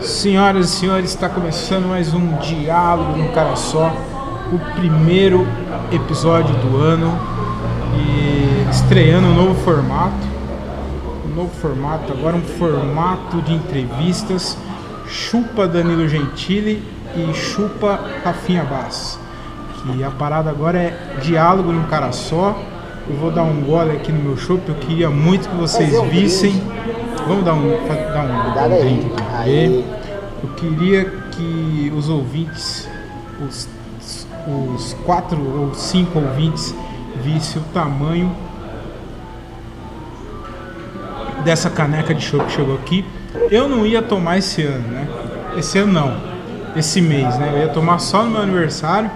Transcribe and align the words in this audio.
Senhoras 0.00 0.66
e 0.66 0.68
senhores, 0.68 1.10
está 1.10 1.28
começando 1.28 1.86
mais 1.86 2.14
um 2.14 2.36
Diálogo 2.36 3.16
no 3.16 3.28
Cara 3.30 3.56
Só, 3.56 3.92
o 4.52 4.58
primeiro 4.76 5.46
episódio 5.90 6.54
do 6.56 6.76
ano 6.76 7.18
e 7.96 8.70
estreando 8.70 9.26
um 9.28 9.34
novo 9.34 9.54
formato. 9.62 10.26
Um 11.26 11.34
novo 11.34 11.50
formato, 11.60 12.12
agora 12.12 12.36
um 12.36 12.42
formato 12.42 13.42
de 13.42 13.54
entrevistas. 13.54 14.56
Chupa 15.08 15.66
Danilo 15.66 16.08
Gentili 16.08 16.82
e 17.16 17.34
chupa 17.34 17.98
Rafinha 18.24 18.64
Bass. 18.64 19.18
Que 19.82 20.04
a 20.04 20.10
parada 20.10 20.50
agora 20.50 20.78
é 20.78 21.16
diálogo 21.20 21.72
no 21.72 21.84
cara 21.88 22.12
só. 22.12 22.56
Eu 23.08 23.16
vou 23.16 23.30
dar 23.30 23.42
um 23.42 23.60
gole 23.62 23.90
aqui 23.90 24.12
no 24.12 24.22
meu 24.22 24.36
chopp, 24.36 24.62
eu 24.68 24.74
queria 24.76 25.10
muito 25.10 25.48
que 25.48 25.56
vocês 25.56 26.00
vissem. 26.10 26.62
Vamos 27.26 27.44
dar 27.44 27.54
um, 27.54 27.70
dar 28.12 28.68
um, 28.68 28.74
um 28.74 28.78
drink 28.78 29.06
aqui. 29.06 29.23
Aí. 29.44 29.84
Eu 30.42 30.50
queria 30.56 31.04
que 31.30 31.92
os 31.96 32.08
ouvintes, 32.08 32.88
os, 33.40 33.68
os 34.46 34.92
quatro 35.04 35.38
ou 35.40 35.74
cinco 35.74 36.18
ouvintes, 36.18 36.74
vissem 37.22 37.62
o 37.62 37.64
tamanho 37.72 38.34
dessa 41.44 41.70
caneca 41.70 42.14
de 42.14 42.22
chopp 42.22 42.46
que 42.46 42.52
chegou 42.52 42.74
aqui. 42.74 43.04
Eu 43.50 43.68
não 43.68 43.86
ia 43.86 44.02
tomar 44.02 44.38
esse 44.38 44.62
ano, 44.62 44.88
né? 44.88 45.08
Esse 45.56 45.78
ano 45.78 45.92
não. 45.92 46.16
Esse 46.76 47.00
mês, 47.00 47.38
né? 47.38 47.50
Eu 47.54 47.58
ia 47.60 47.68
tomar 47.68 47.98
só 47.98 48.22
no 48.22 48.30
meu 48.30 48.42
aniversário. 48.42 49.10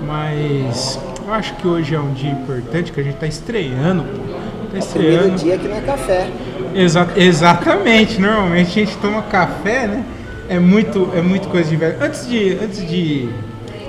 Mas 0.00 0.98
eu 1.26 1.32
acho 1.32 1.54
que 1.56 1.66
hoje 1.66 1.94
é 1.94 2.00
um 2.00 2.12
dia 2.12 2.30
importante 2.30 2.92
que 2.92 3.00
a 3.00 3.02
gente 3.02 3.16
tá 3.16 3.26
estreando, 3.26 4.02
pô. 4.02 4.08
Tá 4.08 4.26
Primeiro 4.70 4.78
estreando. 4.78 5.36
dia 5.38 5.58
que 5.58 5.68
não 5.68 5.76
é 5.76 5.80
café. 5.80 6.30
Exa- 6.74 7.08
exatamente, 7.16 8.20
normalmente 8.20 8.68
a 8.80 8.84
gente 8.84 8.96
toma 8.98 9.22
café, 9.22 9.86
né? 9.86 10.04
É 10.48 10.58
muito, 10.58 11.10
é 11.14 11.22
muito 11.22 11.48
coisa 11.48 11.70
de 11.70 11.76
velho. 11.76 11.96
Antes 12.00 12.26
de, 12.28 12.58
antes 12.62 12.86
de, 12.88 13.28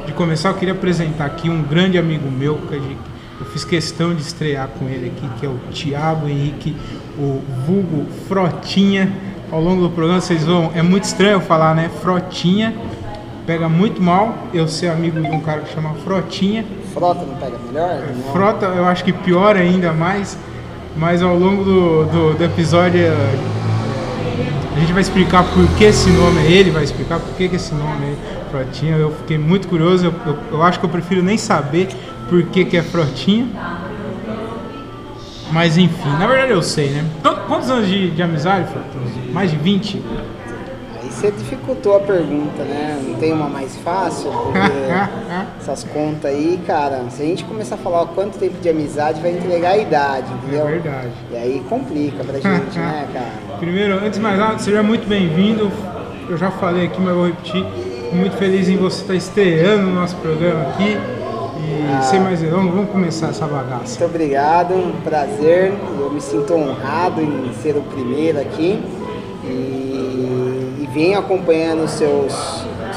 de 0.05 0.13
começar, 0.13 0.49
eu 0.49 0.53
queria 0.53 0.73
apresentar 0.73 1.25
aqui 1.25 1.49
um 1.49 1.61
grande 1.63 1.97
amigo 1.97 2.29
meu 2.29 2.55
que 2.57 2.75
eu 3.39 3.45
fiz 3.47 3.65
questão 3.65 4.13
de 4.13 4.21
estrear 4.21 4.67
com 4.79 4.85
ele 4.87 5.07
aqui, 5.07 5.27
que 5.39 5.45
é 5.45 5.49
o 5.49 5.57
Thiago 5.73 6.27
Henrique, 6.29 6.75
o 7.17 7.41
vulgo 7.65 8.05
Frotinha. 8.27 9.11
Ao 9.51 9.59
longo 9.61 9.81
do 9.81 9.89
programa 9.89 10.21
vocês 10.21 10.43
vão, 10.43 10.71
é 10.73 10.81
muito 10.81 11.03
estranho 11.03 11.33
eu 11.33 11.41
falar, 11.41 11.75
né? 11.75 11.89
Frotinha. 12.01 12.73
Pega 13.45 13.69
muito 13.69 14.01
mal 14.01 14.35
eu 14.53 14.67
ser 14.67 14.87
amigo 14.87 15.19
de 15.21 15.27
um 15.27 15.39
cara 15.39 15.61
que 15.61 15.73
chama 15.73 15.93
Frotinha. 16.03 16.65
Frota 16.93 17.23
não 17.25 17.35
pega 17.35 17.57
melhor? 17.67 18.01
Não. 18.15 18.31
Frota, 18.33 18.65
eu 18.67 18.85
acho 18.85 19.03
que 19.03 19.11
pior 19.13 19.55
ainda 19.55 19.91
mais, 19.93 20.35
mas 20.97 21.21
ao 21.21 21.37
longo 21.37 21.63
do, 21.63 22.05
do, 22.05 22.33
do 22.37 22.43
episódio 22.43 23.01
eh, 23.01 23.35
a 24.75 24.79
gente 24.79 24.91
vai 24.91 25.01
explicar 25.01 25.43
por 25.43 25.67
que 25.77 25.85
esse 25.85 26.09
nome 26.09 26.39
é 26.41 26.51
ele, 26.51 26.71
vai 26.71 26.83
explicar 26.83 27.19
por 27.19 27.33
que, 27.35 27.47
que 27.47 27.55
esse 27.55 27.73
nome 27.73 28.05
é 28.05 28.51
Frotinha. 28.51 28.97
Eu 28.97 29.11
fiquei 29.11 29.37
muito 29.37 29.67
curioso, 29.67 30.05
eu, 30.05 30.13
eu, 30.25 30.37
eu 30.51 30.63
acho 30.63 30.79
que 30.79 30.85
eu 30.85 30.89
prefiro 30.89 31.23
nem 31.23 31.37
saber 31.37 31.87
por 32.29 32.43
que, 32.43 32.65
que 32.65 32.77
é 32.77 32.83
Frotinha. 32.83 33.47
Mas 35.51 35.77
enfim, 35.77 36.09
na 36.19 36.27
verdade 36.27 36.51
eu 36.51 36.61
sei, 36.61 36.89
né? 36.89 37.05
Quantos 37.47 37.69
anos 37.69 37.87
de, 37.87 38.11
de 38.11 38.21
amizade, 38.21 38.69
Frota? 38.69 38.87
Mais 39.31 39.51
de 39.51 39.57
20? 39.57 40.01
Você 41.15 41.31
dificultou 41.31 41.95
a 41.95 41.99
pergunta, 42.01 42.63
né? 42.63 43.01
Não 43.07 43.15
tem 43.15 43.31
uma 43.33 43.47
mais 43.47 43.75
fácil, 43.77 44.29
porque 44.31 44.59
essas 45.59 45.83
contas 45.85 46.25
aí, 46.31 46.59
cara, 46.67 47.03
se 47.09 47.23
a 47.23 47.25
gente 47.25 47.43
começar 47.45 47.75
a 47.75 47.77
falar 47.77 48.01
o 48.03 48.07
quanto 48.07 48.37
tempo 48.37 48.55
de 48.61 48.69
amizade, 48.69 49.21
vai 49.21 49.31
entregar 49.31 49.71
a 49.71 49.77
idade, 49.77 50.27
É 50.31 50.35
entendeu? 50.35 50.65
verdade. 50.67 51.11
E 51.31 51.35
aí 51.37 51.63
complica 51.69 52.23
pra 52.23 52.33
gente, 52.35 52.77
né, 52.77 53.07
cara? 53.13 53.57
Primeiro, 53.59 53.95
antes 53.95 54.13
de 54.13 54.19
mais 54.19 54.37
nada, 54.37 54.59
seja 54.59 54.83
muito 54.83 55.07
bem-vindo. 55.07 55.71
Eu 56.29 56.37
já 56.37 56.51
falei 56.51 56.85
aqui, 56.87 56.99
mas 57.01 57.13
vou 57.15 57.27
repetir. 57.27 57.65
Muito 58.11 58.35
feliz 58.37 58.67
em 58.69 58.77
você 58.77 59.01
estar 59.01 59.15
estreando 59.15 59.83
no 59.83 59.95
nosso 59.95 60.15
programa 60.17 60.69
aqui. 60.69 60.97
E 61.57 62.03
sem 62.05 62.19
mais 62.19 62.39
delongas, 62.41 62.73
vamos 62.73 62.91
começar 62.91 63.27
essa 63.29 63.47
bagaça. 63.47 63.99
Muito 63.99 64.05
obrigado, 64.05 64.73
um 64.75 64.91
prazer. 65.03 65.73
Eu 65.99 66.11
me 66.11 66.21
sinto 66.21 66.53
honrado 66.53 67.21
em 67.21 67.51
ser 67.63 67.75
o 67.77 67.81
primeiro 67.81 68.39
aqui 68.39 68.79
e, 69.43 69.84
venho 70.95 71.19
acompanhando 71.19 71.85
seus, 71.89 72.33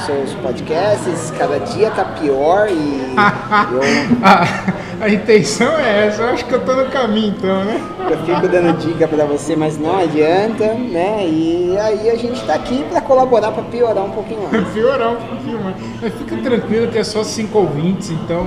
seus 0.07 0.33
podcasts. 0.35 1.33
Cada 1.37 1.59
dia 1.59 1.91
tá 1.91 2.05
pior 2.05 2.69
e 2.71 3.15
eu, 3.75 3.81
a, 4.23 5.05
a 5.05 5.09
intenção 5.11 5.77
é 5.77 6.07
essa, 6.07 6.23
eu 6.23 6.29
acho 6.29 6.45
que 6.45 6.55
eu 6.55 6.65
tô 6.65 6.75
no 6.75 6.87
caminho 6.87 7.35
então, 7.37 7.65
né? 7.65 7.81
Eu 8.11 8.19
fico 8.25 8.49
dando 8.49 8.77
dica 8.79 9.07
pra 9.09 9.25
você, 9.25 9.55
mas 9.57 9.79
não 9.79 9.99
adianta, 9.99 10.75
né? 10.75 11.27
E 11.27 11.77
aí 11.79 12.11
a 12.11 12.17
gente 12.17 12.43
tá 12.45 12.55
aqui 12.55 12.85
pra 12.91 13.01
colaborar 13.01 13.53
pra 13.53 13.63
piorar 13.65 14.05
um 14.05 14.11
pouquinho 14.11 14.41
mais. 14.51 14.69
Piorar 14.73 15.13
um 15.13 15.17
pouquinho 15.17 15.63
mais. 15.63 15.77
Mas 16.01 16.13
fica 16.15 16.37
tranquilo 16.37 16.89
que 16.89 16.99
é 16.99 17.05
só 17.05 17.23
cinco 17.25 17.59
ouvintes, 17.59 18.11
então 18.11 18.47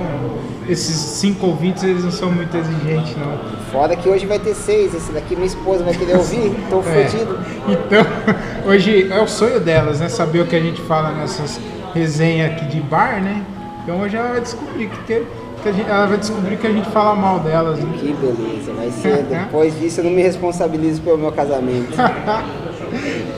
esses 0.68 0.94
cinco 0.96 1.46
ouvintes 1.46 1.82
eles 1.82 2.04
não 2.04 2.10
são 2.10 2.30
muito 2.30 2.56
exigentes 2.56 3.16
não. 3.16 3.38
Fora 3.72 3.96
que 3.96 4.08
hoje 4.08 4.26
vai 4.26 4.38
ter 4.38 4.54
seis, 4.54 4.94
esse 4.94 5.10
daqui 5.12 5.34
minha 5.34 5.46
esposa 5.46 5.82
vai 5.84 5.94
querer 5.94 6.16
ouvir, 6.16 6.54
tô 6.70 6.80
É. 6.80 6.82
fodido. 6.82 7.38
Então, 7.68 8.06
hoje 8.70 9.10
é 9.10 9.20
o 9.20 9.26
sonho 9.26 9.60
delas, 9.60 10.00
né? 10.00 10.08
Saber 10.08 10.40
o 10.40 10.46
que 10.46 10.56
a 10.56 10.60
gente 10.60 10.80
fala 10.82 11.10
nessas 11.12 11.60
resenhas 11.94 12.52
aqui 12.52 12.66
de 12.66 12.80
bar, 12.80 13.20
né? 13.22 13.42
Então 13.82 14.00
hoje 14.00 14.16
ela 14.16 14.28
vai 14.28 14.40
descobrir 14.40 14.88
que, 14.88 14.96
que, 15.04 15.26
que 15.62 15.68
a 15.68 15.72
gente, 15.72 15.88
ela 15.88 16.06
vai 16.06 16.18
descobrir 16.18 16.56
que 16.56 16.66
a 16.66 16.72
gente 16.72 16.90
fala 16.90 17.14
mal 17.14 17.38
delas, 17.38 17.78
né? 17.78 17.94
Que 17.98 18.12
beleza, 18.12 18.72
vai 18.72 18.90
ser. 18.90 19.22
Depois 19.30 19.78
disso 19.78 20.00
eu 20.00 20.04
não 20.04 20.10
me 20.10 20.22
responsabilizo 20.22 21.00
pelo 21.02 21.18
meu 21.18 21.32
casamento. 21.32 21.92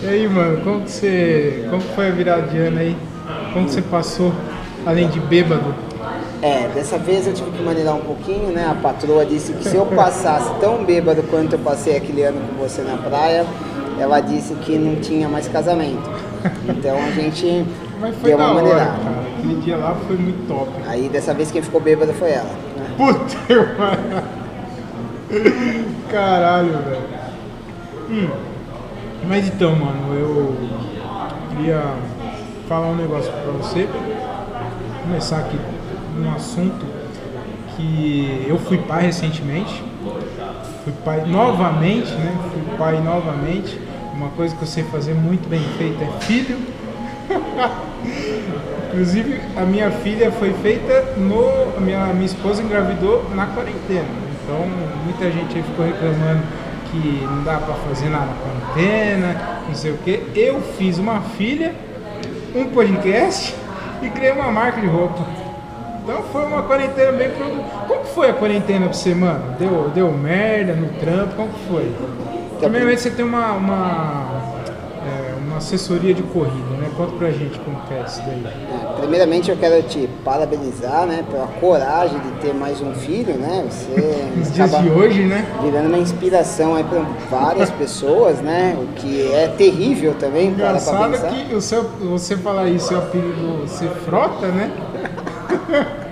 E 0.02 0.08
aí, 0.08 0.28
mano, 0.28 0.60
como 0.64 0.80
que 0.80 0.90
você. 0.90 1.64
Como 1.70 1.80
que 1.80 1.94
foi 1.94 2.08
a 2.08 2.10
virada 2.10 2.42
de 2.42 2.58
ano 2.58 2.80
aí? 2.80 2.96
Como 3.52 3.66
que 3.66 3.70
você 3.70 3.82
passou, 3.82 4.32
além 4.84 5.08
de 5.08 5.20
bêbado? 5.20 5.72
É, 6.42 6.68
dessa 6.74 6.98
vez 6.98 7.26
eu 7.28 7.32
tive 7.32 7.52
que 7.52 7.62
maneirar 7.62 7.94
um 7.94 8.00
pouquinho, 8.00 8.48
né? 8.48 8.66
A 8.68 8.74
patroa 8.74 9.24
disse 9.24 9.52
que 9.52 9.62
se 9.62 9.76
eu 9.76 9.86
passasse 9.86 10.50
tão 10.60 10.84
bêbado 10.84 11.22
quanto 11.30 11.52
eu 11.52 11.58
passei 11.60 11.96
aquele 11.96 12.24
ano 12.24 12.40
com 12.48 12.62
você 12.62 12.82
na 12.82 12.96
praia, 12.96 13.46
ela 13.98 14.20
disse 14.20 14.54
que 14.54 14.76
não 14.76 14.96
tinha 14.96 15.28
mais 15.28 15.46
casamento. 15.46 16.10
Então 16.68 16.96
a 16.96 17.10
gente 17.12 17.64
deu 18.22 18.36
uma 18.36 18.54
maneirada. 18.54 19.23
Aquele 19.44 19.60
dia 19.60 19.76
lá 19.76 19.94
foi 20.06 20.16
muito 20.16 20.48
top. 20.48 20.70
Aí 20.86 21.06
dessa 21.10 21.34
vez 21.34 21.50
quem 21.50 21.60
ficou 21.60 21.78
bêbado 21.78 22.14
foi 22.14 22.30
ela. 22.30 22.48
né? 22.76 22.94
Puta, 22.96 23.36
mano. 23.78 24.24
Caralho, 26.10 26.72
velho. 26.78 27.02
Hum. 28.08 28.30
Mas 29.28 29.46
então, 29.46 29.76
mano, 29.76 30.14
eu 30.14 30.54
queria 31.50 31.82
falar 32.66 32.86
um 32.86 32.96
negócio 32.96 33.30
pra 33.30 33.52
você. 33.52 33.86
Começar 35.02 35.40
aqui 35.40 35.58
um 36.18 36.32
assunto 36.34 36.86
que 37.76 38.46
eu 38.48 38.58
fui 38.58 38.78
pai 38.78 39.02
recentemente. 39.02 39.84
Fui 40.84 40.92
pai 41.04 41.26
novamente, 41.26 42.10
né? 42.12 42.34
Fui 42.50 42.78
pai 42.78 42.98
novamente. 43.02 43.78
Uma 44.14 44.30
coisa 44.30 44.56
que 44.56 44.62
eu 44.62 44.68
sei 44.68 44.84
fazer 44.84 45.12
muito 45.12 45.46
bem 45.50 45.60
feita 45.76 46.02
é 46.02 46.10
filho. 46.20 46.56
Inclusive, 48.94 49.40
a 49.56 49.62
minha 49.62 49.90
filha 49.90 50.30
foi 50.30 50.52
feita 50.54 51.02
no. 51.16 51.76
A 51.76 51.80
minha, 51.80 52.06
minha 52.12 52.26
esposa 52.26 52.62
engravidou 52.62 53.28
na 53.34 53.46
quarentena. 53.46 54.06
Então, 54.40 54.64
muita 55.04 55.32
gente 55.32 55.56
aí 55.56 55.64
ficou 55.64 55.84
reclamando 55.84 56.42
que 56.92 57.26
não 57.28 57.42
dá 57.42 57.56
pra 57.56 57.74
fazer 57.74 58.08
nada 58.08 58.26
na 58.26 58.34
quarentena, 58.34 59.60
não 59.66 59.74
sei 59.74 59.90
o 59.90 59.96
que. 59.98 60.22
Eu 60.36 60.60
fiz 60.78 60.98
uma 60.98 61.20
filha, 61.22 61.74
um 62.54 62.66
podcast 62.66 63.52
e 64.00 64.08
criei 64.10 64.30
uma 64.30 64.52
marca 64.52 64.80
de 64.80 64.86
roupa. 64.86 65.26
Então 66.04 66.22
foi 66.30 66.44
uma 66.44 66.62
quarentena 66.62 67.10
bem 67.12 67.30
produtiva. 67.30 67.64
Como 67.88 68.00
que 68.02 68.14
foi 68.14 68.30
a 68.30 68.34
quarentena 68.34 68.84
pra 68.84 68.92
você, 68.92 69.12
mano? 69.12 69.56
Deu, 69.58 69.90
deu 69.92 70.12
merda 70.12 70.74
no 70.74 70.88
trampo? 71.00 71.34
Como 71.34 71.48
que 71.48 71.60
foi? 71.68 71.92
Primeiramente 72.60 73.00
você 73.00 73.10
tem 73.10 73.24
uma, 73.24 73.52
uma, 73.54 74.53
uma 75.54 75.58
assessoria 75.58 76.12
de 76.12 76.22
corrida, 76.22 76.76
né? 76.78 76.90
Conta 76.96 77.12
pra 77.12 77.30
gente 77.30 77.58
como 77.60 77.80
que 77.82 77.94
é 77.94 78.02
isso 78.04 78.20
daí. 78.26 78.42
É, 78.44 79.00
Primeiramente 79.00 79.50
eu 79.50 79.56
quero 79.56 79.82
te 79.84 80.08
parabenizar, 80.24 81.06
né, 81.06 81.24
pela 81.30 81.46
coragem 81.46 82.18
de 82.18 82.30
ter 82.40 82.52
mais 82.52 82.80
um 82.80 82.92
filho, 82.94 83.34
né? 83.34 83.64
Você 83.70 84.24
Nos 84.36 84.52
dias 84.52 84.70
de 84.82 84.90
hoje, 84.90 85.22
né? 85.22 85.46
virando 85.62 85.88
uma 85.88 85.98
inspiração 85.98 86.74
aí 86.74 86.82
para 86.82 87.02
várias 87.30 87.70
pessoas, 87.70 88.40
né? 88.40 88.76
O 88.76 88.94
que 88.94 89.32
é 89.32 89.46
terrível 89.46 90.14
também 90.18 90.52
para 90.52 90.70
Engraçado 90.70 91.12
pensar. 91.12 91.28
que 91.28 91.54
o 91.54 91.60
seu, 91.60 91.84
você 91.84 92.36
falar 92.36 92.68
isso, 92.68 92.88
seu 92.88 92.98
apelido 92.98 93.68
ser 93.68 93.88
frota, 94.04 94.48
né? 94.48 94.72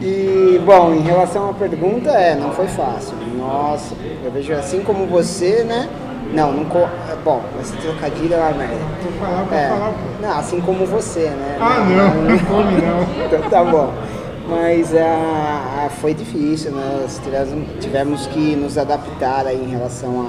E 0.00 0.60
bom, 0.64 0.94
em 0.94 1.00
relação 1.00 1.50
à 1.50 1.52
pergunta, 1.52 2.10
é, 2.10 2.34
não 2.34 2.52
foi 2.52 2.68
fácil. 2.68 3.14
Nossa, 3.36 3.96
eu 4.24 4.30
vejo 4.30 4.52
assim 4.52 4.80
como 4.80 5.06
você, 5.06 5.64
né? 5.64 5.88
Não, 6.32 6.52
não 6.52 6.64
co... 6.66 6.86
bom, 7.24 7.42
esse 7.60 7.72
trocadilho 7.76 8.34
é 8.34 8.38
uma 8.38 8.50
merda. 8.52 8.76
Vou 9.02 9.12
falar 9.20 9.44
pra 9.46 9.56
É, 9.58 9.68
falar, 9.68 9.88
pô. 9.90 10.26
não, 10.26 10.38
assim 10.38 10.60
como 10.60 10.86
você, 10.86 11.30
né? 11.30 11.56
Ah, 11.60 11.80
não, 11.80 12.22
não 12.22 12.38
come 12.40 12.82
não. 12.82 13.06
Então 13.26 13.50
tá 13.50 13.64
bom. 13.64 13.92
Mas 14.48 14.94
ah, 14.94 15.88
foi 16.00 16.14
difícil, 16.14 16.70
né? 16.72 17.00
Nós 17.02 17.20
tivemos 17.80 18.26
que 18.28 18.56
nos 18.56 18.78
adaptar 18.78 19.46
aí 19.46 19.62
em 19.62 19.68
relação 19.68 20.26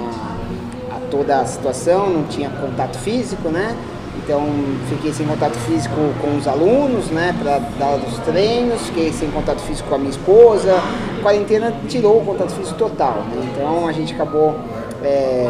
a, 0.90 0.96
a 0.96 1.00
toda 1.10 1.38
a 1.40 1.44
situação, 1.46 2.10
não 2.10 2.24
tinha 2.24 2.50
contato 2.50 2.98
físico, 2.98 3.48
né? 3.48 3.74
Então 4.22 4.42
fiquei 4.88 5.12
sem 5.12 5.26
contato 5.26 5.56
físico 5.60 5.94
com 6.20 6.36
os 6.36 6.46
alunos, 6.46 7.06
né, 7.06 7.34
para 7.42 7.58
dar 7.78 7.96
os 7.96 8.18
treinos, 8.18 8.82
fiquei 8.82 9.10
sem 9.12 9.30
contato 9.30 9.60
físico 9.60 9.88
com 9.88 9.94
a 9.94 9.98
minha 9.98 10.10
esposa. 10.10 10.76
A 11.18 11.22
quarentena 11.22 11.72
tirou 11.88 12.18
o 12.18 12.24
contato 12.24 12.50
físico 12.52 12.76
total, 12.78 13.24
né? 13.30 13.50
Então 13.52 13.88
a 13.88 13.92
gente 13.92 14.12
acabou 14.12 14.54
é, 15.02 15.48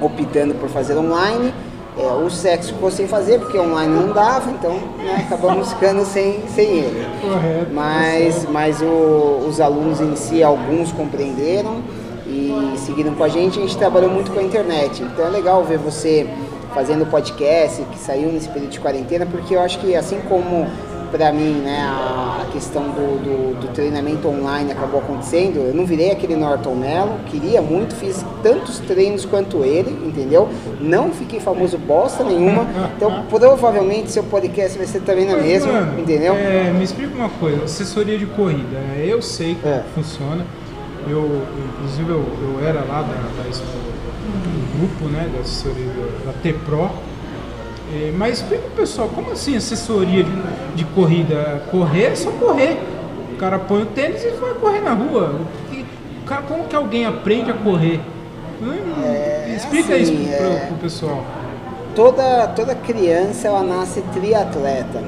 optando 0.00 0.54
por 0.54 0.68
fazer 0.68 0.96
online. 0.96 1.52
É, 1.98 2.06
o 2.08 2.28
sexo 2.28 2.74
ficou 2.74 2.90
sem 2.90 3.08
fazer, 3.08 3.38
porque 3.38 3.58
online 3.58 3.94
não 3.94 4.12
dava, 4.12 4.50
então 4.50 4.72
né, 4.98 5.24
acabamos 5.26 5.72
ficando 5.72 6.04
sem, 6.04 6.46
sem 6.48 6.78
ele. 6.78 7.06
Correto. 7.22 7.72
Mas, 7.72 8.46
mas 8.50 8.82
o, 8.82 9.46
os 9.48 9.60
alunos 9.60 10.00
em 10.00 10.14
si, 10.14 10.42
alguns 10.42 10.92
compreenderam 10.92 11.82
e 12.26 12.74
seguiram 12.76 13.14
com 13.14 13.24
a 13.24 13.28
gente. 13.28 13.58
A 13.58 13.62
gente 13.62 13.78
trabalhou 13.78 14.10
muito 14.10 14.30
com 14.30 14.38
a 14.38 14.42
internet, 14.42 15.02
então 15.02 15.24
é 15.24 15.30
legal 15.30 15.64
ver 15.64 15.78
você 15.78 16.28
fazendo 16.74 17.06
podcast 17.06 17.82
que 17.84 17.98
saiu 17.98 18.30
nesse 18.30 18.50
período 18.50 18.72
de 18.72 18.80
quarentena, 18.80 19.24
porque 19.24 19.54
eu 19.56 19.60
acho 19.60 19.78
que 19.78 19.96
assim 19.96 20.20
como 20.28 20.66
para 21.10 21.32
mim, 21.32 21.60
né, 21.62 21.80
a, 21.80 22.46
questão 22.52 22.84
do, 22.84 23.22
do, 23.22 23.60
do, 23.60 23.68
treinamento 23.74 24.28
online 24.28 24.72
acabou 24.72 25.00
acontecendo. 25.00 25.58
Eu 25.58 25.74
não 25.74 25.84
virei 25.84 26.10
aquele 26.10 26.36
Norton 26.36 26.74
Mello, 26.74 27.18
queria 27.26 27.60
muito, 27.60 27.94
fiz 27.94 28.24
tantos 28.42 28.78
treinos 28.78 29.24
quanto 29.24 29.62
ele, 29.62 29.90
entendeu? 30.06 30.48
Não 30.80 31.10
fiquei 31.10 31.38
famoso 31.38 31.76
bosta 31.76 32.24
nenhuma, 32.24 32.66
então 32.96 33.24
provavelmente 33.28 34.10
seu 34.10 34.24
podcast 34.24 34.78
vai 34.78 34.86
ser 34.86 35.00
também 35.00 35.26
na 35.26 35.36
mesma, 35.36 35.72
mano, 35.72 36.00
entendeu? 36.00 36.34
É, 36.34 36.72
me 36.72 36.84
explica 36.84 37.14
uma 37.14 37.28
coisa, 37.28 37.64
assessoria 37.64 38.16
de 38.16 38.26
corrida, 38.26 38.78
né? 38.78 39.04
eu 39.06 39.20
sei 39.20 39.54
como 39.60 39.74
é. 39.74 39.82
funciona, 39.94 40.46
eu, 41.08 41.42
inclusive 41.74 42.10
eu, 42.10 42.24
eu 42.42 42.66
era 42.66 42.80
lá 42.80 43.02
da, 43.02 43.14
da 43.14 43.48
do 44.26 44.78
grupo, 44.78 45.04
né, 45.06 45.30
da 45.32 45.40
assessoria 45.40 45.86
da, 45.86 46.32
da 46.32 46.38
T-Pro, 46.38 46.90
é, 47.92 48.12
mas 48.16 48.38
explica 48.38 48.62
pro 48.62 48.82
pessoal, 48.82 49.08
como 49.14 49.30
assim 49.32 49.56
assessoria 49.56 50.24
de, 50.24 50.32
de, 50.74 50.84
corrida? 50.86 51.62
Correr 51.70 52.06
é 52.06 52.16
só 52.16 52.30
correr. 52.32 52.78
O 53.32 53.36
cara 53.36 53.58
põe 53.58 53.82
o 53.82 53.86
tênis 53.86 54.24
e 54.24 54.30
vai 54.30 54.54
correr 54.54 54.80
na 54.80 54.92
rua. 54.92 55.40
O 56.22 56.24
cara, 56.26 56.42
como 56.42 56.64
que 56.64 56.74
alguém 56.74 57.06
aprende 57.06 57.50
a 57.50 57.54
correr? 57.54 58.00
É, 59.04 59.54
explica 59.56 59.94
assim, 59.94 60.24
isso 60.24 60.36
pro, 60.36 60.46
é... 60.46 60.66
pro 60.66 60.76
pessoal. 60.76 61.24
Toda, 61.94 62.48
toda 62.48 62.74
criança 62.74 63.48
ela 63.48 63.62
nasce 63.62 64.02
triatleta. 64.12 65.02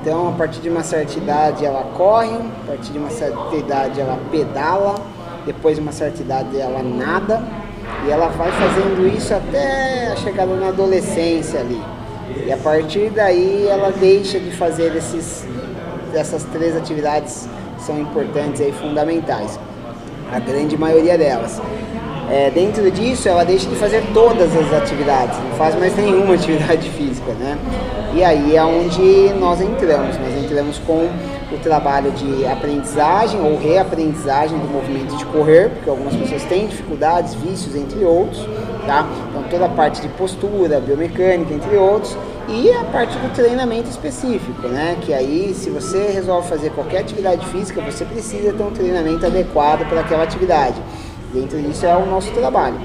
Então, 0.00 0.28
a 0.28 0.32
partir 0.32 0.60
de 0.60 0.68
uma 0.68 0.82
certa 0.82 1.18
idade 1.18 1.64
ela 1.64 1.82
corre, 1.96 2.36
a 2.36 2.66
partir 2.66 2.92
de 2.92 2.98
uma 2.98 3.10
certa 3.10 3.54
idade 3.56 4.00
ela 4.00 4.18
pedala, 4.30 4.94
depois 5.44 5.76
de 5.76 5.82
uma 5.82 5.92
certa 5.92 6.22
idade 6.22 6.58
ela 6.58 6.82
nada, 6.82 7.42
e 8.06 8.10
ela 8.10 8.28
vai 8.28 8.50
fazendo 8.50 9.06
isso 9.06 9.34
até 9.34 10.08
a 10.12 10.16
chegada 10.16 10.54
na 10.56 10.68
adolescência 10.68 11.60
ali. 11.60 11.80
E 12.46 12.52
a 12.52 12.56
partir 12.58 13.10
daí 13.10 13.66
ela 13.68 13.90
deixa 13.90 14.38
de 14.38 14.50
fazer 14.50 14.94
esses, 14.94 15.46
essas 16.14 16.44
três 16.44 16.76
atividades 16.76 17.48
que 17.76 17.82
são 17.82 17.98
importantes 17.98 18.60
e 18.60 18.70
fundamentais. 18.72 19.58
A 20.30 20.38
grande 20.38 20.76
maioria 20.76 21.16
delas. 21.16 21.60
É, 22.30 22.50
dentro 22.50 22.90
disso, 22.90 23.28
ela 23.28 23.44
deixa 23.44 23.68
de 23.68 23.76
fazer 23.76 24.02
todas 24.14 24.56
as 24.56 24.72
atividades, 24.72 25.38
não 25.38 25.56
faz 25.56 25.74
mais 25.78 25.94
nenhuma 25.94 26.32
atividade 26.34 26.88
física, 26.90 27.32
né? 27.32 27.58
E 28.14 28.24
aí 28.24 28.56
é 28.56 28.64
onde 28.64 29.32
nós 29.38 29.60
entramos. 29.60 30.16
Nós 30.18 30.44
entramos 30.44 30.78
com 30.78 31.10
o 31.52 31.58
trabalho 31.62 32.10
de 32.12 32.46
aprendizagem 32.46 33.40
ou 33.40 33.58
reaprendizagem 33.58 34.58
do 34.58 34.68
movimento 34.68 35.16
de 35.16 35.24
correr, 35.26 35.70
porque 35.70 35.90
algumas 35.90 36.14
pessoas 36.14 36.42
têm 36.44 36.66
dificuldades, 36.66 37.34
vícios, 37.34 37.74
entre 37.74 38.04
outros, 38.04 38.46
tá? 38.86 39.06
Então 39.30 39.42
toda 39.50 39.66
a 39.66 39.68
parte 39.68 40.00
de 40.00 40.08
postura, 40.08 40.80
biomecânica, 40.80 41.52
entre 41.52 41.76
outros, 41.76 42.16
e 42.48 42.70
a 42.72 42.84
parte 42.84 43.16
do 43.18 43.32
treinamento 43.34 43.88
específico, 43.88 44.68
né? 44.68 44.98
Que 45.00 45.12
aí, 45.12 45.54
se 45.54 45.70
você 45.70 46.08
resolve 46.08 46.48
fazer 46.48 46.70
qualquer 46.70 47.00
atividade 47.00 47.44
física, 47.46 47.80
você 47.80 48.04
precisa 48.04 48.52
ter 48.52 48.62
um 48.62 48.70
treinamento 48.70 49.24
adequado 49.24 49.88
para 49.88 50.00
aquela 50.00 50.24
atividade. 50.24 50.76
Dentro 51.32 51.60
disso 51.60 51.86
é 51.86 51.96
o 51.96 52.06
nosso 52.06 52.30
trabalho. 52.32 52.78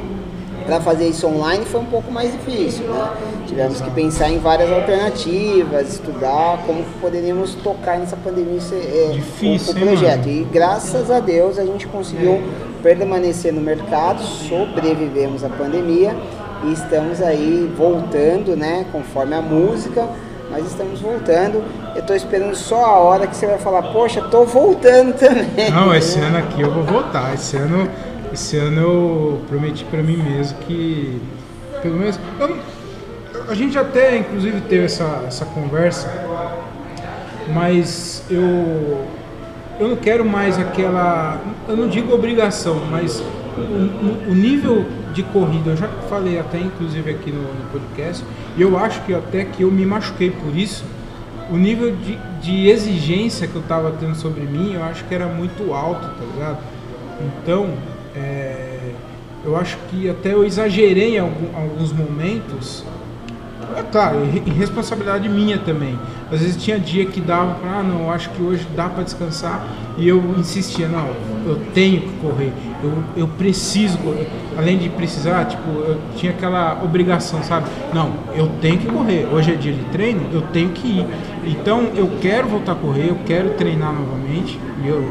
Para 0.66 0.80
fazer 0.80 1.08
isso 1.08 1.26
online 1.26 1.66
foi 1.66 1.82
um 1.82 1.86
pouco 1.86 2.12
mais 2.12 2.32
difícil, 2.32 2.86
né? 2.86 3.10
Tivemos 3.48 3.82
que 3.82 3.90
pensar 3.92 4.30
em 4.30 4.38
várias 4.38 4.72
alternativas, 4.72 5.94
estudar 5.94 6.64
como 6.66 6.84
poderíamos 7.02 7.56
tocar 7.56 7.98
nessa 7.98 8.16
pandemia 8.16 8.60
é, 8.72 9.12
Difícil, 9.14 9.74
com 9.74 9.80
o 9.80 9.84
projeto. 9.84 10.30
E 10.30 10.48
graças 10.52 11.10
a 11.10 11.20
Deus 11.20 11.58
a 11.58 11.66
gente 11.66 11.88
conseguiu 11.88 12.42
permanecer 12.84 13.52
no 13.52 13.62
mercado, 13.62 14.22
sobrevivemos 14.22 15.44
à 15.44 15.50
pandemia 15.50 16.16
e 16.64 16.74
estamos 16.74 17.22
aí 17.22 17.72
voltando, 17.76 18.56
né, 18.56 18.86
conforme 18.92 19.36
a 19.36 19.42
música, 19.42 20.08
mas 20.50 20.66
estamos 20.66 21.00
voltando. 21.00 21.64
Eu 21.96 22.02
estou 22.02 22.16
esperando 22.16 22.56
só 22.56 22.86
a 22.86 23.00
hora 23.00 23.28
que 23.28 23.36
você 23.36 23.48
vai 23.48 23.58
falar, 23.58 23.84
poxa, 23.84 24.20
estou 24.20 24.46
voltando 24.46 25.14
também. 25.14 25.70
Não, 25.72 25.94
esse 25.94 26.20
ano 26.20 26.38
aqui 26.38 26.62
eu 26.62 26.72
vou 26.72 26.84
voltar. 26.84 27.34
Esse 27.34 27.58
ano, 27.58 27.90
esse 28.34 28.58
ano 28.58 28.82
eu 28.82 29.42
prometi 29.48 29.86
para 29.86 30.02
mim 30.02 30.18
mesmo 30.18 30.58
que, 30.60 31.22
pelo 31.82 31.98
menos, 31.98 32.20
eu, 32.40 32.58
a 33.48 33.54
gente 33.54 33.78
até 33.78 34.18
inclusive 34.18 34.62
teve 34.62 34.86
essa, 34.86 35.24
essa 35.28 35.46
conversa, 35.46 36.08
mas 37.54 38.24
eu 38.30 39.06
eu 39.80 39.88
não 39.88 39.96
quero 39.96 40.26
mais 40.26 40.60
aquela, 40.60 41.40
eu 41.68 41.78
não 41.78 41.88
digo 41.88 42.14
obrigação, 42.14 42.82
mas 42.92 43.24
o, 43.58 44.32
o 44.32 44.36
nível 44.36 44.86
de 45.14 45.24
corrida, 45.24 45.72
eu 45.72 45.78
já 45.78 45.89
falei 46.10 46.40
até 46.40 46.58
inclusive 46.58 47.12
aqui 47.12 47.32
no, 47.32 47.42
no, 47.42 47.70
podcast, 47.72 48.26
e 48.58 48.62
eu 48.62 48.78
acho 48.78 49.02
que 49.04 49.14
até 49.14 49.46
que 49.46 49.64
eu 49.64 49.72
me 49.72 49.86
machuquei 49.86 50.32
por 50.32 50.56
isso, 50.58 50.84
o 51.52 51.56
nível 51.56 51.96
de, 51.96 52.18
de 52.42 52.68
exigência 52.68 53.48
que 53.48 53.56
eu 53.56 53.62
estava 53.62 53.92
tendo 54.00 54.16
sobre 54.16 54.42
mim, 54.42 54.74
eu 54.74 54.84
acho 54.84 55.06
que 55.06 55.14
era 55.14 55.28
muito 55.28 55.74
alto, 55.74 56.02
tá 56.02 56.26
ligado? 56.34 56.60
Então, 57.22 57.74
é, 58.16 58.92
eu 59.46 59.56
acho 59.56 59.78
que 59.90 60.10
até 60.10 60.34
eu 60.34 60.44
exagerei 60.44 61.18
em 61.18 61.20
alguns 61.20 61.94
momentos, 61.94 62.84
é 63.78 63.84
claro, 63.84 64.20
responsabilidade 64.58 65.28
minha 65.30 65.58
também. 65.58 65.98
Às 66.32 66.42
vezes 66.42 66.64
tinha 66.64 66.80
dia 66.80 67.06
que 67.06 67.20
dava 67.20 67.56
para, 67.56 67.80
ah, 67.80 67.84
não, 67.84 68.12
acho 68.12 68.30
que 68.32 68.42
hoje 68.42 68.66
dá 68.76 68.88
para 68.88 69.04
descansar 69.04 69.66
e 69.98 70.08
eu 70.08 70.24
insistia, 70.38 70.88
não, 70.88 71.08
eu 71.46 71.60
tenho 71.74 72.02
que 72.02 72.10
correr, 72.22 72.54
eu, 72.84 73.04
eu 73.18 73.28
preciso 73.28 73.98
correr. 73.98 74.28
Além 74.58 74.78
de 74.78 74.90
precisar, 74.90 75.46
tipo, 75.46 75.70
eu 75.70 76.00
tinha 76.16 76.32
aquela 76.32 76.82
obrigação, 76.84 77.42
sabe? 77.44 77.68
Não, 77.94 78.12
eu 78.36 78.50
tenho 78.62 78.78
que 78.78 78.88
correr. 78.88 79.28
Hoje 79.32 79.54
é 79.54 79.56
dia 79.56 79.74
de 79.74 79.84
treino, 79.86 80.22
eu 80.32 80.42
tenho 80.42 80.70
que 80.70 80.88
ir. 80.88 81.08
Então 81.46 81.90
eu 81.96 82.10
quero 82.22 82.48
voltar 82.48 82.74
a 82.74 82.76
correr, 82.76 83.10
eu 83.10 83.18
quero 83.26 83.52
treinar 83.52 83.94
novamente. 83.94 84.60
E 84.84 84.88
eu, 84.88 85.04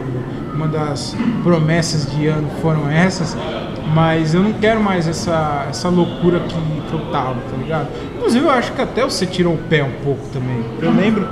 uma 0.54 0.66
das 0.66 1.16
promessas 1.42 2.10
de 2.10 2.26
ano 2.26 2.48
foram 2.60 2.90
essas, 2.90 3.36
mas 3.94 4.34
eu 4.34 4.42
não 4.42 4.52
quero 4.52 4.80
mais 4.80 5.08
essa, 5.08 5.66
essa 5.68 5.88
loucura 5.88 6.40
que, 6.40 6.54
que 6.54 6.92
eu 6.92 7.00
tava, 7.10 7.36
tá 7.50 7.56
ligado? 7.56 7.88
Inclusive 8.16 8.44
eu 8.44 8.50
acho 8.50 8.72
que 8.72 8.82
até 8.82 9.02
você 9.04 9.26
tirou 9.26 9.54
o 9.54 9.58
pé 9.58 9.82
um 9.82 9.92
pouco 10.04 10.26
também. 10.32 10.64
Eu 10.80 10.92
lembro 10.92 11.28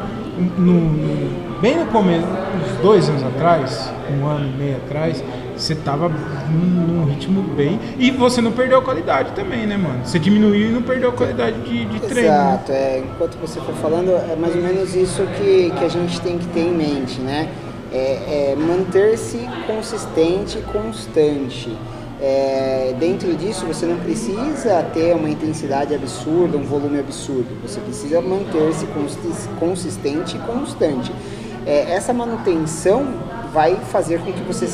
no, 0.58 0.75
no, 0.80 1.60
bem 1.60 1.78
no 1.78 1.86
começo, 1.86 2.26
uns 2.26 2.82
dois 2.82 3.08
anos 3.08 3.22
atrás, 3.22 3.90
um 4.10 4.26
ano 4.26 4.46
e 4.46 4.56
meio 4.56 4.76
atrás, 4.76 5.22
você 5.56 5.75
tava 5.75 6.08
num, 6.08 6.86
num, 6.86 7.04
ritmo 7.06 7.42
bem. 7.42 7.80
E 7.98 8.10
você 8.10 8.40
não 8.40 8.52
perdeu 8.52 8.78
a 8.78 8.82
qualidade 8.82 9.32
também, 9.32 9.66
né, 9.66 9.76
mano? 9.76 10.04
Você 10.04 10.18
diminuiu 10.18 10.68
e 10.68 10.72
não 10.72 10.82
perdeu 10.82 11.10
a 11.10 11.12
qualidade 11.12 11.58
de, 11.60 11.84
de 11.86 12.00
treino. 12.00 12.28
Exato, 12.28 12.72
é, 12.72 12.98
enquanto 12.98 13.36
você 13.38 13.60
foi 13.60 13.75
falando, 13.75 14.10
é 14.10 14.36
mais 14.36 14.54
ou 14.54 14.62
menos 14.62 14.94
isso 14.94 15.22
que, 15.38 15.70
que 15.70 15.84
a 15.84 15.88
gente 15.88 16.20
tem 16.20 16.38
que 16.38 16.46
ter 16.48 16.60
em 16.60 16.72
mente, 16.72 17.20
né? 17.20 17.48
É, 17.92 18.52
é 18.52 18.56
manter-se 18.56 19.38
consistente 19.66 20.58
e 20.58 20.62
constante. 20.62 21.76
É, 22.20 22.94
dentro 22.99 23.35
disso, 23.37 23.66
você 23.66 23.85
não 23.85 23.99
precisa 23.99 24.82
ter 24.94 25.14
uma 25.14 25.28
intensidade 25.28 25.94
absurda, 25.94 26.56
um 26.56 26.64
volume 26.64 26.99
absurdo. 26.99 27.49
Você 27.62 27.80
precisa 27.80 28.20
manter-se 28.20 28.87
consistente 29.58 30.37
e 30.37 30.40
constante. 30.40 31.12
É, 31.66 31.92
essa 31.92 32.12
manutenção 32.12 33.06
vai 33.52 33.76
fazer 33.76 34.20
com 34.20 34.32
que 34.32 34.42
você 34.42 34.66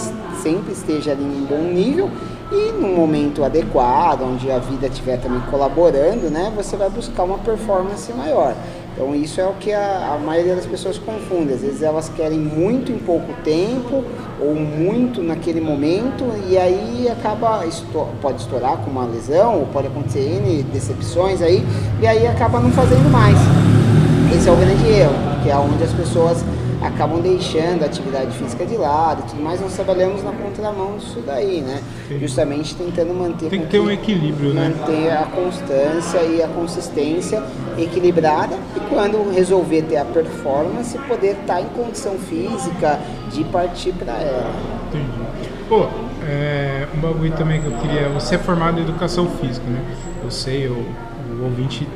sempre 0.42 0.72
esteja 0.72 1.12
ali 1.12 1.22
em 1.22 1.42
um 1.42 1.44
bom 1.44 1.62
nível 1.72 2.10
e 2.50 2.72
no 2.72 2.88
momento 2.88 3.42
adequado, 3.44 4.22
onde 4.22 4.50
a 4.50 4.58
vida 4.58 4.86
estiver 4.86 5.18
também 5.18 5.40
colaborando, 5.50 6.28
né, 6.28 6.52
você 6.54 6.76
vai 6.76 6.90
buscar 6.90 7.22
uma 7.22 7.38
performance 7.38 8.12
maior. 8.12 8.54
Então 8.94 9.14
isso 9.14 9.40
é 9.40 9.46
o 9.46 9.54
que 9.54 9.72
a, 9.72 10.14
a, 10.14 10.18
maioria 10.18 10.54
das 10.54 10.66
pessoas 10.66 10.98
confunde. 10.98 11.54
Às 11.54 11.62
vezes 11.62 11.82
elas 11.82 12.10
querem 12.10 12.38
muito 12.38 12.92
em 12.92 12.98
pouco 12.98 13.32
tempo 13.42 14.04
ou 14.40 14.54
muito 14.54 15.22
naquele 15.22 15.60
momento 15.60 16.24
e 16.48 16.58
aí 16.58 17.08
acaba 17.10 17.64
pode 18.20 18.40
estourar 18.40 18.78
com 18.78 18.90
uma 18.90 19.06
lesão 19.06 19.60
ou 19.60 19.66
pode 19.66 19.86
acontecer 19.86 20.20
N 20.20 20.62
decepções 20.64 21.40
aí 21.40 21.64
e 22.00 22.06
aí 22.06 22.26
acaba 22.26 22.60
não 22.60 22.70
fazendo 22.70 23.10
mais. 23.10 23.38
Esse 24.34 24.48
é 24.48 24.52
o 24.52 24.56
grande 24.56 24.86
erro, 24.88 25.14
que 25.42 25.50
é 25.50 25.56
onde 25.56 25.82
as 25.84 25.92
pessoas 25.92 26.44
acabam 26.82 27.20
deixando 27.20 27.82
a 27.82 27.86
atividade 27.86 28.36
física 28.36 28.66
de 28.66 28.76
lado 28.76 29.22
e 29.24 29.30
tudo 29.30 29.42
mais. 29.42 29.60
Nós 29.60 29.74
trabalhamos 29.74 30.22
na 30.22 30.32
contramão 30.32 30.96
disso 30.98 31.22
daí, 31.24 31.60
né? 31.60 31.80
Sim. 32.08 32.18
Justamente 32.18 32.74
tentando 32.74 33.14
manter 33.14 33.48
Tem 33.48 33.60
que 33.60 33.68
ter 33.68 33.80
um 33.80 33.90
equilíbrio, 33.90 34.52
né? 34.52 34.74
manter 34.76 35.10
a 35.10 35.24
constância 35.24 36.18
e 36.22 36.42
a 36.42 36.48
consistência 36.48 37.42
equilibrada 37.78 38.56
e 38.76 38.80
quando 38.88 39.30
resolver 39.30 39.82
ter 39.82 39.96
a 39.96 40.04
performance, 40.04 40.98
poder 41.08 41.36
estar 41.40 41.60
em 41.60 41.66
condição 41.66 42.18
física 42.18 42.98
de 43.30 43.44
partir 43.44 43.92
para 43.92 44.12
ela. 44.14 44.52
Entendi. 44.88 45.22
Pô, 45.68 45.86
é, 46.28 46.86
um 46.94 47.00
bagulho 47.00 47.32
também 47.32 47.60
que 47.60 47.66
eu 47.66 47.72
queria. 47.78 48.08
Você 48.10 48.34
é 48.34 48.38
formado 48.38 48.78
em 48.78 48.82
educação 48.82 49.28
física, 49.40 49.66
né? 49.68 49.82
Eu 50.22 50.30
sei, 50.30 50.66
eu, 50.66 50.84
o 51.40 51.44
ouvinte 51.44 51.88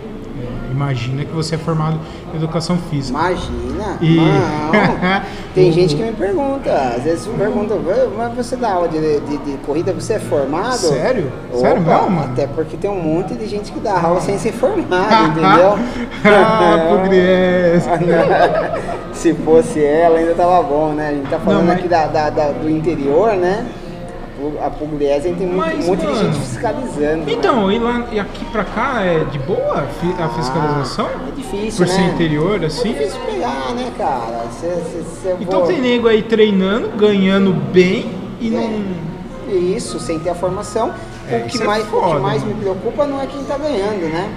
imagina 0.77 1.25
que 1.25 1.33
você 1.33 1.55
é 1.55 1.59
formado 1.59 1.99
em 2.33 2.37
educação 2.37 2.77
física. 2.91 3.19
Imagina, 3.19 3.99
E- 4.01 4.17
não. 4.17 5.23
Tem 5.55 5.73
gente 5.73 5.97
que 5.97 6.03
me 6.03 6.13
pergunta, 6.13 6.71
às 6.97 7.03
vezes 7.03 7.27
me 7.27 7.35
pergunta, 7.39 7.75
mas 8.17 8.35
você 8.35 8.57
dá 8.57 8.73
aula 8.73 8.89
de, 8.89 9.21
de, 9.21 9.39
de 9.39 9.57
corrida, 9.67 9.93
você 9.93 10.15
é 10.15 10.19
formado? 10.19 10.77
Sério? 10.77 11.33
Sério 11.55 11.83
Opa, 11.83 11.91
mesmo, 12.03 12.11
mano? 12.11 12.33
Até 12.33 12.47
porque 12.47 12.77
tem 12.77 12.91
um 12.91 13.01
monte 13.03 13.35
de 13.35 13.47
gente 13.47 13.73
que 13.73 13.81
dá 13.81 13.99
aula 14.01 14.21
sem 14.21 14.39
ser 14.39 14.53
formado, 14.53 15.31
entendeu? 15.33 15.79
ah, 16.25 16.89
Pugliese. 16.91 17.89
Se 19.13 19.33
fosse 19.35 19.83
ela, 19.83 20.19
ainda 20.19 20.35
tava 20.35 20.63
bom, 20.63 20.93
né? 20.93 21.09
A 21.09 21.13
gente 21.13 21.29
tá 21.31 21.39
falando 21.39 21.61
Não, 21.61 21.67
mas- 21.69 21.79
aqui 21.79 21.89
da, 21.89 22.07
da- 22.07 22.31
da- 22.31 22.53
do 22.53 22.69
interior, 22.69 23.33
né? 23.35 23.65
A 24.63 24.69
Pugliese 24.71 25.31
tem 25.33 25.47
muito, 25.47 25.57
Mas, 25.57 25.87
muito 25.87 26.01
de 26.01 26.07
mano, 26.07 26.19
gente 26.33 26.39
fiscalizando. 26.47 27.25
né? 27.25 27.33
Então, 27.33 27.73
e, 27.73 27.79
lá, 27.79 28.07
e 28.13 28.21
aqui 28.21 28.45
pra 28.47 28.65
cá 28.65 29.01
é 29.03 29.25
de 29.25 29.39
boa 29.39 29.79
a 29.79 29.87
fi- 29.87 30.15
a 30.23 30.29
fiscalização? 30.29 31.07
Ah, 31.09 31.29
é 31.29 31.35
difícil, 31.35 31.87
Por 31.87 31.91
né? 31.91 31.99
ser 32.01 32.03
interior, 32.15 32.65
assim? 32.65 32.91
É 32.91 32.93
difícil 32.99 33.21
pegar, 33.25 33.75
né, 33.75 33.91
cara? 33.97 34.45
Cê, 34.61 34.67
cê, 34.69 35.03
cê 35.23 35.37
Então 35.41 35.61
voa- 35.61 35.69
tem 35.69 35.81
nego 35.81 36.07
aí 36.09 36.23
treinando, 36.23 36.89
ganhando 36.99 37.53
bem 37.73 38.11
e 38.41 38.49
É. 38.49 38.51
não. 38.61 39.07
Isso, 39.55 39.99
sem 40.01 40.19
ter 40.19 40.31
a 40.31 40.35
formação. 40.35 40.93
É, 41.31 41.39
o, 41.39 41.43
que 41.45 41.55
isso 41.55 41.63
é 41.63 41.67
mais, 41.67 41.85
o 41.91 42.01
que 42.01 42.15
mais 42.21 42.43
me 42.45 42.55
preocupa 42.55 43.07
não 43.07 43.21
é 43.21 43.27
quem 43.27 43.43
tá 43.45 43.57
ganhando, 43.57 44.13
né? 44.13 44.29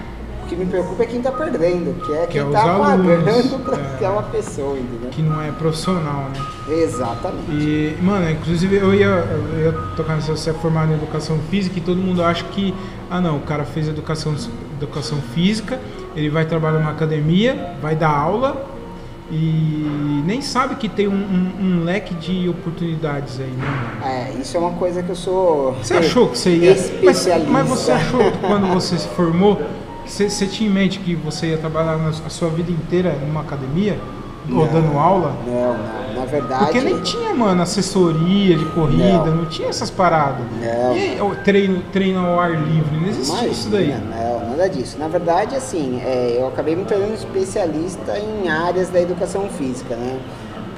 O 0.49 0.51
que 0.51 0.55
me 0.55 0.65
preocupa 0.65 1.03
é 1.03 1.05
quem 1.05 1.21
tá 1.21 1.31
perdendo, 1.31 1.93
que 2.03 2.11
é 2.11 2.25
quem 2.25 2.41
é 2.41 2.43
os 2.43 2.51
tá 2.51 2.79
pagando 2.79 3.63
pra 3.63 3.77
é. 3.77 3.93
aquela 3.93 4.23
pessoa, 4.23 4.75
entendeu? 4.79 5.11
que 5.11 5.21
não 5.21 5.39
é 5.39 5.51
profissional, 5.51 6.27
né? 6.33 6.73
Exatamente. 6.73 7.51
E, 7.51 7.95
mano, 8.01 8.31
inclusive 8.31 8.75
eu 8.77 8.91
ia, 8.95 9.05
eu 9.05 9.59
ia 9.65 9.71
tocar 9.95 10.15
nessa, 10.15 10.35
você 10.35 10.49
é 10.49 10.53
formado 10.53 10.91
em 10.91 10.95
educação 10.95 11.37
física 11.51 11.77
e 11.77 11.81
todo 11.81 11.97
mundo 11.97 12.23
acha 12.23 12.43
que, 12.45 12.73
ah 13.11 13.21
não, 13.21 13.37
o 13.37 13.41
cara 13.41 13.63
fez 13.63 13.87
educação, 13.87 14.33
educação 14.75 15.19
física, 15.35 15.79
ele 16.15 16.31
vai 16.31 16.45
trabalhar 16.45 16.79
numa 16.79 16.91
academia, 16.91 17.75
vai 17.79 17.95
dar 17.95 18.09
aula 18.09 18.65
e 19.31 20.23
nem 20.25 20.41
sabe 20.41 20.75
que 20.77 20.89
tem 20.89 21.07
um, 21.07 21.11
um- 21.13 21.53
um 21.63 21.83
leque 21.83 22.15
de 22.15 22.49
oportunidades 22.49 23.39
aí, 23.39 23.51
né? 23.51 24.31
É, 24.35 24.41
isso 24.41 24.57
é 24.57 24.59
uma 24.59 24.71
coisa 24.71 25.03
que 25.03 25.09
eu 25.11 25.15
sou. 25.15 25.73
Você 25.73 25.93
achou 25.93 26.29
que 26.29 26.39
você 26.39 26.55
ia. 26.55 26.71
Mas, 26.71 26.85
Especialista. 26.89 27.51
mas 27.51 27.67
você 27.69 27.91
achou 27.91 28.31
que 28.31 28.37
quando 28.39 28.65
você 28.73 28.97
se 28.97 29.07
formou, 29.09 29.57
que 29.57 29.63
você, 30.11 30.47
tinha 30.47 30.69
em 30.69 30.73
mente 30.73 30.99
que 30.99 31.15
você 31.15 31.47
ia 31.47 31.57
trabalhar 31.57 31.97
na- 31.97 32.09
a 32.09 32.29
sua 32.29 32.49
vida 32.49 32.71
inteira 32.71 33.11
numa 33.25 33.41
academia? 33.41 33.97
Ou 34.51 34.65
Não. 34.65 34.67
dando 34.67 34.97
aula? 34.97 35.35
Não, 35.45 35.77
não. 35.77 35.99
Na 36.19 36.25
verdade. 36.25 36.63
Porque 36.65 36.81
nem 36.81 36.99
tinha, 37.01 37.35
mano, 37.35 37.61
assessoria 37.61 38.57
de 38.57 38.65
corrida, 38.65 39.25
não, 39.25 39.35
Não. 39.37 39.45
tinha 39.45 39.67
essas 39.69 39.91
paradas. 39.91 40.41
Não. 40.59 40.95
E 40.95 40.99
aí, 40.99 41.19
treino, 41.43 41.83
treino 41.91 42.25
ao 42.25 42.39
ar 42.39 42.51
livre, 42.51 42.97
não 42.99 43.07
existia 43.07 43.33
Imagina, 43.35 43.51
isso 43.53 43.69
daí. 43.69 43.89
Não, 44.09 44.49
nada 44.49 44.67
disso. 44.69 44.97
Na 44.97 45.07
verdade, 45.07 45.55
assim, 45.55 46.01
é, 46.03 46.37
eu 46.39 46.47
acabei 46.47 46.75
me 46.75 46.83
tornando 46.85 47.13
especialista 47.13 48.17
em 48.17 48.49
áreas 48.49 48.89
da 48.89 48.99
educação 48.99 49.47
física, 49.49 49.95
né? 49.95 50.17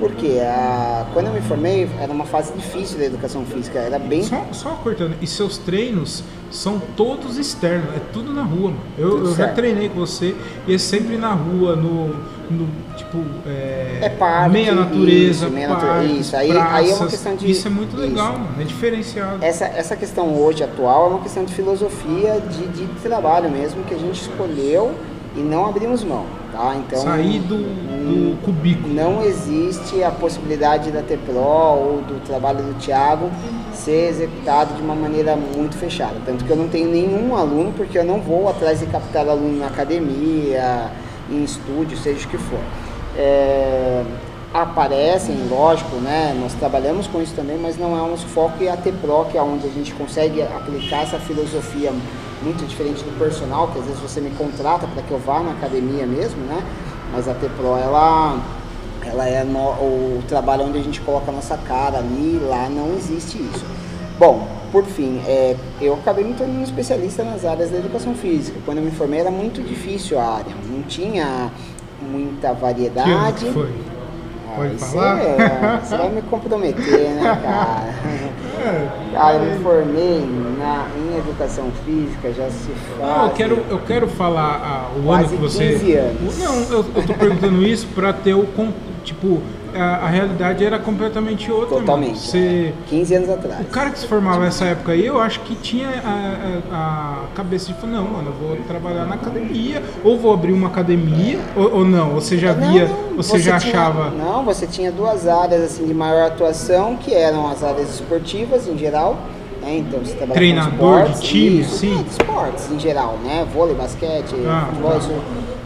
Porque 0.01 0.39
a, 0.43 1.05
quando 1.13 1.27
eu 1.27 1.33
me 1.33 1.41
formei, 1.41 1.87
era 1.99 2.11
uma 2.11 2.25
fase 2.25 2.51
difícil 2.53 2.97
da 2.97 3.05
educação 3.05 3.45
física, 3.45 3.77
era 3.79 3.99
bem 3.99 4.23
Só, 4.23 4.43
só 4.51 4.69
cortando, 4.71 5.15
e 5.21 5.27
seus 5.27 5.57
treinos 5.59 6.23
são 6.49 6.81
todos 6.97 7.37
externos, 7.37 7.95
é 7.95 7.99
tudo 8.11 8.33
na 8.33 8.41
rua, 8.41 8.71
mano. 8.71 8.79
Eu, 8.97 9.25
eu 9.27 9.35
já 9.35 9.49
treinei 9.49 9.87
com 9.89 9.99
você 9.99 10.35
e 10.67 10.73
é 10.73 10.77
sempre 10.77 11.17
na 11.17 11.31
rua, 11.33 11.75
no, 11.75 12.07
no 12.49 12.67
tipo, 12.97 13.23
é, 13.47 13.99
É 14.01 14.09
parque, 14.09 14.49
meia 14.51 14.73
natureza, 14.73 15.45
isso, 15.45 15.53
meia 15.53 16.03
isso, 16.03 16.35
aí- 16.35 16.51
aí 16.51 16.57
é 16.57 16.59
uma 16.59 16.97
praças. 16.97 17.11
questão 17.11 17.35
de- 17.35 17.49
Isso 17.51 17.67
é 17.67 17.71
muito 17.71 17.95
legal, 17.95 18.31
isso. 18.33 18.39
mano, 18.41 18.55
é 18.59 18.63
diferenciado. 18.65 19.37
Essa, 19.45 19.65
essa 19.65 19.95
questão 19.95 20.35
hoje 20.35 20.63
atual 20.63 21.05
é 21.05 21.09
uma 21.11 21.19
questão 21.21 21.45
de 21.45 21.53
filosofia 21.53 22.41
de, 22.41 22.67
de 22.67 22.87
trabalho 23.01 23.49
mesmo 23.49 23.83
que 23.83 23.93
a 23.93 23.97
gente 23.99 24.19
escolheu 24.19 24.93
e 25.35 25.39
não 25.39 25.65
abrimos 25.65 26.03
mão, 26.03 26.25
tá? 26.51 26.75
Então 26.75 26.99
Sair 26.99 27.39
do, 27.39 27.55
hum, 27.55 28.35
do 28.35 28.45
cubículo. 28.45 28.93
não 28.93 29.23
existe 29.23 30.03
a 30.03 30.11
possibilidade 30.11 30.91
da 30.91 31.01
TPRO 31.01 31.37
ou 31.37 32.01
do 32.01 32.25
trabalho 32.25 32.63
do 32.63 32.73
Thiago 32.79 33.29
ser 33.73 34.09
executado 34.09 34.73
de 34.75 34.81
uma 34.81 34.95
maneira 34.95 35.35
muito 35.35 35.77
fechada. 35.77 36.15
Tanto 36.25 36.43
que 36.43 36.51
eu 36.51 36.57
não 36.57 36.67
tenho 36.67 36.89
nenhum 36.91 37.35
aluno, 37.35 37.71
porque 37.75 37.97
eu 37.97 38.03
não 38.03 38.19
vou 38.19 38.49
atrás 38.49 38.79
de 38.79 38.85
captar 38.87 39.27
aluno 39.27 39.59
na 39.59 39.67
academia, 39.67 40.91
em 41.29 41.43
estúdio, 41.43 41.97
seja 41.97 42.27
o 42.27 42.29
que 42.29 42.37
for. 42.37 42.59
É, 43.17 44.03
aparecem, 44.53 45.47
lógico, 45.49 45.95
né? 45.97 46.35
Nós 46.39 46.53
trabalhamos 46.53 47.07
com 47.07 47.21
isso 47.21 47.33
também, 47.33 47.57
mas 47.57 47.77
não 47.77 47.97
é 47.97 48.01
o 48.01 48.07
nosso 48.07 48.27
foco 48.27 48.61
e 48.61 48.67
a 48.67 48.75
TPRO, 48.75 49.27
que 49.31 49.37
é 49.37 49.41
onde 49.41 49.65
a 49.65 49.69
gente 49.69 49.93
consegue 49.93 50.41
aplicar 50.41 51.03
essa 51.03 51.17
filosofia 51.17 51.93
muito 52.43 52.65
diferente 52.65 53.03
do 53.03 53.17
personal, 53.19 53.67
que 53.69 53.79
às 53.79 53.85
vezes 53.85 53.99
você 54.01 54.19
me 54.21 54.31
contrata 54.31 54.87
para 54.87 55.01
que 55.03 55.11
eu 55.11 55.19
vá 55.19 55.41
na 55.41 55.51
academia 55.51 56.05
mesmo, 56.05 56.41
né? 56.45 56.63
Mas 57.13 57.27
a 57.27 57.33
TPRO, 57.33 57.77
ela 57.77 58.39
ela 59.03 59.27
é 59.27 59.43
no- 59.43 59.59
o 59.59 60.23
trabalho 60.27 60.63
onde 60.65 60.77
a 60.77 60.81
gente 60.81 61.01
coloca 61.01 61.31
a 61.31 61.33
nossa 61.33 61.57
cara 61.57 61.97
ali, 61.97 62.39
lá 62.43 62.69
não 62.69 62.93
existe 62.95 63.37
isso. 63.39 63.65
Bom, 64.19 64.47
por 64.71 64.85
fim, 64.85 65.19
é, 65.25 65.55
eu 65.81 65.95
acabei 65.95 66.23
me 66.23 66.35
tornando 66.35 66.61
especialista 66.63 67.23
nas 67.23 67.43
áreas 67.43 67.71
da 67.71 67.77
educação 67.77 68.13
física. 68.13 68.59
Quando 68.63 68.77
eu 68.77 68.83
me 68.83 68.91
formei 68.91 69.19
era 69.19 69.31
muito 69.31 69.61
difícil 69.63 70.19
a 70.19 70.23
área, 70.23 70.53
não 70.69 70.83
tinha 70.83 71.51
muita 71.99 72.53
variedade. 72.53 73.45
que 73.45 73.51
foi? 73.51 73.71
Pode 74.55 74.77
falar? 74.77 75.19
é- 75.19 75.79
você 75.83 75.97
vai 75.97 76.09
me 76.09 76.21
comprometer, 76.23 77.09
né, 77.11 77.39
cara? 77.41 78.41
Cara, 79.11 79.37
eu 79.37 79.55
me 79.55 79.63
formei 79.63 80.23
na, 80.57 80.87
em 80.95 81.17
educação 81.17 81.71
física, 81.83 82.31
já 82.31 82.49
se 82.49 82.69
faz. 82.97 82.99
Não, 82.99 83.25
eu 83.25 83.31
quero, 83.31 83.65
eu 83.69 83.79
quero 83.79 84.07
falar 84.07 84.61
ah, 84.63 84.99
o 85.03 85.11
ano 85.11 85.27
que 85.27 85.35
você. 85.35 85.69
15 85.73 85.93
anos. 85.95 86.37
Não, 86.37 86.55
eu, 86.69 86.85
eu 86.95 87.03
tô 87.07 87.13
perguntando 87.13 87.63
isso 87.63 87.87
pra 87.95 88.13
ter 88.13 88.33
o. 88.35 88.47
Tipo, 89.03 89.41
a, 89.75 90.05
a 90.05 90.07
realidade 90.07 90.63
era 90.65 90.77
completamente 90.79 91.51
outra. 91.51 91.77
Totalmente. 91.77 92.19
Você. 92.19 92.73
15 92.87 93.15
anos 93.15 93.29
atrás. 93.29 93.61
O 93.61 93.65
cara 93.69 93.89
que 93.89 93.99
se 93.99 94.07
formava 94.07 94.39
nessa 94.45 94.65
época 94.65 94.91
aí, 94.91 95.05
eu 95.05 95.19
acho 95.19 95.39
que 95.41 95.55
tinha 95.55 95.87
a, 95.87 96.71
a- 96.71 97.21
a 97.31 97.35
cabeça 97.35 97.67
de 97.67 97.73
falar, 97.79 97.93
não, 97.93 98.03
mano, 98.05 98.27
eu 98.39 98.47
vou 98.47 98.57
trabalhar 98.67 99.05
na 99.05 99.15
academia, 99.15 99.81
ou 100.03 100.17
vou 100.17 100.33
abrir 100.33 100.53
uma 100.53 100.67
academia, 100.67 101.39
ou, 101.55 101.77
ou 101.79 101.85
não, 101.85 102.13
ou 102.15 102.21
você 102.21 102.37
já 102.37 102.53
Não, 102.53 102.71
via, 102.71 102.85
não, 102.87 103.15
você, 103.17 103.39
já 103.39 103.59
tinha- 103.59 103.73
achava. 103.73 104.09
Não, 104.11 104.43
você 104.43 104.65
tinha 104.67 104.91
duas 104.91 105.27
áreas 105.27 105.61
assim 105.63 105.85
de 105.85 105.93
maior 105.93 106.27
atuação, 106.27 106.95
que 106.97 107.13
eram 107.13 107.49
as 107.49 107.63
áreas 107.63 107.89
esportivas 107.95 108.67
em 108.67 108.77
geral. 108.77 109.17
Né? 109.61 109.77
Então 109.77 109.99
você 109.99 110.13
trabalha 110.15 110.33
Treinador 110.33 110.71
com 110.71 110.85
esportes, 111.03 111.21
de 111.21 111.27
time, 111.27 111.59
isso, 111.61 111.77
sim? 111.77 111.93
é, 111.99 112.03
de 112.03 112.09
esportes 112.09 112.71
em 112.71 112.79
geral, 112.79 113.19
né? 113.23 113.45
Vôlei, 113.53 113.75
basquete, 113.75 114.33
Ah, 114.47 114.65
futebol, 114.69 114.91
tá. 114.99 115.07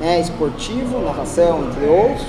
né? 0.02 0.20
esportivo, 0.20 1.00
natação, 1.00 1.64
entre 1.70 1.86
outros. 1.86 2.26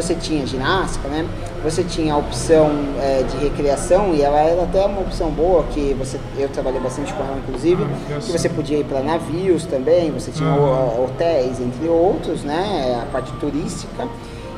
Você 0.00 0.14
tinha 0.14 0.46
ginástica, 0.46 1.08
né? 1.08 1.26
Você 1.64 1.82
tinha 1.82 2.14
a 2.14 2.16
opção 2.16 2.70
é, 3.00 3.24
de 3.24 3.36
recreação 3.44 4.14
e 4.14 4.22
ela 4.22 4.38
era 4.38 4.62
até 4.62 4.84
uma 4.86 5.00
opção 5.00 5.28
boa 5.30 5.64
que 5.72 5.92
você, 5.98 6.20
eu 6.38 6.48
trabalhei 6.48 6.80
bastante 6.80 7.12
com 7.14 7.22
ela 7.24 7.36
inclusive, 7.36 7.82
Ah, 7.82 8.14
que 8.16 8.22
sei. 8.22 8.38
você 8.38 8.48
podia 8.48 8.78
ir 8.78 8.84
para 8.84 9.00
navios 9.00 9.64
também, 9.64 10.12
você 10.12 10.30
tinha 10.30 10.48
o- 10.48 11.04
hotéis, 11.04 11.60
entre 11.60 11.88
outros, 11.88 12.44
né? 12.44 13.00
A 13.02 13.06
parte 13.12 13.32
turística. 13.40 14.06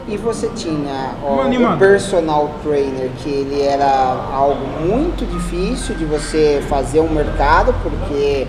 E 0.08 0.16
você 0.18 0.48
tinha 0.54 1.12
ó, 1.24 1.44
Um 1.44 1.74
o 1.74 1.78
personal 1.78 2.50
trainer, 2.62 3.10
que 3.22 3.30
ele 3.30 3.62
era 3.62 3.86
algo 4.32 4.60
muito 4.84 5.24
difícil 5.24 5.94
de 5.94 6.04
você 6.04 6.62
fazer 6.68 7.00
um 7.00 7.08
mercado, 7.08 7.74
porque 7.82 8.46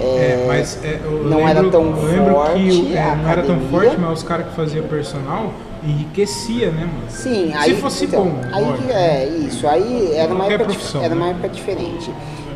é, 0.00 0.04
É, 0.04 0.44
mas 0.48 0.78
é, 0.82 0.98
não 1.04 1.36
lembro, 1.38 1.48
era 1.48 1.70
tão 1.70 1.82
eu 1.84 2.04
lembro 2.04 2.34
forte 2.34 2.58
que 2.60 2.96
é, 2.96 3.14
não 3.16 3.28
era 3.30 3.42
tão 3.42 3.54
academia. 3.56 3.80
forte, 3.80 3.96
mas 4.00 4.12
os 4.18 4.22
caras 4.24 4.46
que 4.46 4.54
faziam 4.54 4.84
personal 4.86 5.52
enriquecia, 5.84 6.70
né, 6.70 6.84
mano? 6.84 7.04
Sim, 7.08 7.48
Se 7.50 7.56
aí, 7.58 7.76
fosse 7.76 8.04
então, 8.04 8.24
bom, 8.24 8.40
aí 8.52 8.90
é 8.90 9.28
isso, 9.28 9.66
aí 9.66 10.12
era 10.14 10.32
uma 10.32 10.46
época, 10.46 10.64
profissão, 10.64 11.02
era 11.02 11.14
né? 11.14 11.20
uma 11.20 11.30
época 11.30 11.48
diferente. 11.48 12.10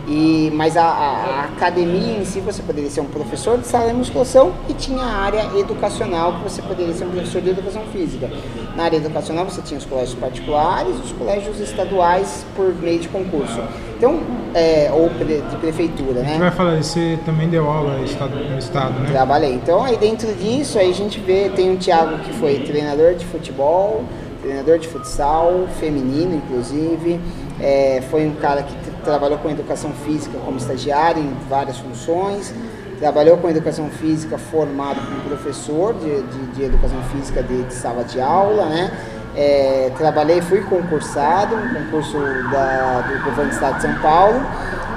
E, 0.09 0.53
mas 0.55 0.77
a, 0.77 0.85
a- 0.85 1.45
academia 1.57 2.19
em 2.19 2.25
si 2.25 2.41
você 2.41 2.63
poderia 2.63 2.89
ser 2.89 3.01
um 3.01 3.07
professor 3.07 3.59
de 3.59 3.67
sala 3.67 3.89
de 3.89 3.95
musculação 3.95 4.53
e 4.69 4.75
tinha 4.75 5.03
a 5.03 5.17
área 5.17 5.51
educacional 5.59 6.35
que 6.35 6.43
você 6.45 6.63
poderia 6.63 6.95
ser 6.95 7.05
um 7.07 7.11
professor 7.11 7.43
de 7.43 7.51
educação 7.51 7.83
física. 7.93 8.31
Na 8.77 8.85
área 8.85 8.99
educacional 8.99 9.45
você 9.45 9.61
tinha 9.63 9.79
os 9.79 9.85
colégios 9.85 10.17
particulares, 10.19 10.95
os 11.05 11.13
colégios 11.13 11.59
estaduais 11.61 12.47
por 12.55 12.73
meio 12.75 13.01
de 13.01 13.09
concurso. 13.09 13.61
Então, 13.97 14.21
é, 14.55 14.91
ou 14.93 15.09
de 15.09 15.57
prefeitura, 15.57 16.21
né? 16.21 16.37
vai 16.39 16.51
falar, 16.51 16.77
você 16.83 17.19
também 17.25 17.49
deu 17.49 17.69
aula 17.69 17.99
no 17.99 18.05
estado, 18.05 18.37
no 18.37 18.59
estado 18.59 19.01
né? 19.01 19.09
Trabalhei. 19.11 19.55
Então 19.55 19.83
aí 19.83 19.97
dentro 19.97 20.33
disso 20.35 20.79
aí 20.79 20.91
a 20.91 20.95
gente 20.95 21.19
vê, 21.19 21.49
tem 21.49 21.73
o 21.73 21.77
Thiago 21.79 22.19
que 22.19 22.33
foi 22.35 22.61
treinador 22.61 23.15
de 23.15 23.25
futebol, 23.25 24.05
treinador 24.47 24.79
de 24.79 24.87
futsal, 24.87 25.67
feminino 25.81 26.37
inclusive. 26.37 27.21
É, 27.61 28.03
foi 28.11 28.27
um 28.27 28.35
cara 28.37 28.63
que 28.63 28.75
trabalhou 29.03 29.39
com 29.39 29.51
educação 29.51 29.91
física 29.91 30.39
como 30.45 30.57
estagiário 30.57 31.21
em 31.21 31.37
várias 31.49 31.79
funções. 31.79 32.55
Trabalhou 33.01 33.37
com 33.39 33.51
educação 33.51 33.91
física 33.91 34.39
formado 34.39 35.01
como 35.05 35.21
professor 35.23 35.95
de, 35.95 36.23
de, 36.23 36.47
de 36.55 36.63
educação 36.65 37.03
física 37.13 37.43
de, 37.43 37.65
de, 37.65 37.75
sala 37.75 38.05
de 38.05 38.21
aula, 38.21 38.67
né? 38.67 38.91
É, 39.35 39.93
trabalhei, 39.99 40.41
fui 40.41 40.63
concursado, 40.63 41.55
um 41.57 41.75
concurso 41.75 42.17
da, 42.51 43.03
do 43.03 43.25
governo 43.25 43.51
do 43.51 43.55
estado 43.55 43.77
de 43.77 43.83
São 43.83 43.95
Paulo. 44.01 44.41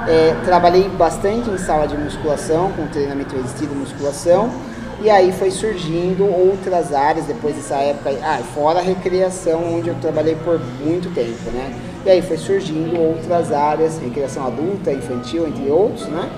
É, 0.08 0.34
trabalhei 0.46 0.88
bastante 0.88 1.50
em 1.50 1.58
sala 1.58 1.86
de 1.86 1.96
musculação, 1.96 2.72
com 2.72 2.86
treinamento 2.86 3.36
resistido 3.36 3.74
musculação. 3.74 4.50
E 5.02 5.08
aí 5.08 5.32
foi 5.32 5.50
surgindo 5.50 6.24
outras 6.26 6.92
áreas 6.92 7.24
depois 7.24 7.56
dessa 7.56 7.76
época, 7.76 8.10
ah, 8.22 8.38
fora 8.54 8.80
a 8.80 8.82
recreação, 8.82 9.76
onde 9.76 9.88
eu 9.88 9.94
trabalhei 9.94 10.36
por 10.44 10.60
muito 10.84 11.12
tempo, 11.14 11.50
né? 11.52 11.74
E 12.04 12.10
aí 12.10 12.22
foi 12.22 12.36
surgindo 12.36 12.98
outras 12.98 13.50
áreas, 13.52 13.98
recreação 13.98 14.46
adulta, 14.46 14.92
infantil, 14.92 15.46
entre 15.46 15.70
outros, 15.70 16.06
né? 16.06 16.28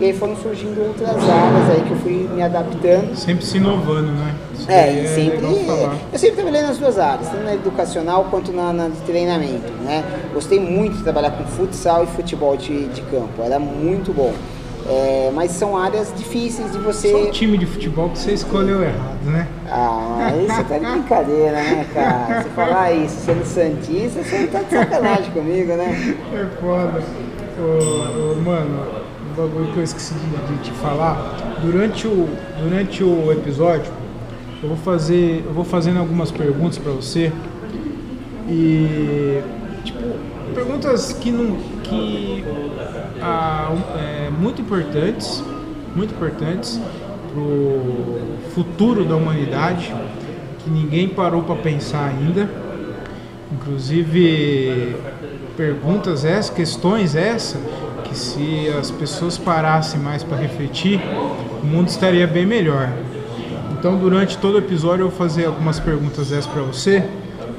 E 0.00 0.06
aí 0.06 0.12
foram 0.12 0.36
surgindo 0.36 0.80
outras 0.82 1.10
áreas 1.10 1.70
aí 1.70 1.82
que 1.86 1.90
eu 1.90 1.96
fui 1.96 2.28
me 2.32 2.42
adaptando. 2.42 3.14
Sempre 3.14 3.44
se 3.44 3.58
inovando, 3.58 4.12
né? 4.12 4.34
Isso 4.54 4.70
é, 4.70 4.92
e 4.94 5.00
é 5.00 5.06
sempre. 5.06 5.46
Eu 6.12 6.18
sempre 6.18 6.36
trabalhei 6.36 6.62
nas 6.62 6.78
duas 6.78 6.98
áreas, 6.98 7.28
tanto 7.28 7.44
na 7.44 7.54
educacional 7.54 8.26
quanto 8.30 8.52
na, 8.52 8.72
na 8.72 8.88
de 8.88 9.00
treinamento, 9.02 9.72
né? 9.84 10.04
Gostei 10.32 10.58
muito 10.58 10.96
de 10.98 11.02
trabalhar 11.02 11.30
com 11.32 11.44
futsal 11.44 12.04
e 12.04 12.06
futebol 12.06 12.56
de, 12.56 12.86
de 12.88 13.02
campo, 13.02 13.42
era 13.42 13.58
muito 13.58 14.12
bom. 14.12 14.32
É, 14.88 15.32
mas 15.34 15.50
são 15.50 15.76
áreas 15.76 16.12
difíceis 16.16 16.70
de 16.70 16.78
você. 16.78 17.10
Só 17.10 17.22
o 17.24 17.30
time 17.30 17.58
de 17.58 17.66
futebol 17.66 18.08
que 18.10 18.18
você 18.18 18.32
escolheu 18.32 18.82
errado, 18.82 19.24
né? 19.24 19.48
Ah, 19.68 20.32
isso 20.40 20.64
tá 20.64 20.78
de 20.78 20.86
brincadeira, 20.86 21.52
né, 21.52 21.86
cara? 21.92 22.42
Você 22.42 22.48
falar 22.50 22.92
isso 22.92 23.16
sendo 23.20 23.44
Santista, 23.44 24.22
você 24.22 24.46
tá 24.46 24.62
de 24.62 24.70
sacanagem 24.70 25.32
comigo, 25.32 25.72
né? 25.72 26.16
É 26.32 26.60
foda. 26.60 27.02
Ô, 27.58 28.32
ô, 28.32 28.42
mano, 28.42 28.86
um 29.30 29.34
bagulho 29.34 29.72
que 29.72 29.78
eu 29.78 29.82
esqueci 29.82 30.14
de, 30.14 30.54
de, 30.54 30.62
te 30.62 30.70
falar. 30.72 31.56
Durante 31.60 32.06
o, 32.06 32.28
durante 32.62 33.02
o 33.02 33.32
episódio, 33.32 33.90
eu 34.62 34.68
vou 34.68 34.78
fazer. 34.78 35.42
Eu 35.44 35.52
vou 35.52 35.64
fazendo 35.64 35.98
algumas 35.98 36.30
perguntas 36.30 36.78
para 36.78 36.92
você. 36.92 37.32
E. 38.48 39.42
Tipo, 39.84 40.00
perguntas 40.54 41.12
que 41.12 41.32
não. 41.32 41.56
Que 41.88 42.44
ah, 43.20 43.72
é, 43.98 44.30
muito 44.30 44.60
importantes, 44.60 45.42
muito 45.94 46.14
importantes 46.14 46.80
para 47.32 47.40
o 47.40 48.38
futuro 48.54 49.04
da 49.04 49.16
humanidade, 49.16 49.94
que 50.58 50.70
ninguém 50.70 51.08
parou 51.08 51.42
para 51.42 51.56
pensar 51.56 52.08
ainda. 52.08 52.48
Inclusive 53.52 54.96
perguntas 55.56 56.24
essas, 56.24 56.50
questões 56.50 57.14
essas, 57.14 57.60
que 58.04 58.16
se 58.16 58.68
as 58.78 58.90
pessoas 58.90 59.38
parassem 59.38 60.00
mais 60.00 60.22
para 60.22 60.36
refletir, 60.36 61.00
o 61.62 61.66
mundo 61.66 61.88
estaria 61.88 62.26
bem 62.26 62.44
melhor. 62.44 62.92
Então 63.78 63.96
durante 63.96 64.36
todo 64.38 64.54
o 64.54 64.58
episódio 64.58 65.04
eu 65.04 65.08
vou 65.08 65.16
fazer 65.16 65.46
algumas 65.46 65.78
perguntas 65.78 66.32
essas 66.32 66.46
para 66.46 66.62
você 66.62 67.08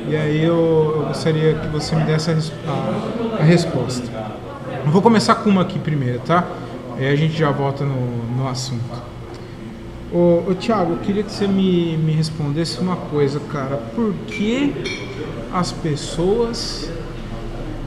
e 0.07 0.15
aí 0.15 0.43
eu, 0.43 0.93
eu, 0.95 1.05
gostaria 1.07 1.53
que 1.55 1.67
você 1.67 1.95
me 1.95 2.03
desse 2.03 2.31
a, 2.31 2.33
a, 2.33 3.41
a 3.41 3.43
resposta. 3.43 4.03
Eu 4.85 4.91
vou 4.91 5.01
começar 5.01 5.35
com 5.35 5.49
uma 5.49 5.63
aqui 5.63 5.77
primeiro, 5.77 6.19
tá? 6.19 6.47
Aí 6.97 7.07
a 7.07 7.15
gente 7.15 7.37
já 7.37 7.51
volta 7.51 7.83
no, 7.83 8.35
no 8.37 8.47
assunto. 8.47 8.81
Ô, 10.11 10.43
ô 10.49 10.55
Thiago, 10.55 10.93
eu 10.93 10.97
queria 10.99 11.23
que 11.23 11.31
você 11.31 11.45
me, 11.45 11.97
me 11.97 12.13
respondesse 12.13 12.79
uma 12.79 12.95
coisa, 12.95 13.41
cara. 13.51 13.75
Por 13.93 14.13
que 14.27 14.73
as 15.53 15.73
pessoas 15.73 16.89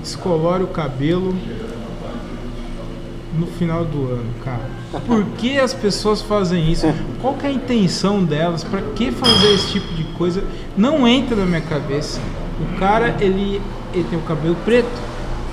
descoloram 0.00 0.64
o 0.64 0.68
cabelo 0.68 1.34
no 3.38 3.46
final 3.46 3.84
do 3.84 4.04
ano, 4.04 4.34
cara? 4.44 4.68
Por 5.06 5.24
que 5.38 5.58
as 5.58 5.72
pessoas 5.72 6.20
fazem 6.20 6.70
isso? 6.70 6.86
Qual 7.22 7.36
é 7.42 7.46
a 7.46 7.52
intenção 7.52 8.24
delas? 8.24 8.64
Para 8.64 8.82
que 8.82 9.12
fazer 9.12 9.54
esse 9.54 9.72
tipo 9.72 9.94
de 9.94 10.04
coisa? 10.04 10.42
Não 10.80 11.06
entra 11.06 11.36
na 11.36 11.44
minha 11.44 11.60
cabeça. 11.60 12.18
O 12.58 12.78
cara, 12.78 13.14
ele, 13.20 13.60
ele 13.92 14.04
tem 14.04 14.18
o 14.18 14.22
cabelo 14.22 14.56
preto 14.64 14.88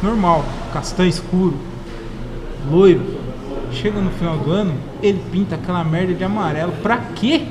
normal, 0.01 0.45
castanho 0.71 1.09
escuro, 1.09 1.53
loiro. 2.71 3.01
Chega 3.73 3.99
no 3.99 4.09
final 4.11 4.37
do 4.37 4.49
ano, 4.49 4.73
ele 5.03 5.21
pinta 5.29 5.55
aquela 5.55 5.83
merda 5.83 6.13
de 6.13 6.23
amarelo. 6.23 6.71
Pra 6.81 6.95
quê? 7.13 7.43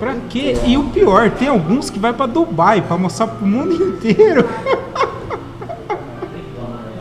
Pra 0.00 0.16
quê? 0.28 0.56
E 0.66 0.76
o 0.76 0.82
pior, 0.86 1.30
tem 1.30 1.46
alguns 1.46 1.90
que 1.90 1.98
vai 2.00 2.12
para 2.12 2.26
Dubai 2.26 2.82
para 2.82 2.96
mostrar 2.96 3.28
pro 3.28 3.46
mundo 3.46 3.72
inteiro. 3.94 4.44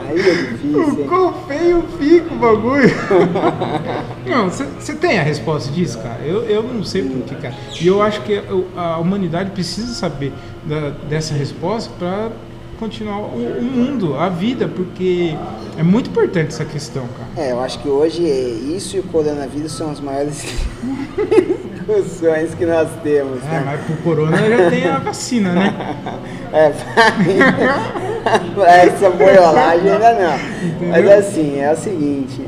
Aí 0.08 0.20
é 0.20 0.34
difícil. 0.36 0.88
O 0.88 1.08
quão 1.08 1.34
feio 1.48 1.84
fica 1.98 2.32
o 2.32 2.38
bagulho. 2.38 2.90
não, 4.26 4.50
você 4.50 4.96
tem 4.96 5.20
a 5.20 5.24
resposta 5.24 5.72
disso, 5.72 6.00
cara? 6.00 6.22
Eu, 6.24 6.44
eu 6.44 6.64
não 6.64 6.84
sei 6.84 7.04
por 7.04 7.22
que, 7.24 7.36
cara. 7.36 7.54
E 7.80 7.88
eu 7.88 8.02
acho 8.02 8.22
que 8.22 8.42
a 8.76 8.98
humanidade 8.98 9.52
precisa 9.52 9.94
saber 9.94 10.32
da, 10.66 10.92
dessa 11.10 11.34
resposta 11.34 11.92
para 11.98 12.32
continuar 12.80 13.20
o, 13.20 13.60
o, 13.60 13.64
mundo, 13.64 14.16
a 14.16 14.30
vida, 14.30 14.68
porque 14.68 15.36
é 15.78 15.84
muito 15.84 16.10
importante 16.10 16.48
essa 16.48 16.66
questão, 16.66 17.08
cara. 17.08 17.48
É, 17.48 17.52
eu 17.52 17.62
acho 17.62 17.80
que 17.80 17.88
hoje 17.88 18.22
isso 18.24 18.98
e 18.98 19.00
o 19.00 19.04
coronavírus 19.04 19.72
são 19.72 19.92
as 19.92 20.00
maiores 20.00 20.44
discussões 21.74 22.54
que 22.56 22.66
nós 22.66 22.90
temos. 23.02 23.44
É, 23.44 23.48
né? 23.48 23.64
mas 23.66 23.86
pro 23.86 23.96
corona 23.98 24.38
já 24.38 24.70
tem 24.70 24.86
a 24.86 25.00
vacina, 25.00 25.54
né? 25.54 25.96
é, 26.52 26.74
pra 28.54 28.68
essa 28.84 29.10
boiolagem 29.10 29.92
ainda 29.92 30.14
não. 30.14 30.68
Entendeu? 30.68 30.90
Mas 30.90 31.10
assim, 31.10 31.60
é 31.60 31.72
o 31.72 31.78
seguinte. 31.78 32.42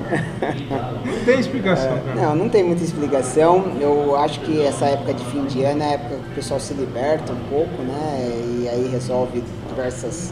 Tem 1.25 1.39
explicação, 1.39 1.99
cara. 1.99 2.15
Não, 2.15 2.35
não 2.35 2.49
tem 2.49 2.63
muita 2.63 2.83
explicação. 2.83 3.65
Eu 3.79 4.15
acho 4.15 4.39
que 4.41 4.61
essa 4.61 4.85
época 4.85 5.13
de 5.13 5.25
fim 5.25 5.45
de 5.45 5.63
ano 5.63 5.81
é 5.81 5.85
a 5.85 5.91
época 5.93 6.15
que 6.15 6.31
o 6.31 6.35
pessoal 6.35 6.59
se 6.59 6.73
liberta 6.73 7.33
um 7.33 7.49
pouco, 7.49 7.81
né? 7.81 8.41
E 8.61 8.69
aí 8.69 8.89
resolve 8.91 9.43
diversas 9.67 10.31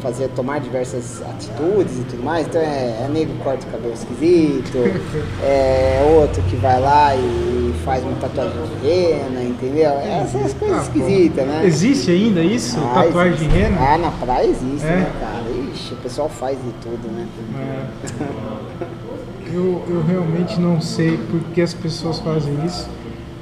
fazer 0.00 0.28
tomar 0.28 0.60
diversas 0.60 1.22
atitudes 1.22 1.98
e 1.98 2.04
tudo 2.04 2.22
mais. 2.22 2.46
Então 2.46 2.60
é, 2.60 3.04
é 3.04 3.08
nego 3.12 3.32
que 3.32 3.42
corta 3.42 3.66
o 3.66 3.70
cabelo 3.70 3.92
esquisito, 3.92 4.78
é 5.42 6.18
outro 6.20 6.42
que 6.42 6.56
vai 6.56 6.80
lá 6.80 7.14
e 7.16 7.74
faz 7.84 8.02
uma 8.04 8.16
tatuagem 8.16 8.52
de 8.52 8.86
rena, 8.86 9.42
entendeu? 9.42 9.90
É 9.90 10.20
essas 10.22 10.54
coisas 10.54 10.78
ah, 10.78 10.82
esquisitas, 10.82 11.46
né? 11.46 11.62
Existe 11.64 12.10
ainda 12.10 12.40
isso? 12.42 12.78
Ah, 12.78 13.04
tatuagem 13.04 13.34
existe. 13.34 13.48
de 13.48 13.58
rena? 13.58 13.76
Ah, 13.80 13.98
na 13.98 14.10
praia 14.12 14.46
existe, 14.46 14.86
é? 14.86 14.96
né, 14.96 15.12
cara? 15.20 15.72
Ixi, 15.72 15.94
o 15.94 15.96
pessoal 15.96 16.28
faz 16.28 16.56
de 16.58 16.72
tudo, 16.80 17.08
né? 17.12 17.26
É. 17.60 18.86
eu, 19.52 19.82
eu 19.88 20.02
realmente 20.06 20.60
não 20.60 20.80
sei 20.80 21.18
por 21.30 21.40
que 21.52 21.60
as 21.60 21.74
pessoas 21.74 22.18
fazem 22.18 22.54
isso. 22.64 22.88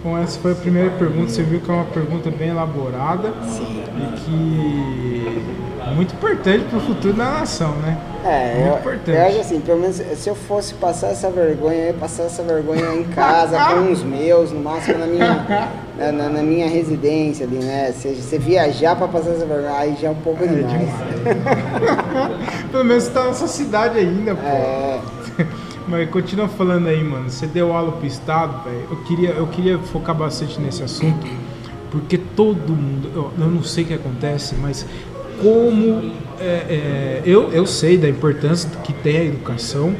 Bom, 0.02 0.16
essa 0.16 0.38
foi 0.38 0.52
a 0.52 0.54
primeira 0.54 0.90
pergunta. 0.90 1.30
Você 1.30 1.42
viu 1.42 1.60
que 1.60 1.68
é 1.70 1.74
uma 1.74 1.84
pergunta 1.86 2.30
bem 2.30 2.50
elaborada 2.50 3.32
Sim. 3.42 3.82
e 3.98 4.20
que 4.20 5.42
é 5.84 5.90
muito 5.94 6.14
importante 6.14 6.64
para 6.66 6.78
o 6.78 6.80
futuro 6.80 7.14
da 7.14 7.24
nação, 7.24 7.72
né? 7.76 7.98
É, 8.24 8.54
muito 8.54 8.66
eu, 8.66 8.78
importante. 8.78 9.18
eu 9.18 9.26
acho 9.26 9.40
assim, 9.40 9.60
pelo 9.60 9.80
menos 9.80 9.96
se 9.96 10.28
eu 10.28 10.34
fosse 10.34 10.74
passar 10.74 11.08
essa 11.08 11.30
vergonha, 11.30 11.76
eu 11.76 11.86
ia 11.86 11.94
passar 11.94 12.24
essa 12.24 12.42
vergonha 12.42 12.94
em 12.94 13.04
casa 13.04 13.58
com 13.66 13.90
os 13.90 14.02
meus, 14.02 14.52
no 14.52 14.60
máximo 14.60 14.98
na 14.98 15.06
minha, 15.06 15.70
na, 15.98 16.12
na, 16.12 16.28
na 16.28 16.42
minha 16.42 16.68
residência 16.68 17.46
ali, 17.46 17.58
né? 17.58 17.92
Se 17.92 18.08
você 18.14 18.38
viajar 18.38 18.94
para 18.94 19.08
passar 19.08 19.30
essa 19.30 19.46
vergonha, 19.46 19.76
aí 19.76 19.96
já 20.00 20.08
é 20.08 20.10
um 20.10 20.16
pouco 20.16 20.44
é, 20.44 20.46
demais. 20.46 20.72
demais. 20.72 22.70
pelo 22.70 22.84
menos 22.84 23.04
você 23.04 23.10
tá 23.10 23.24
nessa 23.24 23.48
cidade 23.48 23.98
ainda, 23.98 24.34
pô. 24.34 24.46
É. 24.46 25.00
Mas 25.88 26.10
continua 26.10 26.48
falando 26.48 26.88
aí, 26.88 27.02
mano. 27.02 27.30
Você 27.30 27.46
deu 27.46 27.72
aula 27.72 27.92
pro 27.92 28.06
Estado, 28.06 28.64
velho. 28.64 28.86
Eu 28.90 28.96
queria, 29.04 29.30
eu 29.30 29.46
queria 29.46 29.78
focar 29.78 30.14
bastante 30.14 30.60
nesse 30.60 30.82
assunto, 30.82 31.26
porque 31.90 32.18
todo 32.18 32.72
mundo. 32.72 33.10
Eu, 33.14 33.32
eu 33.38 33.50
não 33.50 33.62
sei 33.62 33.84
o 33.84 33.86
que 33.86 33.94
acontece, 33.94 34.54
mas 34.56 34.86
como. 35.40 36.12
É, 36.38 36.44
é, 36.44 37.22
eu, 37.24 37.50
eu 37.52 37.66
sei 37.66 37.96
da 37.96 38.08
importância 38.08 38.68
que 38.80 38.92
tem 38.92 39.16
a 39.16 39.24
educação 39.24 39.94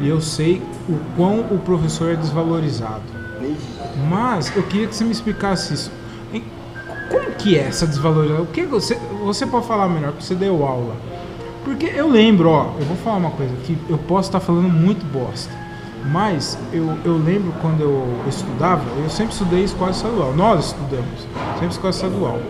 e 0.00 0.08
eu 0.08 0.20
sei 0.20 0.62
o 0.88 0.96
quão 1.16 1.40
o 1.40 1.58
professor 1.58 2.12
é 2.12 2.16
desvalorizado. 2.16 3.02
Mas 4.08 4.54
eu 4.54 4.62
queria 4.62 4.86
que 4.86 4.94
você 4.94 5.04
me 5.04 5.12
explicasse 5.12 5.74
isso. 5.74 5.90
Como 7.08 7.30
que 7.32 7.58
é 7.58 7.62
essa 7.62 7.86
desvalorização? 7.86 8.44
O 8.44 8.46
que 8.46 8.62
você, 8.62 8.94
você 9.22 9.46
pode 9.46 9.66
falar 9.66 9.88
melhor, 9.88 10.12
porque 10.12 10.24
você 10.24 10.34
deu 10.34 10.64
aula. 10.64 10.96
Porque 11.64 11.86
eu 11.86 12.08
lembro, 12.08 12.48
ó, 12.50 12.72
eu 12.78 12.84
vou 12.86 12.96
falar 12.96 13.16
uma 13.16 13.30
coisa 13.30 13.54
que 13.64 13.76
eu 13.88 13.98
posso 13.98 14.28
estar 14.28 14.40
falando 14.40 14.68
muito 14.68 15.04
bosta. 15.06 15.50
Mas 16.10 16.58
eu, 16.72 16.98
eu 17.04 17.16
lembro 17.16 17.52
quando 17.60 17.80
eu 17.80 18.04
estudava, 18.28 18.82
eu 19.02 19.08
sempre 19.08 19.32
estudei 19.32 19.62
escola 19.62 19.92
estadual. 19.92 20.34
Nós 20.34 20.66
estudamos, 20.66 21.26
sempre 21.54 21.68
escola 21.68 21.90
estadual. 21.90 22.40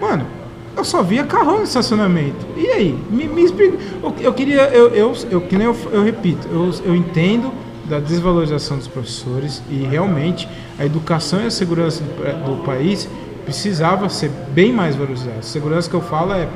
Mano, 0.00 0.24
eu 0.76 0.84
só 0.84 1.02
via 1.02 1.24
carrão 1.24 1.58
no 1.58 1.64
estacionamento. 1.64 2.46
E 2.56 2.68
aí? 2.68 2.98
Me, 3.10 3.26
me 3.26 3.42
explica. 3.42 3.78
Eu, 4.02 4.14
eu 4.20 4.32
queria, 4.32 4.62
eu, 4.68 4.88
eu, 4.88 5.12
eu, 5.30 5.40
que 5.40 5.56
nem 5.56 5.66
eu, 5.66 5.76
eu 5.92 6.04
repito, 6.04 6.46
eu, 6.48 6.70
eu 6.84 6.94
entendo 6.94 7.52
da 7.86 7.98
desvalorização 7.98 8.78
dos 8.78 8.88
professores 8.88 9.62
e 9.68 9.76
realmente 9.82 10.48
a 10.78 10.86
educação 10.86 11.42
e 11.42 11.46
a 11.46 11.50
segurança 11.50 12.02
do, 12.02 12.56
do 12.56 12.64
país 12.64 13.08
precisava 13.44 14.08
ser 14.08 14.30
bem 14.52 14.72
mais 14.72 14.96
valorizado. 14.96 15.44
Segurança 15.44 15.88
que 15.88 15.94
eu 15.94 16.00
falo 16.00 16.32
é 16.32 16.48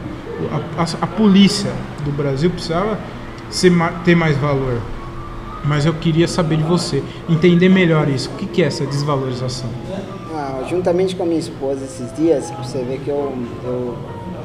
a, 0.76 0.82
a, 0.82 0.86
a 1.02 1.06
polícia 1.06 1.70
do 2.04 2.10
Brasil 2.12 2.50
precisava 2.50 2.98
ser, 3.50 3.72
ter 4.04 4.14
mais 4.14 4.36
valor. 4.36 4.80
Mas 5.64 5.84
eu 5.84 5.92
queria 5.94 6.28
saber 6.28 6.56
de 6.56 6.62
você, 6.62 7.02
entender 7.28 7.68
melhor 7.68 8.08
isso. 8.08 8.30
O 8.30 8.34
que, 8.34 8.46
que 8.46 8.62
é 8.62 8.66
essa 8.66 8.86
desvalorização? 8.86 9.68
Ah, 10.32 10.62
juntamente 10.68 11.16
com 11.16 11.24
a 11.24 11.26
minha 11.26 11.40
esposa 11.40 11.84
esses 11.84 12.14
dias, 12.14 12.50
você 12.62 12.78
vê 12.84 12.98
que 12.98 13.10
eu. 13.10 13.32
eu 13.64 13.96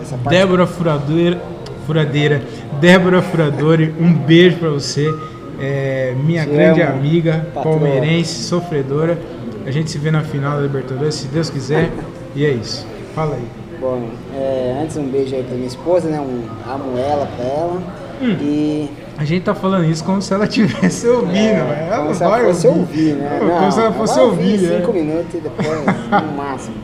essa 0.02 0.18
parte... 0.18 0.36
Débora 0.36 0.66
Furadeira, 0.66 1.42
Furadeira, 1.86 2.42
Débora 2.82 3.22
Furadori, 3.22 3.94
um 4.00 4.14
beijo 4.14 4.58
para 4.58 4.70
você. 4.70 5.14
É, 5.60 6.16
minha 6.26 6.44
Te 6.44 6.50
grande 6.52 6.82
amo, 6.82 6.94
amiga, 6.94 7.48
patroa. 7.54 7.78
palmeirense, 7.78 8.44
sofredora. 8.44 9.18
A 9.66 9.72
gente 9.72 9.90
se 9.92 9.98
vê 9.98 10.12
na 10.12 10.24
final 10.24 10.58
da 10.58 10.64
Libertadores, 10.64 11.16
se 11.16 11.28
Deus 11.28 11.50
quiser. 11.50 11.92
e 12.36 12.44
é 12.44 12.52
isso. 12.52 12.86
Fala 13.16 13.36
aí. 13.36 13.63
Bom, 13.84 14.02
é, 14.34 14.80
antes 14.82 14.96
um 14.96 15.04
beijo 15.04 15.36
aí 15.36 15.44
pra 15.44 15.56
minha 15.56 15.68
esposa, 15.68 16.08
né? 16.08 16.18
Um 16.18 16.46
amo 16.72 16.98
ela 16.98 17.26
pra 17.36 17.44
ela. 17.44 17.84
Hum. 18.22 18.38
E 18.40 18.90
a 19.18 19.26
gente 19.26 19.44
tá 19.44 19.54
falando 19.54 19.84
isso 19.84 20.06
como 20.06 20.22
se 20.22 20.34
ela 20.34 20.48
tivesse 20.48 21.06
ouvindo, 21.06 21.36
é, 21.36 21.90
ela 21.92 22.14
se 22.14 22.24
ela 22.24 22.40
fosse 22.40 22.66
ouvir, 22.66 22.80
ouvir 22.80 23.14
né? 23.16 23.40
Não, 23.42 23.60
como 23.60 23.72
se 23.74 23.80
ela 23.82 23.92
fosse 23.92 24.20
ouvir. 24.22 24.60
cinco 24.60 24.92
é. 24.92 24.94
minutos 24.94 25.34
e 25.34 25.38
depois, 25.38 25.68
no 25.86 26.38
máximo. 26.38 26.78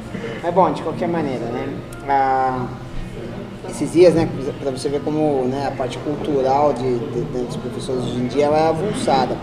Mas 0.43 0.53
bom, 0.53 0.73
de 0.73 0.81
qualquer 0.81 1.07
maneira, 1.07 1.45
né? 1.45 1.69
Ah, 2.05 2.65
esses 3.69 3.93
dias, 3.93 4.13
né, 4.13 4.27
para 4.62 4.71
você 4.71 4.89
ver 4.89 4.99
como 4.99 5.45
né, 5.45 5.67
a 5.67 5.71
parte 5.71 5.97
cultural 5.99 6.73
de, 6.73 6.99
de, 6.99 7.21
de, 7.21 7.45
dos 7.45 7.55
professores 7.55 8.03
hoje 8.03 8.19
em 8.19 8.27
dia 8.27 8.47
ela 8.47 8.57
é 8.57 8.67
avulsada. 8.67 9.38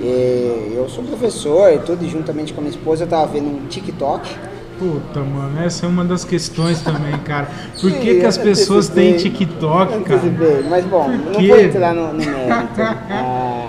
E 0.00 0.72
eu 0.74 0.88
sou 0.88 1.04
professor 1.04 1.70
e 1.74 1.78
tudo, 1.80 2.02
e 2.02 2.08
juntamente 2.08 2.54
com 2.54 2.60
a 2.60 2.64
minha 2.64 2.74
esposa 2.74 3.04
eu 3.04 3.08
tava 3.08 3.26
vendo 3.26 3.48
um 3.48 3.66
TikTok 3.66 4.55
Puta, 4.78 5.20
mano, 5.20 5.62
essa 5.62 5.86
é 5.86 5.88
uma 5.88 6.04
das 6.04 6.24
questões 6.24 6.82
também, 6.82 7.16
cara. 7.20 7.48
Por 7.80 7.90
que, 7.92 8.20
que 8.20 8.26
as 8.26 8.36
pessoas 8.36 8.88
têm 8.88 9.16
TikTok, 9.16 10.04
cara? 10.04 10.20
Mas 10.68 10.84
bom, 10.84 11.08
não 11.08 11.32
vou 11.32 11.60
entrar 11.60 11.94
no, 11.94 12.12
no 12.12 12.18
mérito. 12.18 12.36
Ah, 13.08 13.68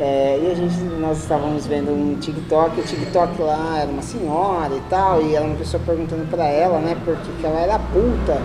é, 0.00 0.40
e 0.42 0.50
a 0.50 0.54
gente, 0.54 0.74
nós 1.00 1.18
estávamos 1.18 1.66
vendo 1.66 1.92
um 1.92 2.16
TikTok, 2.20 2.80
o 2.80 2.82
TikTok 2.82 3.40
lá 3.40 3.78
era 3.78 3.90
uma 3.90 4.02
senhora 4.02 4.74
e 4.74 4.82
tal, 4.90 5.22
e 5.22 5.36
era 5.36 5.44
uma 5.44 5.54
pessoa 5.54 5.80
perguntando 5.86 6.28
pra 6.28 6.44
ela, 6.46 6.78
né, 6.80 6.96
porque 7.04 7.30
que 7.40 7.46
ela 7.46 7.60
era 7.60 7.78
puta. 7.78 8.40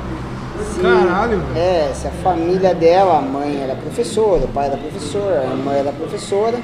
Se, 0.75 0.81
Caralho! 0.81 1.41
É, 1.55 1.91
se 1.93 2.07
a 2.07 2.11
família 2.11 2.75
dela, 2.75 3.17
a 3.17 3.21
mãe 3.21 3.61
era 3.61 3.75
professora, 3.75 4.43
o 4.43 4.47
pai 4.49 4.67
era 4.67 4.77
professor, 4.77 5.33
a 5.33 5.45
irmã 5.45 5.73
era 5.73 5.91
professora 5.91 6.59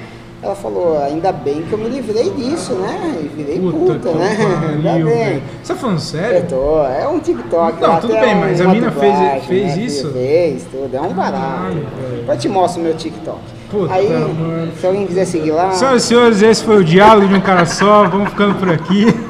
ela 0.45 0.55
falou, 0.55 1.01
ainda 1.01 1.31
bem 1.31 1.63
que 1.63 1.73
eu 1.73 1.77
me 1.79 1.89
livrei 1.89 2.29
disso, 2.29 2.73
né? 2.73 3.19
E 3.19 3.27
virei 3.35 3.59
puta, 3.59 3.93
puta 3.95 4.11
né? 4.11 4.37
ainda 4.69 5.05
bem. 5.05 5.41
Você 5.63 5.73
tá 5.73 5.79
falando 5.79 5.99
sério? 5.99 6.37
Eu 6.37 6.47
tô, 6.47 6.85
é 6.85 7.07
um 7.07 7.19
TikTok. 7.19 7.81
Não, 7.81 7.99
tudo 7.99 8.13
bem, 8.13 8.35
mas 8.35 8.61
a 8.61 8.67
mina 8.67 8.91
fez, 8.91 9.45
fez 9.45 9.75
né? 9.75 9.83
isso? 9.83 10.11
Fez, 10.11 10.63
tudo, 10.65 10.95
é 10.95 11.01
um 11.01 11.13
barato. 11.13 11.77
Depois 12.17 12.39
te 12.39 12.47
mostro 12.47 12.81
o 12.81 12.83
meu 12.83 12.93
TikTok. 12.93 13.39
Puta, 13.71 13.91
Aí, 13.91 14.07
mano. 14.07 14.71
se 14.79 14.85
alguém 14.85 15.07
quiser 15.07 15.25
seguir 15.25 15.51
lá. 15.51 15.71
Senhoras 15.71 16.03
e 16.03 16.07
senhores, 16.07 16.41
esse 16.43 16.63
foi 16.63 16.77
o 16.77 16.83
diálogo 16.83 17.27
de 17.27 17.33
um 17.33 17.41
cara 17.41 17.65
só. 17.65 18.07
Vamos 18.07 18.29
ficando 18.29 18.53
por 18.55 18.69
aqui. 18.69 19.07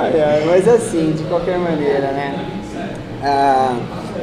ai, 0.00 0.20
ai, 0.20 0.44
mas 0.46 0.66
assim, 0.66 1.12
de 1.12 1.24
qualquer 1.24 1.58
maneira, 1.58 2.10
né? 2.10 2.46
Ah, 3.22 3.76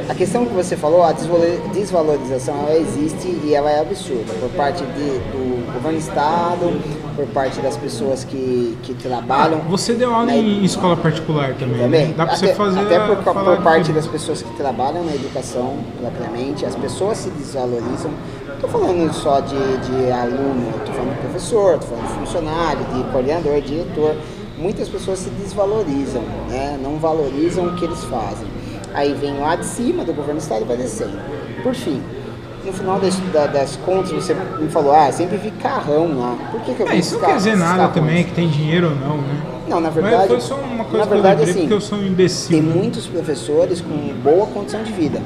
a 0.08 0.14
questão 0.14 0.44
que 0.44 0.52
você 0.52 0.76
falou, 0.76 1.02
a 1.02 1.12
desvalorização, 1.12 2.54
ela 2.66 2.76
existe 2.76 3.28
e 3.44 3.54
ela 3.54 3.70
é 3.70 3.80
absurda 3.80 4.32
por 4.40 4.50
parte 4.50 4.84
de, 4.84 5.18
do 5.30 5.72
governo 5.72 5.98
do 5.98 6.02
estado, 6.02 6.80
por 7.14 7.26
parte 7.26 7.60
das 7.60 7.76
pessoas 7.76 8.24
que, 8.24 8.76
que 8.82 8.94
trabalham. 8.94 9.60
Ah, 9.64 9.68
você 9.68 9.94
deu 9.94 10.12
aula 10.12 10.32
em 10.32 10.64
escola 10.64 10.96
particular 10.96 11.54
também? 11.54 11.76
Né? 11.76 11.82
Também. 11.84 12.06
Né? 12.08 12.14
Dá 12.16 12.24
até, 12.24 12.36
você 12.36 12.54
fazer. 12.54 12.80
Até 12.80 13.00
por, 13.00 13.16
por 13.16 13.62
parte 13.62 13.92
das 13.92 14.06
pessoas 14.06 14.42
que 14.42 14.54
trabalham 14.56 15.04
na 15.04 15.14
educação, 15.14 15.76
propriamente, 16.00 16.64
as 16.64 16.74
pessoas 16.74 17.18
se 17.18 17.30
desvalorizam. 17.30 18.10
Não 18.46 18.54
estou 18.54 18.70
falando 18.70 19.12
só 19.12 19.40
de, 19.40 19.56
de 19.56 20.10
aluno, 20.10 20.70
estou 20.78 20.94
falando 20.94 21.14
de 21.14 21.20
professor, 21.20 21.74
estou 21.74 21.88
falando 21.90 22.08
de 22.08 22.18
funcionário, 22.20 22.84
de 22.84 23.12
coordenador, 23.12 23.60
diretor. 23.60 24.16
Muitas 24.58 24.88
pessoas 24.88 25.18
se 25.18 25.30
desvalorizam, 25.30 26.22
né? 26.48 26.78
não 26.80 26.96
valorizam 26.96 27.66
o 27.66 27.74
que 27.74 27.84
eles 27.84 28.04
fazem. 28.04 28.46
Aí 28.94 29.14
vem 29.14 29.38
lá 29.38 29.56
de 29.56 29.64
cima 29.64 30.04
do 30.04 30.12
governo 30.12 30.40
do 30.40 30.42
estado 30.42 30.62
e 30.62 30.64
vai 30.64 30.76
descendo. 30.76 31.18
Por 31.62 31.74
fim, 31.74 32.02
no 32.64 32.72
final 32.72 32.98
das, 33.00 33.16
das, 33.52 33.76
contas, 33.76 34.10
você 34.10 34.34
me 34.34 34.68
falou, 34.68 34.92
ah, 34.92 35.10
sempre 35.10 35.36
vi 35.36 35.50
carrão 35.50 36.18
lá. 36.18 36.36
Por 36.50 36.60
que, 36.60 36.74
que 36.74 36.80
eu 36.80 36.86
vi 36.86 36.92
é, 36.92 36.96
Isso 36.96 37.18
não 37.18 37.26
quer 37.26 37.36
dizer 37.36 37.56
nada 37.56 37.88
também, 37.88 38.24
que 38.24 38.32
tem 38.32 38.48
dinheiro 38.48 38.90
ou 38.90 38.94
não, 38.94 39.16
né? 39.18 39.42
Não, 39.68 39.80
na 39.80 39.90
verdade. 39.90 40.16
Mas 40.16 40.26
foi 40.28 40.40
só 40.40 40.56
uma 40.56 40.84
coisa 40.84 40.98
na 40.98 41.10
verdade, 41.10 41.36
que 41.36 41.42
eu 41.42 41.50
assim, 41.50 41.60
porque 41.60 41.74
eu 41.74 41.80
sou 41.80 41.98
um 41.98 42.06
imbecil. 42.06 42.50
Tem 42.50 42.62
muitos 42.62 43.06
professores 43.06 43.80
com 43.80 44.12
boa 44.22 44.46
condição 44.46 44.82
de 44.82 44.92
vida. 44.92 45.22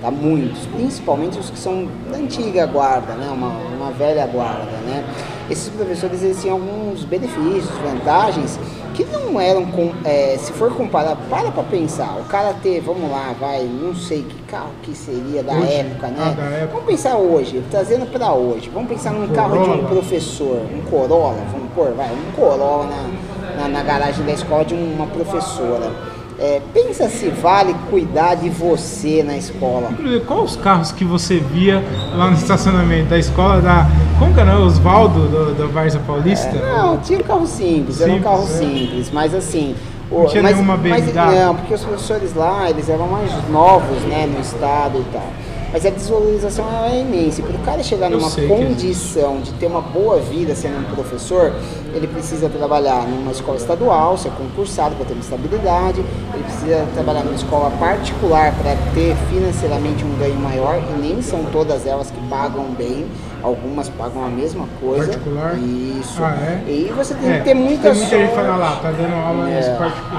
Tá? 0.00 0.10
Muitos. 0.10 0.66
Principalmente 0.66 1.38
os 1.38 1.50
que 1.50 1.58
são 1.58 1.88
da 2.10 2.18
antiga 2.18 2.66
guarda, 2.66 3.14
né? 3.14 3.28
Uma, 3.32 3.48
uma 3.48 3.90
velha 3.90 4.26
guarda, 4.26 4.76
né? 4.86 5.04
Esses 5.50 5.68
professores 5.70 6.22
eles 6.22 6.40
tinham 6.40 6.56
alguns 6.56 7.04
benefícios, 7.04 7.70
vantagens 7.82 8.58
que 8.94 9.04
não 9.04 9.40
eram, 9.40 9.64
com, 9.66 9.92
é, 10.04 10.36
se 10.38 10.52
for 10.52 10.74
comparar, 10.74 11.16
para 11.30 11.52
para 11.52 11.62
pensar, 11.62 12.16
o 12.18 12.24
cara 12.24 12.52
ter, 12.54 12.80
vamos 12.80 13.08
lá, 13.08 13.32
vai, 13.38 13.62
não 13.62 13.94
sei 13.94 14.22
que 14.22 14.42
carro 14.42 14.70
que 14.82 14.92
seria 14.92 15.40
da 15.40 15.52
hoje? 15.52 15.72
época, 15.72 16.08
né? 16.08 16.16
Ah, 16.18 16.30
da 16.30 16.42
época. 16.42 16.72
Vamos 16.72 16.86
pensar 16.86 17.16
hoje, 17.16 17.62
trazendo 17.70 18.10
para 18.10 18.32
hoje, 18.32 18.68
vamos 18.74 18.88
pensar 18.88 19.12
num 19.12 19.28
carro 19.28 19.62
de 19.62 19.70
um 19.70 19.84
professor, 19.86 20.62
um 20.74 20.82
Corolla, 20.90 21.38
vamos 21.52 21.72
pôr, 21.76 21.92
vai, 21.92 22.08
um 22.08 22.32
Corolla 22.32 22.86
na, 22.86 23.62
na, 23.62 23.68
na 23.68 23.82
garagem 23.84 24.24
da 24.24 24.32
escola 24.32 24.64
de 24.64 24.74
uma 24.74 25.06
professora 25.06 25.92
é, 26.38 26.62
pensa 26.72 27.08
se 27.08 27.28
vale 27.30 27.74
cuidar 27.90 28.36
de 28.36 28.48
você 28.48 29.22
na 29.22 29.36
escola. 29.36 29.90
Quais 30.26 30.42
os 30.42 30.56
carros 30.56 30.92
que 30.92 31.04
você 31.04 31.38
via 31.38 31.82
lá 32.14 32.28
no 32.28 32.34
estacionamento 32.34 33.08
da 33.08 33.18
escola 33.18 33.60
da. 33.60 33.86
Como 34.18 34.32
que 34.32 34.40
era? 34.40 34.58
Osvaldo 34.58 35.28
do, 35.28 35.54
do 35.54 35.68
Varza 35.68 35.98
Paulista? 36.00 36.56
É, 36.56 36.78
não, 36.78 36.98
tinha 36.98 37.18
um 37.18 37.22
carro 37.22 37.46
simples, 37.46 37.96
simples 37.96 38.00
era 38.00 38.12
um 38.12 38.20
carro 38.20 38.44
é. 38.44 38.46
simples, 38.46 39.10
mas 39.10 39.34
assim. 39.34 39.74
Não 40.10 40.26
tinha 40.26 40.42
mas, 40.42 40.54
nenhuma 40.54 40.76
mas, 40.78 41.14
Não, 41.14 41.54
porque 41.54 41.74
os 41.74 41.84
professores 41.84 42.34
lá, 42.34 42.70
eles 42.70 42.88
eram 42.88 43.08
mais 43.08 43.30
novos, 43.50 44.00
né, 44.04 44.26
no 44.26 44.40
estado 44.40 44.98
e 44.98 45.12
tal. 45.12 45.30
Mas 45.72 45.84
a 45.84 45.90
desvalorização 45.90 46.64
é 46.84 47.00
imensa. 47.00 47.42
Para 47.42 47.56
o 47.56 47.58
cara 47.60 47.82
chegar 47.82 48.10
numa 48.10 48.30
condição 48.30 49.40
de 49.40 49.52
ter 49.54 49.66
uma 49.66 49.80
boa 49.80 50.18
vida 50.18 50.54
sendo 50.54 50.78
um 50.78 50.94
professor, 50.94 51.52
ele 51.94 52.06
precisa 52.06 52.48
trabalhar 52.48 53.06
numa 53.06 53.32
escola 53.32 53.58
estadual, 53.58 54.16
ser 54.16 54.30
concursado 54.30 54.94
para 54.96 55.04
ter 55.04 55.12
uma 55.12 55.22
estabilidade, 55.22 56.00
ele 56.00 56.44
precisa 56.44 56.86
trabalhar 56.94 57.22
numa 57.22 57.36
escola 57.36 57.70
particular 57.78 58.54
para 58.54 58.76
ter 58.94 59.14
financeiramente 59.30 60.04
um 60.04 60.18
ganho 60.18 60.36
maior, 60.36 60.80
e 60.96 61.00
nem 61.00 61.20
são 61.20 61.44
todas 61.52 61.86
elas 61.86 62.10
que 62.10 62.20
pagam 62.28 62.64
bem 62.76 63.06
Algumas 63.42 63.88
pagam 63.90 64.24
a 64.24 64.28
mesma 64.28 64.66
coisa. 64.80 65.06
Particular? 65.06 65.56
Isso. 65.58 66.22
Ah, 66.22 66.36
é? 66.42 66.70
E 66.70 66.92
você 66.94 67.14
tem 67.14 67.30
é. 67.30 67.38
que 67.38 67.44
ter 67.44 67.54
muita 67.54 67.90
Tem 67.90 67.94
muita 67.94 68.18
gente 68.18 68.34
fala 68.34 68.56
lá, 68.56 68.76
tá 68.76 68.90
dando 68.90 69.14
aula 69.14 69.48
é. 69.48 69.58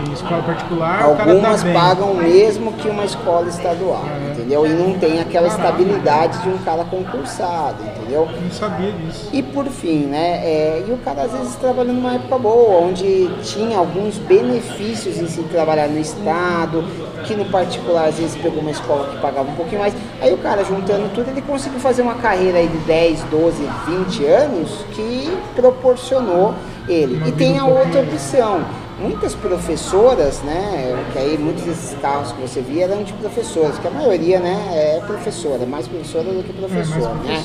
em 0.08 0.14
escola 0.14 0.42
particular, 0.44 1.04
Algumas 1.04 1.64
pagam 1.64 2.16
mesmo 2.16 2.72
que 2.74 2.88
uma 2.88 3.04
escola 3.04 3.48
estadual, 3.50 4.06
é. 4.06 4.32
entendeu? 4.32 4.66
E 4.66 4.70
não 4.70 4.98
tem 4.98 5.20
aquela 5.20 5.39
Caramba. 5.48 5.70
estabilidade 5.70 6.42
de 6.42 6.50
um 6.50 6.58
cara 6.60 6.84
concursado, 6.86 7.84
entendeu? 7.84 8.28
Não 8.42 8.52
sabia 8.52 8.92
disso. 8.92 9.30
E 9.32 9.42
por 9.42 9.66
fim, 9.68 10.06
né? 10.06 10.42
É, 10.44 10.86
e 10.88 10.92
o 10.92 10.98
cara 10.98 11.24
às 11.24 11.32
vezes 11.32 11.56
trabalhando 11.56 11.96
numa 11.96 12.16
época 12.16 12.38
boa, 12.38 12.82
onde 12.82 13.30
tinha 13.44 13.78
alguns 13.78 14.18
benefícios 14.18 15.18
em 15.18 15.28
se 15.28 15.42
trabalhar 15.44 15.88
no 15.88 16.00
estado, 16.00 16.84
que 17.26 17.36
no 17.36 17.46
particular 17.46 18.08
às 18.08 18.18
vezes 18.18 18.36
pegou 18.36 18.62
uma 18.62 18.72
escola 18.72 19.08
que 19.10 19.18
pagava 19.18 19.50
um 19.50 19.56
pouquinho 19.56 19.82
mais. 19.82 19.94
Aí 20.22 20.34
o 20.34 20.38
cara 20.38 20.64
juntando 20.64 21.10
tudo, 21.14 21.30
ele 21.30 21.42
conseguiu 21.42 21.80
fazer 21.80 22.02
uma 22.02 22.16
carreira 22.16 22.58
aí 22.58 22.68
de 22.68 22.78
10, 22.80 23.24
12, 23.24 23.70
20 23.88 24.26
anos 24.26 24.86
que 24.94 25.38
proporcionou 25.56 26.54
ele. 26.88 27.22
E 27.28 27.32
tem 27.32 27.58
a 27.58 27.66
outra 27.66 28.02
opção. 28.02 28.62
Muitas 29.02 29.34
professoras, 29.34 30.42
né, 30.42 31.06
que 31.14 31.20
aí 31.20 31.38
muitos 31.38 31.64
desses 31.64 31.98
carros 32.00 32.32
que 32.34 32.42
você 32.42 32.60
via 32.62 32.84
eram 32.84 33.02
de 33.02 33.14
professoras, 33.14 33.78
que 33.80 33.88
a 33.88 33.92
maioria, 33.92 34.40
né, 34.40 34.58
é 34.72 35.02
professora, 35.06 35.66
mais 35.66 35.88
professora 35.88 36.26
do 36.26 36.44
que 36.44 36.52
professor, 36.52 37.12
é, 37.24 37.28
né? 37.28 37.44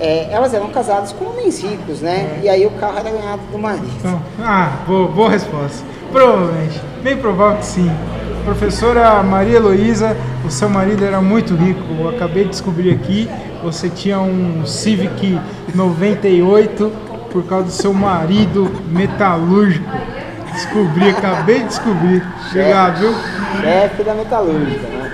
É, 0.00 0.28
elas 0.30 0.54
eram 0.54 0.68
casadas 0.68 1.12
com 1.12 1.26
homens 1.26 1.60
ricos, 1.62 2.00
né? 2.00 2.38
É. 2.40 2.44
E 2.44 2.48
aí 2.48 2.66
o 2.66 2.70
carro 2.70 2.98
era 2.98 3.10
ganhado 3.10 3.42
do 3.50 3.58
marido. 3.58 3.90
Então, 3.98 4.22
ah, 4.40 4.78
boa, 4.86 5.08
boa 5.08 5.30
resposta. 5.30 5.84
Provavelmente. 6.12 6.80
Bem 7.02 7.16
provável 7.16 7.58
que 7.58 7.66
sim. 7.66 7.90
Professora 8.44 9.22
Maria 9.22 9.56
Heloísa, 9.56 10.16
o 10.44 10.50
seu 10.50 10.68
marido 10.68 11.04
era 11.04 11.20
muito 11.20 11.54
rico. 11.54 11.82
Eu 11.98 12.08
acabei 12.08 12.44
de 12.44 12.50
descobrir 12.50 12.92
aqui, 12.92 13.28
você 13.62 13.90
tinha 13.90 14.20
um 14.20 14.64
Civic 14.64 15.38
98 15.74 16.92
por 17.30 17.44
causa 17.44 17.66
do 17.66 17.72
seu 17.72 17.92
marido 17.92 18.70
metalúrgico. 18.88 19.90
Descobri, 20.52 21.10
acabei 21.10 21.60
de 21.60 21.64
descobrir. 21.66 22.22
Obrigado, 22.50 22.98
viu? 22.98 23.14
Chefe 23.60 24.02
da 24.02 24.14
metalúrgica, 24.14 24.88
né? 24.88 25.10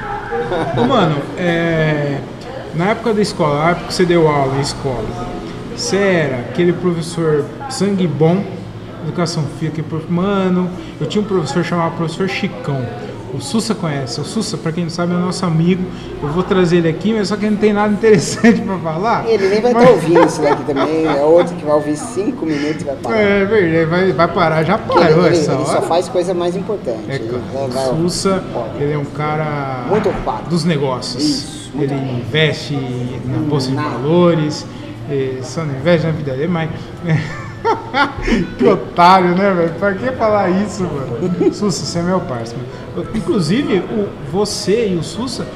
Mano, 0.87 1.17
é, 1.39 2.19
na 2.75 2.91
época 2.91 3.15
da 3.15 3.23
escola, 3.23 3.63
na 3.63 3.71
época 3.71 3.87
que 3.87 3.95
você 3.95 4.05
deu 4.05 4.29
aula 4.29 4.57
em 4.57 4.61
escola, 4.61 5.05
você 5.77 5.97
era 5.97 6.41
aquele 6.41 6.73
professor 6.73 7.45
sangue 7.69 8.07
bom 8.07 8.45
educação 9.05 9.45
física. 9.59 9.83
Mano, 10.09 10.71
eu 11.01 11.07
tinha 11.07 11.23
um 11.23 11.27
professor 11.27 11.63
chamado 11.65 11.97
professor 11.97 12.29
Chicão. 12.29 12.85
O 13.35 13.41
Sussa 13.41 13.75
conhece. 13.75 14.21
O 14.21 14.25
Sussa, 14.25 14.57
para 14.57 14.71
quem 14.71 14.85
não 14.85 14.91
sabe, 14.91 15.13
é 15.13 15.17
nosso 15.17 15.45
amigo. 15.45 15.85
Eu 16.23 16.29
vou 16.29 16.43
trazer 16.43 16.77
ele 16.77 16.89
aqui, 16.89 17.13
mas 17.13 17.29
só 17.29 17.37
que 17.37 17.45
ele 17.45 17.55
não 17.55 17.61
tem 17.61 17.73
nada 17.73 17.93
interessante 17.93 18.61
para 18.63 18.79
falar. 18.79 19.29
Ele 19.29 19.49
nem 19.49 19.61
vai 19.61 19.73
estar 19.73 19.81
mas... 19.81 19.89
tá 19.89 19.95
ouvindo 19.95 20.27
isso 20.27 20.43
daqui 20.43 20.63
também. 20.73 21.07
É 21.07 21.23
outro 21.23 21.57
que 21.57 21.65
vai 21.65 21.75
ouvir 21.75 21.97
cinco 21.97 22.47
minutos 22.47 22.83
e 22.83 22.85
vai 22.85 22.97
parar. 22.97 23.17
É 23.19 23.45
verdade, 23.45 23.85
vai, 23.87 24.13
vai 24.13 24.29
parar. 24.29 24.63
Já 24.65 24.79
parou 24.79 25.27
ele, 25.27 25.37
essa 25.37 25.53
ele. 25.53 25.63
Ele 25.63 25.71
só 25.71 25.83
faz 25.83 26.09
coisa 26.09 26.33
mais 26.33 26.55
importante. 26.55 27.05
É, 27.09 27.19
cara. 27.19 27.93
O 27.93 28.03
Sussa, 28.03 28.43
ele 28.79 28.93
é 28.93 28.99
um 28.99 29.05
cara... 29.05 29.87
Muito 29.89 30.09
ocupado. 30.09 30.49
Dos 30.49 30.65
negócios. 30.65 31.23
Isso. 31.23 31.73
Ele 31.77 31.95
investe 31.95 32.77
na 33.25 33.39
bolsa 33.39 33.71
de 33.71 33.77
valores. 33.77 34.65
Só 35.43 35.65
não 35.65 35.75
investe 35.75 36.07
na 36.07 36.13
vida 36.13 36.33
dele, 36.33 36.49
mas... 36.49 36.71
que 38.59 38.67
otário, 38.67 39.35
né, 39.35 39.53
velho? 39.53 39.75
Pra 39.75 39.95
que 39.95 40.11
falar 40.13 40.51
isso, 40.51 40.85
mano? 40.85 41.53
Sussa, 41.53 41.85
você 41.85 41.99
é 41.99 42.03
meu 42.03 42.21
parceiro. 42.21 42.65
Inclusive, 43.15 43.79
o, 43.79 44.09
você 44.31 44.89
e 44.89 44.97
o 44.97 45.03
Sussa 45.03 45.47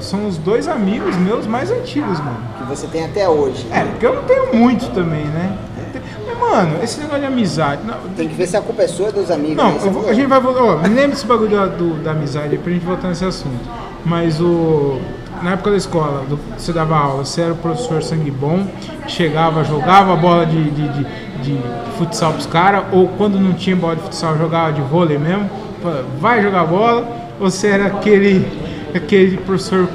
são 0.00 0.26
os 0.26 0.38
dois 0.38 0.68
amigos 0.68 1.16
meus 1.16 1.46
mais 1.46 1.70
antigos, 1.70 2.18
mano. 2.20 2.38
Que 2.58 2.64
você 2.64 2.86
tem 2.86 3.04
até 3.04 3.28
hoje. 3.28 3.66
Né? 3.66 3.80
É, 3.80 3.84
porque 3.84 4.06
eu 4.06 4.14
não 4.14 4.22
tenho 4.24 4.54
muito 4.54 4.90
também, 4.92 5.24
né? 5.24 5.56
Mas, 6.26 6.38
mano, 6.38 6.82
esse 6.82 6.98
negócio 6.98 7.20
de 7.20 7.26
amizade. 7.26 7.82
Não, 7.84 7.96
tem 8.16 8.28
que 8.28 8.34
ver 8.34 8.46
se 8.46 8.56
a 8.56 8.62
culpa 8.62 8.82
é 8.82 8.88
sua 8.88 9.12
dos 9.12 9.30
amigos. 9.30 9.56
Não, 9.56 9.72
né? 9.72 9.90
vou, 9.90 10.08
a 10.08 10.12
gente 10.12 10.26
vai 10.26 10.40
voltar. 10.40 10.62
Ó, 10.62 10.74
lembra 10.76 11.08
desse 11.08 11.26
bagulho 11.26 11.50
da, 11.50 11.66
do, 11.66 12.02
da 12.02 12.12
amizade 12.12 12.52
aí 12.52 12.58
pra 12.58 12.72
gente 12.72 12.84
voltar 12.84 13.08
nesse 13.08 13.24
assunto. 13.24 13.60
Mas 14.04 14.40
o 14.40 15.00
na 15.42 15.52
época 15.52 15.70
da 15.70 15.76
escola, 15.76 16.24
do, 16.26 16.38
você 16.56 16.72
dava 16.72 16.96
aula, 16.96 17.24
você 17.24 17.42
era 17.42 17.52
o 17.52 17.56
professor 17.56 18.02
sangue 18.02 18.30
bom, 18.30 18.66
chegava, 19.06 19.62
jogava 19.62 20.14
a 20.14 20.16
bola 20.16 20.46
de, 20.46 20.70
de, 20.70 20.88
de, 20.88 21.06
de 21.44 21.58
futsal 21.98 22.32
pros 22.32 22.46
caras, 22.46 22.84
ou 22.92 23.08
quando 23.08 23.38
não 23.38 23.52
tinha 23.52 23.76
bola 23.76 23.96
de 23.96 24.02
futsal, 24.02 24.36
jogava 24.38 24.72
de 24.72 24.80
vôlei 24.80 25.18
mesmo, 25.18 25.48
vai 26.18 26.42
jogar 26.42 26.64
bola, 26.64 27.06
ou 27.40 27.50
você 27.50 27.68
era 27.68 27.86
aquele, 27.86 28.46
aquele 28.94 29.36
professor 29.36 29.88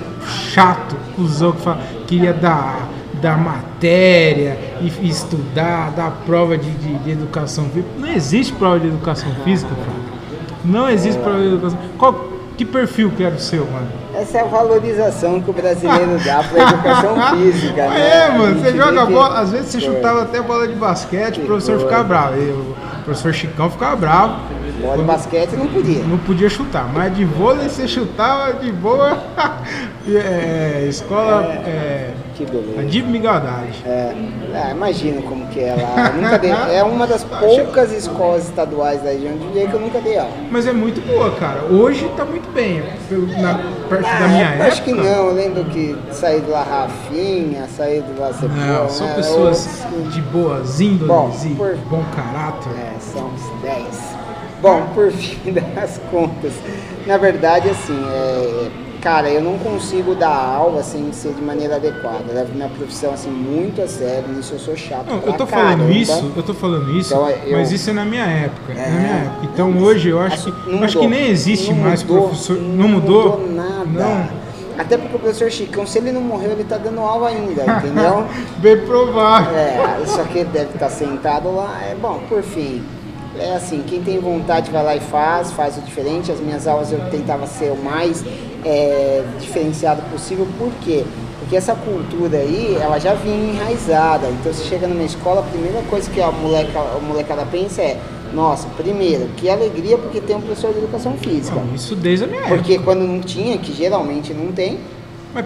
chato, 0.51 0.95
cuzão, 1.15 1.51
que 1.53 1.61
fala, 1.61 1.81
queria 2.07 2.33
dar, 2.33 2.87
dar 3.21 3.37
matéria 3.37 4.57
e, 4.81 5.09
estudar, 5.09 5.91
dar 5.91 6.11
prova 6.25 6.57
de, 6.57 6.69
de, 6.71 6.93
de, 6.99 7.11
educação 7.11 7.65
física. 7.65 7.89
Não 7.97 8.09
existe 8.09 8.53
prova 8.53 8.79
de 8.79 8.87
educação 8.87 9.31
física, 9.43 9.71
cara. 9.75 10.19
Não 10.63 10.89
existe 10.89 11.19
prova 11.19 11.39
de 11.39 11.47
educação. 11.47 11.79
Qual, 11.97 12.29
que 12.57 12.65
perfil 12.65 13.11
que 13.15 13.23
era 13.23 13.35
o 13.35 13.39
seu, 13.39 13.65
mano? 13.65 13.87
Essa 14.29 14.37
é 14.37 14.41
a 14.41 14.45
valorização 14.45 15.41
que 15.41 15.49
o 15.49 15.53
brasileiro 15.53 16.19
dá 16.23 16.43
para 16.43 16.63
a 16.63 16.69
educação 16.69 17.15
física. 17.35 17.87
né? 17.87 18.27
É, 18.27 18.29
mano, 18.29 18.59
você 18.59 18.77
joga 18.77 19.05
bola, 19.07 19.39
às 19.39 19.49
vezes 19.49 19.71
você 19.71 19.79
chutava 19.81 20.21
até 20.21 20.39
bola 20.39 20.67
de 20.67 20.75
basquete, 20.75 21.41
o 21.41 21.45
professor 21.47 21.79
ficava 21.79 22.03
bravo. 22.03 22.35
o 22.35 23.03
professor 23.05 23.33
Chicão 23.33 23.71
ficava 23.71 23.95
bravo. 23.95 24.35
Bola 24.81 24.97
de 24.97 25.03
basquete 25.03 25.51
não 25.55 25.67
podia. 25.67 26.03
Não 26.03 26.17
podia 26.19 26.49
chutar, 26.49 26.91
mas 26.93 27.15
de 27.15 27.25
vôlei 27.25 27.67
você 27.67 27.87
chutava 27.87 28.53
de 28.53 28.71
boa. 28.71 29.17
é, 30.07 30.85
escola. 30.87 31.43
É, 31.65 32.13
que 32.35 32.45
beleza. 32.45 32.79
A 32.79 32.83
Dib 32.83 33.07
Migaldade. 33.07 33.83
É, 33.85 34.15
é, 34.53 34.71
imagina 34.71 35.21
como 35.21 35.45
que 35.47 35.59
é 35.59 35.75
lá. 35.75 36.11
Nunca 36.13 36.39
dei, 36.39 36.51
é 36.51 36.83
uma 36.83 37.05
das 37.05 37.23
poucas 37.27 37.91
escolas 37.91 38.45
estaduais 38.45 39.01
da 39.01 39.09
região 39.09 39.33
de 39.37 39.67
que 39.67 39.73
eu 39.73 39.79
nunca 39.79 39.99
dei 39.99 40.17
aula. 40.17 40.31
Mas 40.49 40.65
é 40.65 40.71
muito 40.71 41.05
boa, 41.05 41.31
cara. 41.31 41.65
Hoje 41.65 42.09
tá 42.15 42.23
muito 42.23 42.49
bem. 42.53 42.81
Na, 43.41 43.55
perto 43.89 44.07
ah, 44.07 44.19
da 44.19 44.27
minha 44.29 44.45
época. 44.45 44.67
Acho 44.67 44.83
que 44.83 44.93
não. 44.93 45.03
Eu 45.03 45.33
lembro 45.33 45.65
que 45.65 45.97
saí 46.11 46.39
de 46.39 46.49
lá 46.49 46.63
Rafinha, 46.63 47.67
saí 47.67 48.01
de 48.01 48.19
lá 48.19 48.29
Não, 48.29 48.89
são 48.89 49.07
né? 49.07 49.15
pessoas 49.15 49.83
de 50.13 50.21
boas 50.21 50.79
índoles 50.79 51.07
bom, 51.07 51.31
e 51.45 51.55
por... 51.55 51.75
bom 51.89 52.03
caráter. 52.15 52.71
É, 52.79 52.99
são 52.99 53.27
uns 53.27 53.61
10. 53.61 54.08
Bom, 54.61 54.87
por 54.93 55.11
fim 55.11 55.53
das 55.53 55.99
contas, 56.11 56.53
na 57.07 57.17
verdade, 57.17 57.69
assim, 57.69 57.97
é, 58.11 58.69
cara, 59.01 59.29
eu 59.29 59.41
não 59.41 59.57
consigo 59.57 60.15
dar 60.15 60.35
aula 60.35 60.83
sem 60.83 61.11
ser 61.13 61.33
de 61.33 61.41
maneira 61.41 61.77
adequada. 61.77 62.23
Eu 62.27 62.35
levo 62.35 62.53
minha 62.53 62.69
profissão 62.69 63.13
assim 63.13 63.29
muito 63.29 63.81
a 63.81 63.87
sério, 63.87 64.27
nisso 64.29 64.53
eu 64.53 64.59
sou 64.59 64.75
chato. 64.75 65.07
Não, 65.07 65.21
eu 65.21 65.33
tô 65.33 65.47
falando 65.47 65.79
caramba. 65.79 65.91
isso, 65.91 66.31
eu 66.35 66.43
tô 66.43 66.53
falando 66.53 66.97
isso, 66.97 67.13
então, 67.13 67.29
eu, 67.29 67.57
mas 67.57 67.71
isso 67.71 67.89
é 67.89 67.93
na 67.93 68.05
minha 68.05 68.25
época. 68.25 68.73
É, 68.73 68.89
na 68.89 68.99
minha 68.99 69.13
época. 69.13 69.49
Então 69.53 69.77
hoje 69.77 70.09
eu 70.09 70.19
acho 70.19 70.51
que 70.51 70.83
acho 70.83 70.99
que 70.99 71.07
nem 71.07 71.29
existe 71.29 71.73
mais 71.73 72.03
mudou, 72.03 72.27
professor. 72.27 72.57
Não, 72.57 72.69
não 72.69 72.87
mudou? 72.87 73.39
mudou 73.39 73.51
nada. 73.51 73.85
Não. 73.85 74.49
Até 74.77 74.97
porque 74.97 75.17
o 75.17 75.19
professor 75.19 75.51
Chicão, 75.51 75.85
se 75.85 75.97
ele 75.97 76.13
não 76.13 76.21
morreu, 76.21 76.51
ele 76.51 76.63
tá 76.63 76.77
dando 76.77 77.01
aula 77.01 77.27
ainda, 77.27 77.63
entendeu? 77.83 78.25
Bem 78.59 78.77
provável. 78.85 79.53
É, 79.53 79.99
isso 80.05 80.21
aqui 80.21 80.45
deve 80.45 80.67
estar 80.67 80.79
tá 80.79 80.89
sentado 80.89 81.53
lá. 81.53 81.81
É 81.83 81.95
bom, 81.95 82.21
por 82.29 82.41
fim 82.41 82.81
é 83.39 83.55
assim, 83.55 83.83
quem 83.85 84.01
tem 84.01 84.19
vontade 84.19 84.69
vai 84.71 84.83
lá 84.83 84.95
e 84.95 84.99
faz, 84.99 85.51
faz 85.51 85.77
o 85.77 85.81
diferente. 85.81 86.31
As 86.31 86.39
minhas 86.39 86.67
aulas 86.67 86.91
eu 86.91 86.99
tentava 87.09 87.47
ser 87.47 87.71
o 87.71 87.77
mais 87.77 88.23
é, 88.65 89.23
diferenciado 89.39 90.01
possível, 90.11 90.47
por 90.57 90.71
quê? 90.83 91.03
Porque 91.39 91.55
essa 91.55 91.73
cultura 91.73 92.37
aí, 92.37 92.77
ela 92.79 92.99
já 92.99 93.13
vinha 93.13 93.53
enraizada. 93.53 94.27
Então 94.27 94.53
você 94.53 94.63
chega 94.65 94.87
numa 94.87 95.03
escola, 95.03 95.39
a 95.39 95.43
primeira 95.43 95.81
coisa 95.89 96.09
que 96.09 96.21
a, 96.21 96.31
moleca, 96.31 96.79
a 96.79 96.99
molecada 96.99 97.45
pensa 97.45 97.81
é, 97.81 97.97
nossa, 98.33 98.67
primeiro, 98.77 99.27
que 99.35 99.49
alegria 99.49 99.97
porque 99.97 100.21
tem 100.21 100.35
um 100.35 100.41
professor 100.41 100.71
de 100.71 100.79
educação 100.79 101.13
física. 101.13 101.59
Não, 101.59 101.73
isso 101.73 101.95
desde 101.95 102.25
a 102.25 102.27
minha 102.27 102.43
Porque 102.43 102.73
época. 102.73 102.85
quando 102.85 103.07
não 103.07 103.19
tinha, 103.21 103.57
que 103.57 103.73
geralmente 103.73 104.33
não 104.33 104.51
tem, 104.51 104.77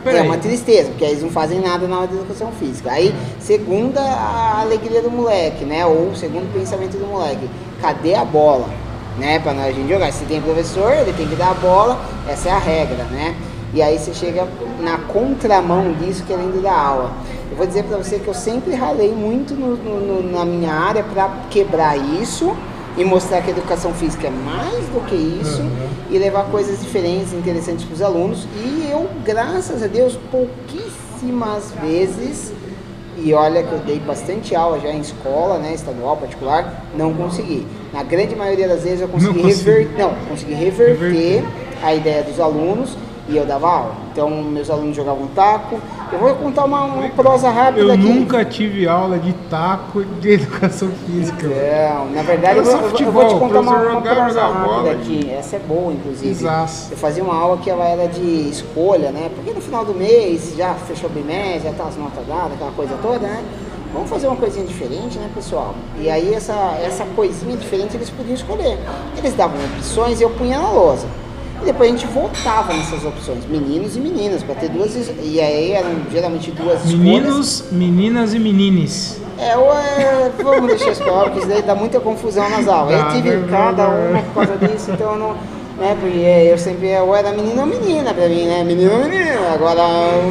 é 0.06 0.22
uma 0.22 0.38
tristeza, 0.38 0.90
porque 0.90 1.04
eles 1.04 1.22
não 1.22 1.30
fazem 1.30 1.60
nada 1.60 1.88
na 1.88 1.96
aula 1.96 2.08
de 2.08 2.16
educação 2.16 2.52
física. 2.54 2.90
Aí, 2.92 3.14
segunda, 3.40 4.00
a 4.00 4.62
alegria 4.62 5.02
do 5.02 5.12
moleque, 5.12 5.66
né? 5.66 5.86
Ou 5.86 6.16
segundo 6.16 6.52
pensamento 6.54 6.98
do 6.98 7.06
moleque, 7.06 7.50
cadê 7.84 8.16
a 8.16 8.24
bola? 8.24 8.70
Né, 9.20 9.38
para 9.38 9.54
nós 9.54 9.68
a 9.68 9.72
gente 9.72 9.90
jogar. 9.90 10.12
Se 10.12 10.26
tem 10.26 10.42
professor, 10.42 10.92
ele 10.92 11.14
tem 11.14 11.28
que 11.28 11.36
dar 11.36 11.52
a 11.52 11.54
bola, 11.54 12.00
essa 12.28 12.50
é 12.50 12.52
a 12.52 12.58
regra, 12.58 13.04
né? 13.12 13.36
E 13.72 13.80
aí 13.80 14.00
você 14.00 14.12
chega 14.12 14.48
na 14.80 14.98
contramão 14.98 15.94
disso 15.94 16.24
querendo 16.26 16.64
dar 16.64 16.74
aula. 16.74 17.12
Eu 17.52 17.58
vou 17.58 17.68
dizer 17.68 17.84
para 17.84 17.98
você 17.98 18.18
que 18.18 18.28
eu 18.28 18.34
sempre 18.34 18.74
ralei 18.74 19.12
muito 19.12 19.54
no, 19.54 19.76
no, 19.76 20.32
na 20.32 20.44
minha 20.44 20.74
área 20.74 21.04
para 21.04 21.30
quebrar 21.52 21.96
isso 21.96 22.56
e 22.98 23.06
mostrar 23.06 23.42
que 23.42 23.50
a 23.50 23.52
educação 23.52 23.94
física 23.94 24.28
é 24.28 24.32
mais 24.32 24.86
do 24.88 25.06
que 25.06 25.16
isso 25.16 25.62
uhum. 25.62 25.88
e 26.10 26.18
levar 26.18 26.46
coisas 26.46 26.80
diferentes, 26.80 27.34
interessantes 27.34 27.86
para 27.86 27.94
os 27.94 28.02
alunos. 28.02 28.48
E 28.56 28.90
eu, 28.92 29.08
graças 29.24 29.84
a 29.84 29.88
Deus, 29.88 30.18
pouquíssimas 30.32 31.72
vezes, 31.82 32.52
e 33.24 33.34
olha 33.34 33.64
que 33.64 33.72
eu 33.72 33.80
dei 33.80 34.00
bastante 34.00 34.54
aula 34.54 34.80
já 34.80 34.90
em 34.90 35.00
escola, 35.00 35.58
né, 35.58 35.74
estadual, 35.74 36.18
particular, 36.18 36.84
não 36.94 37.14
consegui. 37.14 37.66
Na 37.94 38.04
grande 38.04 38.36
maioria 38.36 38.68
das 38.68 38.84
vezes 38.84 39.02
eu 39.02 39.08
consegui, 39.08 39.40
não 39.40 39.48
reverter, 39.48 39.98
não, 39.98 40.14
consegui 40.28 40.54
reverter, 40.54 41.00
reverter 41.00 41.44
a 41.82 41.94
ideia 41.94 42.24
dos 42.24 42.40
alunos 42.40 42.98
e 43.30 43.38
eu 43.38 43.46
dava 43.46 43.70
aula. 43.70 43.96
Então, 44.12 44.30
meus 44.30 44.70
alunos 44.70 44.96
jogavam 44.96 45.28
taco. 45.28 45.80
Eu 46.14 46.20
vou 46.20 46.36
contar 46.36 46.66
uma, 46.66 46.84
uma 46.84 47.10
prosa 47.10 47.50
rápida 47.50 47.82
eu 47.82 47.92
aqui. 47.92 48.08
Eu 48.08 48.14
nunca 48.14 48.46
tive 48.46 48.88
aula 48.88 49.18
de 49.18 49.34
taco 49.50 50.06
de 50.06 50.34
educação 50.34 50.90
física. 51.06 51.48
Não, 51.48 52.12
na 52.12 52.22
verdade, 52.22 52.60
eu, 52.60 52.64
eu, 52.64 52.90
futebol, 52.90 53.24
eu 53.24 53.30
vou 53.30 53.34
te 53.34 53.40
contar 53.40 53.60
uma, 53.62 53.78
uma 53.78 54.02
prosa 54.02 54.46
rápida 54.46 54.92
aqui. 54.92 55.32
Essa 55.32 55.56
é 55.56 55.60
boa, 55.60 55.92
inclusive. 55.92 56.30
Exato. 56.30 56.72
Eu 56.92 56.98
fazia 56.98 57.24
uma 57.24 57.36
aula 57.36 57.58
que 57.58 57.70
ela 57.70 57.84
era 57.86 58.08
de 58.08 58.48
escolha, 58.48 59.12
né? 59.12 59.32
Porque 59.34 59.52
no 59.52 59.62
final 59.62 59.84
do 59.84 59.96
mês, 59.96 60.54
já 60.56 60.76
fechou 60.76 61.10
o 61.10 61.14
bimestre, 61.14 61.64
já 61.64 61.74
tá 61.74 61.86
as 61.86 61.98
notas 61.98 62.26
dadas, 62.28 62.54
aquela 62.54 62.72
coisa 62.72 62.96
toda, 63.02 63.28
né? 63.28 63.44
Vamos 63.92 64.10
fazer 64.10 64.28
uma 64.28 64.36
coisinha 64.36 64.66
diferente, 64.66 65.18
né, 65.18 65.30
pessoal? 65.34 65.74
E 66.00 66.10
aí, 66.10 66.34
essa, 66.34 66.78
essa 66.84 67.06
coisinha 67.16 67.58
diferente 67.58 67.98
eles 67.98 68.10
podiam 68.10 68.36
escolher. 68.36 68.78
Eles 69.18 69.34
davam 69.34 69.58
opções 69.78 70.20
e 70.20 70.24
eu 70.24 70.30
punha 70.30 70.60
na 70.60 70.70
lousa. 70.70 71.08
E 71.64 71.68
depois 71.68 71.90
a 71.90 71.96
gente 71.96 72.08
voltava 72.08 72.74
nessas 72.74 73.06
opções, 73.06 73.46
meninos 73.46 73.96
e 73.96 74.00
meninas, 74.02 74.44
para 74.44 74.56
ter 74.56 74.68
duas. 74.68 74.94
E 75.22 75.40
aí 75.40 75.72
eram 75.72 75.92
geralmente 76.12 76.52
duas 76.52 76.84
Meninos, 76.84 77.54
escolhas. 77.54 77.72
meninas 77.72 78.34
e 78.34 78.40
menines. 78.40 79.22
É, 79.40 79.56
ou 79.56 79.72
é, 79.72 80.30
vamos 80.44 80.68
deixar 80.68 80.92
isso 80.92 81.02
claro, 81.02 81.32
porque 81.32 81.40
isso 81.40 81.48
daí 81.48 81.62
dá 81.62 81.74
muita 81.74 82.02
confusão 82.02 82.50
nas 82.50 82.68
aulas. 82.68 83.00
eu 83.00 83.12
tive 83.14 83.48
cada 83.50 83.88
uma 83.88 84.22
por 84.24 84.46
causa 84.46 84.58
disso, 84.58 84.92
então 84.92 85.14
eu 85.14 85.18
não. 85.18 85.36
Né, 85.78 85.98
porque 86.00 86.18
eu 86.18 86.58
sempre 86.58 86.98
ou 86.98 87.16
era 87.16 87.32
menino 87.32 87.62
ou 87.62 87.66
menina 87.66 88.14
pra 88.14 88.28
mim, 88.28 88.46
né? 88.46 88.64
Menino 88.66 88.92
ou 88.92 89.00
menino. 89.00 89.40
Agora, 89.54 89.84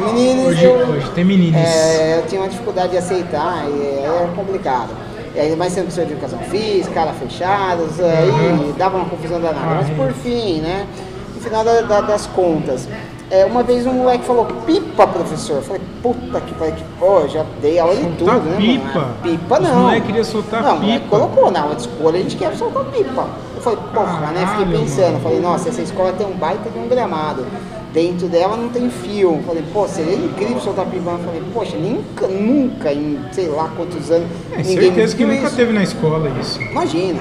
meninos. 0.05 0.49
Hoje, 0.49 0.63
eu, 0.65 0.75
hoje 0.75 1.09
tem 1.15 1.25
meninos. 1.25 1.59
É, 1.59 2.19
eu 2.19 2.27
tinha 2.27 2.41
uma 2.41 2.47
dificuldade 2.47 2.91
de 2.91 2.97
aceitar 2.97 3.65
e 3.67 3.81
é 3.81 4.29
complicado. 4.35 4.91
E 5.35 5.39
ainda 5.39 5.55
mais 5.55 5.73
sendo 5.73 5.85
pessoa 5.85 6.05
de 6.05 6.13
educação 6.13 6.37
física, 6.39 6.93
cara 6.93 7.11
fechadas, 7.11 7.97
uhum. 7.97 8.05
aí 8.05 8.73
dava 8.77 8.97
uma 8.97 9.09
confusão 9.09 9.41
danada. 9.41 9.81
Mas 9.81 9.89
por 9.89 10.13
fim, 10.13 10.61
né? 10.61 10.85
Final 11.43 11.63
da, 11.63 11.81
da, 11.81 12.01
das 12.01 12.25
contas. 12.27 12.87
É, 13.31 13.45
uma 13.45 13.63
vez 13.63 13.87
um 13.87 13.93
moleque 13.93 14.25
falou, 14.25 14.45
pipa, 14.65 15.07
professor. 15.07 15.55
Eu 15.57 15.61
falei, 15.63 15.81
puta 16.03 16.39
que 16.41 16.53
pariu, 16.53 16.75
que 16.75 16.83
pô, 16.99 17.27
já 17.27 17.43
dei 17.61 17.79
aula 17.79 17.95
de 17.95 18.05
tudo, 18.17 18.31
né? 18.41 18.57
Pipa? 18.57 18.99
Mano? 18.99 19.13
Pipa 19.23 19.59
não. 19.59 19.71
O 19.71 19.81
moleque 19.83 20.05
queria 20.07 20.23
soltar 20.23 20.61
não, 20.63 20.79
pipa. 20.79 21.07
colocou 21.09 21.49
na 21.51 21.61
aula 21.61 21.75
de 21.75 21.81
escolha, 21.81 22.19
a 22.19 22.21
gente 22.21 22.35
quer 22.35 22.55
soltar 22.55 22.83
pipa. 22.85 23.27
Eu 23.55 23.61
falei, 23.61 23.79
porra, 23.93 24.31
né? 24.31 24.45
Fiquei 24.57 24.77
pensando, 24.79 25.19
falei, 25.21 25.39
nossa, 25.39 25.69
essa 25.69 25.81
escola 25.81 26.13
tem 26.13 26.27
um 26.27 26.33
baita 26.33 26.69
de 26.69 26.77
um 26.77 26.87
gramado. 26.87 27.43
dentro 27.91 28.27
dela 28.27 28.55
não 28.57 28.69
tem 28.69 28.89
fio. 28.91 29.35
Eu 29.37 29.43
falei, 29.47 29.63
pô, 29.73 29.87
seria 29.87 30.15
incrível 30.15 30.59
soltar 30.59 30.85
pipa. 30.85 31.11
Eu 31.11 31.19
falei, 31.19 31.43
poxa, 31.53 31.75
nunca, 31.77 32.27
nunca, 32.27 32.91
em 32.93 33.19
sei 33.31 33.47
lá 33.47 33.67
quantos 33.75 34.11
anos, 34.11 34.27
É, 34.51 34.57
ninguém 34.57 34.75
certeza 34.93 35.15
que 35.15 35.25
nunca 35.25 35.47
isso. 35.47 35.55
teve 35.55 35.73
na 35.73 35.81
escola 35.81 36.29
isso. 36.39 36.61
Imagina. 36.61 37.19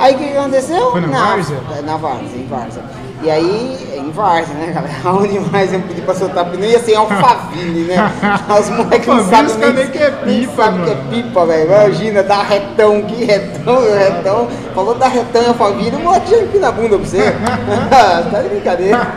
Aí 0.00 0.14
o 0.14 0.18
que 0.18 0.36
aconteceu? 0.36 0.90
Foi 0.90 1.00
na 1.02 1.26
Várzea? 1.26 1.58
é, 1.78 1.82
Na 1.82 1.96
Várzea, 1.96 2.38
em 2.40 2.46
Várzea. 2.46 2.82
E 3.24 3.30
aí, 3.30 3.78
em 3.96 4.10
Várzea, 4.10 4.54
né, 4.54 4.70
galera? 4.70 4.94
Onde 5.18 5.40
mais 5.50 5.72
eu 5.72 5.80
pedi 5.80 6.02
pra 6.02 6.14
soltar 6.14 6.44
pipa? 6.44 6.58
Não 6.58 6.66
ia 6.66 6.78
ser 6.78 6.94
Alphaville, 6.94 7.84
né? 7.84 7.96
Os 8.60 8.68
moleques 8.68 9.06
não 9.06 9.24
sabem 9.24 9.56
caras 9.56 9.74
nem 9.76 9.86
que 9.88 9.98
é 9.98 10.10
nem 10.10 10.40
pipa, 10.40 10.62
sabem 10.62 10.84
que 10.84 10.90
é 10.90 10.94
pipa, 11.08 11.46
velho. 11.46 11.64
Imagina, 11.64 12.22
dá 12.22 12.42
retão, 12.42 13.00
que 13.00 13.24
retão, 13.24 13.78
retão. 13.96 14.48
Falou 14.74 14.94
da 14.96 15.08
retão 15.08 15.42
em 15.42 15.46
Alphaville, 15.46 15.96
o 15.96 16.00
moleque 16.00 16.30
já 16.32 16.36
empina 16.36 16.68
a 16.68 16.72
bunda 16.72 16.98
pra 16.98 16.98
você. 16.98 17.22
tá 18.30 18.42
de 18.42 18.48
brincadeira. 18.50 19.08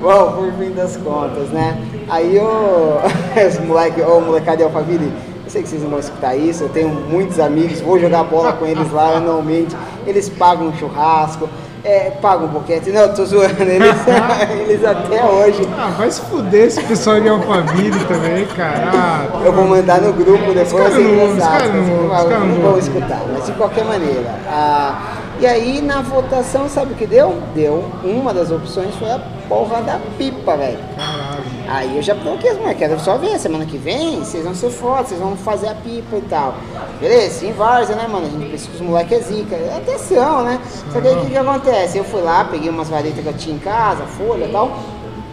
Bom, 0.00 0.32
por 0.32 0.52
fim 0.52 0.70
das 0.70 0.96
contas, 0.96 1.48
né? 1.48 1.76
Aí 2.08 2.38
o, 2.38 3.00
os 3.48 3.58
moleque, 3.66 4.00
ô 4.00 4.20
molecada 4.20 4.58
de 4.58 4.62
Alphaville, 4.62 5.12
eu 5.44 5.50
sei 5.50 5.64
que 5.64 5.68
vocês 5.68 5.82
não 5.82 5.90
vão 5.90 5.98
escutar 5.98 6.36
isso, 6.36 6.62
eu 6.62 6.68
tenho 6.68 6.88
muitos 6.88 7.40
amigos, 7.40 7.80
vou 7.80 7.98
jogar 7.98 8.22
bola 8.22 8.52
com 8.52 8.64
eles 8.64 8.92
lá 8.92 9.16
anualmente, 9.16 9.76
eles 10.06 10.28
pagam 10.28 10.68
um 10.68 10.72
churrasco, 10.76 11.48
é, 11.84 12.10
pagam 12.22 12.46
um 12.46 12.48
boquete, 12.48 12.90
não, 12.90 13.02
eu 13.02 13.14
tô 13.14 13.24
zoando, 13.24 13.62
eles, 13.62 13.94
eles 14.68 14.84
até 14.84 15.24
hoje. 15.24 15.68
Ah, 15.78 15.92
vai 15.96 16.10
se 16.10 16.20
fuder 16.22 16.66
esse 16.66 16.82
pessoal 16.82 17.20
de 17.20 17.28
Alphaville 17.28 18.04
também, 18.04 18.44
cara. 18.46 18.90
Ah, 18.94 19.26
Eu 19.44 19.52
vou 19.52 19.66
mandar 19.66 20.00
no 20.00 20.12
grupo 20.12 20.52
depois. 20.52 20.72
os 20.72 20.78
caras 20.78 20.94
não 20.94 21.18
ouvem, 21.20 21.36
os 21.38 21.44
caras 21.44 21.74
não 21.74 22.46
não 22.46 22.62
vão 22.62 22.78
escutar, 22.78 23.22
mas 23.32 23.46
de 23.46 23.52
qualquer 23.52 23.84
maneira. 23.84 24.34
ah, 24.48 25.16
e 25.40 25.46
aí 25.46 25.80
na 25.80 26.02
votação, 26.02 26.68
sabe 26.68 26.92
o 26.92 26.96
que 26.96 27.06
deu? 27.06 27.34
Deu. 27.54 27.82
Uma 28.04 28.34
das 28.34 28.50
opções 28.50 28.94
foi 28.96 29.10
a 29.10 29.18
porra 29.48 29.80
da 29.80 29.98
pipa, 30.18 30.54
velho. 30.54 30.78
Caralho. 30.96 31.29
Aí 31.68 31.96
eu 31.96 32.02
já 32.02 32.14
provoquei 32.14 32.50
as 32.50 32.56
mulheres, 32.56 32.78
quero 32.78 33.00
só 33.00 33.16
ver, 33.16 33.38
semana 33.38 33.64
que 33.64 33.76
vem 33.78 34.18
vocês 34.20 34.44
vão 34.44 34.54
ser 34.54 34.70
fotos, 34.70 35.08
vocês 35.08 35.20
vão 35.20 35.36
fazer 35.36 35.68
a 35.68 35.74
pipa 35.74 36.16
e 36.16 36.22
tal. 36.22 36.54
Beleza, 37.00 37.46
em 37.46 37.52
Várzea, 37.52 37.96
né, 37.96 38.06
mano? 38.08 38.26
A 38.26 38.30
gente 38.30 38.50
pensa 38.50 38.68
que 38.68 38.74
os 38.76 38.80
moleques 38.80 39.18
é 39.18 39.20
zica. 39.20 39.56
Até 39.76 39.98
são, 39.98 40.42
né? 40.42 40.60
Só 40.92 41.00
que 41.00 41.08
aí 41.08 41.14
o 41.14 41.20
que, 41.20 41.30
que 41.30 41.36
acontece? 41.36 41.98
Eu 41.98 42.04
fui 42.04 42.20
lá, 42.22 42.44
peguei 42.44 42.68
umas 42.70 42.88
varetas 42.88 43.22
que 43.22 43.26
eu 43.26 43.32
tinha 43.34 43.56
em 43.56 43.58
casa, 43.58 44.04
folha 44.04 44.44
e 44.46 44.52
tal, 44.52 44.70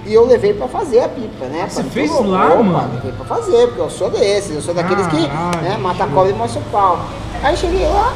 e 0.06 0.14
eu 0.14 0.26
levei 0.26 0.54
pra 0.54 0.68
fazer 0.68 1.02
a 1.02 1.10
pipa, 1.10 1.46
né? 1.46 1.68
Você 1.70 1.84
fez 1.84 2.10
"Pô, 2.12 2.24
lá, 2.24 2.54
opa, 2.54 2.64
mano?" 2.64 2.94
Levei 2.96 3.12
pra 3.12 3.26
fazer, 3.26 3.68
porque 3.68 3.82
eu 3.82 3.90
sou 3.90 4.10
desses, 4.10 4.56
eu 4.56 4.62
sou 4.62 4.74
daqueles 4.74 5.06
que 5.08 5.28
Caralho, 5.28 5.62
né, 5.62 5.78
mata 5.78 6.04
a 6.06 6.08
cobra 6.08 6.30
e 6.32 6.34
mostra 6.34 6.62
o 6.62 6.64
pau. 6.72 7.00
Aí 7.44 7.58
cheguei 7.58 7.86
lá, 7.88 8.14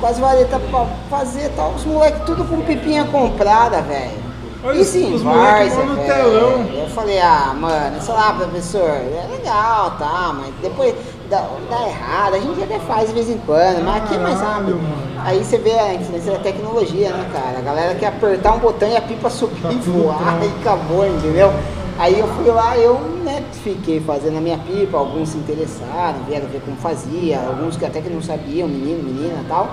com 0.00 0.06
as 0.06 0.18
varetas 0.18 0.60
pra 0.70 0.86
fazer 1.10 1.46
e 1.46 1.48
tal, 1.50 1.72
os 1.72 1.84
moleques 1.84 2.22
tudo 2.24 2.44
com 2.44 2.60
pipinha 2.62 3.04
comprada, 3.04 3.80
velho. 3.82 4.27
Olha 4.64 4.80
Isso 4.80 4.98
os- 4.98 5.04
em 5.22 5.24
Várzea, 5.24 5.84
no 5.84 5.94
velho. 5.94 6.06
telão. 6.06 6.66
Eu 6.82 6.88
falei, 6.88 7.20
ah, 7.20 7.54
mano, 7.58 8.00
sei 8.00 8.12
lá, 8.14 8.32
professor, 8.32 8.90
é 8.90 9.26
legal, 9.30 9.92
tá, 9.98 10.34
mas 10.36 10.52
depois 10.60 10.94
dá, 11.30 11.46
dá 11.70 11.88
errado, 11.88 12.34
a 12.34 12.40
gente 12.40 12.60
até 12.62 12.78
faz 12.80 13.08
de 13.08 13.14
vez 13.14 13.30
em 13.30 13.38
quando, 13.38 13.84
mas 13.84 14.02
aqui 14.02 14.16
é 14.16 14.18
mais 14.18 14.40
rápido. 14.40 14.74
mano. 14.76 15.08
Aí 15.24 15.44
você 15.44 15.58
vê 15.58 15.72
a 15.78 15.94
influência 15.94 16.32
da 16.32 16.38
tecnologia, 16.38 17.10
né, 17.10 17.28
cara? 17.32 17.58
A 17.58 17.62
galera 17.62 17.94
quer 17.94 18.06
apertar 18.08 18.52
um 18.54 18.58
botão 18.58 18.88
e 18.88 18.96
a 18.96 19.00
pipa 19.00 19.30
subir 19.30 19.60
Tá 19.62 19.70
e 19.72 19.76
voar 19.76 20.16
pronto. 20.18 20.44
e 20.44 20.60
acabou, 20.60 21.06
entendeu? 21.06 21.52
Aí 22.00 22.18
eu 22.18 22.28
fui 22.28 22.46
lá, 22.46 22.76
eu 22.78 22.94
né, 23.24 23.42
fiquei 23.64 24.00
fazendo 24.00 24.38
a 24.38 24.40
minha 24.40 24.56
pipa, 24.58 24.96
alguns 24.96 25.30
se 25.30 25.38
interessaram, 25.38 26.20
vieram 26.28 26.46
ver 26.46 26.60
como 26.64 26.76
fazia, 26.76 27.40
alguns 27.40 27.76
que 27.76 27.84
até 27.84 28.00
que 28.00 28.08
não 28.08 28.22
sabiam, 28.22 28.68
menino, 28.68 29.02
menina 29.02 29.40
e 29.44 29.48
tal. 29.48 29.68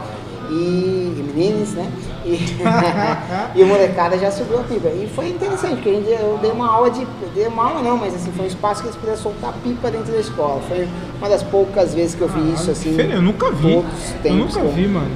E, 0.49 0.53
e 1.17 1.31
meninos, 1.35 1.71
né? 1.73 1.91
E, 2.25 2.39
e 3.59 3.63
o 3.63 3.67
molecada 3.67 4.17
já 4.17 4.31
subiu 4.31 4.59
a 4.59 4.63
pipa. 4.63 4.87
E 4.89 5.07
foi 5.13 5.29
interessante, 5.29 5.75
porque 5.75 5.93
gente, 5.95 6.09
eu 6.09 6.37
dei 6.41 6.51
uma 6.51 6.69
aula 6.69 6.89
de. 6.89 7.05
Dei 7.33 7.47
uma 7.47 7.67
aula 7.69 7.81
não, 7.81 7.97
mas 7.97 8.13
assim, 8.15 8.31
foi 8.31 8.45
um 8.45 8.47
espaço 8.47 8.81
que 8.81 8.87
eles 8.87 8.97
puderam 8.97 9.17
soltar 9.17 9.53
pipa 9.63 9.89
dentro 9.91 10.11
da 10.11 10.19
escola. 10.19 10.61
Foi 10.67 10.87
uma 11.19 11.29
das 11.29 11.43
poucas 11.43 11.93
vezes 11.93 12.15
que 12.15 12.21
eu 12.21 12.27
vi 12.27 12.53
isso 12.53 12.71
assim. 12.71 12.95
Eu 12.99 13.21
nunca 13.21 13.51
vi. 13.51 13.75
todos 13.75 13.93
os 13.93 14.11
Eu 14.11 14.17
tempos 14.21 14.39
nunca 14.39 14.59
que 14.59 14.65
eu- 14.65 14.71
vi, 14.71 14.87
mano. 14.87 15.11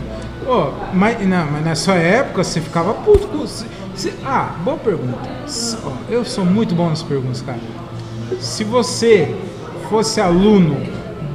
Ô, 0.48 0.72
mas, 0.94 1.28
não, 1.28 1.46
mas 1.52 1.66
na 1.66 1.76
sua 1.76 1.96
época 1.96 2.44
você 2.44 2.60
ficava 2.62 2.94
puto 2.94 3.28
com. 3.28 3.46
se- 3.46 3.66
se- 3.96 4.14
ah, 4.26 4.56
boa 4.64 4.78
pergunta. 4.78 5.18
Eu 6.10 6.24
sou 6.26 6.46
muito 6.46 6.74
bom 6.74 6.90
nas 6.90 7.04
perguntas, 7.04 7.42
cara. 7.42 7.60
Se 8.40 8.64
você 8.64 9.36
fosse 9.90 10.22
aluno 10.22 10.78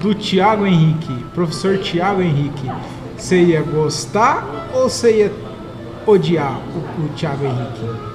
do 0.00 0.14
Tiago 0.14 0.66
Henrique, 0.66 1.12
professor 1.34 1.78
Tiago 1.78 2.22
Henrique, 2.22 2.70
você 3.16 3.36
ia 3.42 3.62
gostar 3.62 4.70
ou 4.74 4.88
você 4.88 5.18
ia 5.18 5.32
odiar 6.06 6.58
o, 6.58 7.04
o 7.04 7.08
Tiago 7.14 7.44
Henrique? 7.44 8.14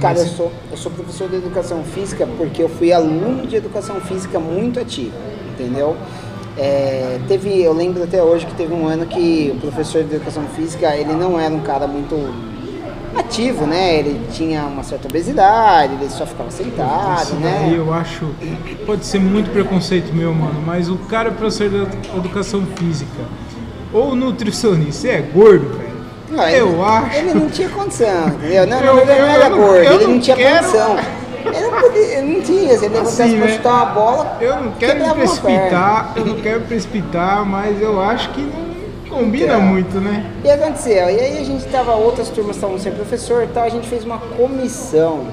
Cara, 0.00 0.18
eu 0.18 0.26
sou, 0.26 0.52
eu 0.70 0.76
sou 0.76 0.90
professor 0.90 1.28
de 1.28 1.36
educação 1.36 1.84
física 1.84 2.26
porque 2.36 2.62
eu 2.62 2.68
fui 2.68 2.92
aluno 2.92 3.46
de 3.46 3.56
educação 3.56 4.00
física 4.00 4.40
muito 4.40 4.80
ativo, 4.80 5.14
entendeu? 5.52 5.96
É, 6.56 7.18
teve, 7.28 7.62
eu 7.62 7.72
lembro 7.72 8.02
até 8.02 8.22
hoje 8.22 8.44
que 8.44 8.54
teve 8.54 8.74
um 8.74 8.86
ano 8.86 9.06
que 9.06 9.52
o 9.54 9.60
professor 9.60 10.02
de 10.02 10.16
educação 10.16 10.44
física 10.48 10.94
ele 10.96 11.14
não 11.14 11.38
era 11.38 11.54
um 11.54 11.60
cara 11.60 11.86
muito 11.86 12.16
ativo, 13.16 13.66
né? 13.66 13.98
Ele 13.98 14.20
tinha 14.32 14.64
uma 14.64 14.82
certa 14.82 15.08
obesidade, 15.08 15.94
ele 15.94 16.10
só 16.10 16.26
ficava 16.26 16.50
sentado, 16.50 17.22
Isso 17.22 17.34
né? 17.36 17.60
daí 17.60 17.76
eu 17.76 17.92
acho. 17.92 18.28
Pode 18.84 19.06
ser 19.06 19.20
muito 19.20 19.50
preconceito 19.50 20.12
meu, 20.12 20.34
mano, 20.34 20.60
mas 20.66 20.90
o 20.90 20.96
cara 20.96 21.28
é 21.28 21.32
professor 21.32 21.68
de 21.68 22.16
educação 22.16 22.66
física 22.76 23.22
ou 23.92 24.14
nutricionista, 24.14 25.08
é 25.08 25.20
gordo, 25.20 25.68
velho. 25.78 25.92
Não, 26.30 26.48
ele, 26.48 26.60
eu 26.60 26.84
acho. 26.84 27.16
Ele 27.16 27.34
não 27.34 27.48
tinha 27.48 27.68
condição, 27.68 28.28
entendeu? 28.28 28.66
Não, 28.66 28.80
Eu- 28.80 28.94
não 29.06 29.12
era 29.12 29.44
eu 29.44 29.50
não- 29.50 29.58
gordo, 29.58 29.76
ele 29.78 30.04
não 30.04 30.10
não 30.14 30.20
tinha 30.20 30.36
quero- 30.36 30.64
condição. 30.66 30.96
Ele 31.44 31.60
não, 31.70 31.80
podia, 31.80 32.00
ele 32.18 32.34
não 32.34 32.40
tinha, 32.40 32.78
se 32.78 32.84
ele 32.84 32.94
levantasse 32.94 33.22
Assim, 33.22 33.36
pra 33.36 33.46
né? 33.48 33.52
chutar 33.56 33.72
uma 33.74 33.86
bola, 33.86 34.36
Eu 34.40 34.56
não 34.62 34.72
quero 34.78 35.04
me 35.08 35.14
precipitar, 35.14 36.12
eu 36.14 36.24
não 36.24 36.34
quero 36.36 36.60
precipitar, 36.60 37.44
mas 37.44 37.82
eu 37.82 38.00
acho 38.00 38.30
que 38.30 38.42
não 38.42 39.16
combina 39.18 39.46
Então. 39.54 39.60
muito, 39.60 40.00
né? 40.00 40.24
E 40.44 40.48
aconteceu, 40.48 40.94
e 41.10 41.18
aí 41.20 41.38
a 41.40 41.44
gente 41.44 41.64
tava, 41.66 41.96
outras 41.96 42.28
turmas 42.28 42.54
estavam 42.54 42.78
sem 42.78 42.92
professor 42.92 43.42
e 43.42 43.48
tal, 43.48 43.64
a 43.64 43.68
gente 43.68 43.88
fez 43.88 44.04
uma 44.04 44.18
comissão, 44.18 45.24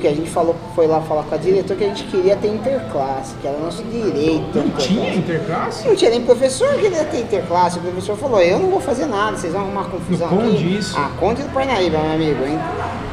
que 0.00 0.08
a 0.08 0.14
gente 0.14 0.28
falou, 0.30 0.56
foi 0.74 0.86
lá 0.86 1.00
falar 1.02 1.22
com 1.24 1.34
a 1.34 1.38
diretora 1.38 1.78
que 1.78 1.84
a 1.84 1.88
gente 1.88 2.04
queria 2.04 2.36
ter 2.36 2.48
interclasse, 2.48 3.34
que 3.40 3.46
era 3.46 3.58
nosso 3.58 3.82
direito. 3.84 4.40
Não 4.54 4.62
interclasse. 4.64 4.88
tinha 4.88 5.14
interclasse? 5.14 5.88
Não 5.88 5.94
tinha 5.96 6.10
nem 6.10 6.20
professor 6.22 6.68
que 6.74 6.80
queria 6.80 7.04
ter 7.04 7.20
interclasse, 7.20 7.78
o 7.78 7.82
professor 7.82 8.16
falou, 8.16 8.40
eu 8.40 8.58
não 8.58 8.70
vou 8.70 8.80
fazer 8.80 9.06
nada, 9.06 9.36
vocês 9.36 9.52
vão 9.52 9.62
arrumar 9.62 9.84
confusão 9.84 10.28
No 10.30 10.36
Conde, 10.42 10.56
aqui. 10.56 10.76
isso. 10.78 10.96
Ah, 10.98 11.10
Conde 11.20 11.42
do 11.42 11.50
Parnaíba, 11.50 11.98
meu 11.98 12.12
amigo, 12.12 12.44
hein? 12.44 12.58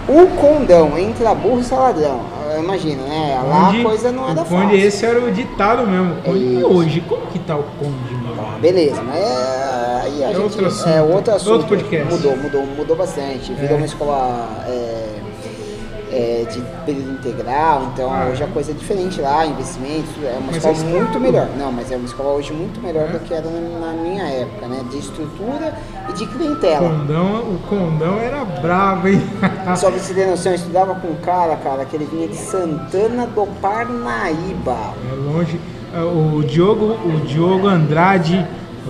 O 0.07 0.25
condão, 0.39 0.97
entra 0.97 1.35
burro 1.35 1.59
e 1.59 1.63
saladrão, 1.65 2.21
imagina, 2.57 3.03
né? 3.03 3.41
Lá 3.45 3.65
Conde- 3.65 3.81
a 3.81 3.83
coisa 3.83 4.11
não 4.11 4.29
era 4.29 4.41
o 4.41 4.45
Conde, 4.45 4.63
fácil. 4.63 4.77
esse 4.87 5.05
era 5.05 5.19
o 5.19 5.31
ditado 5.31 5.85
mesmo. 5.85 6.15
Conde, 6.23 6.55
É 6.55 6.59
e 6.59 6.63
hoje, 6.63 7.01
como 7.01 7.27
que 7.27 7.39
tá 7.39 7.57
o 7.57 7.63
Conde, 7.77 8.13
mano? 8.13 8.37
Ah, 8.39 8.57
beleza, 8.59 9.01
mas 9.03 9.17
é, 9.17 10.01
aí 10.03 10.23
a 10.23 10.27
É 10.29 10.33
gente, 10.33 10.41
outro 10.41 10.65
assunto. 10.65 10.89
é 10.89 11.01
outro 11.01 11.33
assunto. 11.35 11.51
Outro 11.51 11.67
podcast. 11.67 12.13
Mudou, 12.13 12.37
mudou, 12.37 12.65
mudou 12.65 12.95
bastante. 12.95 13.51
Virou 13.53 13.73
É. 13.75 13.77
uma 13.77 13.85
escola 13.85 14.47
é, 14.67 15.16
é, 16.11 16.45
de 16.49 16.61
período 16.85 17.11
integral, 17.11 17.89
então 17.93 18.11
Ah, 18.13 18.27
hoje 18.31 18.43
a 18.43 18.45
é? 18.47 18.49
coisa 18.49 18.71
é 18.71 18.73
diferente 18.73 19.19
lá, 19.21 19.45
investimentos, 19.45 20.09
é 20.23 20.37
uma 20.39 20.51
escola 20.51 20.75
é 20.77 20.99
muito 20.99 21.19
melhor. 21.19 21.47
Não, 21.57 21.71
mas 21.71 21.91
é 21.91 21.95
uma 21.95 22.05
escola 22.05 22.29
hoje 22.33 22.53
muito 22.53 22.79
melhor 22.81 23.09
É? 23.09 23.11
do 23.13 23.19
que 23.19 23.33
era 23.33 23.45
na, 23.49 23.91
minha 23.93 24.23
época, 24.23 24.67
né? 24.67 24.83
De 24.89 24.97
estrutura 24.97 25.73
e 26.09 26.13
de 26.13 26.25
clientela. 26.27 26.89
Condão, 26.89 27.39
o 27.41 27.59
Condão 27.67 28.19
era 28.19 28.45
bravo, 28.45 29.07
hein? 29.09 29.21
Só 29.75 29.89
pra 29.91 29.99
você 29.99 30.13
ter 30.13 30.27
noção, 30.27 30.51
eu 30.51 30.55
estudava 30.55 30.95
com 30.95 31.07
um 31.09 31.15
cara, 31.15 31.55
cara, 31.57 31.83
que 31.85 31.95
ele 31.95 32.05
vinha 32.05 32.27
de 32.27 32.35
Santana 32.35 33.27
do 33.27 33.45
Parnaíba. 33.61 34.93
É 35.11 35.15
longe. 35.15 35.59
É, 35.93 35.99
O 36.01 36.43
Diogo, 36.43 36.97
o 37.05 37.21
Diogo 37.25 37.67
Andrade, 37.67 38.45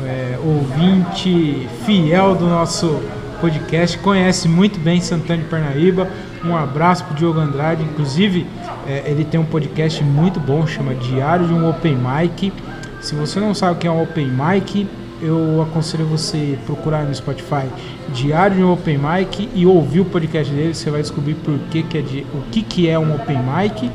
é, 0.06 0.38
ouvinte 0.46 1.68
fiel 1.86 2.36
do 2.36 2.46
nosso 2.48 3.00
podcast, 3.40 3.98
conhece 4.00 4.48
muito 4.48 4.80
bem 4.80 5.00
Santana 5.02 5.42
de 5.42 5.50
Parnaíba. 5.50 6.08
Um 6.44 6.56
abraço 6.56 7.04
pro 7.06 7.16
Diogo 7.16 7.40
Andrade. 7.40 7.84
Inclusive, 7.84 8.46
é, 8.88 9.04
ele 9.06 9.26
tem 9.26 9.40
um 9.40 9.46
podcast 9.46 10.04
muito 10.04 10.40
bom, 10.40 10.66
chama 10.66 10.94
Diário 10.96 11.48
de 11.48 11.54
um 11.54 11.70
Open 11.70 11.96
Mic. 11.98 12.52
Se 13.02 13.16
você 13.16 13.40
não 13.40 13.54
sabe 13.54 13.74
o 13.74 13.76
que 13.76 13.88
é 13.88 13.92
um 13.92 14.02
Open 14.02 14.28
Mic, 14.28 14.88
eu 15.22 15.62
aconselho 15.62 16.06
você 16.06 16.58
procurar 16.66 17.04
no 17.04 17.14
Spotify 17.14 17.66
Diário 18.10 18.58
de 18.58 18.64
um 18.64 18.72
Open 18.72 18.98
Mic 18.98 19.50
e 19.54 19.66
ouvir 19.66 20.02
o 20.02 20.06
podcast 20.06 20.54
dele. 20.54 20.74
Você 20.74 20.90
vai 20.90 21.02
descobrir 21.02 21.36
por 21.36 21.58
que, 21.72 21.84
que 21.84 21.98
é 21.98 22.02
de, 22.02 22.26
o 22.34 22.42
que, 22.52 22.62
que 22.62 22.90
é 22.90 22.98
um 22.98 23.16
Open 23.16 23.38
Mic. 23.38 23.92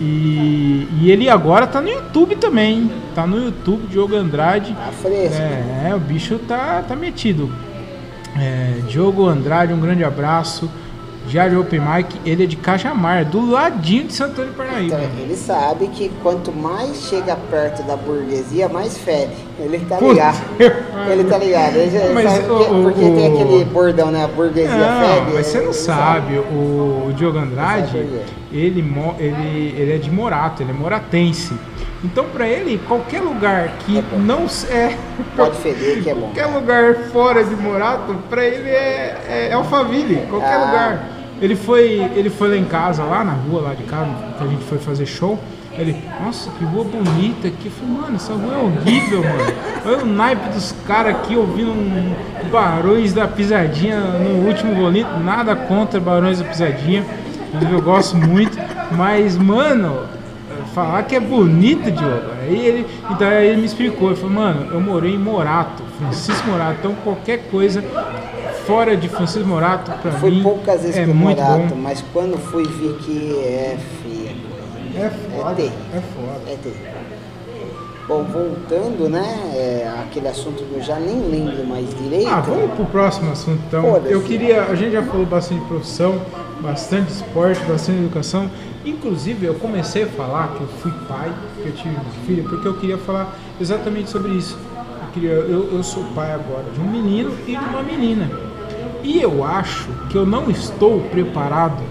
E, 0.00 0.88
e 1.00 1.10
ele 1.10 1.28
agora 1.28 1.66
tá 1.66 1.80
no 1.80 1.88
YouTube 1.88 2.36
também? 2.36 2.90
Tá 3.14 3.26
no 3.26 3.38
YouTube, 3.38 3.86
Diogo 3.86 4.16
Andrade. 4.16 4.72
Tá 4.72 4.90
fresco. 4.90 5.40
É, 5.40 5.90
é, 5.90 5.94
o 5.94 6.00
bicho 6.00 6.38
tá, 6.40 6.82
tá 6.86 6.96
metido. 6.96 7.50
É, 8.36 8.80
Diogo 8.88 9.26
Andrade, 9.26 9.72
um 9.72 9.80
grande 9.80 10.04
abraço. 10.04 10.70
Diário 11.26 11.60
Open 11.60 11.80
Mic, 11.80 12.20
ele 12.24 12.44
é 12.44 12.46
de 12.46 12.56
Cajamar, 12.56 13.24
do 13.24 13.50
ladinho 13.50 14.04
de 14.04 14.12
Santana 14.12 14.50
de 14.50 14.56
Parnaíba. 14.56 15.00
Então, 15.02 15.20
ele 15.20 15.34
sabe 15.36 15.88
que 15.88 16.10
quanto 16.22 16.52
mais 16.52 17.08
chega 17.08 17.34
perto 17.50 17.82
da 17.84 17.96
burguesia, 17.96 18.68
mais 18.68 18.98
fede. 18.98 19.32
Ele 19.58 19.78
tá 19.88 20.00
ligado. 20.00 20.36
Ele 21.10 21.24
tá 21.24 21.38
ligado. 21.38 21.76
Ele 21.76 22.12
Mas 22.14 22.30
sabe 22.30 22.44
o- 22.50 22.56
porque, 22.56 22.70
porque 22.82 23.04
o- 23.04 23.14
tem 23.14 23.26
aquele 23.32 23.64
bordão, 23.66 24.10
né? 24.10 24.24
A 24.24 24.28
burguesia 24.28 24.76
Não, 24.76 25.14
fede. 25.14 25.30
mas 25.34 25.46
você 25.46 25.60
não 25.60 25.72
sabe. 25.72 26.38
O, 26.38 27.06
o 27.08 27.12
Diogo 27.14 27.38
Andrade, 27.38 27.86
Sabe 27.86 27.98
ele, 28.52 28.84
ele, 29.18 29.74
ele 29.78 29.92
é 29.94 29.98
de 29.98 30.10
Morato, 30.10 30.62
ele 30.62 30.70
é 30.70 30.74
moratense. 30.74 31.54
Então, 32.02 32.24
pra 32.26 32.46
ele, 32.46 32.78
qualquer 32.86 33.20
lugar 33.22 33.68
que 33.78 33.98
É 33.98 34.02
não 34.18 34.46
é 34.68 34.94
Pode 35.36 35.56
feder 35.56 36.02
que 36.02 36.10
é 36.10 36.14
bom. 36.14 36.20
qualquer 36.32 36.46
lugar 36.46 36.94
fora 37.12 37.42
de 37.42 37.54
Morato, 37.56 38.14
pra 38.28 38.44
ele 38.44 38.68
é, 38.68 39.16
é, 39.28 39.48
é 39.50 39.52
Alphaville, 39.54 40.26
qualquer 40.28 40.54
Ah. 40.54 40.64
lugar. 40.66 41.08
Ele 41.40 41.56
foi, 41.56 42.10
ele 42.14 42.28
foi 42.30 42.48
lá 42.50 42.56
em 42.56 42.64
casa, 42.64 43.02
lá 43.04 43.24
na 43.24 43.32
rua 43.32 43.60
lá 43.62 43.74
de 43.74 43.82
casa, 43.84 44.10
que 44.36 44.44
a 44.44 44.46
gente 44.46 44.64
foi 44.64 44.78
fazer 44.78 45.06
show. 45.06 45.38
Ele, 45.76 45.96
nossa, 46.22 46.50
que 46.52 46.64
rua 46.64 46.84
bonita 46.84 47.48
aqui. 47.48 47.66
Eu 47.66 47.72
falei, 47.72 47.94
mano, 47.94 48.16
essa 48.16 48.32
rua 48.32 48.54
é 48.54 48.58
horrível, 48.58 49.22
mano. 49.22 49.52
Olha 49.84 50.02
o 50.02 50.06
naipe 50.06 50.48
dos 50.50 50.72
caras 50.86 51.16
aqui 51.16 51.36
ouvindo 51.36 51.70
um 51.72 52.14
Barões 52.50 53.12
da 53.12 53.26
Pisadinha 53.26 53.98
no 54.00 54.46
último 54.46 54.74
bolinho. 54.74 55.06
Nada 55.24 55.56
contra 55.56 55.98
Barões 55.98 56.38
da 56.38 56.44
Pisadinha. 56.44 57.04
Eu 57.70 57.82
gosto 57.82 58.16
muito. 58.16 58.56
Mas, 58.92 59.36
mano, 59.36 60.06
falar 60.74 61.02
que 61.02 61.16
é 61.16 61.20
bonito, 61.20 61.90
Diogo. 61.90 62.30
Aí 62.42 62.66
ele, 62.66 62.86
então 63.10 63.30
ele 63.32 63.60
me 63.60 63.66
explicou. 63.66 64.08
Ele 64.10 64.16
falou, 64.16 64.32
mano, 64.32 64.72
eu 64.72 64.80
morei 64.80 65.14
em 65.14 65.18
Morato, 65.18 65.82
Francisco 65.98 66.48
Morato. 66.48 66.76
Então 66.80 66.94
qualquer 67.02 67.48
coisa 67.50 67.82
fora 68.66 68.96
de 68.96 69.08
Francisco 69.08 69.46
Morato, 69.46 69.90
pra 70.00 70.12
Fui 70.12 70.30
mim, 70.30 70.42
poucas 70.42 70.82
vezes 70.82 70.96
é 70.96 71.06
muito 71.06 71.40
Morato, 71.40 71.74
bom. 71.74 71.76
mas 71.76 72.02
quando 72.12 72.38
fui 72.38 72.64
vi 72.64 72.94
que 73.02 73.38
é. 73.40 73.76
É 74.96 75.10
foda, 75.10 75.54
terrível. 75.54 75.78
é 75.92 76.00
foda. 76.00 76.50
É 76.50 76.56
terrível. 76.62 77.24
Bom, 78.06 78.22
voltando, 78.24 79.08
né? 79.08 79.24
É, 79.54 79.90
aquele 80.02 80.28
assunto 80.28 80.62
que 80.62 80.74
eu 80.74 80.82
já 80.82 80.96
nem 80.96 81.20
lembro 81.20 81.66
mais 81.66 81.88
direito. 81.96 82.28
Ah, 82.28 82.40
vamos 82.40 82.70
pro 82.72 82.84
próximo 82.86 83.32
assunto 83.32 83.62
então. 83.66 83.82
Foda-se. 83.82 84.12
Eu 84.12 84.22
queria, 84.22 84.64
a 84.64 84.74
gente 84.74 84.92
já 84.92 85.02
falou 85.02 85.24
bastante 85.24 85.62
de 85.62 85.66
profissão, 85.66 86.20
bastante 86.60 87.12
esporte, 87.12 87.64
bastante 87.64 88.00
educação. 88.00 88.50
Inclusive, 88.84 89.46
eu 89.46 89.54
comecei 89.54 90.02
a 90.02 90.06
falar 90.06 90.48
que 90.48 90.60
eu 90.60 90.68
fui 90.68 90.92
pai, 91.08 91.32
que 91.62 91.68
eu 91.68 91.72
tive 91.72 91.96
filho, 92.26 92.44
porque 92.44 92.68
eu 92.68 92.74
queria 92.74 92.98
falar 92.98 93.34
exatamente 93.58 94.10
sobre 94.10 94.32
isso. 94.32 94.58
Eu, 94.76 95.12
queria, 95.14 95.30
eu, 95.30 95.72
eu 95.72 95.82
sou 95.82 96.04
pai 96.14 96.30
agora 96.32 96.64
de 96.74 96.80
um 96.80 96.90
menino 96.90 97.32
e 97.46 97.56
de 97.56 97.64
uma 97.64 97.82
menina. 97.82 98.30
E 99.02 99.20
eu 99.20 99.42
acho 99.42 99.88
que 100.10 100.16
eu 100.18 100.26
não 100.26 100.50
estou 100.50 101.00
preparado 101.10 101.82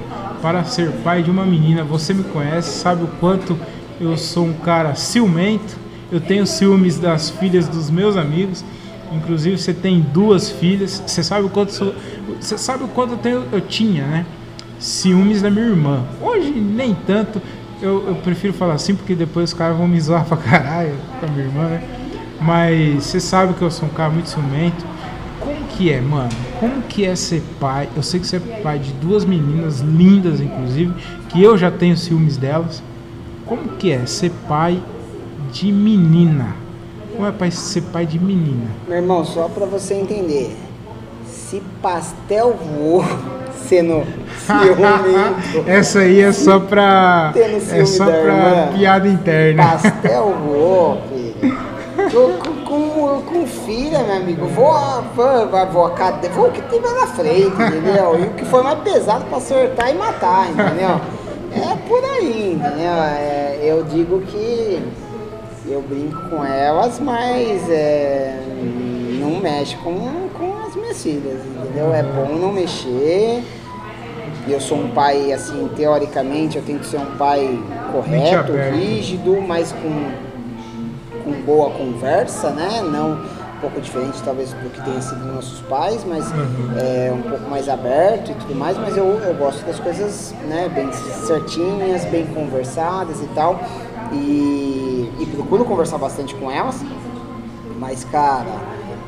para 0.43 0.65
ser 0.65 0.89
pai 1.05 1.23
de 1.23 1.31
uma 1.31 1.45
menina. 1.45 1.85
Você 1.85 2.13
me 2.13 2.23
conhece, 2.25 2.77
sabe 2.79 3.05
o 3.05 3.07
quanto 3.19 3.57
eu 3.99 4.17
sou 4.17 4.45
um 4.45 4.53
cara 4.53 4.93
ciumento. 4.93 5.77
Eu 6.11 6.19
tenho 6.19 6.45
ciúmes 6.45 6.99
das 6.99 7.29
filhas 7.29 7.65
dos 7.69 7.89
meus 7.89 8.17
amigos. 8.17 8.63
Inclusive, 9.13 9.57
você 9.57 9.73
tem 9.73 10.01
duas 10.01 10.49
filhas. 10.49 11.01
Você 11.07 11.23
sabe 11.23 11.45
o 11.45 11.49
quanto 11.49 11.71
sou- 11.71 11.95
você 12.41 12.57
sabe 12.57 12.83
o 12.83 12.89
quanto 12.89 13.13
eu, 13.13 13.17
tenho, 13.17 13.43
eu 13.53 13.61
tinha, 13.61 14.05
né? 14.05 14.25
Ciúmes 14.79 15.41
da 15.41 15.49
minha 15.49 15.65
irmã. 15.67 16.03
Hoje 16.21 16.51
nem 16.51 16.93
tanto. 16.93 17.41
Eu, 17.81 18.03
eu 18.09 18.15
prefiro 18.15 18.51
falar 18.53 18.73
assim 18.73 18.95
porque 18.95 19.15
depois 19.15 19.51
os 19.51 19.53
caras 19.57 19.77
vão 19.77 19.87
me 19.87 19.99
zoar 20.01 20.25
pra 20.25 20.35
caralho 20.37 20.95
com 21.21 21.25
a 21.25 21.29
minha 21.29 21.45
irmã, 21.45 21.63
né? 21.69 21.83
Mas 22.41 23.05
você 23.05 23.19
sabe 23.21 23.53
que 23.53 23.61
eu 23.61 23.71
sou 23.71 23.87
um 23.87 23.91
cara 23.93 24.09
muito 24.09 24.27
ciumento. 24.29 24.85
Como 25.39 25.55
que 25.69 25.89
é, 25.89 26.01
mano? 26.01 26.29
Como 26.63 26.81
que 26.83 27.03
é 27.03 27.13
ser 27.13 27.43
pai? 27.59 27.89
Eu 27.93 28.01
sei 28.01 28.21
que 28.21 28.25
você 28.25 28.37
é 28.37 28.39
pai 28.39 28.79
de 28.79 28.93
duas 28.93 29.25
meninas 29.25 29.81
lindas, 29.81 30.39
inclusive, 30.39 30.93
que 31.27 31.43
eu 31.43 31.57
já 31.57 31.69
tenho 31.69 31.97
ciúmes 31.97 32.37
delas. 32.37 32.81
Como 33.45 33.71
que 33.71 33.91
é 33.91 34.05
ser 34.05 34.31
pai 34.47 34.81
de 35.51 35.69
menina? 35.73 36.55
Como 37.13 37.27
é 37.27 37.33
pai 37.33 37.51
ser 37.51 37.81
pai 37.81 38.05
de 38.05 38.17
menina? 38.17 38.67
Meu 38.87 38.95
irmão, 38.95 39.25
só 39.25 39.49
pra 39.49 39.65
você 39.65 39.93
entender. 39.93 40.55
Se 41.25 41.61
pastel 41.81 42.57
voou 42.57 43.03
sendo 43.67 44.01
ciumento, 44.45 45.67
Essa 45.67 45.99
aí 45.99 46.21
é 46.21 46.31
só 46.31 46.61
pra. 46.61 47.33
É 47.35 47.85
só 47.85 48.05
pra 48.05 48.15
irmã. 48.15 48.77
piada 48.77 49.07
interna. 49.09 49.63
pastel 49.65 50.33
voou, 50.47 51.01
filho. 51.09 52.52
filha, 53.45 53.99
meu 53.99 54.15
amigo. 54.17 54.45
Vou, 54.47 54.73
vou, 55.15 55.47
vou, 55.47 55.65
vou, 55.67 55.89
cade- 55.91 56.27
vou 56.29 56.47
o 56.47 56.51
que 56.51 56.61
tiver 56.63 56.91
na 56.93 57.07
frente, 57.07 57.47
entendeu? 57.61 58.19
E 58.19 58.23
o 58.23 58.29
que 58.31 58.45
for 58.45 58.63
mais 58.63 58.79
pesado 58.79 59.25
pra 59.25 59.37
acertar 59.37 59.89
e 59.89 59.93
matar, 59.93 60.47
entendeu? 60.49 60.99
É 61.55 61.75
por 61.87 62.03
aí, 62.03 62.53
entendeu? 62.53 62.93
É, 62.93 63.59
eu 63.61 63.83
digo 63.83 64.21
que 64.21 64.81
eu 65.67 65.81
brinco 65.81 66.29
com 66.29 66.43
elas, 66.43 66.99
mas 66.99 67.69
é, 67.69 68.37
não 69.19 69.39
mexe 69.39 69.75
com, 69.77 69.93
com 70.37 70.53
as 70.67 70.75
minhas 70.75 71.01
filhas, 71.01 71.39
entendeu? 71.45 71.93
É 71.93 72.01
bom 72.03 72.35
não 72.35 72.51
mexer. 72.51 73.43
Eu 74.45 74.59
sou 74.59 74.77
um 74.77 74.89
pai, 74.89 75.31
assim, 75.31 75.69
teoricamente, 75.73 76.57
eu 76.57 76.63
tento 76.63 76.83
ser 76.85 76.97
um 76.97 77.15
pai 77.17 77.57
correto, 77.93 78.51
rígido, 78.75 79.41
mas 79.41 79.71
com, 79.71 80.11
com 81.23 81.31
boa 81.43 81.69
conversa, 81.71 82.49
né? 82.51 82.81
Não 82.81 83.13
um 83.13 83.59
pouco 83.61 83.79
diferente, 83.79 84.21
talvez, 84.23 84.51
do 84.51 84.69
que 84.71 84.81
tenha 84.81 85.01
sido 85.01 85.23
nossos 85.25 85.61
pais, 85.61 86.03
mas 86.05 86.29
Uhum. 86.31 86.73
é 86.77 87.11
um 87.13 87.21
pouco 87.21 87.49
mais 87.49 87.69
aberto 87.69 88.31
e 88.31 88.33
tudo 88.35 88.53
mais. 88.55 88.77
Mas 88.77 88.97
eu, 88.97 89.05
eu 89.05 89.33
gosto 89.35 89.65
das 89.65 89.79
coisas, 89.79 90.33
né? 90.49 90.69
Bem 90.73 90.91
certinhas, 90.91 92.03
bem 92.05 92.25
conversadas 92.27 93.21
e 93.21 93.27
tal. 93.27 93.59
E, 94.11 95.09
e 95.19 95.25
procuro 95.35 95.63
conversar 95.65 95.97
bastante 95.97 96.35
com 96.35 96.51
elas. 96.51 96.83
Mas, 97.79 98.03
cara, 98.03 98.45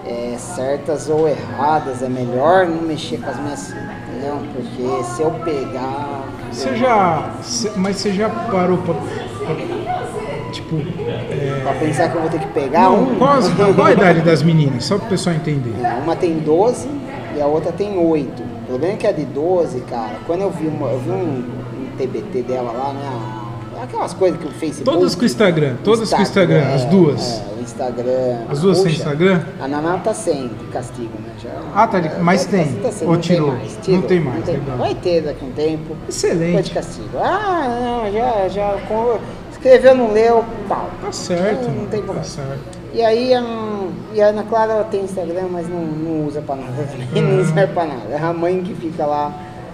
é, 0.05 0.35
certas 0.37 1.09
ou 1.09 1.27
erradas, 1.27 2.01
é 2.01 2.07
melhor 2.09 2.65
não 2.65 2.81
mexer 2.81 3.17
com 3.19 3.29
as 3.29 3.37
minhas 3.39 3.69
entendeu? 3.71 4.39
Porque 4.53 5.03
se 5.03 5.21
eu 5.21 5.31
pegar. 5.43 6.23
Você 6.51 6.75
já. 6.77 7.29
cê- 7.41 7.71
mas 7.75 7.97
você 7.97 8.13
já 8.13 8.29
parou 8.29 8.77
pra. 8.79 8.93
pra- 8.93 10.04
tipo. 10.55 10.75
é, 10.77 11.59
Pra 11.63 11.73
pensar 11.73 12.09
que 12.09 12.15
eu 12.15 12.21
vou 12.21 12.29
ter 12.29 12.39
que 12.39 12.47
pegar 12.47 12.81
não, 12.89 13.03
um. 13.03 13.15
qual, 13.15 13.37
qual 13.75 13.87
a 13.87 13.91
idade 13.93 14.21
das 14.21 14.41
meninas? 14.43 14.83
Só 14.85 14.97
pro 14.97 15.07
pessoal 15.07 15.35
entender. 15.35 15.73
É, 15.83 15.93
Uma 16.03 16.15
tem 16.15 16.37
12 16.39 16.87
e 17.37 17.41
a 17.41 17.45
outra 17.45 17.71
tem 17.71 17.97
8. 17.97 18.43
O 18.43 18.67
problema 18.67 18.93
é 18.93 18.97
que 18.97 19.07
a 19.07 19.11
de 19.11 19.25
12, 19.25 19.81
cara, 19.81 20.13
quando 20.25 20.41
eu 20.41 20.49
vi, 20.51 20.67
uma, 20.67 20.87
eu 20.87 20.99
vi 20.99 21.11
um, 21.11 21.43
um 21.83 21.87
TBT 21.97 22.41
dela 22.41 22.71
lá, 22.71 22.93
né? 22.93 23.41
Aquelas 23.83 24.13
coisas 24.13 24.39
que 24.39 24.47
o 24.47 24.51
Facebook. 24.51 24.85
Todas 24.85 25.13
com 25.15 25.25
Instagram, 25.25 25.75
todas 25.83 26.11
com 26.11 26.21
Instagram, 26.21 26.63
as 26.73 26.81
é, 26.83 26.85
duas. 26.87 27.21
É, 27.21 27.59
o 27.59 27.61
Instagram. 27.61 28.37
As 28.49 28.61
duas 28.61 28.77
Puxa, 28.79 28.89
Instagram? 28.95 29.41
A 29.61 29.67
Naná 29.67 29.97
tá 29.97 30.13
sem 30.13 30.49
castigo, 30.71 31.11
né? 31.19 31.29
Já, 31.43 31.49
Ah, 31.75 31.85
tá 31.85 31.99
de- 31.99 32.19
mas 32.21 32.45
tá- 32.45 32.51
tem. 32.51 32.65
tá 32.81 32.91
sem, 32.91 33.07
Ou 33.07 33.13
não 33.13 33.21
tem 33.21 33.35
tirou? 33.35 33.51
mais, 33.51 33.77
Não 33.87 34.01
tem 34.01 34.19
mais, 34.21 34.47
legal. 34.47 34.77
Vai 34.77 34.95
ter 34.95 35.21
daqui 35.21 35.45
a 35.45 35.47
um 35.47 35.51
tempo. 35.51 35.95
Excelente. 36.09 36.53
Foi 36.53 36.61
de 36.63 36.71
castigo. 36.71 37.17
Ah, 37.19 37.67
não, 38.05 38.11
já, 38.11 38.47
já. 38.47 38.77
Escreveu, 39.65 39.95
não 39.95 40.13
leu, 40.13 40.45
pau. 40.69 40.89
Tá 41.01 41.11
certo, 41.11 41.67
Não, 41.67 41.75
não 41.75 41.85
tem 41.87 41.99
tá 42.01 42.05
problema. 42.05 42.23
certo. 42.23 42.77
E 42.93 43.01
aí, 43.03 43.37
hum, 43.37 43.89
e 44.13 44.21
a 44.21 44.27
Ana 44.27 44.43
Clara 44.43 44.83
tem 44.85 45.01
Instagram, 45.03 45.47
mas 45.51 45.67
não, 45.67 45.81
não 45.81 46.25
usa 46.27 46.41
pra 46.41 46.55
nada 46.55 46.83
também, 47.11 47.21
não 47.37 47.43
serve 47.53 47.73
pra 47.73 47.85
nada. 47.85 48.09
É 48.11 48.21
a 48.21 48.31
mãe 48.31 48.61
que 48.61 48.73
fica 48.75 49.05
lá. 49.05 49.33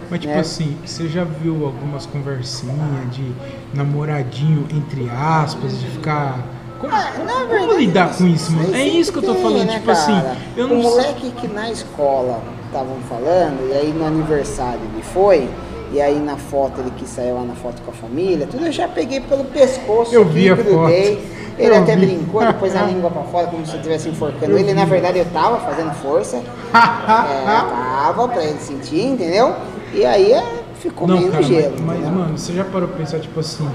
Mas 0.09 0.19
tipo 0.19 0.33
né? 0.33 0.39
assim, 0.39 0.75
você 0.85 1.07
já 1.07 1.23
viu 1.23 1.65
algumas 1.65 2.05
conversinhas 2.05 2.75
de 3.11 3.31
namoradinho, 3.73 4.67
entre 4.71 5.09
aspas, 5.09 5.79
de 5.79 5.85
ficar. 5.87 6.39
Como, 6.79 6.93
Ah, 6.93 7.11
como 7.15 7.47
verdade, 7.47 7.77
lidar 7.85 8.15
com 8.17 8.25
isso, 8.25 8.51
mano? 8.51 8.75
É 8.75 8.83
isso 8.83 9.11
que 9.13 9.19
eu 9.19 9.23
tô 9.23 9.33
tem, 9.35 9.43
falando, 9.43 9.65
né, 9.67 9.73
tipo 9.75 9.91
assim, 9.91 10.13
cara? 10.13 10.35
eu 10.57 10.65
O 10.65 10.69
não 10.69 10.81
sei. 10.81 10.89
moleque 10.89 11.31
que 11.39 11.47
na 11.47 11.69
escola 11.69 12.41
estavam 12.65 12.95
falando, 13.07 13.69
e 13.69 13.73
aí 13.73 13.93
no 13.93 14.05
aniversário 14.05 14.79
ele 14.93 15.03
foi, 15.03 15.47
e 15.93 16.01
aí 16.01 16.19
na 16.19 16.37
foto 16.37 16.79
ele 16.81 16.91
quis 16.97 17.09
sair 17.09 17.31
lá 17.31 17.43
na 17.43 17.53
foto 17.55 17.81
com 17.81 17.91
a 17.91 17.93
família, 17.93 18.47
tudo 18.47 18.65
eu 18.65 18.71
já 18.71 18.87
peguei 18.87 19.19
pelo 19.19 19.43
pescoço, 19.45 20.13
Eu 20.13 20.25
vi 20.25 20.49
a 20.49 20.55
grudei. 20.55 20.73
foto. 21.17 21.41
Ele 21.59 21.75
Eu 21.75 21.81
até 21.83 21.95
vi. 21.95 22.05
brincou, 22.05 22.45
depois 22.45 22.75
a 22.75 22.83
língua 22.87 23.11
pra 23.11 23.23
fora, 23.23 23.47
como 23.47 23.65
se 23.65 23.73
eu 23.73 23.77
estivesse 23.77 24.09
enforcando 24.09 24.51
Eu 24.53 24.57
ele. 24.57 24.69
vi. 24.69 24.73
Na 24.73 24.85
verdade 24.85 25.19
eu 25.19 25.25
tava 25.25 25.57
fazendo 25.59 25.93
força, 25.95 26.37
é, 26.73 27.45
tava 27.45 28.27
pra 28.29 28.43
ele 28.43 28.59
sentir, 28.59 29.01
entendeu? 29.05 29.53
E 29.93 30.05
aí 30.05 30.31
é, 30.31 30.43
ficou 30.79 31.07
Não, 31.07 31.17
meio 31.17 31.29
cara, 31.31 31.41
no 31.43 31.47
gelo. 31.47 31.75
mas, 31.81 31.99
mas, 31.99 32.09
mano, 32.09 32.37
você 32.37 32.53
já 32.53 32.63
parou 32.63 32.87
pra 32.87 32.97
pensar, 32.97 33.19
tipo 33.19 33.39
assim, 33.39 33.67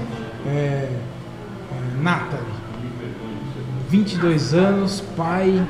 é, 0.47 0.49
é, 0.89 0.89
Nathalie, 2.01 2.57
22 3.89 4.53
anos, 4.53 5.01
pai, 5.15 5.61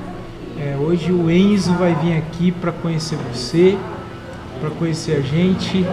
é, 0.60 0.76
hoje 0.80 1.12
o 1.12 1.30
Enzo 1.30 1.74
vai 1.74 1.94
vir 1.96 2.18
aqui 2.18 2.52
pra 2.52 2.72
conhecer 2.72 3.18
você, 3.32 3.78
pra 4.60 4.70
conhecer 4.72 5.18
a 5.18 5.22
gente, 5.22 5.86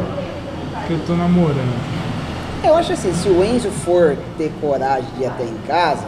que 0.87 0.93
eu 0.93 1.01
tô 1.07 1.15
namorando. 1.15 2.05
Eu 2.63 2.75
acho 2.77 2.93
assim, 2.93 3.13
se 3.13 3.29
o 3.29 3.45
Enzo 3.45 3.71
for 3.71 4.17
ter 4.39 4.51
coragem 4.61 5.09
de 5.17 5.23
ir 5.25 5.27
até 5.27 5.45
em 5.45 5.57
casa, 5.67 6.07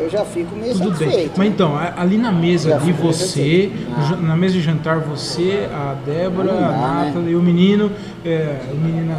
eu 0.00 0.08
já 0.10 0.24
fico 0.24 0.54
meio 0.56 0.72
Tudo 0.72 0.90
bem. 0.90 0.98
satisfeito. 0.98 1.32
Mas 1.36 1.48
então, 1.48 1.72
ali 1.96 2.16
na 2.16 2.32
mesa 2.32 2.70
Já 2.70 2.78
já 2.78 2.92
você. 2.92 3.70
Ah. 3.96 4.16
na 4.16 4.36
mesa 4.36 4.54
de 4.54 4.60
jantar, 4.62 4.98
você, 5.00 5.68
a 5.72 5.94
Débora, 6.04 6.52
dá, 6.52 6.66
a 6.66 6.70
né? 6.70 7.04
Nathalie, 7.06 7.34
o 7.36 7.42
menino, 7.42 7.90
é, 8.24 8.60
o 8.72 8.76
menino. 8.76 9.14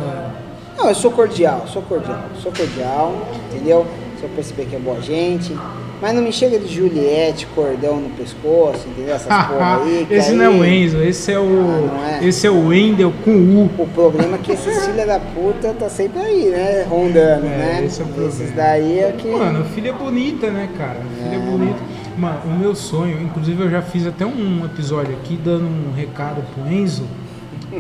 Não, 0.78 0.88
eu 0.88 0.96
sou 0.96 1.12
cordial, 1.12 1.66
sou 1.68 1.82
cordial, 1.82 2.24
sou 2.42 2.52
cordial, 2.52 3.14
entendeu? 3.52 3.86
Se 4.18 4.24
eu 4.24 4.30
perceber 4.30 4.66
que 4.66 4.76
é 4.76 4.80
boa 4.80 5.02
gente, 5.02 5.54
Mas 6.02 6.14
não 6.16 6.22
me 6.22 6.32
chega 6.32 6.58
de 6.58 6.74
Juliette, 6.74 7.46
cordão 7.48 7.98
no 7.98 8.10
pescoço, 8.12 8.88
entendeu? 8.88 9.16
Essas 9.16 9.28
porra 9.48 9.82
aí. 9.84 10.08
esse 10.10 10.30
aí- 10.32 10.36
não 10.38 10.46
é 10.46 10.50
o 10.50 10.64
Enzo, 10.66 11.02
esse 11.04 11.32
é 11.32 11.40
o. 11.40 11.90
Ah, 12.02 12.20
é? 12.22 12.26
Esse 12.28 12.48
é 12.48 12.50
o 12.50 12.68
Wendel 12.68 13.14
com 13.26 13.32
U. 13.32 13.70
O 13.78 13.88
problema 13.88 14.36
é 14.36 14.40
que 14.40 14.54
esses 14.54 14.80
filha 14.88 15.06
da 15.06 15.20
puta 15.20 15.74
tá 15.78 15.90
sempre 15.90 16.20
aí, 16.22 16.46
né? 16.50 16.86
Rondando, 16.90 17.46
É, 17.46 17.50
né? 17.50 17.84
esse 17.86 18.00
é 18.00 18.04
o 18.04 18.08
problema. 18.08 18.30
Esses 18.34 18.56
daí 18.56 19.00
é 19.00 19.12
que. 19.18 19.28
Mano, 19.28 19.66
filha 19.66 19.90
é 19.90 19.94
bonita, 19.94 20.50
né, 20.50 20.70
cara? 20.78 21.02
Filha 21.22 21.36
é 21.36 21.40
bonita. 21.40 21.80
Mano, 22.18 22.40
o 22.46 22.50
meu 22.60 22.76
sonho, 22.76 23.22
inclusive 23.22 23.62
eu 23.64 23.70
já 23.70 23.82
fiz 23.82 24.06
até 24.08 24.26
um 24.26 24.64
episódio 24.66 25.14
aqui 25.16 25.38
dando 25.44 25.66
um 25.66 25.94
recado 25.94 26.42
pro 26.54 26.72
Enzo. 26.74 27.04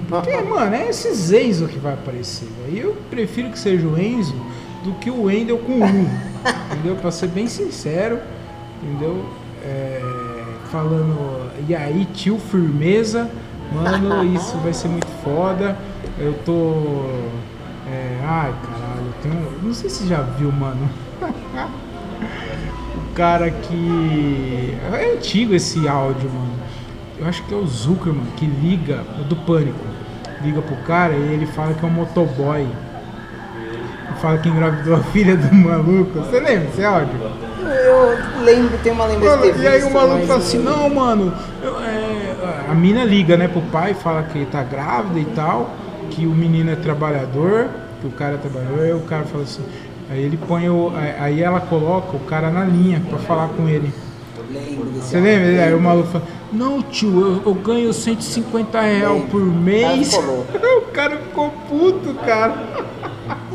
Porque, 0.07 0.32
mano, 0.43 0.76
é 0.76 0.89
esses 0.89 1.32
Enzo 1.32 1.67
que 1.67 1.80
vai 1.80 1.93
aparecer. 1.93 2.47
velho. 2.65 2.88
Eu 2.89 2.95
prefiro 3.09 3.49
que 3.49 3.57
seja 3.57 3.88
o 3.88 3.97
Enzo 3.99 4.36
do 4.84 4.93
que 4.99 5.09
o 5.09 5.23
Wendel 5.23 5.57
com 5.59 5.80
U. 5.80 6.07
entendeu? 6.71 6.95
Pra 6.95 7.11
ser 7.11 7.27
bem 7.27 7.47
sincero, 7.47 8.19
entendeu? 8.82 9.25
É, 9.63 10.01
falando, 10.71 11.51
e 11.67 11.75
aí, 11.75 12.05
tio, 12.13 12.39
firmeza. 12.39 13.30
Mano, 13.73 14.23
isso 14.36 14.57
vai 14.57 14.73
ser 14.73 14.88
muito 14.88 15.07
foda. 15.23 15.77
Eu 16.17 16.34
tô. 16.45 17.05
é, 17.88 18.19
ai, 18.23 18.53
caralho, 18.63 19.05
eu 19.05 19.13
tenho. 19.21 19.61
Não 19.61 19.73
sei 19.73 19.89
se 19.89 20.07
já 20.07 20.21
viu, 20.21 20.51
mano. 20.51 20.89
o 22.95 23.13
cara 23.13 23.51
que. 23.51 24.77
É 24.91 25.13
antigo 25.13 25.53
esse 25.53 25.88
áudio, 25.88 26.30
mano. 26.30 26.53
Eu 27.19 27.27
acho 27.27 27.43
que 27.43 27.53
é 27.53 27.57
o 27.57 27.67
Zuckerman 27.67 28.25
que 28.38 28.45
liga, 28.45 29.03
do 29.27 29.36
Pânico. 29.36 29.86
Liga 30.41 30.61
pro 30.61 30.77
cara 30.77 31.13
e 31.13 31.34
ele 31.34 31.45
fala 31.45 31.73
que 31.73 31.84
é 31.84 31.88
um 31.88 31.91
motoboy. 31.91 32.65
Fala 34.22 34.38
que 34.38 34.49
engravidou 34.49 34.95
a 34.95 34.99
filha 34.99 35.38
do 35.38 35.53
maluco. 35.55 36.20
Você 36.20 36.39
lembra 36.39 36.67
esse 36.67 36.84
áudio? 36.84 37.15
Eu 37.61 38.43
lembro, 38.43 38.78
tem 38.80 38.91
uma 38.91 39.05
lembrança 39.05 39.45
e 39.45 39.67
aí 39.67 39.84
o 39.84 39.93
maluco 39.93 40.26
fala 40.26 40.39
assim, 40.39 40.57
não, 40.57 40.89
mano, 40.89 41.34
eu, 41.61 41.80
é, 41.80 42.36
a 42.67 42.74
mina 42.74 43.03
liga, 43.03 43.38
né, 43.38 43.47
pro 43.47 43.61
pai, 43.61 43.93
fala 43.93 44.24
que 44.24 44.45
tá 44.45 44.63
grávida 44.63 45.20
e 45.20 45.26
tal, 45.26 45.70
que 46.09 46.26
o 46.26 46.32
menino 46.32 46.72
é 46.72 46.76
trabalhador, 46.76 47.70
que 48.01 48.07
o 48.07 48.11
cara 48.11 48.36
é 48.36 48.38
trabalhador, 48.38 48.82
aí 48.82 48.93
o 48.93 49.01
cara 49.01 49.24
fala 49.24 49.43
assim, 49.43 49.63
aí 50.09 50.22
ele 50.22 50.38
põe 50.38 50.70
o. 50.70 50.91
Aí 51.20 51.41
ela 51.41 51.61
coloca 51.61 52.17
o 52.17 52.20
cara 52.22 52.49
na 52.49 52.65
linha 52.65 53.01
pra 53.07 53.20
falar 53.20 53.49
com 53.49 53.67
ele. 53.67 53.93
Lembro 54.51 54.86
Você 54.99 55.20
lembra? 55.20 55.47
Aí 55.47 55.57
o 55.57 55.76
lembro. 55.76 55.82
maluco 55.82 56.09
fala, 56.09 56.24
não 56.51 56.82
tio, 56.82 57.22
eu, 57.22 57.41
eu 57.45 57.53
ganho 57.53 57.93
150 57.93 58.82
reais 58.82 59.24
por 59.30 59.41
mês. 59.41 60.11
O 60.89 60.91
cara 60.91 61.17
ficou 61.17 61.49
puto, 61.70 62.13
cara. 62.26 62.55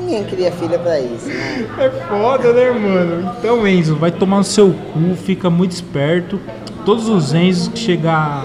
Ninguém 0.04 0.24
queria 0.24 0.52
filha 0.52 0.78
pra 0.78 1.00
isso, 1.00 1.26
né? 1.28 1.66
É 1.78 1.90
foda, 2.08 2.52
né, 2.52 2.70
mano? 2.70 3.32
Então, 3.38 3.66
Enzo, 3.66 3.96
vai 3.96 4.10
tomar 4.10 4.36
no 4.38 4.44
seu 4.44 4.70
cu, 4.92 5.16
fica 5.16 5.48
muito 5.48 5.72
esperto. 5.72 6.38
Todos 6.84 7.08
os 7.08 7.32
Enzos 7.32 7.68
que 7.68 7.78
chegar 7.78 8.44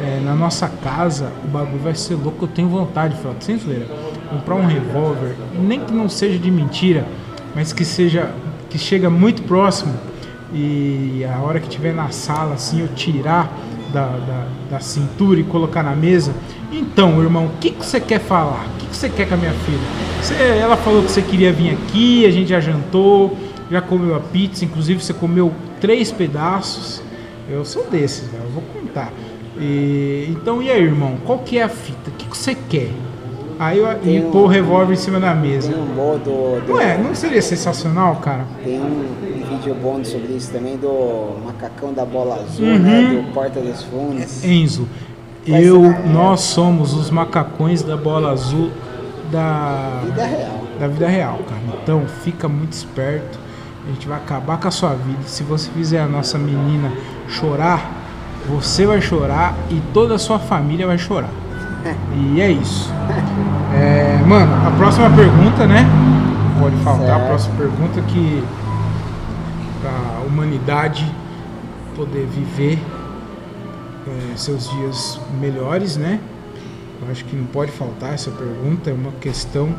é, 0.00 0.20
na 0.24 0.36
nossa 0.36 0.68
casa, 0.68 1.32
o 1.44 1.48
bagulho 1.48 1.82
vai 1.82 1.96
ser 1.96 2.14
louco. 2.14 2.44
Eu 2.44 2.48
tenho 2.48 2.68
vontade, 2.68 3.16
falar, 3.16 3.34
sem 3.40 3.58
zoeira, 3.58 3.86
comprar 4.30 4.54
um 4.54 4.66
revólver, 4.66 5.34
nem 5.58 5.80
que 5.80 5.92
não 5.92 6.08
seja 6.08 6.38
de 6.38 6.48
mentira, 6.48 7.04
mas 7.56 7.72
que 7.72 7.84
seja, 7.84 8.30
que 8.68 8.78
chega 8.78 9.10
muito 9.10 9.42
próximo 9.42 9.92
e 10.52 11.24
a 11.24 11.38
hora 11.40 11.58
que 11.58 11.68
tiver 11.68 11.92
na 11.92 12.10
sala, 12.10 12.54
assim, 12.54 12.80
eu 12.80 12.88
tirar 12.88 13.52
da, 13.92 14.06
da, 14.06 14.46
da 14.70 14.80
cintura 14.80 15.40
e 15.40 15.44
colocar 15.44 15.82
na 15.82 15.94
mesa. 15.94 16.32
Então, 16.72 17.20
irmão, 17.22 17.46
o 17.46 17.50
que, 17.60 17.70
que 17.70 17.84
você 17.84 18.00
quer 18.00 18.20
falar? 18.20 18.66
O 18.74 18.78
que, 18.78 18.86
que 18.86 18.96
você 18.96 19.08
quer 19.08 19.28
com 19.28 19.34
a 19.34 19.36
minha 19.36 19.52
filha? 19.52 19.78
Você- 20.22 20.34
ela 20.34 20.76
falou 20.76 21.02
que 21.02 21.10
você 21.10 21.22
queria 21.22 21.52
vir 21.52 21.70
aqui, 21.72 22.24
a 22.26 22.30
gente 22.30 22.48
já 22.50 22.60
jantou, 22.60 23.36
já 23.70 23.80
comeu 23.80 24.14
a 24.14 24.20
pizza, 24.20 24.64
inclusive 24.64 25.02
você 25.02 25.12
comeu 25.12 25.52
três 25.80 26.10
pedaços. 26.12 27.02
Eu 27.48 27.64
sou 27.64 27.84
desses, 27.90 28.28
velho, 28.28 28.44
eu 28.44 28.50
vou 28.50 28.62
contar. 28.74 29.12
E, 29.58 30.26
então, 30.30 30.62
e 30.62 30.70
aí, 30.70 30.80
irmão, 30.82 31.16
qual 31.26 31.38
que 31.40 31.58
é 31.58 31.62
a 31.62 31.68
fita? 31.68 32.08
O 32.10 32.12
que, 32.12 32.26
que 32.26 32.36
você 32.36 32.54
quer? 32.54 32.90
Aí 33.62 33.78
eu 33.78 33.86
e 34.02 34.20
um- 34.24 34.30
pôr 34.30 34.44
o 34.44 34.46
revólver 34.46 34.94
em 34.94 34.96
cima 34.96 35.20
da 35.20 35.34
mesa. 35.34 35.70
Tem 35.70 35.80
um 35.82 35.86
bom 35.94 36.16
do. 36.18 36.64
do 36.66 36.72
Não 36.72 36.80
é? 36.80 36.96
Não 36.96 37.14
seria 37.14 37.42
sensacional, 37.42 38.16
cara? 38.16 38.46
Tem 38.64 38.80
um 38.80 39.04
vídeo 39.50 39.76
bom 39.82 40.02
sobre 40.02 40.32
isso 40.32 40.50
também 40.50 40.78
do 40.78 41.36
macacão 41.44 41.92
da 41.92 42.06
bola 42.06 42.36
azul, 42.36 42.64
Uhum. 42.66 42.78
né? 42.78 43.22
Do 43.22 43.32
Porta 43.34 43.60
dos 43.60 43.82
Fundos. 43.82 44.42
Enzo, 44.42 44.88
eu, 45.46 45.82
nós 46.10 46.40
somos 46.40 46.94
os 46.94 47.10
macacões 47.10 47.82
da 47.82 47.98
bola 47.98 48.30
azul 48.32 48.70
da, 49.30 50.00
Vida 50.06 50.24
real. 50.24 50.60
da 50.80 50.88
vida 50.88 51.06
real, 51.08 51.38
cara. 51.46 51.60
Então 51.82 52.02
fica 52.24 52.48
muito 52.48 52.72
esperto. 52.72 53.38
A 53.86 53.92
gente 53.92 54.08
vai 54.08 54.16
acabar 54.18 54.58
com 54.58 54.68
a 54.68 54.70
sua 54.70 54.90
vida. 54.94 55.18
Se 55.26 55.42
você 55.42 55.70
fizer 55.70 56.00
a 56.00 56.06
nossa 56.06 56.38
menina 56.38 56.90
chorar, 57.28 57.90
você 58.48 58.86
vai 58.86 59.00
chorar 59.02 59.54
e 59.70 59.80
toda 59.92 60.14
a 60.14 60.18
sua 60.18 60.38
família 60.38 60.86
vai 60.86 60.96
chorar. 60.98 61.30
E 62.16 62.40
é 62.40 62.50
isso. 62.50 62.92
É, 63.74 64.20
mano, 64.26 64.52
a 64.66 64.70
próxima 64.72 65.08
pergunta, 65.10 65.66
né? 65.66 65.86
Pode 66.60 66.76
faltar 66.76 67.10
a 67.10 67.14
Certo. 67.14 67.26
próxima 67.28 67.56
pergunta 67.56 68.00
que 68.02 68.44
a 69.84 70.26
humanidade 70.26 71.10
poder 71.96 72.26
viver 72.26 72.78
é, 74.06 74.36
seus 74.36 74.68
dias 74.70 75.20
melhores, 75.40 75.96
né? 75.96 76.20
Eu 77.02 77.10
acho 77.10 77.24
que 77.24 77.34
não 77.34 77.46
pode 77.46 77.70
faltar 77.72 78.12
essa 78.12 78.30
pergunta, 78.30 78.90
é 78.90 78.92
uma 78.92 79.12
questão 79.20 79.70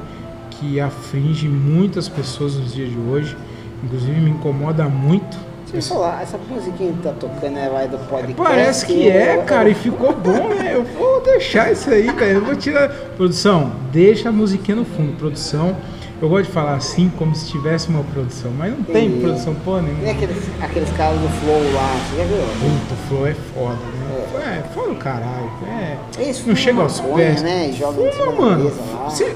que 0.50 0.80
aflige 0.80 1.48
muitas 1.48 2.10
pessoas 2.10 2.56
nos 2.56 2.74
dias 2.74 2.90
de 2.90 2.98
hoje, 2.98 3.38
inclusive 3.84 4.20
me 4.20 4.32
incomoda 4.32 4.86
muito. 4.90 5.38
Deixa 5.72 5.94
eu 5.94 5.98
falar, 5.98 6.22
essa 6.22 6.38
musiquinha 6.50 6.92
que 6.94 7.02
tá 7.02 7.14
tocando 7.18 7.58
é 7.58 7.70
vai 7.70 7.88
do 7.88 7.98
podcast. 8.10 8.34
Parece 8.36 8.86
que 8.86 9.08
é, 9.10 9.38
cara, 9.38 9.70
e 9.70 9.74
ficou 9.74 10.14
bom, 10.14 10.50
né? 10.50 10.72
Eu 10.76 10.84
vou 10.84 11.22
deixar 11.22 11.72
isso 11.72 11.90
aí, 11.90 12.10
velho. 12.12 12.40
Eu 12.40 12.46
vou 12.46 12.56
tirar. 12.56 12.90
Produção, 13.16 13.72
deixa 13.92 14.30
a 14.30 14.32
musiquinha 14.32 14.76
no 14.76 14.84
fundo. 14.86 15.16
Produção, 15.18 15.78
eu 16.22 16.28
gosto 16.28 16.46
de 16.48 16.52
falar 16.52 16.74
assim 16.76 17.10
como 17.18 17.34
se 17.36 17.48
tivesse 17.50 17.88
uma 17.90 18.04
produção, 18.04 18.52
mas 18.58 18.72
não 18.76 18.84
tem 18.84 19.08
Entendi. 19.08 19.22
produção 19.24 19.56
porra 19.64 19.82
Nem 19.84 19.94
nenhuma. 19.94 20.12
aqueles, 20.12 20.44
aqueles 20.62 20.90
caras 20.92 21.20
do 21.20 21.30
Flow 21.30 21.74
lá, 21.74 21.96
você 22.10 22.18
já 22.18 22.24
viu? 22.26 22.38
Puta, 22.38 22.94
o 22.94 23.08
flow 23.08 23.28
é 23.28 23.34
foda, 23.34 23.76
né? 23.76 24.58
É, 24.60 24.74
foda 24.74 24.90
o 24.92 24.96
caralho. 24.96 25.52
É. 25.68 25.98
Eles 26.20 26.46
Não 26.46 26.56
chega 26.56 26.82
aos 26.82 27.00
pés. 27.00 27.42
né? 27.42 27.72
Jogam 27.72 28.08
em 28.08 28.12
Fuma, 28.12 28.32
mano. 28.34 28.72
Você- 29.06 29.36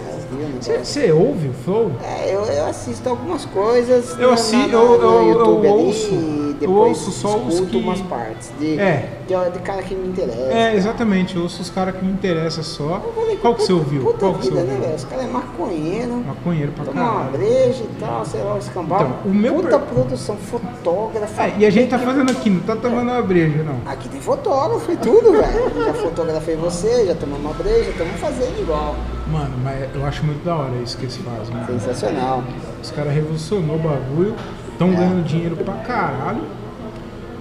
Você 0.62 1.12
ouve 1.12 1.50
o 1.50 1.54
flow? 1.54 1.92
É, 2.04 2.34
eu, 2.34 2.42
eu 2.46 2.66
assisto 2.68 3.08
algumas 3.10 3.46
coisas 3.46 4.18
Eu 4.20 4.30
na- 4.30 4.34
assi- 4.34 4.56
na- 4.56 4.68
eu- 4.74 4.88
no 4.88 5.04
eu- 5.04 5.12
eu 5.12 5.28
YouTube 5.30 5.68
ali 5.68 5.86
ouço- 5.86 6.14
e 6.14 6.58
eu 6.62 6.72
ouço 6.72 7.12
só 7.12 7.38
os 7.38 7.60
que- 7.62 7.78
umas 7.78 8.00
partes 8.02 8.52
de, 8.60 8.80
É. 8.80 9.10
de, 9.28 9.52
de 9.52 9.60
cara 9.60 9.82
que 9.84 9.94
me 9.94 10.08
interessa. 10.08 10.38
É, 10.54 10.74
exatamente. 10.76 11.36
Eu 11.36 11.44
ouço 11.44 11.62
os 11.62 11.70
caras 11.70 11.96
que 11.96 12.06
me 12.06 12.12
interessam 12.12 12.64
só. 12.64 13.02
Eu 13.06 13.14
falei, 13.14 13.36
Qual 13.38 13.56
que 13.56 13.64
você 13.64 13.74
ouviu? 13.74 14.02
Puta 14.04 14.18
Qual 14.20 14.34
que 14.36 14.44
você 14.46 14.50
vida, 14.52 14.62
né, 14.64 14.70
ouviu? 14.72 14.82
velho? 14.86 14.96
Os 14.96 15.04
caras 15.04 15.26
é 15.26 15.28
maconheiro, 15.28 16.14
Maconheiro 16.26 16.72
pra 16.72 16.86
toma 16.86 17.02
uma 17.02 17.12
caralho. 17.14 17.32
breja 17.38 17.84
e 17.84 18.00
tal, 18.00 18.26
sei 18.26 18.42
lá, 18.42 18.58
escambau. 18.58 19.02
Então, 19.02 19.32
o 19.32 19.36
meu 19.36 19.56
Puta 19.56 19.80
per- 19.80 19.88
produção, 19.94 20.38
fotógrafa. 20.38 21.44
É, 21.44 21.54
e 21.60 21.66
a 21.66 21.70
gente 21.70 21.90
tá 21.90 22.00
fazendo 22.00 22.32
aqui, 22.32 22.50
não 22.50 22.62
tá 22.62 22.76
tomando 22.76 23.12
uma 23.12 23.22
breja, 23.22 23.64
não. 23.64 23.80
Aqui 23.92 24.08
tem 24.10 24.22
fotógrafo 24.22 24.92
e 24.92 24.96
tudo, 24.98 25.32
velho. 25.34 25.86
Já 25.86 25.94
fotografei 25.94 26.56
você, 26.56 27.06
já 27.08 27.16
tomamos 27.16 27.44
uma 27.46 27.54
breja, 27.54 27.90
estamos 27.90 28.20
fazendo 28.20 28.60
igual. 28.62 28.96
Mano, 29.32 29.56
mas 29.64 29.88
eu 29.96 30.06
acho 30.06 30.24
muito 30.24 30.44
da 30.46 30.56
hora 30.56 30.72
isso 30.84 30.98
que 30.98 31.04
eles 31.06 31.18
fazem. 31.18 31.54
Mano. 31.56 31.68
Sensacional. 31.68 32.44
Os 32.82 32.92
caras 32.92 33.14
revolucionou 33.14 33.76
o 33.78 33.80
bagulho, 33.80 34.36
estão 34.72 34.90
É. 34.90 34.96
ganhando 34.96 35.24
dinheiro 35.26 35.56
pra 35.58 35.74
caralho. 35.76 36.42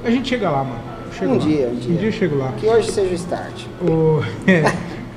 A 0.05 0.11
gente 0.11 0.29
chega 0.29 0.51
lá, 0.51 0.65
mano. 0.65 0.81
Chega 1.13 1.31
Um 1.31 1.35
lá. 1.39 1.45
dia, 1.45 1.69
um 1.69 1.77
dia. 1.77 2.01
eu 2.09 2.13
chego 2.13 2.37
lá. 2.39 2.53
Que 2.59 2.67
hoje 2.67 2.91
seja 2.91 3.11
o 3.11 3.15
start. 3.15 3.65
O... 3.83 4.21
é, 4.51 4.63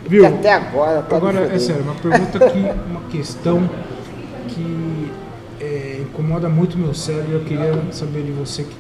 Que 0.04 0.10
viu? 0.10 0.28
até 0.28 0.54
agora 0.54 1.02
tá 1.02 1.16
Agora, 1.16 1.40
é 1.54 1.58
sério, 1.60 1.84
uma 1.84 1.96
pergunta 1.96 2.40
que, 2.50 2.60
uma 2.90 3.02
questão 3.10 3.70
que 4.50 5.12
é, 5.60 6.00
incomoda 6.02 6.50
muito 6.50 6.78
meu 6.78 6.94
cérebro. 6.94 7.32
Eu 7.34 7.40
queria 7.42 7.74
saber 7.92 8.24
de 8.24 8.32
você 8.32 8.64
que, 8.64 8.76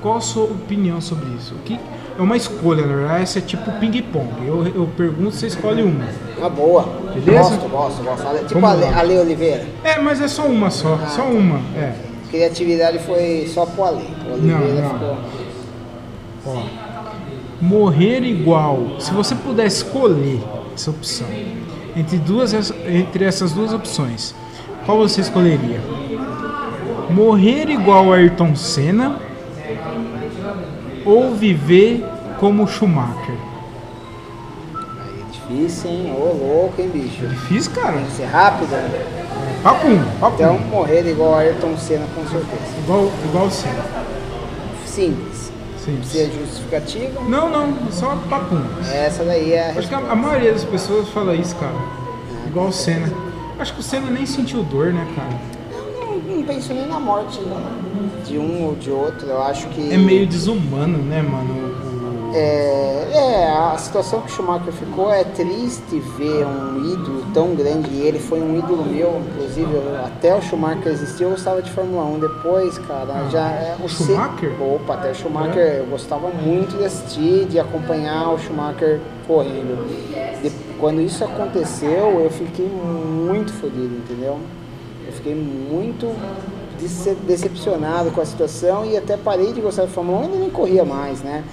qual 0.00 0.16
a 0.16 0.20
sua 0.20 0.44
opinião 0.44 1.00
sobre 1.00 1.28
isso. 1.36 1.54
O 1.54 1.58
que 1.58 1.78
é 2.18 2.22
uma 2.22 2.36
escolha, 2.36 2.86
na 2.86 2.94
verdade, 2.94 3.22
essa 3.22 3.38
é 3.38 3.42
tipo 3.42 3.70
ping-pong. 3.72 4.28
Eu, 4.46 4.66
eu 4.66 4.88
pergunto, 4.96 5.32
você 5.32 5.46
escolhe 5.46 5.82
uma. 5.82 6.04
Uma 6.38 6.48
boa. 6.48 6.82
Beleza? 7.14 7.50
Gosto, 7.56 7.68
gosto, 7.68 8.02
gosto. 8.02 8.46
Tipo 8.48 8.60
Vamos 8.60 8.82
a 8.84 8.98
Ale, 8.98 9.18
Oliveira. 9.18 9.64
É, 9.84 9.98
mas 10.00 10.20
é 10.20 10.28
só 10.28 10.44
uma 10.46 10.70
só, 10.70 10.98
Ah, 11.02 11.06
só 11.08 11.22
tá. 11.22 11.28
uma. 11.28 11.60
É. 11.76 11.92
Criatividade 12.30 12.98
foi 13.00 13.48
só 13.52 13.66
pro 13.66 13.84
Ale. 13.84 14.04
O 14.28 14.32
Oliveira 14.34 14.82
não. 14.82 14.90
ficou. 14.92 15.16
Ó, 16.46 16.62
morrer 17.60 18.22
igual. 18.22 18.78
Se 19.00 19.12
você 19.12 19.34
puder 19.34 19.66
escolher 19.66 20.40
essa 20.74 20.90
opção 20.90 21.26
entre 21.96 22.18
duas 22.18 22.52
entre 22.86 23.24
essas 23.24 23.52
duas 23.52 23.72
opções, 23.72 24.34
qual 24.84 24.98
você 24.98 25.20
escolheria? 25.20 25.80
Morrer 27.10 27.70
igual 27.70 28.12
Ayrton 28.12 28.54
Senna 28.56 29.18
ou 31.06 31.34
viver 31.34 32.04
como 32.38 32.66
Schumacher? 32.66 33.34
Aí 34.74 35.20
é 35.20 35.32
difícil, 35.32 35.90
hein? 35.90 36.14
Ô 36.18 36.24
louco, 36.24 36.74
hein, 36.80 36.90
bicho? 36.92 37.26
Difícil, 37.26 37.72
cara. 37.72 37.92
Tem 37.94 38.04
que 38.04 38.10
ser 38.12 38.24
rápido. 38.26 38.70
né? 38.70 39.06
Papum, 39.62 39.98
papum. 40.20 40.34
Então, 40.34 40.58
morrer 40.70 41.06
igual 41.10 41.34
Ayrton 41.36 41.76
Senna, 41.76 42.06
com 42.14 42.22
certeza. 42.26 42.62
igual 42.82 43.10
igual 43.24 43.46
o 43.46 43.50
Senna. 43.50 43.82
simples. 44.84 45.50
Sim. 45.78 45.96
Precisa 45.98 46.26
de 46.26 46.38
justificativa? 46.40 47.20
Não, 47.28 47.48
não, 47.48 47.90
só 47.92 48.16
papum. 48.28 48.60
Essa 48.92 49.22
daí 49.24 49.52
é 49.52 49.70
a 49.70 49.78
Acho 49.78 49.88
que 49.88 49.94
a, 49.94 49.98
a 49.98 50.16
maioria 50.16 50.52
das 50.52 50.64
pessoas 50.64 51.08
fala 51.10 51.34
isso, 51.36 51.54
cara. 51.56 51.74
Igual 52.46 52.66
o 52.68 52.72
Senna. 52.72 53.08
Acho 53.58 53.72
que 53.74 53.80
o 53.80 53.82
Senna 53.82 54.10
nem 54.10 54.26
sentiu 54.26 54.62
dor, 54.64 54.92
né, 54.92 55.06
cara? 55.14 55.28
Não, 56.00 56.36
não 56.36 56.42
penso 56.42 56.74
nem 56.74 56.86
na 56.86 56.98
morte 56.98 57.38
de 58.26 58.38
um 58.38 58.66
ou 58.66 58.74
de 58.74 58.90
outro. 58.90 59.26
Eu 59.28 59.42
acho 59.42 59.68
que. 59.68 59.92
É 59.92 59.96
meio 59.96 60.26
desumano, 60.26 60.98
né, 60.98 61.22
mano? 61.22 61.66
É, 62.34 63.08
é, 63.14 63.48
a 63.50 63.78
situação 63.78 64.20
que 64.20 64.30
o 64.30 64.34
Schumacher 64.34 64.70
ficou 64.72 65.10
é 65.10 65.24
triste 65.24 65.98
ver 66.18 66.44
um 66.44 66.92
ídolo 66.92 67.24
tão 67.32 67.54
grande. 67.54 67.88
E 67.92 68.02
ele 68.02 68.18
foi 68.18 68.40
um 68.42 68.58
ídolo 68.58 68.84
meu, 68.84 69.22
inclusive, 69.26 69.70
até 70.04 70.34
o 70.34 70.42
Schumacher 70.42 70.88
existir, 70.92 71.22
eu 71.22 71.30
gostava 71.30 71.62
de 71.62 71.70
Fórmula 71.70 72.04
1. 72.04 72.18
Depois, 72.18 72.76
cara, 72.78 73.28
já 73.30 73.48
é 73.48 73.76
o 73.82 73.88
Schumacher? 73.88 74.52
Opa, 74.60 74.94
até 74.94 75.12
o 75.12 75.14
Schumacher, 75.14 75.76
eu 75.78 75.86
gostava 75.86 76.28
muito 76.28 76.76
de 76.76 76.84
assistir, 76.84 77.46
de 77.46 77.58
acompanhar 77.58 78.30
o 78.34 78.38
Schumacher 78.38 79.00
correndo. 79.26 79.86
De- 80.42 80.50
quando 80.78 81.00
isso 81.00 81.24
aconteceu, 81.24 82.20
eu 82.20 82.28
fiquei 82.30 82.66
muito 82.68 83.50
fodido, 83.54 83.96
entendeu? 83.96 84.38
Eu 85.06 85.12
fiquei 85.12 85.34
muito 85.34 86.06
decepcionado 87.26 88.10
com 88.10 88.20
a 88.20 88.24
situação 88.24 88.84
e 88.84 88.96
até 88.96 89.16
parei 89.16 89.52
de 89.52 89.60
gostar 89.60 89.86
de 89.86 89.92
Fórmula 89.92 90.26
1 90.26 90.34
e 90.34 90.38
nem 90.38 90.50
corria 90.50 90.84
mais, 90.84 91.20
né? 91.22 91.44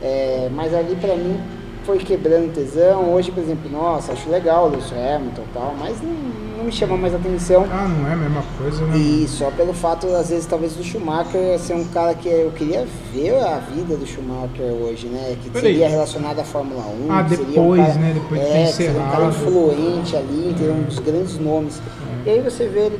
É, 0.00 0.48
mas 0.52 0.74
ali 0.74 0.96
pra 0.96 1.14
mim 1.14 1.40
foi 1.84 1.98
quebrando 1.98 2.52
tesão. 2.52 3.12
Hoje, 3.12 3.30
por 3.30 3.42
exemplo, 3.42 3.70
nossa, 3.70 4.12
acho 4.12 4.28
legal 4.30 4.66
o 4.66 4.70
Lewis 4.70 4.92
Hamilton 4.92 5.42
e 5.42 5.54
tal, 5.54 5.74
mas 5.78 6.00
não, 6.00 6.12
não 6.58 6.64
me 6.64 6.72
chama 6.72 6.96
mais 6.96 7.14
atenção. 7.14 7.66
Ah, 7.70 7.88
não 7.88 8.08
é 8.08 8.12
a 8.12 8.16
mesma 8.16 8.42
coisa, 8.58 8.84
né? 8.86 8.96
E 8.96 9.26
só 9.28 9.50
pelo 9.50 9.72
fato, 9.72 10.06
às 10.08 10.30
vezes, 10.30 10.46
talvez 10.46 10.74
do 10.74 10.82
Schumacher 10.82 11.58
ser 11.58 11.74
um 11.74 11.84
cara 11.84 12.14
que 12.14 12.28
eu 12.28 12.50
queria 12.52 12.86
ver 13.12 13.38
a 13.40 13.58
vida 13.58 13.96
do 13.96 14.06
Schumacher 14.06 14.72
hoje, 14.80 15.06
né? 15.06 15.36
Que 15.42 15.50
Peraí. 15.50 15.72
seria 15.72 15.88
relacionado 15.88 16.38
à 16.38 16.44
Fórmula 16.44 16.84
1. 17.08 17.12
Ah, 17.12 17.22
depois, 17.22 17.80
um 17.80 17.84
cara, 17.84 17.94
né? 17.94 18.12
Depois 18.14 18.40
de 18.40 18.46
é, 18.46 18.66
seria 18.66 19.00
um 19.00 19.10
cara 19.10 19.26
influente 19.26 20.16
ali, 20.16 20.50
entendeu? 20.50 20.74
Um 20.74 20.82
dos 20.82 20.98
grandes 20.98 21.38
nomes. 21.38 21.80
E 22.24 22.30
aí 22.30 22.40
você 22.40 22.68
vê 22.68 22.86
ele 22.86 22.98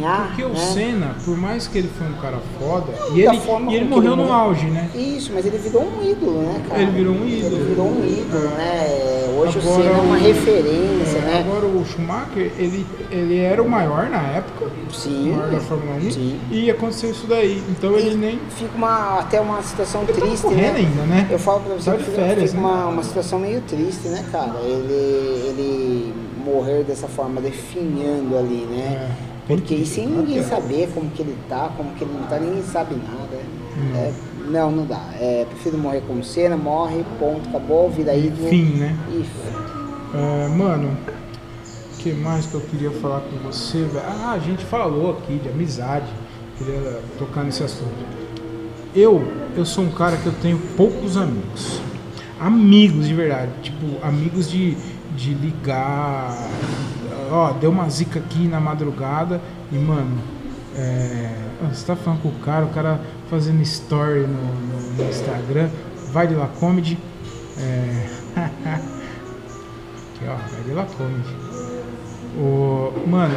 Porque 0.00 0.44
o 0.44 0.48
né? 0.50 0.56
Senna, 0.56 1.16
por 1.24 1.36
mais 1.36 1.66
que 1.66 1.78
ele 1.78 1.90
foi 1.96 2.06
um 2.06 2.12
cara 2.14 2.38
foda, 2.58 2.92
Não, 2.98 3.16
e 3.16 3.22
ele, 3.22 3.36
e 3.70 3.74
ele 3.76 3.84
morreu 3.86 4.12
ele 4.14 4.22
no 4.22 4.32
auge, 4.32 4.66
né? 4.66 4.90
Isso, 4.94 5.30
mas 5.34 5.44
ele 5.46 5.58
virou 5.58 5.82
um 5.82 6.08
ídolo, 6.10 6.42
né, 6.42 6.62
cara? 6.68 6.82
Ele 6.82 6.90
virou 6.92 7.14
um 7.14 7.26
ídolo. 7.26 7.56
Ele 7.56 7.64
virou 7.64 7.86
um 7.86 8.04
ídolo, 8.04 8.48
né? 8.56 8.86
Hoje 9.38 9.58
o 9.58 9.62
Agora 9.62 9.82
Senna 9.82 9.90
é 9.96 10.00
uma 10.00 10.16
o- 10.16 10.18
referência, 10.20 11.18
É, 11.18 11.20
né? 11.22 11.44
Agora 11.46 11.66
o 11.66 11.84
Schumacher, 11.84 12.52
ele, 12.58 12.86
ele 13.10 13.38
era 13.38 13.62
o 13.62 13.68
maior 13.68 14.08
na 14.10 14.22
época, 14.28 14.66
Sim. 14.92 15.30
o 15.32 15.36
maior 15.36 15.50
da 15.50 15.60
Fórmula 15.60 15.96
1, 15.96 16.10
Sim. 16.10 16.40
e 16.50 16.70
aconteceu 16.70 17.10
isso 17.10 17.26
daí. 17.26 17.62
Então 17.70 17.96
ele 17.96 18.14
nem. 18.16 18.38
Fica 18.50 18.76
uma, 18.76 19.18
até 19.20 19.40
uma 19.40 19.62
situação 19.62 20.02
Ele 20.02 20.12
tá 20.12 20.20
triste, 20.20 20.42
correndo 20.42 20.72
né? 20.74 20.78
ainda, 20.78 21.02
né? 21.02 21.28
Eu 21.30 21.38
falo 21.38 21.60
pra 21.60 21.74
você 21.74 21.90
Tá 21.90 21.96
que 21.96 22.02
de 22.04 22.10
fica, 22.10 22.22
férias, 22.22 22.50
fica 22.50 22.62
né? 22.62 22.68
uma, 22.68 22.86
uma 22.86 23.02
situação 23.02 23.38
meio 23.38 23.60
triste, 23.62 24.08
né, 24.08 24.24
cara? 24.30 24.54
Ele, 24.62 24.92
ele 25.48 26.14
morrer 26.44 26.82
dessa 26.84 27.06
forma, 27.08 27.40
definhando 27.40 28.36
ali, 28.36 28.66
né? 28.70 29.08
É. 29.26 29.29
Porque 29.56 29.74
e 29.74 29.86
sem 29.86 30.06
ninguém 30.06 30.42
saber 30.42 30.88
como 30.94 31.10
que 31.10 31.22
ele 31.22 31.36
tá, 31.48 31.72
como 31.76 31.92
que 31.94 32.04
ele 32.04 32.12
não 32.12 32.22
tá, 32.28 32.38
ninguém 32.38 32.62
sabe 32.62 32.94
nada. 32.94 33.36
Hum. 33.76 33.96
É, 33.96 34.12
não, 34.50 34.70
não 34.70 34.86
dá. 34.86 35.02
É, 35.18 35.44
prefiro 35.48 35.78
morrer 35.78 36.02
como 36.06 36.22
cena, 36.22 36.56
morre, 36.56 37.04
ponto, 37.18 37.48
acabou, 37.48 37.90
vira 37.90 38.14
ídolo. 38.14 38.48
Fim, 38.48 38.74
né? 38.76 38.96
E 39.10 39.24
É, 40.14 40.48
mano, 40.48 40.96
o 41.94 41.96
que 41.98 42.12
mais 42.12 42.46
que 42.46 42.54
eu 42.54 42.60
queria 42.60 42.90
falar 42.90 43.20
com 43.20 43.36
você, 43.38 43.78
velho? 43.78 44.04
Ah, 44.06 44.32
a 44.32 44.38
gente 44.38 44.64
falou 44.64 45.18
aqui 45.18 45.38
de 45.38 45.48
amizade, 45.48 46.06
queria 46.58 47.00
tocar 47.18 47.44
nesse 47.44 47.62
assunto. 47.62 47.94
Eu, 48.94 49.22
eu 49.56 49.64
sou 49.64 49.84
um 49.84 49.90
cara 49.90 50.16
que 50.16 50.26
eu 50.26 50.34
tenho 50.40 50.58
poucos 50.76 51.16
amigos. 51.16 51.80
Amigos 52.40 53.06
de 53.06 53.14
verdade, 53.14 53.52
tipo, 53.62 54.04
amigos 54.04 54.50
de, 54.50 54.76
de 55.16 55.34
ligar. 55.34 56.36
Ó, 57.30 57.52
deu 57.52 57.70
uma 57.70 57.88
zica 57.88 58.18
aqui 58.18 58.46
na 58.48 58.58
madrugada 58.60 59.40
e, 59.70 59.76
mano, 59.76 60.18
é, 60.76 61.30
você 61.72 61.86
tá 61.86 61.94
falando 61.96 62.22
com 62.22 62.28
o 62.28 62.38
cara, 62.40 62.64
o 62.64 62.70
cara 62.70 63.00
fazendo 63.28 63.60
story 63.62 64.20
no, 64.26 64.28
no- 64.96 65.08
Instagram, 65.08 65.68
vai 66.12 66.26
de 66.26 66.34
lá 66.34 66.48
comedy. 66.58 66.98
É, 67.58 68.06
Aqui, 70.14 70.24
ó, 70.28 70.34
vai 70.36 70.62
de 70.64 70.72
lá 70.72 70.84
comedy. 70.96 71.34
O, 72.36 72.92
mano, 73.08 73.34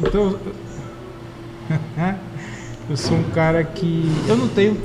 então. 0.00 0.36
eu 2.90 2.96
sou 2.96 3.16
um 3.16 3.24
cara 3.30 3.62
que. 3.64 4.10
Eu 4.28 4.36
não 4.36 4.48
tenho 4.48 4.76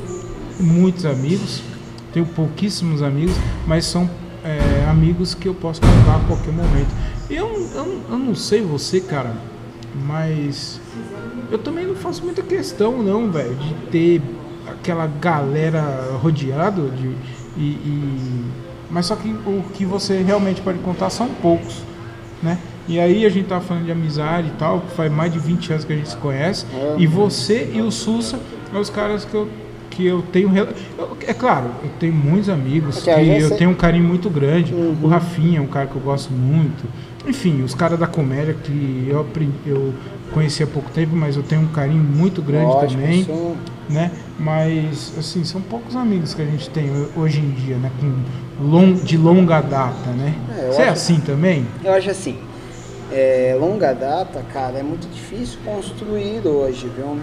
muitos 0.59 1.05
amigos, 1.05 1.61
tenho 2.13 2.25
pouquíssimos 2.25 3.01
amigos, 3.01 3.35
mas 3.67 3.85
são 3.85 4.09
é, 4.43 4.85
amigos 4.89 5.33
que 5.35 5.47
eu 5.47 5.53
posso 5.53 5.81
contar 5.81 6.15
a 6.17 6.19
qualquer 6.27 6.51
momento. 6.53 6.89
Eu, 7.31 7.47
eu, 7.75 8.01
eu 8.09 8.17
não 8.17 8.35
sei 8.35 8.61
você, 8.61 8.99
cara, 8.99 9.33
mas 10.05 10.79
eu 11.51 11.57
também 11.57 11.85
não 11.85 11.95
faço 11.95 12.23
muita 12.23 12.41
questão, 12.41 13.01
não, 13.01 13.31
velho, 13.31 13.55
de 13.55 13.73
ter 13.89 14.21
aquela 14.67 15.07
galera 15.07 15.81
rodeado 16.21 16.89
de, 16.91 17.07
e, 17.57 17.61
e- 17.61 18.45
mas 18.89 19.05
só 19.05 19.15
que 19.15 19.29
o 19.29 19.63
que 19.73 19.85
você 19.85 20.21
realmente 20.21 20.61
pode 20.61 20.79
contar 20.79 21.09
são 21.09 21.27
poucos, 21.41 21.81
né? 22.43 22.57
E 22.87 22.99
aí 22.99 23.25
a 23.25 23.29
gente 23.29 23.47
tá 23.47 23.61
falando 23.61 23.85
de 23.85 23.91
amizade 23.91 24.47
e 24.49 24.51
tal, 24.57 24.81
que 24.81 24.91
faz 24.95 25.09
mais 25.11 25.31
de 25.31 25.39
20 25.39 25.71
anos 25.71 25.85
que 25.85 25.93
a 25.93 25.95
gente 25.95 26.09
se 26.09 26.17
conhece, 26.17 26.65
É. 26.73 26.95
e 26.97 27.07
você 27.07 27.71
e 27.73 27.81
o 27.81 27.89
Sussa 27.91 28.39
são 28.71 28.81
os 28.81 28.89
caras 28.89 29.23
que 29.23 29.33
eu 29.33 29.47
que 29.91 30.05
eu 30.07 30.21
tenho 30.31 30.49
eu- 30.57 31.17
é 31.27 31.33
claro 31.33 31.65
eu 31.83 31.89
tenho 31.99 32.13
muitos 32.13 32.47
amigos 32.47 33.05
É 33.05 33.13
que 33.15 33.23
que 33.25 33.29
eu 33.41 33.49
eu 33.49 33.57
tenho 33.57 33.69
um 33.71 33.75
carinho 33.75 34.05
muito 34.05 34.29
grande 34.29 34.73
Uhum. 34.73 34.95
o 35.03 35.07
Rafinha 35.07 35.59
é 35.59 35.61
um 35.61 35.67
cara 35.67 35.85
que 35.85 35.95
eu 35.97 36.01
gosto 36.01 36.31
muito 36.31 36.85
enfim 37.27 37.63
os 37.63 37.73
caras 37.75 37.99
da 37.99 38.07
comédia 38.07 38.53
que 38.53 39.07
eu 39.09 39.25
eu 39.65 39.93
conheci 40.33 40.63
há 40.63 40.67
pouco 40.67 40.89
tempo 40.91 41.15
mas 41.15 41.35
eu 41.35 41.43
tenho 41.43 41.61
um 41.61 41.67
carinho 41.67 42.03
muito 42.03 42.41
grande 42.41 42.73
lógico, 42.73 43.01
também 43.01 43.27
né? 43.89 44.09
Mas 44.39 45.13
assim, 45.17 45.43
são 45.43 45.59
poucos 45.61 45.95
amigos 45.95 46.33
que 46.33 46.41
a 46.41 46.45
gente 46.45 46.69
tem 46.69 46.89
ho- 46.89 47.09
hoje 47.17 47.39
em 47.39 47.49
dia, 47.51 47.75
né? 47.75 47.91
Com 47.99 48.63
long, 48.63 48.93
de 48.93 49.17
longa 49.17 49.59
data, 49.59 50.09
né? 50.11 50.33
É, 50.57 50.71
Você 50.71 50.81
é 50.81 50.83
acho- 50.85 50.91
assim 50.93 51.19
também? 51.19 51.65
Eu 51.83 51.91
acho 51.91 52.09
assim, 52.09 52.37
é, 53.11 53.55
longa 53.59 53.91
data, 53.93 54.41
cara, 54.53 54.79
é 54.79 54.83
muito 54.83 55.07
difícil 55.11 55.59
construir 55.65 56.47
hoje, 56.47 56.89
viu? 56.95 57.17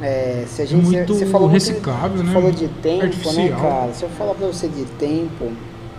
É, 0.00 0.44
se 0.46 0.62
a 0.62 0.64
gente, 0.64 0.84
Muito 0.84 1.14
você 1.14 1.26
falou 1.26 1.48
muito 1.48 1.60
reciclável, 1.64 2.18
você 2.18 2.22
né? 2.24 2.32
falou 2.32 2.52
de 2.52 2.68
tempo, 2.68 3.02
né, 3.02 3.06
Artificial. 3.06 3.60
cara? 3.60 3.92
Se 3.92 4.02
eu 4.04 4.08
falar 4.10 4.34
pra 4.34 4.46
você 4.46 4.68
de 4.68 4.84
tempo, 5.00 5.50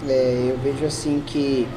é, 0.07 0.47
eu 0.51 0.57
vejo 0.63 0.85
assim 0.85 1.21
que 1.25 1.67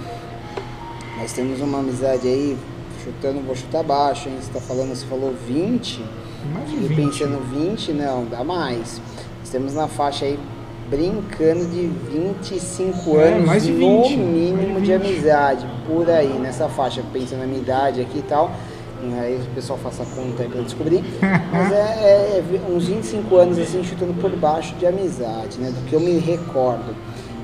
nós 1.18 1.32
temos 1.32 1.60
uma 1.60 1.78
amizade 1.78 2.26
aí, 2.26 2.56
chutando, 3.04 3.40
vou 3.40 3.54
chutar 3.54 3.82
baixo, 3.82 4.28
hein? 4.28 4.36
Você 4.40 4.50
tá 4.52 4.60
falando, 4.60 4.90
você 4.94 5.06
falou 5.06 5.34
20, 5.46 6.04
Mais 6.52 6.70
de 6.70 6.76
e 6.76 6.80
20. 6.80 6.96
pensando 6.96 7.40
20, 7.52 7.92
não, 7.92 8.24
dá 8.24 8.42
mais. 8.42 9.00
Nós 9.40 9.50
temos 9.50 9.74
na 9.74 9.88
faixa 9.88 10.24
aí 10.24 10.38
brincando 10.88 11.64
de 11.66 11.86
25 12.12 13.18
É, 13.18 13.28
anos 13.34 13.46
mais 13.46 13.62
de 13.62 13.72
no 13.72 14.02
20, 14.02 14.16
mínimo 14.16 14.72
mais 14.74 14.84
de 14.86 14.92
de 14.92 14.98
20. 14.98 15.08
amizade, 15.10 15.66
por 15.86 16.08
aí, 16.10 16.38
nessa 16.38 16.68
faixa, 16.68 17.02
pensando 17.12 17.40
na 17.40 17.46
minha 17.46 17.60
idade 17.60 18.00
aqui 18.00 18.18
e 18.18 18.22
tal. 18.22 18.50
Aí 19.20 19.34
o 19.34 19.54
pessoal 19.54 19.76
faça 19.82 20.04
a 20.04 20.06
conta 20.06 20.44
aí 20.44 20.48
pra 20.48 20.58
eu 20.58 20.64
descobrir. 20.64 21.02
Mas 21.52 21.72
é, 21.72 21.76
é- 21.76 22.38
é 22.38 22.70
uns 22.72 22.86
25 22.86 23.34
anos 23.36 23.58
assim, 23.58 23.82
chutando 23.82 24.14
por 24.14 24.30
baixo 24.36 24.74
de 24.76 24.86
amizade, 24.86 25.58
né? 25.58 25.70
Do 25.70 25.84
que 25.88 25.92
eu 25.94 26.00
me 26.00 26.18
recordo. 26.18 26.94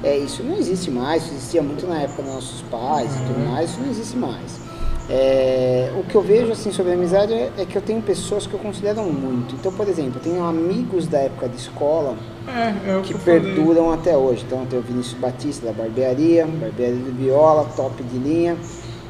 É, 0.02 0.16
isso 0.16 0.42
não 0.42 0.56
existe 0.56 0.90
mais, 0.90 1.24
isso 1.24 1.34
existia 1.34 1.62
muito 1.62 1.86
na 1.86 2.00
época 2.02 2.22
dos 2.22 2.34
nossos 2.34 2.62
pais 2.62 3.10
e 3.14 3.18
tudo 3.26 3.48
mais, 3.50 3.70
isso 3.70 3.80
não 3.80 3.90
existe 3.90 4.16
mais. 4.16 4.68
É, 5.10 5.90
o 5.98 6.04
que 6.04 6.14
eu 6.14 6.20
vejo 6.20 6.52
assim 6.52 6.70
sobre 6.70 6.92
a 6.92 6.94
amizade 6.94 7.32
é, 7.32 7.50
é 7.56 7.64
que 7.64 7.76
eu 7.76 7.80
tenho 7.80 8.02
pessoas 8.02 8.46
que 8.46 8.52
eu 8.52 8.60
considero 8.60 9.02
muito. 9.04 9.54
Então, 9.54 9.72
por 9.72 9.88
exemplo, 9.88 10.16
eu 10.16 10.20
tenho 10.22 10.44
amigos 10.44 11.06
da 11.06 11.18
época 11.18 11.48
de 11.48 11.56
escola 11.56 12.14
É, 12.46 12.98
é 12.98 13.00
que, 13.02 13.08
que 13.08 13.14
eu 13.14 13.18
falei. 13.18 13.40
perduram 13.40 13.90
até 13.90 14.16
hoje. 14.16 14.44
Então 14.46 14.66
tem 14.66 14.78
o 14.78 14.82
Vinícius 14.82 15.18
Batista 15.18 15.66
da 15.66 15.72
Barbearia, 15.72 16.46
Barbearia 16.46 16.96
de 17.02 17.10
Viola, 17.10 17.64
top 17.74 18.02
de 18.02 18.18
linha. 18.18 18.56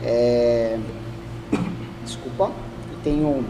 É, 0.02 0.78
Desculpa. 2.04 2.52
Tenho 3.02 3.44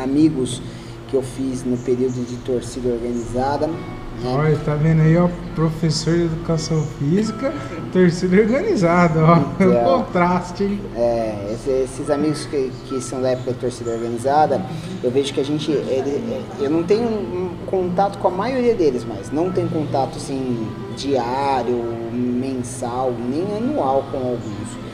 amigos 0.00 0.62
que 1.08 1.16
eu 1.16 1.22
fiz 1.22 1.64
no 1.64 1.76
período 1.78 2.24
de 2.26 2.36
torcida 2.38 2.90
organizada. 2.90 3.68
Né? 4.22 4.34
Olha, 4.36 4.56
tá 4.64 4.74
vendo 4.74 5.02
aí, 5.02 5.16
ó, 5.16 5.28
professor 5.54 6.14
de 6.14 6.24
educação 6.24 6.82
física, 6.98 7.52
torcida 7.92 8.36
organizada, 8.36 9.20
ó. 9.24 9.36
Então. 9.62 9.76
O 9.96 10.04
contraste, 10.04 10.64
hein? 10.64 10.80
É, 10.94 11.52
esse- 11.54 11.70
esses 11.70 12.10
amigos 12.10 12.44
que, 12.46 12.70
que 12.86 13.00
são 13.00 13.20
da 13.22 13.30
época 13.30 13.52
da 13.52 13.58
torcida 13.58 13.90
organizada, 13.92 14.60
eu 15.02 15.10
vejo 15.10 15.32
que 15.32 15.40
a 15.40 15.44
gente. 15.44 15.70
ele- 15.70 16.42
eu 16.60 16.70
não 16.70 16.82
tenho 16.82 17.06
um 17.08 17.50
contato 17.66 18.18
com 18.18 18.28
a 18.28 18.30
maioria 18.30 18.74
deles, 18.74 19.04
mas 19.06 19.30
não 19.32 19.50
tenho 19.50 19.68
contato 19.68 20.16
assim 20.16 20.66
diário, 20.96 21.76
mensal, 22.12 23.12
nem 23.30 23.44
anual 23.56 24.04
com 24.10 24.18
alguns. 24.18 24.86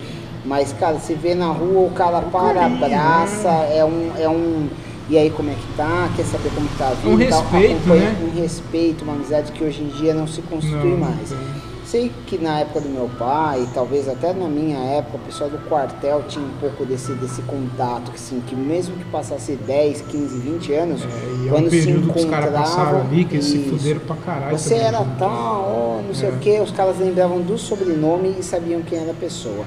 Mas, 0.44 0.72
cara, 0.72 0.98
você 0.98 1.14
vê 1.14 1.34
na 1.36 1.46
rua, 1.52 1.86
o 1.86 1.90
cara 1.90 2.20
para, 2.20 2.66
abraça, 2.66 3.48
é 3.48 3.84
um. 3.84 4.10
É 4.18 4.28
um 4.28 4.68
E 5.08 5.18
aí 5.18 5.30
como 5.30 5.50
é 5.50 5.54
que 5.54 5.76
tá? 5.76 6.10
Quer 6.16 6.24
saber 6.24 6.50
como 6.54 6.68
tá 6.78 6.88
a 6.88 6.94
vida? 6.94 7.08
Um 7.08 7.28
tal, 7.28 7.42
respeito, 7.42 7.76
acompanha- 7.76 8.10
né? 8.12 8.16
Um 8.32 8.40
respeito, 8.40 9.04
uma 9.04 9.12
amizade 9.14 9.52
que 9.52 9.62
hoje 9.64 9.82
em 9.82 9.88
dia 9.88 10.14
não 10.14 10.26
se 10.26 10.40
constitui 10.42 10.90
Não, 10.92 10.96
mais. 10.98 11.28
tem. 11.28 11.62
Sei 11.84 12.10
que 12.26 12.38
na 12.38 12.60
época 12.60 12.80
do 12.80 12.88
meu 12.88 13.10
pai, 13.18 13.68
talvez 13.74 14.08
até 14.08 14.32
na 14.32 14.48
minha 14.48 14.78
época, 14.78 15.18
o 15.18 15.20
pessoal 15.20 15.50
do 15.50 15.58
quartel 15.68 16.22
tinha 16.26 16.42
um 16.42 16.52
pouco 16.58 16.86
desse, 16.86 17.12
desse 17.12 17.42
contato, 17.42 18.10
que, 18.10 18.16
assim, 18.16 18.40
que 18.46 18.56
mesmo 18.56 18.96
que 18.96 19.04
passasse 19.06 19.56
10, 19.56 20.00
15, 20.00 20.38
20 20.38 20.72
anos, 20.72 21.02
É, 21.02 21.06
e 21.44 21.48
é 21.48 21.50
quando 21.50 21.66
um 21.66 21.70
se 21.70 21.90
encontravam, 21.90 23.00
ali, 23.02 23.26
que 23.26 23.34
eles 23.34 23.44
se 23.44 23.58
fuderam 23.68 24.00
pra 24.00 24.16
caralho. 24.16 24.56
Você 24.58 24.70
também, 24.76 24.86
era 24.86 25.00
né? 25.00 25.16
tal, 25.18 25.28
ó, 25.28 26.00
não 26.06 26.14
sei 26.14 26.30
É. 26.30 26.32
o 26.32 26.38
que, 26.38 26.60
os 26.60 26.70
caras 26.70 26.98
lembravam 26.98 27.42
do 27.42 27.58
sobrenome 27.58 28.36
e 28.38 28.42
sabiam 28.42 28.80
quem 28.80 28.98
era 28.98 29.10
a 29.10 29.14
pessoa. 29.14 29.66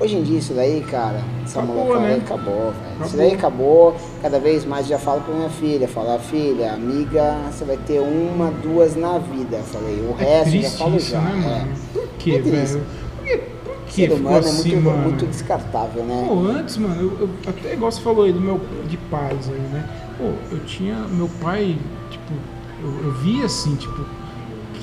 Hoje 0.00 0.16
em 0.16 0.22
dia 0.24 0.38
isso 0.38 0.52
daí, 0.54 0.80
cara, 0.82 1.20
essa 1.44 1.60
Acabou, 1.60 1.84
molecada 1.86 2.08
né? 2.08 2.22
acabou, 2.24 2.72
velho. 2.72 3.06
Isso 3.06 3.16
daí 3.16 3.32
acabou, 3.34 3.96
cada 4.20 4.40
vez 4.40 4.64
mais 4.64 4.86
já 4.88 4.98
falo 4.98 5.20
pra 5.20 5.34
minha 5.34 5.48
filha, 5.50 5.86
falar, 5.86 6.18
filha, 6.18 6.72
amiga, 6.72 7.36
você 7.50 7.64
vai 7.64 7.76
ter 7.76 8.00
uma, 8.00 8.50
duas 8.50 8.96
na 8.96 9.18
vida. 9.18 9.58
Falei, 9.58 10.00
o 10.00 10.14
É 10.20 10.42
resto 10.42 10.60
já 10.60 10.70
falo 10.70 10.96
isso, 10.96 11.10
já. 11.12 11.20
né, 11.20 11.66
é. 11.70 11.98
Por 11.98 12.08
que, 12.18 12.34
É 12.34 12.38
velho? 12.40 12.82
Por 13.14 13.24
que, 13.24 13.36
por 13.38 13.76
que 13.86 13.92
ser 13.92 14.12
humano 14.12 14.36
é 14.36 14.38
assim, 14.40 14.74
muito, 14.74 14.84
mano? 14.90 15.02
muito 15.02 15.26
descartável, 15.26 16.02
né? 16.04 16.24
Pô, 16.28 16.40
antes, 16.40 16.76
mano, 16.76 17.00
eu, 17.00 17.18
eu- 17.20 17.30
até 17.46 17.74
igual 17.74 17.92
você 17.92 18.00
falou 18.00 18.24
aí 18.24 18.32
do 18.32 18.40
meu 18.40 18.60
de 18.88 18.96
pais 18.96 19.48
aí, 19.48 19.60
né? 19.72 19.84
Pô, 20.18 20.24
eu 20.54 20.58
tinha. 20.66 20.96
Meu 21.08 21.28
pai, 21.40 21.76
tipo, 22.10 22.32
eu, 22.82 23.04
eu 23.06 23.12
via 23.12 23.46
assim, 23.46 23.76
tipo, 23.76 24.04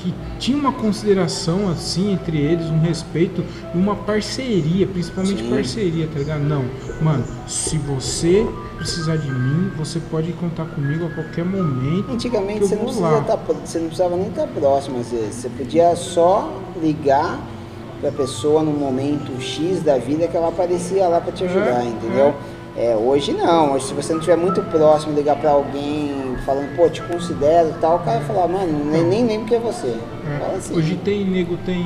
que 0.02 0.12
tinha 0.38 0.58
uma 0.58 0.72
consideração 0.72 1.68
assim 1.70 2.12
entre 2.12 2.36
eles, 2.36 2.66
um 2.66 2.80
respeito 2.80 3.44
e 3.72 3.78
uma 3.78 3.94
parceria, 3.94 4.86
principalmente 4.86 5.42
Sim. 5.42 5.50
parceria, 5.50 6.08
tá 6.12 6.18
ligado? 6.18 6.40
Não, 6.40 6.64
mano, 7.00 7.24
se 7.46 7.78
você 7.78 8.46
precisar 8.76 9.16
de 9.16 9.30
mim, 9.30 9.70
você 9.76 10.00
pode 10.00 10.32
contar 10.32 10.64
comigo 10.64 11.06
a 11.06 11.10
qualquer 11.10 11.44
momento. 11.44 12.10
Antigamente 12.10 12.60
você 12.60 12.74
não, 12.74 13.22
tá, 13.24 13.36
você 13.64 13.78
não 13.78 13.86
precisava 13.86 14.16
nem 14.16 14.28
estar 14.28 14.48
próximo 14.48 14.98
às 14.98 15.10
vezes. 15.10 15.36
Você 15.36 15.48
podia 15.48 15.94
só 15.94 16.52
ligar 16.82 17.40
para 18.00 18.08
a 18.08 18.12
pessoa 18.12 18.62
no 18.62 18.72
momento 18.72 19.40
X 19.40 19.80
da 19.82 19.96
vida 19.96 20.26
que 20.26 20.36
ela 20.36 20.48
aparecia 20.48 21.06
lá 21.06 21.20
para 21.20 21.32
te 21.32 21.44
ajudar, 21.44 21.84
É, 21.84 21.84
entendeu? 21.84 22.34
É, 22.76 22.96
hoje 22.96 23.32
não, 23.32 23.74
hoje 23.74 23.86
se 23.86 23.94
você 23.94 24.12
não 24.12 24.18
estiver 24.20 24.36
muito 24.36 24.60
próximo, 24.62 25.14
ligar 25.14 25.36
para 25.36 25.50
alguém 25.50 26.31
falando, 26.44 26.74
pô, 26.76 26.88
te 26.88 27.00
considero 27.02 27.68
e 27.70 27.74
tal, 27.80 27.96
o 27.96 27.98
cara 28.00 28.20
falar, 28.20 28.48
mano, 28.48 28.84
nem, 28.90 29.02
nem 29.04 29.26
lembro 29.26 29.46
que 29.46 29.54
é 29.54 29.58
você. 29.58 29.96
É, 30.26 30.56
assim. 30.56 30.76
Hoje 30.76 30.96
tem 31.04 31.24
nego, 31.24 31.56
tem. 31.64 31.84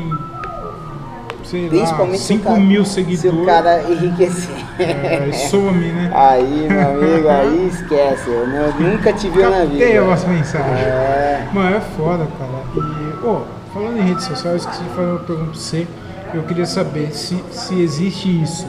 Sei 1.45 1.63
lá, 1.63 1.69
Principalmente 1.69 2.19
se 2.19 2.25
o 2.25 2.37
5 2.39 2.45
cara- 2.45 2.59
mil 2.59 2.85
Se 2.85 2.95
seguidores. 2.95 3.39
o 3.41 3.45
cara 3.47 3.83
enriquecer. 3.89 4.57
É, 4.81 5.31
some, 5.33 5.87
né? 5.93 6.11
Aí, 6.15 6.67
meu 6.69 6.89
amigo, 6.91 7.29
aí 7.29 7.69
esquece. 7.73 8.29
Eu 8.29 8.49
nu- 8.49 8.91
nunca 8.93 9.13
te 9.13 9.29
viu 9.29 9.49
na 9.49 9.61
vida. 9.65 9.79
Captei 9.79 9.97
as 9.99 10.25
mensagens. 10.25 10.79
É. 10.79 11.47
Mano, 11.53 11.77
é 11.77 11.81
foda, 11.81 12.27
cara. 12.37 12.63
E, 12.75 13.25
ô, 13.27 13.43
falando 13.73 13.97
em 13.99 14.03
redes 14.09 14.25
sociais, 14.25 14.45
eu 14.65 14.71
esqueci 14.71 14.83
de 14.83 14.89
fazer 14.91 15.09
uma 15.09 15.19
pergunta 15.21 15.51
pra 15.53 15.55
você. 15.61 15.87
Eu 16.35 16.43
queria 16.43 16.67
saber 16.67 17.13
se, 17.13 17.43
se 17.53 17.81
existe 17.81 18.43
isso. 18.43 18.67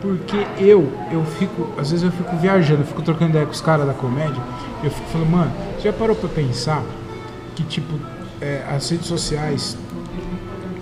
Porque 0.00 0.36
eu, 0.58 0.88
eu 1.10 1.24
fico, 1.24 1.68
às 1.76 1.90
vezes 1.90 2.04
eu 2.04 2.12
fico 2.12 2.36
viajando, 2.36 2.82
eu 2.82 2.86
fico 2.86 3.02
trocando 3.02 3.30
ideia 3.30 3.44
com 3.44 3.52
os 3.52 3.60
caras 3.60 3.86
da 3.86 3.94
comédia, 3.94 4.40
eu 4.82 4.90
fico 4.90 5.08
falando, 5.08 5.30
mano, 5.30 5.52
você 5.76 5.88
já 5.88 5.92
parou 5.92 6.14
pra 6.14 6.28
pensar 6.28 6.84
que, 7.56 7.64
tipo, 7.64 7.94
é, 8.40 8.62
as 8.70 8.88
redes 8.88 9.06
sociais, 9.06 9.76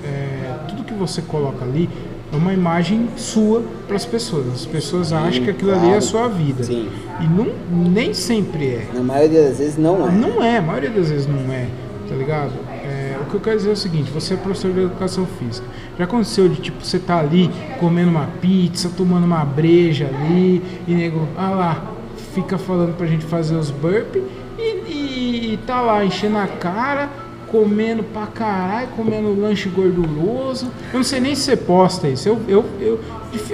é, 0.04 0.54
tudo 0.68 0.84
que 0.84 0.92
você 0.92 1.22
coloca 1.22 1.64
ali 1.64 1.88
é 2.32 2.36
uma 2.36 2.52
imagem 2.52 3.08
sua 3.16 3.62
para 3.86 3.96
as 3.96 4.04
pessoas. 4.04 4.46
As 4.52 4.66
pessoas 4.66 5.12
acham 5.12 5.44
que 5.44 5.50
aquilo 5.50 5.72
ali 5.72 5.80
é 5.80 5.84
a 5.84 5.88
claro. 5.88 6.02
sua 6.02 6.28
vida. 6.28 6.64
Sim. 6.64 6.88
E 7.20 7.26
não, 7.26 7.46
nem 7.70 8.12
sempre 8.12 8.66
é. 8.66 8.88
Na 8.92 9.00
maioria 9.00 9.44
das 9.44 9.58
vezes 9.58 9.78
não 9.78 10.06
é. 10.06 10.10
Não 10.10 10.44
é, 10.44 10.58
a 10.58 10.62
maioria 10.62 10.90
das 10.90 11.08
vezes 11.08 11.26
não 11.26 11.52
é, 11.52 11.68
tá 12.08 12.14
ligado? 12.14 12.52
O 13.26 13.28
que 13.28 13.34
eu 13.34 13.40
quero 13.40 13.56
dizer 13.56 13.70
é 13.70 13.72
o 13.72 13.76
seguinte, 13.76 14.10
você 14.10 14.34
é 14.34 14.36
professor 14.36 14.72
de 14.72 14.80
educação 14.80 15.26
física. 15.26 15.66
Já 15.98 16.04
aconteceu 16.04 16.48
de 16.48 16.60
tipo, 16.60 16.84
você 16.84 16.98
tá 16.98 17.18
ali 17.18 17.50
comendo 17.80 18.08
uma 18.08 18.28
pizza, 18.40 18.88
tomando 18.96 19.24
uma 19.24 19.44
breja 19.44 20.06
ali, 20.06 20.62
e 20.86 20.94
nego, 20.94 21.26
ah 21.36 21.50
lá, 21.50 21.84
fica 22.32 22.56
falando 22.56 22.96
pra 22.96 23.06
gente 23.06 23.24
fazer 23.24 23.56
os 23.56 23.70
burpees 23.70 24.22
e, 24.56 25.54
e 25.54 25.58
tá 25.66 25.80
lá 25.80 26.04
enchendo 26.04 26.38
a 26.38 26.46
cara, 26.46 27.08
comendo 27.56 28.02
pra 28.02 28.26
caralho, 28.26 28.88
comendo 28.94 29.34
lanche 29.40 29.68
gorduroso. 29.70 30.66
Eu 30.92 30.98
não 30.98 31.04
sei 31.04 31.20
nem 31.20 31.34
se 31.34 31.42
você 31.42 31.56
posta 31.56 32.06
isso. 32.06 32.28
Eu, 32.28 32.38
eu, 32.48 32.64
eu, 32.80 33.00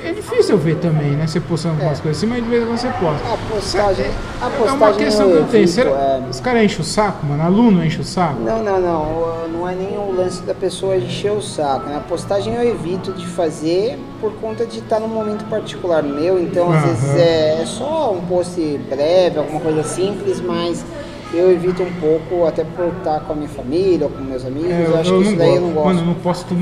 é 0.04 0.12
difícil 0.12 0.56
eu 0.56 0.58
ver 0.58 0.76
também, 0.76 1.12
né? 1.12 1.26
Você 1.26 1.38
postando 1.38 1.76
algumas 1.76 1.98
É. 2.00 2.02
coisas 2.02 2.18
assim, 2.22 2.26
mas 2.26 2.42
de 2.42 2.50
vez 2.50 2.62
em 2.62 2.66
quando 2.66 2.78
você 2.78 2.88
posta. 2.88 3.32
A 3.32 3.36
postagem, 3.54 4.06
a 4.40 4.50
postagem 4.50 4.68
É 4.68 4.72
uma 4.72 4.92
questão 4.92 5.30
que 5.30 5.36
eu 5.36 5.44
tenho. 5.44 5.68
Será, 5.68 5.90
é. 5.90 6.22
Os 6.28 6.40
caras 6.40 6.64
enchem 6.64 6.80
o 6.80 6.84
saco, 6.84 7.24
mano? 7.26 7.42
Aluno 7.42 7.84
enche 7.84 8.00
o 8.00 8.04
saco? 8.04 8.40
Não, 8.40 8.62
não, 8.62 8.80
não. 8.80 9.48
Não 9.48 9.68
é 9.68 9.74
nem 9.76 9.96
o 9.96 10.12
lance 10.12 10.42
da 10.42 10.54
pessoa 10.54 10.96
encher 10.96 11.30
o 11.30 11.40
saco. 11.40 11.86
Né? 11.86 11.96
A 11.96 12.00
postagem 12.00 12.54
eu 12.54 12.68
evito 12.68 13.12
de 13.12 13.26
fazer 13.26 13.98
por 14.20 14.32
conta 14.34 14.66
de 14.66 14.80
estar 14.80 14.98
num 14.98 15.08
momento 15.08 15.44
particular 15.44 16.02
meu. 16.02 16.40
Então, 16.42 16.72
às 16.72 16.84
vezes, 16.84 17.14
é, 17.16 17.62
é 17.62 17.66
só 17.66 18.12
um 18.12 18.20
post 18.26 18.60
breve, 18.90 19.38
alguma 19.38 19.60
coisa 19.60 19.84
simples, 19.84 20.40
mas 20.40 20.84
eu 21.32 21.50
evito 21.52 21.82
um 21.82 21.92
pouco, 22.00 22.46
até 22.46 22.64
por 22.64 22.88
estar 22.98 23.20
com 23.20 23.32
a 23.32 23.36
minha 23.36 23.48
família 23.48 24.06
ou 24.06 24.10
com 24.12 24.22
meus 24.22 24.44
amigos. 24.44 24.70
É, 24.70 24.86
eu 24.86 24.98
acho 24.98 25.12
que 25.16 25.22
isso 25.22 25.36
daí 25.36 25.54
eu 25.56 25.60
não 25.62 25.70
gosto. 25.72 25.86
Mano, 25.86 26.00
eu 26.00 26.06
não 26.06 26.14
posto. 26.14 26.54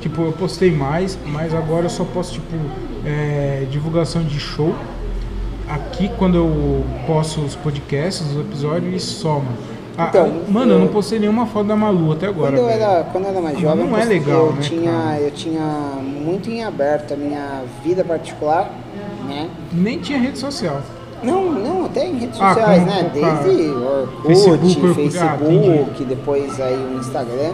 Tipo, 0.00 0.22
eu 0.22 0.32
postei 0.32 0.70
mais, 0.70 1.18
mas 1.26 1.54
agora 1.54 1.86
eu 1.86 1.90
só 1.90 2.04
posto, 2.04 2.34
tipo, 2.34 2.54
é, 3.04 3.66
divulgação 3.70 4.22
de 4.22 4.38
show. 4.38 4.74
Aqui, 5.68 6.08
quando 6.16 6.36
eu 6.36 6.84
posto 7.06 7.40
os 7.40 7.56
podcasts, 7.56 8.24
os 8.30 8.40
episódios, 8.40 8.94
e 8.94 9.00
só, 9.04 9.34
mano. 9.40 9.56
Ah, 9.98 10.08
Então, 10.10 10.30
mano, 10.48 10.72
eu 10.72 10.76
eu- 10.78 10.84
não 10.84 10.88
postei 10.88 11.18
nenhuma 11.18 11.46
foto 11.46 11.66
da 11.66 11.74
Malu 11.74 12.12
até 12.12 12.26
agora. 12.26 12.52
Quando 12.52 12.58
eu, 12.58 12.68
era, 12.68 13.04
quando 13.10 13.24
eu 13.24 13.30
era 13.30 13.40
mais 13.40 13.58
jovem, 13.58 13.84
não 13.84 13.90
eu 13.92 13.96
é 13.96 14.00
postei- 14.00 14.18
legal, 14.20 14.46
eu, 14.46 14.52
né, 14.52 14.60
tinha, 14.60 14.92
cara? 14.92 15.20
eu 15.20 15.30
tinha 15.30 15.62
muito 16.24 16.50
em 16.50 16.62
aberto 16.62 17.14
a 17.14 17.16
minha 17.16 17.62
vida 17.82 18.04
particular, 18.04 18.70
né? 19.26 19.48
Nem 19.72 19.98
tinha 19.98 20.18
rede 20.18 20.38
social. 20.38 20.82
Não, 21.26 21.52
não, 21.52 21.84
até 21.86 22.06
em 22.06 22.18
redes 22.18 22.40
Ah, 22.40 22.48
sociais, 22.54 22.78
como 22.82 22.90
né? 22.94 23.10
Desde 23.12 23.70
Orkut, 23.70 24.26
Facebook, 24.26 24.94
Facebook, 24.94 26.02
ah, 26.02 26.06
depois 26.08 26.60
aí 26.60 26.74
o 26.76 26.98
Instagram. 26.98 27.52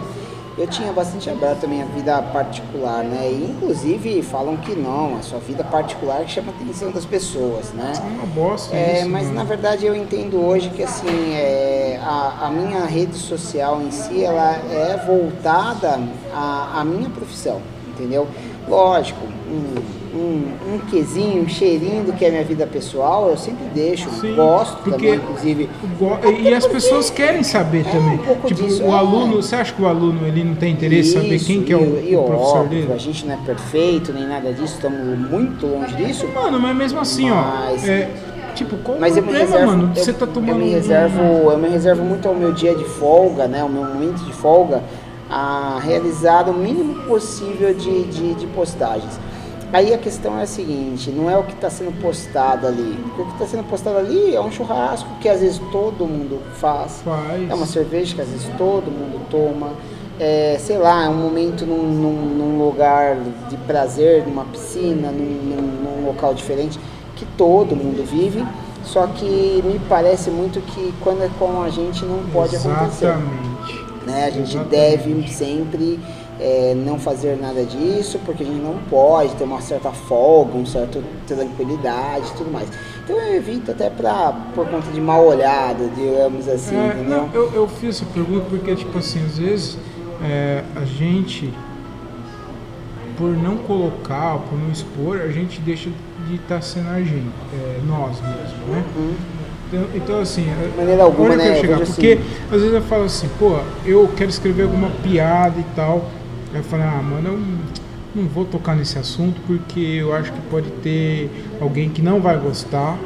Eu 0.55 0.67
tinha 0.67 0.93
bastante 0.93 1.27
aberto 1.31 1.63
a 1.63 1.67
minha 1.67 1.83
vida 1.85 2.21
particular, 2.21 3.03
né? 3.03 3.27
E 3.27 3.55
inclusive 3.57 4.21
falam 4.21 4.55
que 4.57 4.75
não, 4.75 5.17
a 5.17 5.21
sua 5.23 5.39
vida 5.39 5.63
particular 5.63 6.23
que 6.25 6.29
chama 6.31 6.51
a 6.51 6.61
atenção 6.61 6.91
das 6.91 7.05
pessoas, 7.05 7.71
né? 7.73 7.91
É 7.97 8.01
uma 8.07 8.25
bosta 8.27 8.75
É, 8.75 8.99
isso, 8.99 9.09
mas 9.09 9.23
mano. 9.23 9.35
na 9.39 9.43
verdade 9.45 9.83
eu 9.83 9.95
entendo 9.95 10.39
hoje 10.45 10.69
que 10.69 10.83
assim 10.83 11.33
é, 11.33 11.99
a, 12.03 12.45
a 12.45 12.49
minha 12.51 12.85
rede 12.85 13.15
social 13.15 13.81
em 13.81 13.89
si 13.89 14.23
ela 14.23 14.51
é 14.71 15.03
voltada 15.07 15.99
à, 16.31 16.81
à 16.81 16.85
minha 16.85 17.09
profissão, 17.09 17.59
entendeu? 17.87 18.27
Lógico, 18.67 19.25
um, 19.49 20.02
um, 20.15 20.75
um 20.75 20.79
quesinho, 20.89 21.43
um 21.43 21.47
cheirinho 21.49 22.03
do 22.03 22.13
que 22.13 22.23
é 22.23 22.29
minha 22.29 22.43
vida 22.43 22.67
pessoal, 22.67 23.29
eu 23.29 23.37
sempre 23.37 23.65
deixo, 23.73 24.09
Sim, 24.11 24.35
gosto 24.35 24.77
porque 24.83 24.91
também, 24.91 25.15
inclusive. 25.15 25.69
Go- 25.99 26.17
E 26.39 26.53
as 26.53 26.67
pessoas 26.67 27.09
querem 27.09 27.41
saber 27.43 27.81
É, 27.87 27.91
também. 27.91 28.19
um 28.19 28.47
tipo, 28.47 28.53
disso, 28.53 28.83
o 28.83 28.87
é. 28.87 28.97
aluno, 28.97 29.37
você 29.41 29.55
acha 29.55 29.73
que 29.73 29.81
o 29.81 29.87
aluno 29.87 30.27
ele 30.27 30.43
não 30.43 30.55
tem 30.55 30.73
interesse 30.73 31.09
em 31.11 31.13
saber 31.21 31.35
Isso, 31.35 31.45
quem 31.47 31.63
que 31.63 31.73
é 31.73 31.77
o, 31.77 31.99
e, 31.99 32.11
e 32.11 32.15
o 32.15 32.23
professor 32.23 32.57
óbvio, 32.59 32.81
dele? 32.81 32.93
A 32.93 32.97
gente 32.97 33.25
não 33.25 33.33
é 33.33 33.37
perfeito 33.45 34.13
nem 34.13 34.27
nada 34.27 34.53
disso, 34.53 34.75
estamos 34.75 35.17
muito 35.29 35.65
longe 35.65 35.95
disso. 35.95 36.27
Mano, 36.33 36.59
mas 36.59 36.75
mesmo 36.75 36.99
assim, 36.99 37.29
Mas- 37.29 37.83
ó. 37.83 37.87
É, 37.87 38.09
tipo, 38.53 38.77
qual 38.77 38.99
Mas 38.99 39.13
o 39.17 39.21
problema, 39.23 39.45
reservo, 39.45 39.65
mano? 39.71 39.91
eu, 39.95 40.03
Você 40.03 40.13
tá 40.13 40.27
tomando. 40.27 40.49
eu 40.49 40.55
me 40.57 40.69
um- 40.69 40.71
reservo, 40.73 41.21
eu 41.51 41.57
me 41.57 41.69
reservo 41.69 42.03
muito 42.03 42.27
ao 42.27 42.35
meu 42.35 42.51
dia 42.51 42.75
de 42.75 42.83
folga, 42.85 43.47
né, 43.47 43.63
o 43.63 43.69
meu 43.69 43.83
momento 43.83 44.23
de 44.23 44.31
folga, 44.33 44.83
a 45.29 45.79
realizar 45.83 46.47
o 46.47 46.53
mínimo 46.53 46.93
possível 47.07 47.73
de, 47.73 48.03
de, 48.03 48.35
de 48.35 48.45
postagens. 48.47 49.19
Aí 49.73 49.91
a 49.91 49.97
questão 49.97 50.37
é 50.39 50.43
a 50.43 50.45
seguinte, 50.47 51.09
não 51.09 51.27
é 51.29 51.35
o 51.35 51.43
que 51.43 51.53
está 51.53 51.67
sendo 51.69 51.91
postado 51.99 52.67
ali. 52.67 52.95
O 53.17 53.25
que 53.25 53.31
está 53.33 53.47
sendo 53.47 53.63
postado 53.67 53.97
ali 53.97 54.35
é 54.35 54.39
um 54.39 54.51
churrasco 54.51 55.09
que 55.19 55.27
às 55.27 55.41
vezes 55.41 55.59
todo 55.71 56.05
mundo 56.05 56.39
faz. 56.57 57.01
Faz. 57.03 57.49
É 57.49 57.53
uma 57.55 57.65
cerveja 57.65 58.13
que 58.15 58.21
às 58.21 58.27
vezes 58.29 58.47
todo 58.57 58.91
mundo 58.91 59.19
toma. 59.31 59.71
É, 60.19 60.57
sei 60.59 60.77
lá, 60.77 61.05
é 61.05 61.09
um 61.09 61.15
momento 61.15 61.65
num, 61.65 61.81
num- 61.91 62.35
num 62.35 62.63
lugar 62.63 63.17
de 63.49 63.57
prazer, 63.65 64.23
numa 64.27 64.45
piscina, 64.45 65.09
num, 65.09 65.15
num- 65.15 66.05
local 66.05 66.33
diferente, 66.35 66.79
que 67.15 67.25
todo 67.35 67.75
mundo 67.75 68.05
vive. 68.05 68.45
Só 68.83 69.07
que 69.07 69.63
me 69.65 69.79
parece 69.89 70.29
muito 70.29 70.59
que 70.61 70.93
quando 71.01 71.23
é 71.23 71.29
com 71.39 71.63
a 71.63 71.69
gente 71.69 72.05
não 72.05 72.19
pode 72.31 72.55
acontecer. 72.57 73.05
Exatamente. 73.05 73.83
Né? 74.05 74.25
A 74.25 74.29
gente 74.29 74.55
Exatamente. 74.55 74.69
deve 74.69 75.27
sempre 75.29 75.99
é, 76.43 76.73
não 76.75 76.99
fazer 76.99 77.37
nada 77.41 77.63
disso, 77.63 78.19
porque 78.25 78.43
a 78.43 78.45
gente 78.45 78.59
não 78.61 78.77
pode 78.89 79.33
ter 79.35 79.45
uma 79.45 79.61
certa 79.61 79.91
folga, 79.91 80.57
uma 80.57 80.65
certa 80.65 80.99
tranquilidade 81.25 82.27
e 82.27 82.37
tudo 82.37 82.51
mais. 82.51 82.67
Então 83.03 83.15
eu 83.17 83.35
evito 83.35 83.71
até 83.71 83.89
pra, 83.89 84.33
por 84.53 84.67
conta 84.67 84.91
de 84.91 84.99
mal 84.99 85.25
olhado, 85.25 85.89
digamos 85.95 86.47
assim, 86.47 86.75
É, 86.75 86.87
entendeu? 86.87 87.17
não, 87.19 87.29
eu, 87.33 87.51
eu 87.53 87.67
fiz 87.67 87.95
essa 87.95 88.05
pergunta 88.13 88.45
porque, 88.49 88.75
tipo 88.75 88.97
assim, 88.97 89.23
às 89.25 89.37
vezes 89.37 89.77
é, 90.23 90.63
a 90.75 90.83
gente, 90.85 91.53
por 93.17 93.29
não 93.37 93.57
colocar, 93.57 94.37
por 94.49 94.57
não 94.57 94.71
expor, 94.71 95.21
a 95.21 95.29
gente 95.29 95.59
deixa 95.61 95.89
de 96.27 96.35
estar 96.35 96.61
sendo 96.61 96.89
a 96.89 96.99
gente, 96.99 97.31
é, 97.53 97.79
nós 97.85 98.19
mesmos, 98.21 98.67
né? 98.69 98.83
Hum, 98.97 99.13
Então, 99.67 99.85
então 99.95 100.19
assim, 100.21 100.43
De 100.43 100.77
maneira 100.77 101.03
alguma, 101.03 101.29
eu 101.33 101.37
né? 101.37 101.55
chegar? 101.55 101.79
Porque 101.79 102.13
assim. 102.19 102.45
às 102.55 102.61
vezes 102.61 102.73
eu 102.73 102.81
falo 102.83 103.03
assim, 103.05 103.29
pô, 103.39 103.57
eu 103.85 104.09
quero 104.15 104.29
escrever 104.29 104.63
alguma 104.63 104.89
piada 105.03 105.59
e 105.59 105.65
tal. 105.75 106.05
Eu 106.53 106.63
falo, 106.63 106.83
ah, 106.83 107.01
mano, 107.01 107.29
eu 107.29 107.39
não 108.21 108.27
vou 108.29 108.45
tocar 108.45 108.75
nesse 108.75 108.97
assunto 108.99 109.41
porque 109.47 109.79
eu 109.79 110.13
acho 110.13 110.31
que 110.31 110.41
pode 110.49 110.69
ter 110.83 111.29
alguém 111.59 111.89
que 111.89 112.01
não 112.01 112.19
vai 112.21 112.37
gostar 112.37 112.97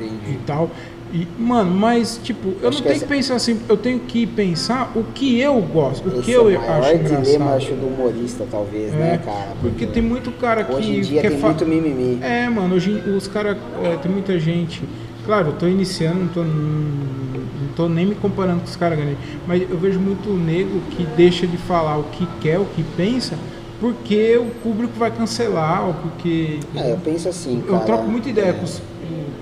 e 0.00 0.04
Entendi. 0.04 0.38
tal. 0.46 0.70
E, 1.12 1.26
mano, 1.36 1.72
mas 1.72 2.20
tipo, 2.22 2.54
eu 2.62 2.68
Acho 2.68 2.78
não 2.78 2.82
que 2.82 2.82
tenho 2.84 2.90
essa- 2.96 3.04
que 3.06 3.12
pensar 3.12 3.34
assim, 3.34 3.60
eu 3.68 3.76
tenho 3.76 3.98
que 3.98 4.24
pensar 4.28 4.92
o 4.94 5.02
que 5.12 5.40
eu 5.40 5.60
gosto, 5.60 6.08
o 6.08 6.22
que 6.22 6.30
eu 6.30 6.48
é 6.48 6.56
o 6.56 6.60
maior 6.60 6.82
acho 6.84 6.98
dilema, 6.98 7.18
engraçado. 7.20 7.56
acho, 7.56 7.74
do 7.74 7.86
humorista, 7.88 8.46
talvez, 8.48 8.92
É, 8.92 8.96
né, 8.96 9.20
cara? 9.24 9.48
Porque 9.60 9.86
tem 9.86 10.00
muito 10.02 10.30
cara 10.30 10.62
que 10.62 10.72
Hoje 10.72 10.96
em 10.98 11.00
dia 11.00 11.20
tem 11.22 11.36
muito 11.36 11.66
mimimi. 11.66 12.20
É, 12.22 12.48
mano, 12.48 12.76
hoje 12.76 12.92
os 12.92 13.26
caras. 13.26 13.56
tem 14.00 14.12
muita 14.12 14.38
gente. 14.38 14.84
Claro, 15.26 15.48
eu 15.48 15.52
tô 15.54 15.66
iniciando, 15.66 16.20
não 16.20 16.28
tô, 16.28 16.44
não 16.44 17.29
tô 17.70 17.88
nem 17.88 18.06
me 18.06 18.14
comparando 18.14 18.60
com 18.60 18.66
os 18.66 18.76
caras 18.76 18.98
grandes. 18.98 19.18
Mas 19.46 19.62
eu 19.68 19.78
vejo 19.78 19.98
muito 19.98 20.30
nego 20.30 20.80
que 20.90 21.04
deixa 21.16 21.46
de 21.46 21.56
falar 21.56 21.98
o 21.98 22.04
que 22.04 22.26
quer, 22.40 22.58
o 22.58 22.64
que 22.64 22.82
pensa, 22.96 23.36
porque 23.80 24.36
o 24.36 24.46
público 24.62 24.92
vai 24.98 25.10
cancelar, 25.10 25.86
ou 25.86 25.94
porque. 25.94 26.60
É, 26.74 26.92
eu 26.92 26.98
penso 26.98 27.28
assim, 27.28 27.62
eu 27.66 27.74
cara. 27.74 27.84
troco 27.84 28.04
muita 28.08 28.28
ideia 28.28 28.50
é, 28.50 28.52
com 28.52 28.64
os, 28.64 28.82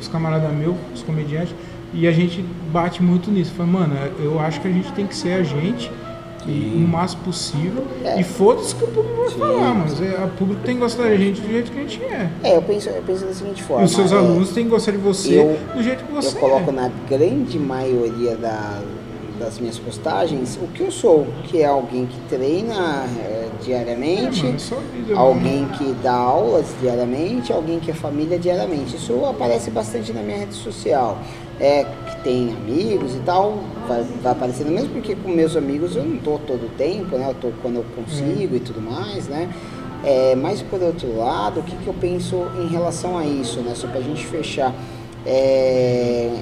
os 0.00 0.08
camaradas 0.08 0.52
meus, 0.52 0.76
os 0.94 1.02
comediantes, 1.02 1.54
e 1.92 2.06
a 2.06 2.12
gente 2.12 2.44
bate 2.72 3.02
muito 3.02 3.30
nisso. 3.30 3.52
Fala, 3.54 3.68
mano, 3.68 3.96
eu 4.20 4.38
acho 4.38 4.60
que 4.60 4.68
a 4.68 4.72
gente 4.72 4.92
tem 4.92 5.06
que 5.06 5.16
ser 5.16 5.32
a 5.32 5.42
gente. 5.42 5.90
E 6.46 6.72
o 6.76 6.88
máximo 6.88 7.24
possível. 7.24 7.84
É. 8.04 8.20
E 8.20 8.24
foda-se 8.24 8.74
que 8.74 8.84
o 8.84 8.88
público 8.88 9.16
vai 9.20 9.28
Sim. 9.30 9.38
falar, 9.38 9.74
mas 9.74 10.00
é, 10.00 10.24
o 10.24 10.28
público 10.36 10.62
tem 10.64 10.76
que 10.76 10.80
gostar 10.80 11.02
da 11.02 11.16
gente 11.16 11.40
do 11.40 11.48
jeito 11.48 11.70
que 11.72 11.78
a 11.78 11.82
gente 11.82 12.02
é. 12.04 12.30
É, 12.42 12.56
eu 12.56 12.62
penso, 12.62 12.88
eu 12.88 13.02
penso 13.02 13.26
da 13.26 13.32
seguinte 13.34 13.62
forma. 13.62 13.82
E 13.82 13.86
os 13.86 13.92
seus 13.92 14.12
é, 14.12 14.16
alunos 14.16 14.50
têm 14.50 14.64
que 14.64 14.70
gostar 14.70 14.92
de 14.92 14.98
você 14.98 15.40
eu- 15.40 15.58
do 15.74 15.82
jeito 15.82 16.04
que 16.04 16.12
você 16.12 16.36
Eu 16.36 16.40
coloco 16.40 16.70
é. 16.70 16.72
na 16.72 16.90
grande 17.08 17.58
maioria 17.58 18.36
da- 18.36 18.80
das 19.38 19.58
minhas 19.60 19.78
postagens 19.78 20.58
o 20.60 20.66
que 20.68 20.82
eu 20.82 20.90
sou, 20.90 21.26
que 21.44 21.60
é 21.62 21.66
alguém 21.66 22.06
que 22.06 22.18
treina 22.28 22.74
é, 22.74 23.20
É, 23.20 23.37
diariamente, 23.62 24.46
é 24.46 24.58
só 24.58 24.76
vida, 24.76 25.16
alguém 25.16 25.62
mano. 25.62 25.74
que 25.78 25.92
dá 26.02 26.12
aulas 26.12 26.66
diariamente, 26.80 27.52
alguém 27.52 27.80
que 27.80 27.90
é 27.90 27.94
família 27.94 28.38
diariamente. 28.38 28.96
Isso 28.96 29.24
aparece 29.24 29.70
bastante 29.70 30.12
na 30.12 30.22
minha 30.22 30.38
rede 30.38 30.54
social. 30.54 31.18
É, 31.60 31.84
que 31.84 32.22
tem 32.22 32.52
amigos 32.52 33.16
e 33.16 33.18
tal, 33.20 33.58
vai, 33.88 34.04
vai 34.22 34.30
aparecendo 34.30 34.70
mesmo 34.70 34.90
porque 34.90 35.16
com 35.16 35.28
meus 35.28 35.56
amigos 35.56 35.96
eu 35.96 36.04
não 36.04 36.16
tô 36.18 36.38
todo 36.38 36.66
o 36.66 36.68
tempo, 36.78 37.16
né? 37.16 37.30
Eu 37.30 37.34
tô 37.34 37.50
quando 37.60 37.76
eu 37.76 37.84
consigo 37.96 38.54
e 38.54 38.60
tudo 38.60 38.80
mais, 38.80 39.26
né? 39.26 39.48
É, 40.04 40.36
mas 40.36 40.62
por 40.62 40.80
outro 40.80 41.16
lado, 41.16 41.58
o 41.58 41.62
que, 41.64 41.74
que 41.76 41.88
eu 41.88 41.94
penso 41.94 42.46
em 42.62 42.68
relação 42.68 43.18
a 43.18 43.24
isso, 43.24 43.60
né? 43.60 43.72
Só 43.74 43.88
pra 43.88 44.00
gente 44.00 44.24
fechar. 44.24 44.72
É, 45.26 46.32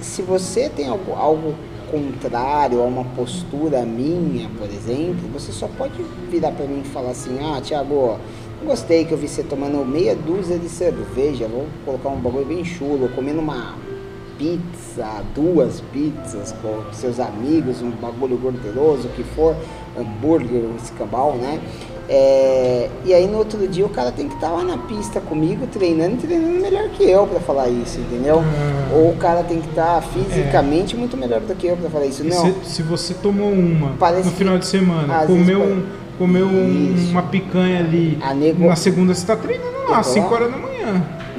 se 0.00 0.20
você 0.20 0.68
tem 0.68 0.88
algo, 0.88 1.12
algo 1.12 1.54
contrário 1.94 2.80
a 2.80 2.84
uma 2.84 3.04
postura 3.04 3.82
minha, 3.82 4.48
por 4.58 4.68
exemplo, 4.68 5.28
você 5.32 5.52
só 5.52 5.68
pode 5.68 6.02
virar 6.28 6.50
para 6.50 6.66
mim 6.66 6.82
e 6.84 6.88
falar 6.88 7.10
assim, 7.10 7.38
ah, 7.40 7.60
Thiago, 7.60 8.18
não 8.60 8.66
gostei 8.66 9.04
que 9.04 9.12
eu 9.12 9.18
vi 9.18 9.28
você 9.28 9.44
tomando 9.44 9.84
meia 9.84 10.16
dúzia 10.16 10.58
de 10.58 10.68
cerveja, 10.68 11.46
vou 11.46 11.66
colocar 11.84 12.08
um 12.08 12.18
bagulho 12.18 12.46
bem 12.46 12.64
chulo, 12.64 13.08
comendo 13.14 13.40
uma 13.40 13.76
pizza, 14.36 15.22
duas 15.36 15.80
pizzas 15.92 16.52
com 16.60 16.92
seus 16.92 17.20
amigos, 17.20 17.80
um 17.80 17.92
bagulho 17.92 18.36
gorduroso, 18.38 19.06
o 19.06 19.10
que 19.12 19.22
for, 19.22 19.54
hambúrguer, 19.96 20.64
um 20.64 20.74
escambau, 20.74 21.36
né? 21.36 21.60
É, 22.08 22.90
e 23.04 23.14
aí 23.14 23.26
no 23.26 23.38
outro 23.38 23.66
dia 23.66 23.84
o 23.86 23.88
cara 23.88 24.12
tem 24.12 24.28
que 24.28 24.34
estar 24.34 24.50
lá 24.50 24.62
na 24.62 24.76
pista 24.76 25.20
comigo, 25.20 25.66
treinando, 25.66 26.14
e 26.16 26.18
treinando 26.18 26.60
melhor 26.60 26.88
que 26.90 27.02
eu 27.02 27.26
para 27.26 27.40
falar 27.40 27.68
isso, 27.68 27.98
entendeu? 27.98 28.40
Ah. 28.40 28.94
Ou 28.94 29.10
o 29.10 29.16
cara 29.16 29.42
tem 29.42 29.60
que 29.60 29.68
estar 29.70 30.02
fisicamente 30.02 30.96
muito 30.96 31.16
melhor 31.16 31.40
do 31.40 31.54
que 31.54 31.66
eu 31.66 31.76
para 31.76 31.88
falar 31.88 32.06
isso. 32.06 32.22
E 32.22 32.28
Não, 32.28 32.44
se, 32.44 32.54
se 32.74 32.82
você 32.82 33.14
tomou 33.14 33.50
uma 33.50 33.92
Parece 33.98 34.28
no 34.28 34.34
final 34.34 34.58
de 34.58 34.66
semana, 34.66 35.24
comeu, 35.26 35.62
um, 35.62 35.82
comeu 36.18 36.46
um- 36.46 36.94
uma 37.10 37.22
picanha 37.22 37.80
ali, 37.80 38.18
nego- 38.36 38.66
na 38.66 38.76
segunda 38.76 39.14
você 39.14 39.24
tá 39.26 39.36
treinando 39.36 39.88
lá, 39.88 39.98
às 40.00 40.08
Eu 40.08 40.12
5 40.14 40.28
lá. 40.28 40.34
horas 40.36 40.50
da 40.50 40.58
manhã. 40.58 40.74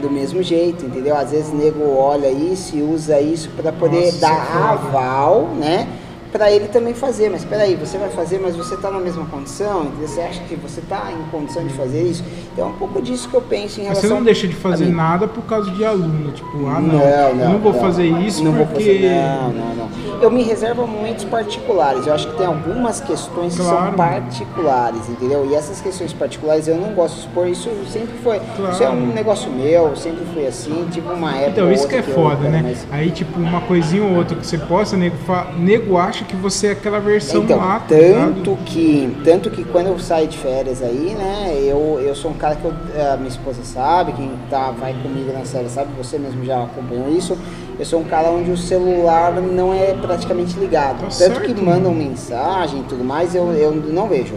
do 0.02 0.10
mesmo 0.12 0.44
jeito, 0.44 0.86
entendeu? 0.86 1.16
Às 1.16 1.32
vezes 1.32 1.52
o 1.52 1.56
nego 1.56 1.96
olha 1.98 2.30
isso 2.30 2.76
e 2.76 2.82
usa 2.82 3.20
isso 3.20 3.50
para 3.56 3.72
poder 3.72 4.06
Nossa, 4.08 4.20
dar 4.20 4.34
é 4.34 4.64
aval, 4.74 5.50
né? 5.58 5.88
Para 6.36 6.52
ele 6.52 6.68
também 6.68 6.94
fazer, 6.94 7.30
mas 7.30 7.44
espera 7.44 7.64
aí, 7.64 7.76
você 7.76 7.98
vai 7.98 8.10
fazer, 8.10 8.40
mas 8.44 8.58
você 8.58 8.76
está 8.76 8.92
na 8.92 9.00
mesma 9.00 9.24
condição, 9.26 9.86
entendeu? 9.86 10.06
Você 10.10 10.20
acha 10.20 10.42
que 10.44 10.56
você 10.58 10.82
está 10.82 11.10
em 11.10 11.24
condição 11.32 11.64
de 11.66 11.74
fazer 11.76 12.04
isso? 12.04 12.26
Então 12.52 12.66
é 12.66 12.70
um 12.72 12.74
pouco 12.74 13.02
disso 13.02 13.30
que 13.30 13.36
eu 13.36 13.42
penso 13.42 13.80
em 13.80 13.84
Mas 13.86 14.00
relação 14.00 14.10
você 14.10 14.14
não 14.16 14.22
deixa 14.24 14.46
de 14.46 14.54
fazer 14.54 14.88
nada 14.88 15.30
por 15.30 15.44
causa 15.46 15.72
de 15.72 15.86
aluno, 15.86 16.34
tipo, 16.34 16.68
ah 16.68 16.82
não, 16.82 16.96
Não, 17.00 17.00
eu 17.00 17.36
não, 17.36 17.52
não 17.54 17.60
vou 17.60 17.72
não. 17.72 17.80
fazer 17.80 18.06
isso 18.06 18.44
não 18.44 18.52
vou 18.52 18.66
porque... 18.66 18.84
fazer- 18.84 19.10
não, 19.16 19.54
não, 19.54 19.76
não. 19.76 19.86
Eu 20.22 20.30
me 20.32 20.44
reservo 20.44 20.82
a 20.84 20.88
momentos 20.88 21.24
particulares. 21.26 22.06
Eu 22.08 22.14
acho 22.14 22.28
que 22.30 22.38
tem 22.38 22.46
algumas 22.46 23.00
questões 23.00 23.56
que 23.56 23.62
Claro. 23.62 23.86
são 23.88 23.94
particulares, 23.94 25.08
entendeu? 25.10 25.48
E 25.50 25.56
essas 25.56 25.80
questões 25.82 26.12
particulares 26.14 26.68
eu 26.68 26.76
não 26.76 26.94
gosto 26.94 27.16
de 27.16 27.20
expor. 27.22 27.48
Isso 27.48 27.70
sempre 27.90 28.16
foi. 28.24 28.38
Isso 28.72 28.84
é 28.84 28.90
um 28.90 28.98
Claro. 28.98 29.14
negócio 29.14 29.50
meu, 29.52 29.96
sempre 29.96 30.26
foi 30.34 30.48
assim. 30.48 30.86
Tipo 30.92 31.12
uma 31.14 31.32
época. 31.36 31.50
Então, 31.52 31.72
isso 31.72 31.88
que 31.88 31.96
é 31.96 32.00
outra 32.00 32.12
eu- 32.12 32.16
foda, 32.16 32.50
né? 32.50 32.62
mas- 32.64 32.86
Aí, 32.92 33.12
tipo, 33.12 33.40
uma 33.40 33.62
coisinha 33.62 34.04
ou 34.04 34.16
outra 34.18 34.36
que 34.36 34.46
você 34.46 34.58
posta, 34.58 34.98
nego, 34.98 35.16
fa... 35.26 35.48
nego 35.58 35.98
acha 35.98 36.25
que 36.26 36.36
você 36.36 36.68
é 36.68 36.72
aquela 36.72 37.00
versão 37.00 37.44
Então, 37.44 37.58
lá, 37.58 37.80
tá 37.80 37.96
tanto 37.96 38.58
que, 38.66 39.18
tanto 39.24 39.50
que 39.50 39.64
quando 39.64 39.88
eu 39.88 40.00
saio 40.00 40.28
de 40.28 40.38
férias 40.38 40.82
aí, 40.82 41.16
né, 41.18 41.58
eu, 41.62 42.00
eu 42.00 42.14
sou 42.16 42.32
um 42.32 42.34
cara 42.34 42.56
que 42.56 42.66
eu, 42.66 42.74
a 43.14 43.18
minha 43.18 43.30
esposa 43.30 43.64
sabe, 43.64 44.14
quem 44.14 44.32
tá, 44.50 44.72
vai 44.72 44.94
comigo 44.94 45.32
na 45.32 45.46
série 45.46 45.70
sabe, 45.70 45.90
você 45.98 46.18
mesmo 46.18 46.44
já 46.44 46.64
acompanhou 46.64 47.10
isso, 47.10 47.38
eu 47.78 47.86
sou 47.86 48.00
um 48.00 48.06
cara 48.06 48.30
onde 48.30 48.52
o 48.52 48.58
celular 48.58 49.34
não 49.34 49.74
é 49.74 49.94
praticamente 49.94 50.58
ligado. 50.58 50.96
Tá 50.96 51.02
tanto 51.02 51.14
certo, 51.14 51.54
que 51.54 51.62
mandam 51.62 51.94
mensagem 51.94 52.80
e 52.80 52.84
tudo 52.84 53.04
mais, 53.04 53.36
eu, 53.36 53.52
eu 53.54 53.72
não 53.74 54.08
vejo. 54.08 54.36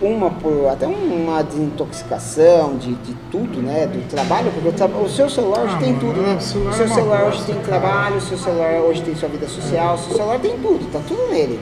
Uma 0.00 0.30
por 0.30 0.68
até 0.68 0.86
uma 0.86 1.42
desintoxicação 1.42 2.76
de, 2.76 2.94
de 2.94 3.14
tudo, 3.32 3.60
né? 3.60 3.84
Do 3.86 4.08
trabalho, 4.08 4.50
porque 4.52 4.68
o, 4.68 4.72
tra- 4.72 4.86
o 4.86 5.08
seu 5.08 5.28
celular 5.28 5.64
hoje 5.64 5.74
Ah, 5.76 5.80
tem 5.80 5.94
tudo, 5.98 6.20
né? 6.20 6.36
celular 6.40 6.70
O 6.70 6.74
seu 6.76 6.84
é 6.84 6.88
celular 6.88 7.24
hoje 7.24 7.42
tem 7.44 7.54
trabalho, 7.56 8.16
o 8.16 8.20
seu 8.20 8.38
celular 8.38 8.72
hoje 8.82 9.02
tem 9.02 9.16
sua 9.16 9.28
vida 9.28 9.48
social, 9.48 9.94
o 9.96 9.98
seu 9.98 10.16
celular 10.16 10.38
tem 10.38 10.56
tudo, 10.58 10.92
tá 10.92 11.00
tudo 11.06 11.26
nele. 11.32 11.58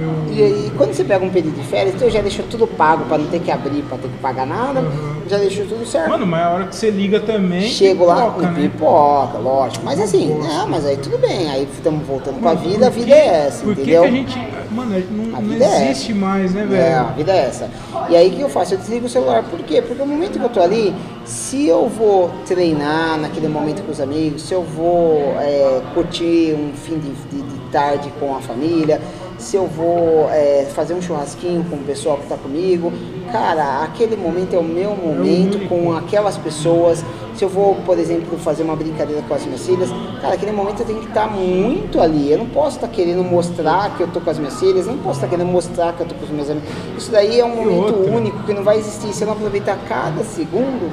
Eu... 0.00 0.34
E, 0.34 0.66
e 0.66 0.70
quando 0.76 0.92
você 0.92 1.04
pega 1.04 1.24
um 1.24 1.30
período 1.30 1.54
de 1.56 1.66
férias, 1.66 1.94
então 1.94 2.10
já 2.10 2.20
deixou 2.20 2.44
tudo 2.50 2.66
pago 2.66 3.04
para 3.06 3.18
não 3.18 3.26
ter 3.26 3.40
que 3.40 3.50
abrir, 3.50 3.82
para 3.82 3.98
ter 3.98 4.08
que 4.08 4.18
pagar 4.18 4.46
nada, 4.46 4.80
Uhum. 4.80 5.22
já 5.28 5.38
deixou 5.38 5.64
tudo 5.66 5.86
certo. 5.86 6.10
Mano, 6.10 6.26
mas 6.26 6.42
a 6.42 6.50
hora 6.50 6.64
que 6.66 6.76
você 6.76 6.90
liga 6.90 7.20
também. 7.20 7.62
Chego 7.62 8.04
lá, 8.04 8.30
no 8.30 8.42
né? 8.42 8.52
pipoca, 8.54 9.38
lógico. 9.38 9.84
Mas 9.84 10.00
assim, 10.00 10.34
não, 10.38 10.68
mas 10.68 10.84
aí 10.86 10.96
tudo 10.98 11.18
bem, 11.18 11.50
aí 11.50 11.66
estamos 11.72 12.06
voltando 12.06 12.38
pra 12.40 12.54
Mano, 12.54 12.68
vida, 12.68 12.86
a 12.86 12.90
vida 12.90 13.14
é 13.14 13.46
essa, 13.46 13.64
Por 13.64 13.72
entendeu? 13.72 14.02
que 14.02 14.08
a 14.08 14.10
gente. 14.10 14.38
Mano, 14.70 15.02
não, 15.10 15.38
A 15.38 15.40
não 15.40 15.54
é 15.54 15.84
existe 15.90 16.12
mais, 16.12 16.52
né, 16.52 16.62
É, 16.70 16.94
a 16.94 17.02
velho? 17.04 17.14
vida 17.16 17.32
é 17.32 17.38
essa. 17.46 17.70
E 18.10 18.16
aí 18.16 18.28
o 18.28 18.32
que 18.32 18.40
eu 18.42 18.48
faço? 18.48 18.74
Eu 18.74 18.78
desligo 18.78 19.06
o 19.06 19.08
celular. 19.08 19.42
Por 19.44 19.60
quê? 19.60 19.80
Porque 19.80 20.02
no 20.02 20.06
momento 20.08 20.38
que 20.38 20.44
eu 20.44 20.48
tô 20.50 20.60
ali, 20.60 20.94
se 21.24 21.66
eu 21.66 21.88
vou 21.88 22.30
treinar 22.46 23.18
naquele 23.18 23.48
momento 23.48 23.82
com 23.84 23.92
os 23.92 24.00
amigos, 24.00 24.42
se 24.42 24.52
eu 24.52 24.62
vou 24.62 25.34
é, 25.40 25.80
curtir 25.94 26.54
um 26.54 26.72
fim 26.76 26.98
de, 26.98 27.10
de- 27.10 27.42
de 27.42 27.56
tarde 27.72 28.12
com 28.20 28.34
a 28.36 28.40
família, 28.40 29.00
se 29.38 29.56
eu 29.56 29.66
vou 29.66 30.28
é, 30.30 30.66
fazer 30.74 30.94
um 30.94 31.02
churrasquinho 31.02 31.64
com 31.64 31.76
o 31.76 31.84
pessoal 31.84 32.16
que 32.18 32.26
tá 32.26 32.36
comigo, 32.36 32.92
cara, 33.30 33.82
aquele 33.82 34.16
momento 34.16 34.54
é 34.54 34.58
o 34.58 34.64
meu 34.64 34.96
momento 34.96 35.68
com 35.68 35.94
aquelas 35.94 36.36
pessoas. 36.36 37.04
Se 37.34 37.44
eu 37.44 37.48
vou, 37.48 37.74
por 37.84 37.98
exemplo, 37.98 38.38
fazer 38.38 38.62
uma 38.62 38.74
brincadeira 38.74 39.22
com 39.22 39.34
as 39.34 39.44
minhas 39.44 39.66
filhas, 39.66 39.90
cara, 40.22 40.34
aquele 40.34 40.52
momento 40.52 40.80
eu 40.80 40.86
tenho 40.86 41.00
que 41.00 41.08
estar 41.08 41.26
muito 41.26 42.00
ali. 42.00 42.32
Eu 42.32 42.38
não 42.38 42.46
posso 42.46 42.76
estar 42.76 42.88
querendo 42.88 43.22
mostrar 43.22 43.94
que 43.96 44.02
eu 44.02 44.08
tô 44.08 44.20
com 44.20 44.30
as 44.30 44.38
minhas 44.38 44.58
filhas, 44.58 44.86
não 44.86 44.96
posso 44.98 45.18
estar 45.18 45.28
querendo 45.28 45.50
mostrar 45.50 45.92
que 45.92 46.00
eu 46.00 46.06
tô 46.06 46.14
com 46.14 46.24
os 46.24 46.30
meus 46.30 46.48
amigos. 46.48 46.68
Isso 46.96 47.10
daí 47.10 47.38
é 47.38 47.44
um 47.44 47.54
momento 47.54 47.94
único 47.94 48.42
que 48.44 48.54
não 48.54 48.64
vai 48.64 48.78
existir. 48.78 49.12
Se 49.12 49.22
eu 49.22 49.26
não 49.26 49.34
aproveitar 49.34 49.78
cada 49.86 50.24
segundo, 50.24 50.90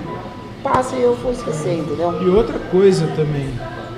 passa 0.61 0.95
e 0.97 1.01
eu 1.01 1.15
vou 1.15 1.31
esquecer, 1.31 1.77
entendeu? 1.77 2.21
E 2.21 2.27
outra 2.27 2.59
coisa 2.59 3.07
também, 3.15 3.47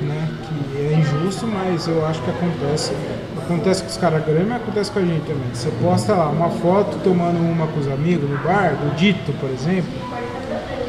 né? 0.01 0.29
Que 0.47 0.85
é 0.85 0.99
injusto, 0.99 1.47
mas 1.47 1.87
eu 1.87 2.05
acho 2.05 2.21
que 2.21 2.29
acontece. 2.29 2.91
Acontece 3.45 3.83
com 3.83 3.89
os 3.89 3.97
caras 3.97 4.25
grandes, 4.25 4.47
mas 4.47 4.61
acontece 4.61 4.91
com 4.91 4.99
a 4.99 5.01
gente 5.03 5.21
também. 5.21 5.43
Você 5.53 5.69
posta 5.81 6.15
lá 6.15 6.29
uma 6.29 6.49
foto 6.49 6.97
tomando 7.03 7.37
uma 7.37 7.67
com 7.67 7.79
os 7.79 7.87
amigos 7.87 8.27
no 8.27 8.37
bar, 8.39 8.75
do 8.75 8.95
Dito, 8.95 9.31
por 9.33 9.49
exemplo, 9.51 9.91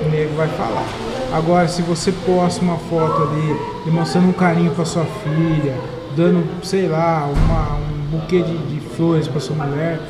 o 0.03 0.09
nego 0.09 0.35
vai 0.37 0.49
falar. 0.49 0.87
Agora, 1.35 1.69
se 1.69 1.83
você 1.83 2.11
posta 2.13 2.63
uma 2.63 2.79
foto 2.79 3.25
ali 3.25 3.57
demonstrando 3.85 4.29
um 4.29 4.33
carinho 4.33 4.71
pra 4.71 4.87
sua 4.87 5.05
filha, 5.05 5.75
dando, 6.17 6.47
sei 6.65 6.89
lá, 6.89 7.29
uma, 7.31 7.77
um 7.77 8.19
buquê 8.19 8.41
de, 8.41 8.57
de 8.57 8.81
flores 8.81 9.29
pra 9.29 9.39
sua 9.39 9.57
mulher, 9.57 10.01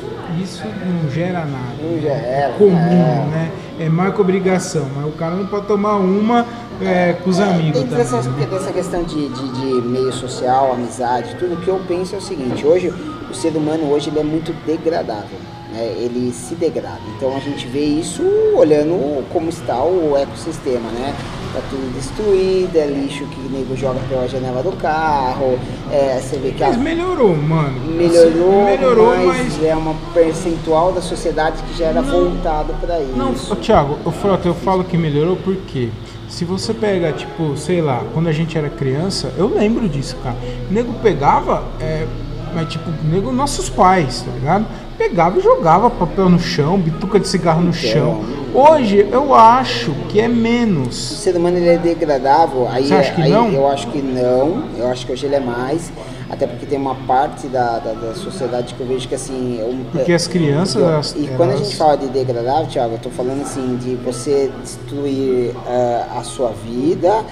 isso 0.41 0.63
não 0.65 1.09
gera 1.11 1.39
nada 1.39 1.75
Não 1.81 2.01
já 2.01 2.09
era. 2.13 2.53
comum, 2.53 2.77
é. 2.77 3.27
né? 3.29 3.51
É 3.79 3.89
mais 3.89 4.13
que 4.13 4.21
obrigação, 4.21 4.87
mas 4.95 5.05
o 5.05 5.11
cara 5.11 5.35
não 5.35 5.45
pode 5.45 5.67
tomar 5.67 5.97
uma 5.97 6.45
é, 6.81 7.13
com 7.13 7.29
os 7.29 7.39
amigos 7.39 7.79
Dentro 7.81 7.95
dessa, 7.95 8.21
também. 8.21 8.45
né? 8.45 8.47
dessa 8.47 8.71
questão 8.71 9.03
de, 9.03 9.29
de, 9.29 9.51
de 9.51 9.87
meio 9.87 10.11
social, 10.11 10.73
amizade, 10.73 11.35
tudo 11.35 11.53
o 11.53 11.57
que 11.57 11.67
eu 11.67 11.79
penso 11.87 12.15
é 12.15 12.17
o 12.17 12.21
seguinte, 12.21 12.65
hoje 12.65 12.93
o 13.29 13.33
ser 13.33 13.55
humano 13.55 13.91
hoje 13.91 14.09
ele 14.09 14.19
é 14.19 14.23
muito 14.23 14.51
degradável, 14.65 15.37
né? 15.71 15.93
ele 15.97 16.31
se 16.31 16.55
degrada. 16.55 17.01
Então 17.15 17.35
a 17.35 17.39
gente 17.39 17.67
vê 17.67 17.83
isso 17.83 18.23
olhando 18.55 19.23
como 19.31 19.49
está 19.49 19.83
o 19.83 20.17
ecossistema, 20.17 20.89
né? 20.91 21.15
Tá 21.57 21.63
tudo 21.69 21.93
destruído, 21.93 22.75
é 22.75 22.85
lixo 22.85 23.25
que 23.25 23.39
o 23.39 23.49
nego 23.49 23.75
joga 23.75 23.99
pela 24.07 24.27
janela 24.27 24.61
do 24.61 24.71
carro, 24.73 25.57
é, 25.91 26.19
você 26.21 26.37
vê 26.37 26.51
que 26.51 26.63
a 26.63 26.67
Mas 26.67 26.77
melhorou, 26.77 27.35
mano. 27.35 27.79
melhorou, 27.81 28.61
Assim, 28.61 28.65
melhorou, 28.65 29.17
mas, 29.25 29.27
mas. 29.57 29.63
é 29.63 29.75
uma 29.75 29.95
percentual 30.13 30.91
da 30.91 31.01
sociedade 31.01 31.61
que 31.63 31.77
já 31.77 31.87
era 31.87 32.01
voltado 32.01 32.73
para 32.79 32.99
isso. 32.99 33.15
Não, 33.15 33.31
ô, 33.31 33.55
Thiago, 33.55 33.97
eu 34.05 34.11
falo, 34.11 34.39
eu 34.45 34.53
falo 34.53 34.83
que 34.83 34.97
melhorou 34.97 35.35
porque 35.37 35.89
se 36.29 36.45
você 36.45 36.73
pega, 36.73 37.11
tipo, 37.11 37.55
sei 37.57 37.81
lá, 37.81 38.03
quando 38.13 38.27
a 38.27 38.31
gente 38.33 38.57
era 38.57 38.69
criança, 38.69 39.33
eu 39.37 39.47
lembro 39.47 39.87
disso, 39.89 40.15
cara. 40.23 40.35
O 40.69 40.73
nego 40.73 40.93
pegava, 41.01 41.63
é, 41.79 42.05
mas 42.53 42.69
tipo, 42.69 42.89
nego, 43.03 43.31
nossos 43.31 43.69
pais, 43.69 44.21
tá 44.21 44.31
ligado? 44.31 44.65
Pegava 44.97 45.37
e 45.37 45.41
jogava 45.43 45.89
papel 45.91 46.27
no 46.29 46.39
chão, 46.39 46.77
bituca 46.79 47.19
de 47.19 47.27
cigarro 47.27 47.61
no 47.61 47.71
chão. 47.73 48.19
Hoje 48.53 49.07
eu 49.11 49.35
acho 49.35 49.91
que 50.09 50.19
é 50.19 50.27
O 50.27 50.31
menos. 50.33 50.95
ser 50.95 51.35
humano 51.35 51.57
ele 51.57 51.67
é 51.69 51.77
degradável, 51.77 52.67
aí, 52.67 52.87
Você 52.87 52.93
acha 52.95 53.13
que 53.13 53.21
aí 53.21 53.29
não? 53.31 53.49
eu 53.51 53.67
acho 53.67 53.87
que 53.89 54.01
não, 54.01 54.63
eu 54.75 54.87
acho 54.87 55.05
que 55.05 55.11
hoje 55.11 55.27
ele 55.27 55.35
é 55.35 55.39
mais, 55.39 55.91
até 56.29 56.47
porque 56.47 56.65
tem 56.65 56.79
uma 56.79 56.95
parte 56.95 57.47
da, 57.47 57.77
da, 57.77 57.93
da 57.93 58.15
sociedade 58.15 58.73
que 58.73 58.79
eu 58.81 58.87
vejo 58.87 59.07
que 59.07 59.13
assim. 59.13 59.59
eu- 59.59 59.75
Porque 59.91 60.11
as 60.13 60.25
crianças, 60.25 60.81
Eu- 60.81 60.89
elas, 60.89 61.15
e 61.15 61.27
quando 61.37 61.51
a 61.51 61.57
gente 61.57 61.75
fala 61.75 61.95
de 61.95 62.07
degradável, 62.07 62.65
Thiago, 62.65 62.93
eu 62.95 62.99
tô 62.99 63.09
falando 63.11 63.43
assim 63.43 63.75
de 63.77 63.93
você 63.95 64.49
destruir 64.63 65.51
ah, 65.67 66.17
a 66.19 66.23
sua 66.23 66.49
vida, 66.65 67.23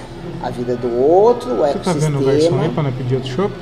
a 0.44 0.50
vida 0.52 0.76
do 0.76 1.02
outro, 1.02 1.54
o 1.54 1.58
Você 1.66 1.80
tá 1.80 1.94
vendo 1.94 2.20
o 2.20 2.26
garçom 2.26 2.30
aí 2.30 2.36
ecossistema. 2.46 2.70
pra 2.70 2.84
não 2.84 2.92
pedir 2.92 3.16
outro 3.16 3.32
chopp? 3.32 3.54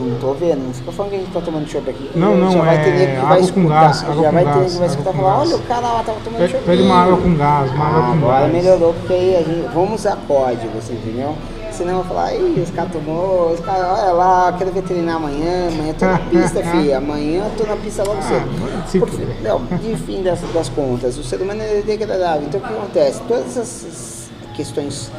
Não 0.00 0.18
tô 0.18 0.32
vendo, 0.34 0.64
não 0.66 0.72
fica 0.72 0.90
falando 0.92 1.10
que 1.10 1.16
a 1.16 1.20
gente 1.20 1.32
tá 1.32 1.40
tomando 1.40 1.68
chopp 1.68 1.90
aqui. 1.90 2.10
Não, 2.14 2.36
não, 2.36 2.52
já 2.52 2.60
vai 2.62 2.76
é 2.76 2.84
ter 2.84 2.90
nego 2.94 3.20
que 3.20 3.26
vai 3.26 3.40
escutar, 3.40 3.68
gás, 3.68 4.00
já 4.00 4.30
vai 4.30 4.44
ter 4.44 4.54
nego 4.54 4.70
que 4.70 4.76
vai 4.78 4.86
escutar 4.88 5.12
falar, 5.12 5.38
olha 5.40 5.56
o 5.56 5.62
cara 5.62 5.80
lá 5.80 6.02
tava 6.02 6.18
tomando 6.24 6.48
chopp. 6.50 6.64
pede 6.64 6.82
uma 6.82 6.94
água 7.02 7.16
com 7.18 7.34
gás, 7.36 7.70
uma 7.72 7.86
água 7.86 8.00
Ah, 8.00 8.06
com 8.06 8.12
agora 8.12 8.40
gás. 8.40 8.52
melhorou, 8.52 8.94
porque 8.94 9.12
aí 9.12 9.36
a 9.36 9.42
gente, 9.42 9.68
vamos 9.74 10.00
usar 10.00 10.16
códigos, 10.26 10.90
entendeu? 10.90 11.34
Senão 11.70 11.92
eu 11.92 11.96
vou 12.02 12.04
falar, 12.14 12.34
ih, 12.34 12.60
os 12.60 12.70
caras 12.70 12.92
tomou, 12.92 13.52
os 13.52 13.60
caras, 13.60 13.98
olha 14.02 14.12
lá, 14.12 14.54
quero 14.58 14.70
veterinar 14.72 15.16
amanhã, 15.16 15.68
amanhã 15.68 15.94
tô 15.98 16.04
na 16.04 16.18
pista, 16.28 16.62
filha, 16.62 16.98
amanhã 16.98 17.44
tô 17.56 17.64
na 17.64 17.76
pista 17.76 18.02
logo 18.06 18.20
cedo. 18.22 18.44
Ah, 18.82 18.86
se 18.86 18.98
Por- 18.98 19.08
fuder. 19.08 19.36
não, 19.42 19.64
de 19.78 19.96
fim 19.96 20.22
das, 20.22 20.40
das 20.52 20.68
contas, 20.68 21.16
o 21.16 21.22
ser 21.24 21.40
humano 21.40 21.62
é 21.62 21.80
degradável. 21.80 22.42
Então 22.46 22.60
o 22.60 22.62
que 22.64 22.72
acontece? 22.72 23.20
Todas 23.26 23.46
essas 23.56 24.30
questões, 24.54 25.10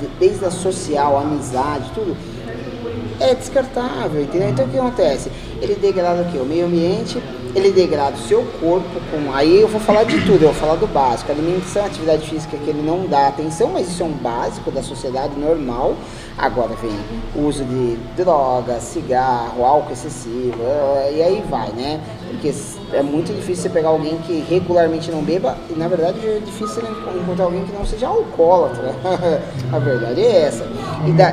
de- 0.00 0.06
desde 0.18 0.44
a 0.46 0.50
social, 0.50 1.18
a 1.18 1.20
amizade, 1.20 1.90
tudo, 1.94 2.16
é 3.20 3.34
descartável, 3.34 4.22
entendeu? 4.22 4.48
Então 4.50 4.66
o 4.66 4.68
que 4.68 4.78
acontece? 4.78 5.30
Ele 5.60 5.74
degrada 5.74 6.22
o 6.22 6.30
quê? 6.30 6.38
O 6.38 6.44
meio 6.44 6.66
ambiente, 6.66 7.22
ele 7.54 7.70
degrada 7.70 8.16
o 8.16 8.20
seu 8.20 8.44
corpo 8.60 9.00
com. 9.10 9.32
Aí 9.32 9.60
eu 9.60 9.68
vou 9.68 9.80
falar 9.80 10.04
de 10.04 10.20
tudo, 10.20 10.42
eu 10.42 10.52
vou 10.52 10.54
falar 10.54 10.76
do 10.76 10.86
básico. 10.86 11.32
Alimentação, 11.32 11.84
atividade 11.86 12.28
física 12.28 12.56
que 12.56 12.68
ele 12.68 12.82
não 12.82 13.06
dá 13.06 13.28
atenção, 13.28 13.70
mas 13.72 13.88
isso 13.88 14.02
é 14.02 14.06
um 14.06 14.12
básico 14.12 14.70
da 14.70 14.82
sociedade 14.82 15.38
normal. 15.38 15.96
Agora 16.36 16.74
vem 16.76 16.92
o 17.34 17.46
uso 17.46 17.64
de 17.64 17.96
drogas, 18.14 18.82
cigarro, 18.82 19.64
álcool 19.64 19.92
excessivo, 19.92 20.58
eh, 20.60 21.14
e 21.16 21.22
aí 21.22 21.44
vai, 21.48 21.70
né? 21.70 21.98
Porque 22.28 22.52
é 22.92 23.02
muito 23.02 23.32
difícil 23.32 23.62
você 23.64 23.68
pegar 23.68 23.88
alguém 23.88 24.16
que 24.18 24.44
regularmente 24.48 25.10
não 25.10 25.22
beba, 25.22 25.56
e 25.70 25.78
na 25.78 25.88
verdade 25.88 26.18
é 26.26 26.40
difícil 26.44 26.68
você 26.68 26.82
encontrar 27.20 27.44
alguém 27.44 27.64
que 27.64 27.72
não 27.72 27.84
seja 27.86 28.08
alcoólatra. 28.08 28.94
A 29.72 29.78
verdade 29.78 30.20
é 30.20 30.42
essa. 30.42 30.66
E, 31.06 31.12
da- 31.12 31.32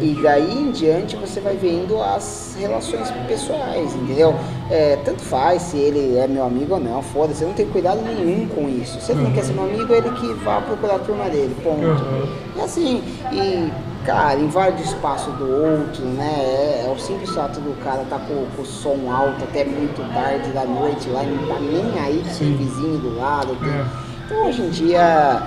e 0.00 0.14
daí 0.22 0.52
em 0.52 0.70
diante 0.70 1.16
você 1.16 1.40
vai 1.40 1.56
vendo 1.56 2.00
as 2.02 2.56
relações 2.58 3.10
pessoais, 3.26 3.94
entendeu? 3.94 4.34
É, 4.70 4.98
tanto 5.04 5.22
faz 5.22 5.62
se 5.62 5.76
ele 5.78 6.16
é 6.16 6.26
meu 6.26 6.44
amigo 6.44 6.74
ou 6.74 6.80
não, 6.80 7.02
foda-se, 7.02 7.42
eu 7.42 7.48
não 7.48 7.54
tenho 7.54 7.70
cuidado 7.70 8.00
nenhum 8.02 8.46
com 8.48 8.68
isso. 8.68 9.00
Se 9.00 9.12
ele 9.12 9.22
não 9.22 9.32
quer 9.32 9.44
ser 9.44 9.52
meu 9.52 9.64
amigo, 9.64 9.92
ele 9.92 10.10
que 10.10 10.32
vá 10.34 10.60
procurar 10.60 10.96
a 10.96 10.98
turma 10.98 11.24
dele, 11.30 11.54
ponto. 11.62 11.80
Uhum. 11.84 12.28
É 12.58 12.62
assim, 12.62 13.02
e 13.32 13.70
cara, 14.06 14.38
invade 14.38 14.82
o 14.82 14.84
espaço 14.84 15.30
do 15.32 15.44
outro, 15.50 16.04
né? 16.04 16.34
É, 16.38 16.84
é 16.86 16.90
o 16.94 16.98
simples 16.98 17.30
fato 17.30 17.60
do 17.60 17.76
cara 17.82 18.04
tá 18.08 18.18
com, 18.18 18.46
com 18.56 18.62
o 18.62 18.64
som 18.64 19.10
alto 19.12 19.42
até 19.44 19.64
muito 19.64 20.00
tarde 20.14 20.50
da 20.50 20.64
noite 20.64 21.08
lá 21.10 21.24
e 21.24 21.26
não 21.26 21.46
tá 21.48 21.60
nem 21.60 21.98
aí 22.00 22.18
que 22.18 22.24
tem 22.24 22.32
Sim. 22.34 22.56
vizinho 22.56 22.98
do 22.98 23.16
lado. 23.18 23.54
tem- 23.56 23.68
É. 23.68 23.84
Então 24.26 24.46
hoje 24.48 24.62
em 24.62 24.70
dia 24.70 25.40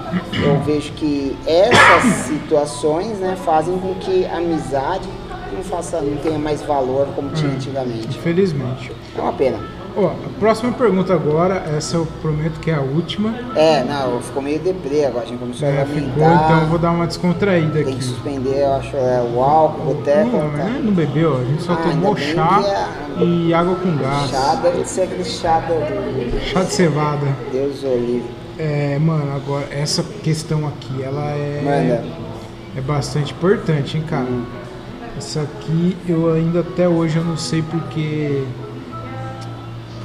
eu 0.43 0.59
vejo 0.61 0.93
que 0.93 1.35
essas 1.45 2.03
situações 2.27 3.19
né, 3.19 3.35
fazem 3.43 3.77
com 3.79 3.93
que 3.95 4.25
a 4.25 4.37
amizade 4.37 5.07
não, 5.53 5.61
faça, 5.63 5.99
não 6.01 6.15
tenha 6.17 6.37
mais 6.39 6.61
valor 6.61 7.07
como 7.15 7.29
tinha 7.31 7.49
Hum. 7.51 7.55
antigamente. 7.55 8.17
Infelizmente. 8.17 8.91
É 9.17 9.21
uma 9.21 9.33
pena. 9.33 9.57
Ó, 9.97 10.07
a 10.07 10.39
próxima 10.39 10.71
pergunta 10.71 11.13
agora, 11.13 11.63
essa 11.75 11.97
eu 11.97 12.07
prometo 12.21 12.59
que 12.59 12.69
é 12.71 12.75
a 12.75 12.79
última. 12.81 13.33
É, 13.55 13.83
não, 13.83 14.21
ficou 14.21 14.41
meio 14.41 14.59
deprê 14.59 15.05
agora, 15.05 15.25
a 15.25 15.27
gente 15.27 15.39
começou 15.39 15.67
É, 15.67 15.81
a 15.81 15.85
ficou, 15.85 16.23
então 16.23 16.61
eu 16.61 16.67
vou 16.67 16.79
dar 16.79 16.91
uma 16.91 17.07
descontraída 17.07 17.73
Tem 17.73 17.83
que 17.85 17.91
aqui. 17.93 18.03
suspender, 18.03 18.59
eu 18.61 18.73
acho, 18.75 18.95
é, 18.95 19.21
o 19.35 19.41
álcool, 19.41 19.81
o 19.91 19.95
boteco. 19.95 20.29
Não, 20.37 20.47
mas 20.51 20.73
não- 20.73 20.81
não 20.83 20.93
bebeu, 20.93 21.37
a 21.37 21.43
gente 21.43 21.63
só 21.63 21.73
Ah, 21.73 21.77
tomou 21.77 22.15
chá 22.15 22.59
que 23.17 23.21
é- 23.21 23.25
e 23.25 23.53
água 23.53 23.75
com 23.75 23.97
gás. 23.97 24.29
Chá 24.29 24.55
deve 24.55 24.85
ser 24.85 25.01
aquele 25.01 25.23
chá 25.25 25.59
do, 25.59 26.39
Chá 26.45 26.63
de 26.63 26.71
cevada. 26.73 27.27
Deus 27.51 27.83
Olive. 27.83 28.23
É, 28.57 28.97
mano, 28.99 29.33
agora 29.35 29.67
essa 29.71 30.03
questão 30.23 30.67
aqui, 30.67 31.01
ela 31.01 31.25
é, 31.31 31.61
Manda. 31.63 32.05
é 32.77 32.81
bastante 32.81 33.33
importante, 33.33 33.97
hein, 33.97 34.03
cara. 34.07 34.27
Essa 35.17 35.41
aqui 35.41 35.97
eu 36.07 36.31
ainda 36.33 36.59
até 36.61 36.87
hoje 36.87 37.17
eu 37.17 37.23
não 37.25 37.35
sei 37.35 37.61
porque 37.61 38.43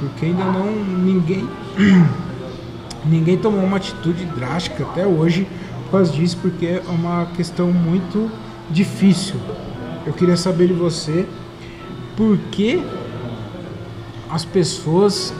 porque 0.09 0.25
ainda 0.25 0.43
não 0.45 0.71
ninguém 0.71 1.47
ninguém 3.05 3.37
tomou 3.37 3.63
uma 3.63 3.77
atitude 3.77 4.25
drástica 4.25 4.83
até 4.83 5.05
hoje 5.05 5.47
por 5.85 5.91
causa 5.91 6.11
disso, 6.11 6.37
porque 6.41 6.65
é 6.65 6.83
uma 6.87 7.27
questão 7.35 7.71
muito 7.71 8.29
difícil. 8.69 9.35
Eu 10.05 10.13
queria 10.13 10.35
saber 10.35 10.67
de 10.67 10.73
você 10.73 11.27
por 12.17 12.37
que 12.51 12.83
as 14.29 14.43
pessoas 14.43 15.33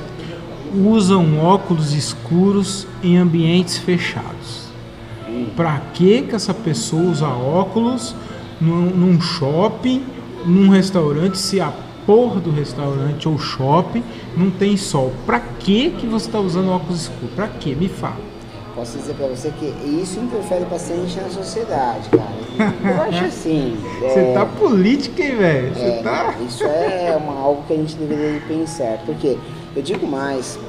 usam 0.74 1.40
óculos 1.40 1.94
escuros 1.94 2.88
em 3.04 3.18
ambientes 3.18 3.78
fechados. 3.78 4.66
Pra 5.56 5.80
que 5.94 6.24
que 6.24 6.36
essa 6.36 6.54
pessoa 6.54 7.04
usa 7.04 7.28
óculos 7.28 8.16
num, 8.62 8.90
num 8.92 9.22
shopping, 9.22 10.04
num 10.46 10.70
restaurante, 10.70 11.38
se 11.38 11.60
a 11.60 11.74
porra 12.06 12.40
do 12.40 12.52
restaurante 12.52 13.28
ou 13.28 13.38
shopping 13.38 14.04
não 14.38 14.52
tem 14.52 14.78
sol? 14.78 15.12
Pra 15.26 15.40
que 15.40 15.92
que 15.92 16.06
você 16.06 16.28
está 16.28 16.40
usando 16.40 16.72
óculos 16.72 17.04
escuros? 17.04 17.36
Pra 17.36 17.48
que? 17.48 17.76
Me 17.76 17.90
fala. 17.90 18.36
Posso 18.76 18.98
dizer 18.98 19.14
pra 19.14 19.28
você 19.28 19.52
que 19.52 19.66
isso 19.88 20.20
interfere 20.20 20.66
bastante 20.66 21.16
na 21.18 21.30
sociedade, 21.30 22.10
cara. 22.10 22.36
Eu 22.84 23.02
acho 23.04 23.26
assim. 23.26 23.78
Você 24.02 24.20
é, 24.20 24.34
tá 24.34 24.46
política, 24.46 25.24
hein, 25.24 25.36
velho? 25.38 25.74
Você 25.74 25.82
é, 25.82 26.02
tá. 26.04 26.36
Isso 26.46 26.64
é 26.66 27.18
uma, 27.18 27.40
algo 27.40 27.64
que 27.68 27.74
a 27.74 27.78
gente 27.78 27.96
deveria 27.96 28.42
pensar. 28.42 28.98
Porque 29.06 29.38
eu 29.74 29.82
digo 29.82 30.06
mais, 30.06 30.60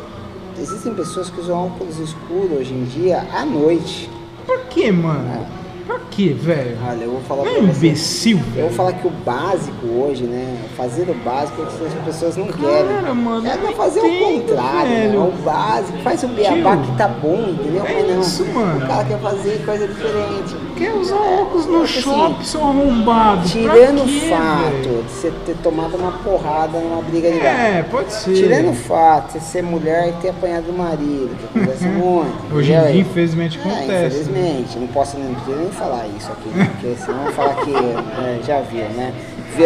existem 0.56 0.94
pessoas 0.94 1.30
que 1.30 1.40
usam 1.40 1.66
óculos 1.66 1.98
escuros 1.98 2.52
hoje 2.52 2.72
em 2.74 2.84
dia 2.84 3.26
à 3.32 3.44
noite. 3.44 4.08
Pra 4.46 4.58
que, 4.58 4.92
mano? 4.92 5.44
Pra 5.86 5.98
que, 6.10 6.30
velho? 6.30 6.76
Olha, 6.84 7.04
eu 7.04 7.10
vou 7.12 7.20
falar 7.22 7.44
Não 7.44 7.52
pra 7.54 7.62
é 7.62 7.66
você. 7.66 7.86
imbecil, 7.86 8.40
Eu 8.56 8.62
vou 8.64 8.72
falar 8.72 8.92
que 8.94 9.06
o 9.06 9.10
básico 9.10 9.86
hoje, 9.86 10.24
né? 10.24 10.56
Fazer 10.76 11.08
o 11.08 11.14
básico 11.14 11.62
é 11.62 11.66
que 11.66 11.84
as 11.98 12.04
pessoas 12.04 12.36
não 12.36 12.46
Cara, 12.48 12.58
querem. 12.84 13.14
mano, 13.14 13.46
É 13.46 13.56
pra 13.56 13.72
fazer 13.72 14.00
o 14.00 14.06
entendo, 14.06 14.48
contrário, 14.48 14.90
velho. 14.90 15.20
né? 15.20 15.28
O 15.28 15.42
básico. 15.42 15.98
Faz 15.98 16.22
o 16.24 16.28
beabá 16.28 16.76
que 16.78 16.96
tá 16.96 17.08
bom, 17.08 17.50
entendeu? 17.50 17.84
é 17.86 17.92
Mas 17.94 18.08
não. 18.14 18.20
isso, 18.20 18.44
mano. 18.46 18.84
O 18.84 18.88
cara 18.88 19.04
quer 19.04 19.18
fazer 19.20 19.64
coisa 19.64 19.86
diferente. 19.86 20.56
Quer 20.76 20.92
usar 20.92 21.16
óculos 21.16 21.66
no 21.66 21.82
Assim, 21.82 22.00
shopping, 22.02 22.44
seu 22.44 22.60
arrombado? 22.60 23.48
Tirando 23.48 24.02
o 24.02 24.08
fato 24.28 24.70
velho? 24.72 25.02
de 25.04 25.10
você 25.10 25.32
ter 25.46 25.56
tomado 25.62 25.96
uma 25.96 26.12
porrada 26.12 26.78
numa 26.78 27.00
briga 27.02 27.30
de. 27.30 27.38
É, 27.38 27.82
pode 27.90 28.12
ser. 28.12 28.34
Tirando 28.34 28.70
o 28.70 28.74
fato 28.74 29.26
de 29.26 29.32
você 29.32 29.40
ser 29.40 29.62
mulher 29.62 30.10
e 30.10 30.12
ter 30.20 30.28
apanhado 30.30 30.68
o 30.70 30.72
marido, 30.76 31.30
que 31.38 31.58
acontece 31.58 31.84
muito. 31.88 32.54
Hoje 32.54 32.72
em 32.74 32.80
dia, 32.80 32.96
infelizmente, 32.96 33.58
É, 33.58 33.62
acontece. 33.68 34.06
infelizmente, 34.18 34.78
não 34.78 34.86
posso 34.88 35.16
nem, 35.18 35.34
nem 35.56 35.70
falar 35.70 36.04
isso 36.18 36.30
aqui, 36.30 36.48
né? 36.50 36.70
porque 36.72 36.94
senão 36.96 37.24
vão 37.24 37.32
falar 37.32 37.54
que 37.56 37.72
é, 37.74 38.40
já 38.46 38.60
viu, 38.60 38.84
né? 38.90 39.14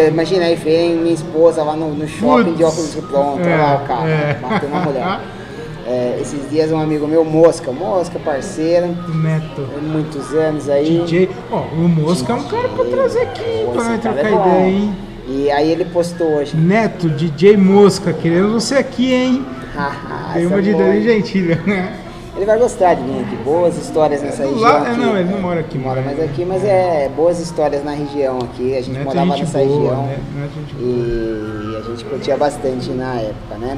Imagina 0.08 0.44
aí, 0.44 0.54
vem 0.54 0.94
minha 0.94 1.14
esposa 1.14 1.64
lá 1.64 1.74
no, 1.74 1.92
no 1.92 2.06
shopping 2.06 2.52
de 2.54 2.62
Putz. 2.62 2.72
óculos 2.72 2.94
de 2.94 3.02
pronto, 3.02 3.40
É, 3.40 3.52
olha 3.52 3.56
lá 3.56 3.74
o 3.82 3.86
cara, 3.88 4.08
é. 4.08 4.38
batendo 4.40 4.70
na 4.70 4.80
mulher. 4.82 5.20
É, 5.86 6.18
esses 6.20 6.48
dias 6.50 6.70
um 6.70 6.78
amigo 6.80 7.06
meu, 7.06 7.24
Mosca, 7.24 7.72
Mosca, 7.72 8.18
parceira, 8.18 8.86
Neto. 8.86 9.62
muitos 9.82 10.32
anos 10.34 10.68
aí. 10.68 11.00
DJ. 11.00 11.30
Ó, 11.50 11.60
o 11.60 11.88
Mosca 11.88 12.32
é 12.32 12.36
um 12.36 12.44
cara 12.44 12.68
pra 12.68 12.84
trazer 12.84 13.22
aqui, 13.22 13.62
Pô, 13.64 13.72
pra 13.72 13.84
nós 13.84 14.00
cara 14.00 14.14
trocar 14.22 14.28
é 14.28 14.34
ideia, 14.34 14.70
hein? 14.70 14.96
E 15.26 15.50
aí 15.50 15.70
ele 15.70 15.84
postou 15.86 16.34
hoje. 16.36 16.56
Neto, 16.56 17.08
DJ 17.08 17.56
Mosca, 17.56 18.12
querendo 18.12 18.52
você 18.52 18.76
aqui, 18.76 19.12
hein? 19.12 19.46
Tem 20.34 20.44
Essa 20.44 20.54
uma 20.54 20.62
de 20.62 20.72
boa, 20.72 20.84
Dani? 20.84 21.02
Gentilha, 21.02 21.60
né? 21.66 21.94
Ele 22.40 22.46
vai 22.46 22.58
gostar 22.58 22.94
de 22.94 23.02
vir 23.02 23.20
aqui. 23.20 23.36
Boas 23.44 23.76
histórias 23.76 24.22
nessa 24.22 24.44
Do 24.44 24.48
região. 24.54 24.62
lado- 24.62 24.86
é, 24.86 24.90
aqui. 24.92 24.98
não, 25.00 25.14
ele 25.18 25.30
não 25.30 25.40
mora 25.42 25.60
aqui, 25.60 25.76
Mora 25.76 26.00
mas- 26.00 26.16
mais 26.16 26.30
aqui, 26.30 26.44
mas 26.46 26.64
é 26.64 27.10
boas 27.14 27.38
histórias 27.38 27.84
na 27.84 27.90
região 27.90 28.38
aqui. 28.38 28.72
A 28.74 28.80
gente 28.80 28.92
Neto 28.92 29.02
é 29.02 29.04
morava 29.04 29.26
gente 29.36 29.40
nessa 29.40 29.58
boa, 29.58 29.68
região. 29.78 30.02
né? 30.06 30.18
É. 30.38 30.82
E 30.82 31.76
a 31.76 31.80
gente 31.90 32.04
curtia 32.06 32.36
bastante 32.38 32.88
na 32.92 33.14
época, 33.16 33.58
né? 33.58 33.76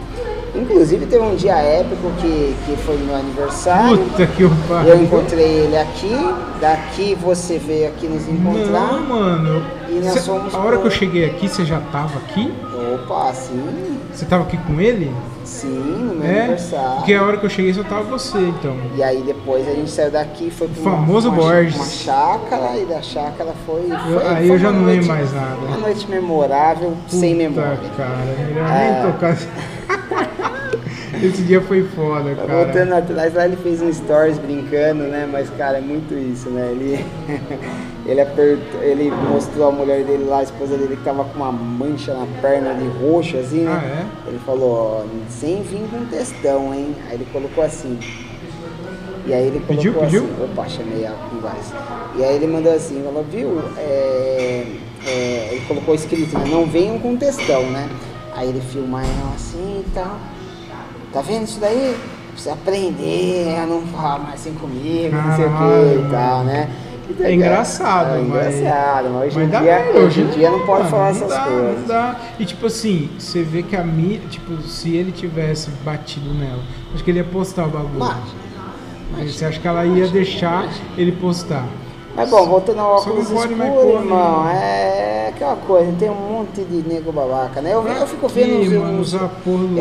Inclusive 0.55 1.07
teve 1.07 1.25
um 1.25 1.35
dia 1.35 1.57
épico 1.57 2.09
que, 2.21 2.55
que 2.67 2.77
foi 2.85 2.97
meu 2.99 3.17
aniversário. 3.17 3.99
Puta 3.99 4.27
que 4.29 4.45
o 4.45 4.47
Eu 4.49 4.53
pariu. 4.69 5.03
encontrei 5.03 5.45
ele 5.65 5.77
aqui, 5.79 6.15
daqui 6.61 7.17
você 7.21 7.59
veio 7.59 7.89
aqui 7.89 8.07
nos 8.07 8.29
encontrar. 8.29 8.93
Não, 8.93 9.01
mano. 9.09 9.63
E 9.89 9.95
nós 9.95 10.13
Cê- 10.13 10.21
fomos 10.21 10.55
a 10.55 10.59
hora 10.59 10.79
que 10.79 10.87
eu 10.87 10.91
cheguei 10.91 11.25
aqui, 11.25 11.49
você 11.49 11.65
já 11.65 11.81
tava 11.91 12.19
aqui? 12.19 12.53
Opa, 12.95 13.33
sim, 13.33 13.99
Você 14.13 14.25
tava 14.27 14.43
aqui 14.45 14.57
com 14.59 14.81
ele? 14.81 15.13
sim, 15.45 15.69
no 15.69 16.15
meu 16.17 16.25
É? 16.31 16.41
aniversário. 16.41 16.97
Porque 16.97 17.15
a 17.15 17.23
hora 17.23 17.37
que 17.37 17.45
eu 17.47 17.51
cheguei 17.51 17.73
só 17.75 17.83
tava 17.83 18.03
você, 18.05 18.39
então. 18.39 18.77
E 18.97 19.03
aí 19.03 19.23
depois 19.23 19.67
a 19.69 19.73
gente 19.73 19.91
saiu 19.91 20.11
daqui, 20.11 20.51
foi 20.51 20.67
uma, 20.69 20.91
Famoso 20.91 21.29
uma, 21.31 21.37
Borges. 21.37 21.77
uma 21.77 21.85
chácara 21.87 22.77
e 22.79 22.85
da 22.87 23.01
chácara 23.03 23.53
foi. 23.67 23.83
Eu- 23.91 24.21
foi 24.21 24.27
aí 24.29 24.47
foi 24.47 24.57
eu 24.57 24.59
já 24.59 24.71
não 24.71 24.85
lembro 24.85 25.07
mais 25.09 25.33
nada. 25.33 25.57
Uma 25.67 25.77
noite 25.79 26.09
memorável, 26.09 26.95
sem 27.09 27.35
Puta, 27.35 27.49
memória. 27.61 27.79
cara, 27.97 28.17
melhor 28.39 28.71
É. 28.71 29.03
nem 29.03 29.13
tocar. 29.13 29.37
Esse 31.23 31.43
dia 31.43 31.61
foi 31.61 31.83
foda, 31.85 32.35
cara. 32.35 32.65
Voltando 32.65 32.93
atrás, 32.95 33.35
lá 33.35 33.45
ele 33.45 33.57
fez 33.57 33.81
um 33.81 33.93
stories 33.93 34.39
brincando, 34.39 35.05
né? 35.05 35.29
Mas, 35.31 35.49
cara, 35.51 35.79
é 35.79 35.81
muito 35.81 36.15
isso, 36.15 36.51
né? 36.51 36.69
Ele, 36.73 37.05
ele, 38.07 38.21
apertou, 38.21 38.83
ele 38.83 39.11
mostrou 39.11 39.69
a 39.69 39.73
mulher 39.73 40.05
dele 40.05 40.25
lá, 40.25 40.39
a 40.39 40.43
esposa 40.43 40.77
dele, 40.77 40.97
que 40.97 41.05
tava 41.05 41.25
com 41.25 41.37
uma 41.37 41.53
mancha 41.53 42.13
na 42.13 42.27
perna 42.41 42.75
de 42.75 42.87
roxo, 42.99 43.37
assim, 43.37 43.61
né? 43.61 43.81
Ah, 43.83 43.87
é? 43.87 44.29
Ele 44.29 44.39
falou, 44.45 44.73
ó, 44.73 45.05
sem 45.29 45.63
vir 45.63 45.89
com 45.91 46.05
textão, 46.07 46.75
hein? 46.75 46.95
Aí 47.09 47.15
ele 47.15 47.27
colocou 47.33 47.63
assim. 47.63 47.99
E 49.25 49.33
aí 49.33 49.47
ele 49.47 49.61
colocou 49.61 49.77
Pediu, 49.77 49.95
pediu? 49.95 50.25
assim. 50.25 50.45
Opa, 50.45 50.69
chamei 50.69 51.07
a 51.07 51.13
conversa. 51.31 51.75
E 52.17 52.25
aí 52.25 52.35
ele 52.35 52.47
mandou 52.49 52.75
assim, 52.75 53.03
falou, 53.05 53.25
viu? 53.31 53.63
É, 53.79 54.67
é, 55.07 55.49
ele 55.53 55.65
colocou 55.67 55.95
escrito, 55.95 56.37
né? 56.37 56.47
Não 56.51 56.67
venham 56.67 56.99
com 56.99 57.17
textão, 57.17 57.63
né? 57.71 57.89
Aí 58.35 58.49
ele 58.49 58.61
filma 58.61 59.03
ela 59.03 59.35
assim 59.35 59.85
e 59.87 59.91
tal. 59.95 60.19
Tá 61.13 61.21
vendo 61.21 61.45
isso 61.45 61.61
daí? 61.61 61.97
Precisa 62.33 62.55
aprender 62.55 63.59
a 63.63 63.67
não 63.67 63.83
falar 63.83 64.19
mais 64.19 64.41
assim 64.41 64.55
comigo, 64.55 65.15
não 65.15 65.37
sei 65.37 65.45
o 65.45 65.51
que 65.51 66.07
e 66.09 66.11
tal, 66.11 66.45
né? 66.45 66.71
É 67.21 67.35
engraçado, 67.35 68.17
é 68.17 68.23
mas. 68.23 68.55
engraçado, 68.57 69.11
mas 69.11 69.23
hoje 69.25 69.37
mas 69.37 69.47
em 69.47 69.51
dá 69.51 69.61
dia, 69.61 69.93
hoje 70.01 70.21
em 70.23 70.27
dia 70.29 70.51
não 70.51 70.61
pode 70.61 70.85
mano, 70.85 70.91
falar 70.91 71.13
não 71.13 71.17
essas 71.17 71.29
dá, 71.29 71.41
coisas. 71.45 71.81
Não 71.81 71.87
dá. 71.87 72.17
E 72.39 72.45
tipo 72.47 72.67
assim, 72.67 73.11
você 73.19 73.43
vê 73.43 73.63
que 73.63 73.77
a 73.77 73.85
mídia, 73.85 74.29
tipo, 74.31 74.63
se 74.63 74.97
ele 74.97 75.13
tivesse 75.13 75.69
batido 75.85 76.33
nela, 76.33 76.63
acho 76.95 77.05
que 77.05 77.11
ele 77.11 77.19
ia 77.19 77.25
postar 77.25 77.67
o 77.67 77.69
bagulho. 77.69 77.99
Mas, 77.99 79.35
Você 79.35 79.45
acha 79.45 79.61
que 79.61 79.69
ela 79.69 79.85
ia 79.85 80.09
deixar 80.09 80.67
ele 80.97 81.13
postar? 81.13 81.67
Mas 82.15 82.29
bom, 82.29 82.47
voltando 82.47 82.81
ao 82.81 82.97
óculos 82.97 83.31
escuro, 83.31 83.51
irmão, 84.01 84.45
né? 84.45 85.27
é 85.27 85.29
aquela 85.35 85.57
coisa, 85.57 85.91
tem 85.99 86.11
um 86.11 86.15
monte 86.15 86.63
de 86.63 86.87
nego 86.87 87.11
babaca, 87.11 87.61
né? 87.63 87.73
Eu, 87.73 87.87
eu 87.87 88.07
fico 88.07 88.29
vendo 88.29 88.59
uns, 88.61 88.69
mano, 88.73 89.01
uns- 89.01 89.13
eu 89.15 89.21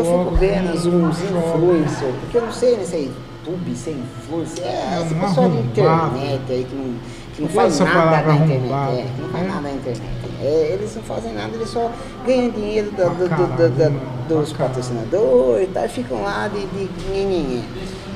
fico 0.05 0.17
óculos, 0.21 0.39
vendo 0.39 0.63
né? 0.63 0.71
uns, 0.71 0.86
uns 0.86 1.21
influencers, 1.21 2.15
porque 2.21 2.38
eu 2.38 2.41
não 2.43 2.51
sei 2.51 2.77
nesse 2.77 2.95
aí, 2.95 3.11
YouTube, 3.45 3.75
sem 3.75 3.93
influencer, 3.95 4.63
é, 4.65 4.69
É, 4.69 5.01
esse 5.05 5.13
um 5.13 5.19
pessoal 5.19 5.49
de 5.49 5.57
internet 5.57 6.41
aí 6.49 6.63
que 6.69 6.75
não, 6.75 6.93
que 7.36 7.41
não 7.41 7.49
faz 7.49 7.79
nada 7.79 8.21
na 8.21 8.36
internet, 8.36 8.71
é, 8.99 9.05
que 9.15 9.21
não 9.21 9.29
faz 9.29 9.43
é. 9.43 9.47
nada 9.47 9.61
na 9.61 9.71
internet. 9.71 10.01
É, 10.43 10.69
eles 10.73 10.95
não 10.95 11.03
fazem 11.03 11.34
nada, 11.34 11.49
eles 11.53 11.69
só 11.69 11.91
ganham 12.25 12.49
dinheiro 12.49 12.91
da- 12.91 13.05
do- 13.09 13.27
do- 13.27 14.11
dos 14.27 14.53
patrocinadores 14.53 15.67
e 15.67 15.71
tal, 15.71 15.86
e 15.86 15.89
ficam 15.89 16.23
lá 16.23 16.47
de, 16.47 16.65
de. 16.65 17.61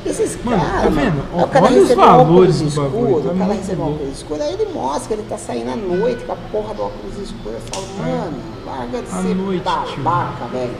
Esses 0.05 0.37
Mano, 0.43 0.61
caras, 0.63 0.81
tá 0.83 0.89
vendo? 0.89 1.23
aí 1.35 1.43
o 1.43 1.47
cara 1.47 1.65
Olha 1.65 1.75
os 1.75 1.81
recebe 1.89 2.01
um 2.01 2.05
valores 2.05 2.55
óculos 2.55 2.73
do 2.73 2.81
bagulho, 2.81 3.05
escuro, 3.05 3.21
tá 3.21 3.29
o 3.33 3.37
cara 3.37 3.45
muito 3.45 3.59
recebe 3.59 3.81
louco. 3.81 3.93
óculos 3.95 4.13
escuro, 4.17 4.43
aí 4.43 4.53
ele 4.53 4.65
mostra 4.73 5.07
que 5.07 5.13
ele 5.13 5.29
tá 5.29 5.37
saindo 5.37 5.69
à 5.71 5.75
noite 5.75 6.23
com 6.25 6.31
a 6.31 6.35
porra 6.51 6.73
do 6.75 6.81
óculos 6.83 7.17
escuro. 7.23 7.55
Eu 7.55 7.61
falo, 7.71 7.87
mano, 7.97 8.37
larga 8.65 9.01
de 9.01 9.07
À 9.15 9.21
ser 9.21 9.35
noite, 9.35 9.63
babaca, 9.63 10.45
velho. 10.51 10.71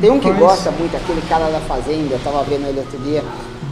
Tem 0.00 0.10
um 0.10 0.20
que 0.20 0.30
gosta 0.32 0.70
muito, 0.70 0.96
aquele 0.96 1.20
cara 1.22 1.50
da 1.50 1.58
Fazenda, 1.60 2.14
eu 2.14 2.20
tava 2.22 2.44
vendo 2.44 2.66
ele 2.68 2.78
outro 2.78 2.98
dia. 2.98 3.24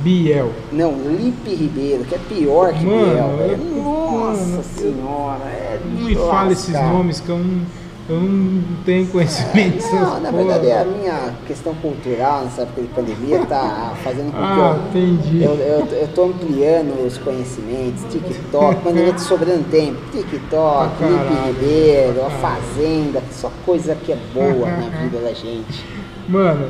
Biel. 0.02 0.50
Não, 0.72 0.92
Lipe 0.92 1.54
Ribeiro, 1.54 2.04
que 2.04 2.14
é 2.14 2.18
pior 2.18 2.72
que 2.72 2.84
Mano, 2.84 3.06
Biel, 3.36 3.48
eu- 3.50 3.82
Nossa 3.82 4.56
eu- 4.56 4.62
senhora, 4.62 5.44
é 5.44 5.80
Não 5.84 6.00
me 6.02 6.14
fala 6.16 6.52
esses 6.52 6.72
nomes 6.72 7.20
que 7.20 7.28
eu 7.28 7.38
não, 7.38 7.60
eu 8.08 8.20
não 8.20 8.62
tenho 8.84 9.06
conhecimento 9.08 9.74
dessas 9.76 9.92
Não, 9.92 10.20
na 10.20 10.30
porra. 10.30 10.44
verdade 10.44 10.66
é 10.68 10.80
a 10.80 10.84
minha 10.84 11.34
questão 11.46 11.74
cultural 11.74 12.44
nessa 12.44 12.62
época 12.62 12.82
de 12.82 12.88
pandemia 12.88 13.44
tá 13.46 13.94
fazendo 14.04 14.26
com 14.26 14.38
que 14.38 14.44
Ah, 14.44 14.78
eu, 14.94 15.00
entendi. 15.00 15.42
eu, 15.42 16.08
tô 16.14 16.24
ampliando 16.26 17.04
os 17.04 17.18
conhecimentos, 17.18 18.04
TikTok, 18.12 18.80
pandemia 18.82 19.12
tá 19.12 19.18
sobrando 19.18 19.64
tempo, 19.70 19.98
TikTok, 20.12 21.02
Lipe 21.02 21.14
caralho, 21.16 21.46
Ribeiro, 21.52 22.24
a. 22.26 22.30
Fazenda, 22.30 23.22
só 23.32 23.50
coisa 23.64 23.96
que 23.96 24.12
é 24.12 24.18
boa 24.32 24.68
na 24.68 24.88
vida 25.02 25.18
da 25.18 25.32
gente. 25.32 25.84
Mano, 26.28 26.68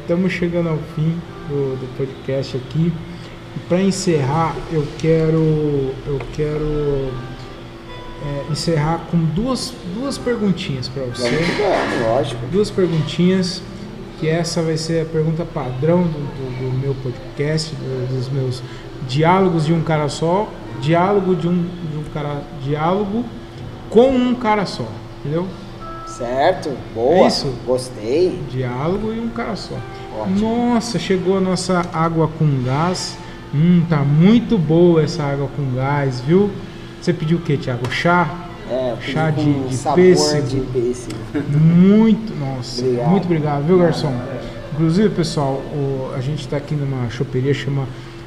estamos 0.00 0.32
chegando 0.32 0.68
ao 0.68 0.78
fim 0.94 1.20
do, 1.48 1.76
do 1.76 1.96
podcast 1.96 2.56
aqui. 2.56 2.92
E 3.56 3.58
para 3.68 3.80
encerrar, 3.82 4.54
eu 4.72 4.86
quero 4.98 5.92
eu 6.06 6.20
quero 6.34 7.10
é, 8.24 8.52
encerrar 8.52 9.00
com 9.10 9.16
duas, 9.18 9.72
duas 9.94 10.18
perguntinhas 10.18 10.88
para 10.88 11.04
você. 11.04 11.28
Lógico. 12.08 12.40
Duas 12.52 12.70
perguntinhas, 12.70 13.62
que 14.18 14.28
essa 14.28 14.60
vai 14.62 14.76
ser 14.76 15.02
a 15.02 15.04
pergunta 15.06 15.44
padrão 15.44 16.02
do, 16.02 16.08
do- 16.08 16.70
do 16.70 16.78
meu 16.78 16.94
podcast, 17.02 17.74
do- 17.74 18.14
dos 18.14 18.28
meus 18.28 18.62
diálogos 19.08 19.64
de 19.66 19.72
um 19.72 19.82
cara 19.82 20.08
só, 20.08 20.48
diálogo 20.80 21.34
de 21.34 21.48
um, 21.48 21.62
de 21.90 21.96
um 21.98 22.04
cara, 22.12 22.42
diálogo 22.62 23.24
com 23.88 24.10
um 24.10 24.34
cara 24.34 24.66
só, 24.66 24.86
entendeu? 25.20 25.46
Certo? 26.06 26.70
Boa. 26.94 27.24
É 27.24 27.28
isso? 27.28 27.52
Gostei. 27.66 28.38
Diálogo 28.50 29.12
e 29.12 29.20
um 29.20 29.28
cara 29.28 29.56
só. 29.56 29.74
Ótimo. 30.18 30.40
Nossa, 30.74 30.98
chegou 30.98 31.38
a 31.38 31.40
nossa 31.40 31.86
água 31.92 32.28
com 32.38 32.62
gás. 32.64 33.16
Hum, 33.54 33.82
tá 33.88 33.98
muito 33.98 34.58
boa 34.58 35.02
essa 35.02 35.22
água 35.24 35.48
com 35.56 35.74
gás, 35.74 36.20
viu? 36.20 36.50
Você 37.00 37.12
pediu 37.12 37.38
o 37.38 37.40
que, 37.40 37.56
Thiago? 37.56 37.90
Chá? 37.90 38.28
É, 38.70 38.94
Chá 39.00 39.30
de- 39.30 39.68
de 39.68 39.76
pêssego. 39.94 40.46
de 40.46 40.60
pêssego. 40.60 41.16
Muito, 41.58 42.32
nossa, 42.38 42.82
Obrigado. 42.82 43.08
muito 43.10 43.24
obrigado, 43.24 43.62
viu, 43.66 43.78
garçom? 43.78 44.12
Inclusive, 44.72 45.08
pessoal, 45.10 45.54
o- 45.74 46.12
a 46.14 46.20
gente 46.20 46.46
tá 46.46 46.56
aqui 46.56 46.74
numa 46.74 47.08
choperia, 47.10 47.52
chama 47.54 47.86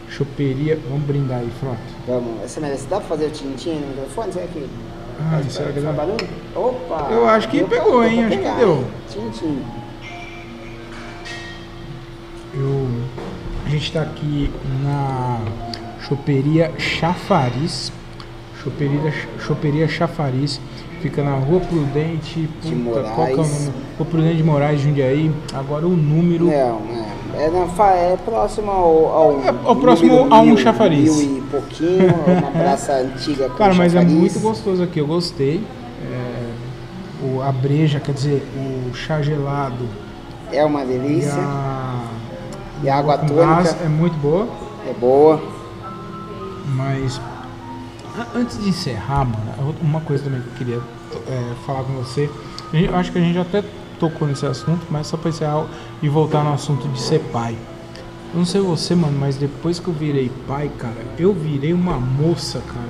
Choperia. 0.09 0.78
Vamos 0.89 1.05
brindar 1.07 1.39
aí, 1.39 1.49
Frota. 1.59 1.78
Vamos, 2.07 2.43
essa 2.43 2.59
merece. 2.61 2.86
Dá 2.88 2.97
pra 2.97 3.07
fazer 3.07 3.26
o 3.26 3.30
tintim 3.32 3.80
no 3.80 3.88
microfone? 3.88 4.32
Será 4.34 4.45
que. 4.47 4.67
Ah, 5.19 5.41
será 5.49 5.71
que 5.71 5.80
dá? 5.80 5.91
barulho? 5.91 6.28
Opa! 6.55 7.07
Eu 7.09 7.28
acho 7.28 7.49
que 7.49 7.59
pra- 7.63 7.67
pegou, 7.80 8.01
deu 8.01 8.03
hein? 8.03 8.17
pra 8.17 8.28
Acho 8.28 8.38
que 8.38 8.59
deu. 8.59 8.86
Tintim. 9.09 9.59
Eu, 12.53 12.88
a 13.65 13.69
gente 13.69 13.84
está 13.86 14.01
aqui 14.03 14.51
na 14.84 15.39
choperia 16.07 16.71
Chafariz. 16.78 17.91
Choperia, 18.64 19.14
choperia 19.39 19.88
Chafariz. 19.88 20.59
Fica 21.01 21.22
na 21.22 21.36
Rua 21.36 21.59
Prudente. 21.59 22.49
De 22.61 22.76
puta, 22.76 23.01
qual 23.14 23.28
que 23.28 23.34
é 23.34 23.36
o 23.36 23.38
Moraes. 23.38 23.66
nome? 23.66 23.74
Rua 23.97 24.07
Prudente 24.09 24.38
de 24.38 24.43
Moraes, 24.43 24.80
Jundiaí. 24.82 25.32
Agora 25.53 25.86
o 25.86 25.89
número. 25.97 26.45
Não, 26.45 26.80
não. 26.80 27.14
É, 27.36 27.49
na, 27.49 27.89
é 27.91 28.18
próximo 28.24 28.72
ao. 28.72 29.07
ao 29.07 29.32
É, 29.41 29.53
ao 29.66 29.76
próximo 29.76 30.34
a 30.34 30.39
um 30.39 30.45
mil- 30.45 30.57
chafariz. 30.57 31.16
Mil 31.18 31.38
e 31.39 31.41
pouquinho, 31.49 32.14
uma 32.28 32.51
praça 32.64 32.93
antiga 32.93 33.49
com 33.49 33.55
Cara, 33.57 33.74
mas 33.74 33.93
é 33.95 34.01
muito 34.01 34.39
gostoso 34.39 34.82
aqui. 34.84 34.99
Eu 34.99 35.07
gostei. 35.07 35.61
É, 36.05 37.26
o, 37.26 37.41
a 37.41 37.51
breja, 37.51 37.99
quer 37.99 38.14
dizer, 38.14 38.43
o 38.55 38.93
chá 38.93 39.22
gelado 39.22 39.86
É 40.51 40.64
uma 40.64 40.84
e 40.84 40.88
delícia. 40.88 41.34
a, 41.36 42.03
E 42.84 42.89
a 42.89 42.97
água 42.97 43.18
tônica. 43.18 43.78
é 43.84 43.89
muito 43.89 44.16
boa. 44.18 44.47
É 44.88 44.93
boa. 44.93 45.42
Mas 46.75 47.20
antes 48.36 48.62
de 48.62 48.70
encerrar, 48.70 49.26
mano, 49.26 49.76
uma 49.82 50.02
coisa 50.02 50.24
também 50.24 50.42
que 50.42 50.48
eu 50.48 50.54
queria 50.54 50.82
é, 51.28 51.54
falar 51.66 51.84
com 51.84 51.94
você. 51.94 52.30
Eu 52.74 52.96
acho 52.96 53.12
que 53.12 53.18
a 53.18 53.22
gente 53.22 53.38
até 53.38 53.64
tocou 54.00 54.28
nesse 54.28 54.46
assunto, 54.46 54.86
mas 54.90 55.08
só 55.08 55.18
pra 55.18 55.30
encerrar 55.30 55.66
e 56.02 56.10
voltar 56.10 56.44
no 56.44 56.54
assunto 56.54 56.88
de 56.88 57.00
ser 57.00 57.20
pai. 57.32 57.56
Eu 58.34 58.40
não 58.40 58.46
sei 58.46 58.62
você, 58.62 58.96
mano, 58.96 59.16
mas 59.20 59.36
depois 59.36 59.80
que 59.80 59.88
eu 59.88 59.94
virei 59.94 60.32
pai, 60.48 60.72
cara, 60.80 61.06
eu 61.20 61.34
virei 61.34 61.72
uma 61.72 62.00
moça, 62.00 62.64
cara. 62.66 62.90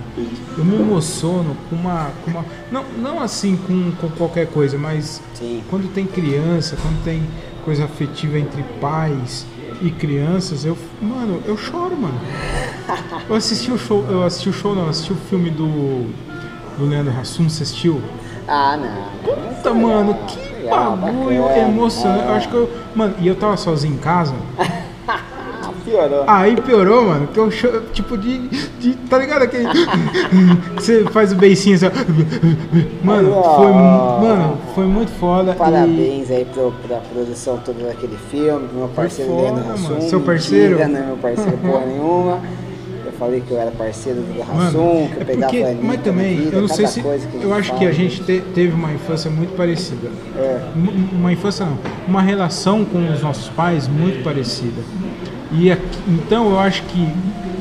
Eu 0.57 0.63
me 0.63 0.75
emociono 0.75 1.57
com 1.69 1.75
uma. 1.75 2.11
Com 2.23 2.31
uma 2.31 2.45
não, 2.71 2.85
não 2.97 3.19
assim 3.21 3.57
com, 3.57 3.91
com 3.91 4.09
qualquer 4.11 4.47
coisa, 4.47 4.77
mas 4.77 5.21
Sim. 5.33 5.61
quando 5.69 5.93
tem 5.93 6.05
criança, 6.05 6.77
quando 6.81 7.03
tem 7.03 7.21
coisa 7.65 7.83
afetiva 7.83 8.39
entre 8.39 8.63
pais 8.79 9.45
e 9.81 9.91
crianças, 9.91 10.65
eu, 10.65 10.77
mano, 11.01 11.41
eu 11.45 11.57
choro, 11.57 11.95
mano. 11.95 12.19
Eu 13.29 13.35
assisti 13.35 13.71
o 13.71 13.77
show, 13.77 14.05
eu 14.09 14.23
assisti 14.23 14.49
o 14.49 14.53
show 14.53 14.75
não, 14.75 14.89
assisti 14.89 15.13
o 15.13 15.15
filme 15.15 15.49
do 15.49 16.07
do 16.77 16.85
Leandro 16.85 17.13
Hassum, 17.19 17.49
você 17.49 17.63
assistiu? 17.63 18.01
Ah, 18.47 18.77
não. 18.77 19.03
Puta, 19.23 19.73
mano, 19.73 20.15
que 20.27 20.67
bagulho 20.69 21.43
bacana. 21.43 21.67
emocionante. 21.69 22.25
Eu 22.25 22.33
acho 22.33 22.49
que 22.49 22.55
eu, 22.55 22.69
mano, 22.95 23.15
e 23.19 23.27
eu 23.27 23.35
tava 23.35 23.55
sozinho 23.57 23.93
em 23.93 23.97
casa. 23.97 24.33
Ah, 25.85 25.89
Piorou. 25.89 26.23
Aí 26.27 26.55
piorou, 26.61 27.03
mano, 27.05 27.27
que 27.27 27.37
eu 27.37 27.49
tipo 27.93 28.17
de, 28.17 28.47
de. 28.79 28.93
Tá 29.09 29.17
ligado 29.17 29.41
aquele. 29.43 29.65
que 30.77 30.81
você 30.83 31.03
faz 31.11 31.31
o 31.31 31.35
beicinho 31.35 31.75
assim. 31.75 31.87
Mano, 33.03 33.31
foi, 33.55 33.71
mano, 33.71 34.57
foi 34.75 34.85
muito 34.85 35.11
foda. 35.11 35.51
e- 35.51 35.55
Parabéns 35.55 36.31
aí 36.31 36.45
pro, 36.45 36.73
pra 36.87 36.97
produção 36.97 37.57
toda 37.63 37.83
daquele 37.83 38.17
filme, 38.31 38.67
meu 38.73 38.87
parceiro 38.89 39.31
foda, 39.31 39.51
Leandro. 39.51 39.73
Hassum. 39.73 40.01
Seu 40.01 40.21
parceiro? 40.21 40.77
Mentira, 40.77 40.87
não 40.87 40.99
é 40.99 41.05
meu 41.07 41.17
parceiro 41.17 41.57
porra 41.57 41.85
nenhuma. 41.85 42.39
Eu 43.05 43.11
falei 43.19 43.41
que 43.41 43.51
eu 43.51 43.59
era 43.59 43.71
parceiro 43.71 44.21
do 44.21 44.41
Hassum, 44.41 44.53
Mano, 44.55 45.07
que 45.09 45.15
eu 45.17 45.21
é 45.21 45.25
pegava 45.25 45.53
porque, 45.53 45.77
mas 45.81 46.01
também, 46.01 46.35
vida, 46.37 46.55
eu 46.57 46.61
não 46.61 46.67
sei 46.67 46.87
se. 46.87 46.99
Eu 47.41 47.53
acho 47.53 47.67
fala. 47.69 47.79
que 47.79 47.85
a 47.85 47.91
gente 47.91 48.23
te- 48.23 48.41
teve 48.55 48.73
uma 48.73 48.91
infância 48.91 49.29
muito 49.29 49.55
parecida. 49.55 50.09
É. 50.37 50.59
Uma 51.13 51.31
infância 51.31 51.65
não, 51.65 51.77
uma 52.07 52.21
relação 52.21 52.83
com 52.83 53.11
os 53.11 53.21
nossos 53.21 53.49
pais 53.49 53.87
muito 53.87 54.23
parecida. 54.23 54.81
E 55.53 55.71
aqui- 55.71 55.99
então 56.07 56.49
eu 56.51 56.59
acho 56.59 56.83
que 56.83 57.07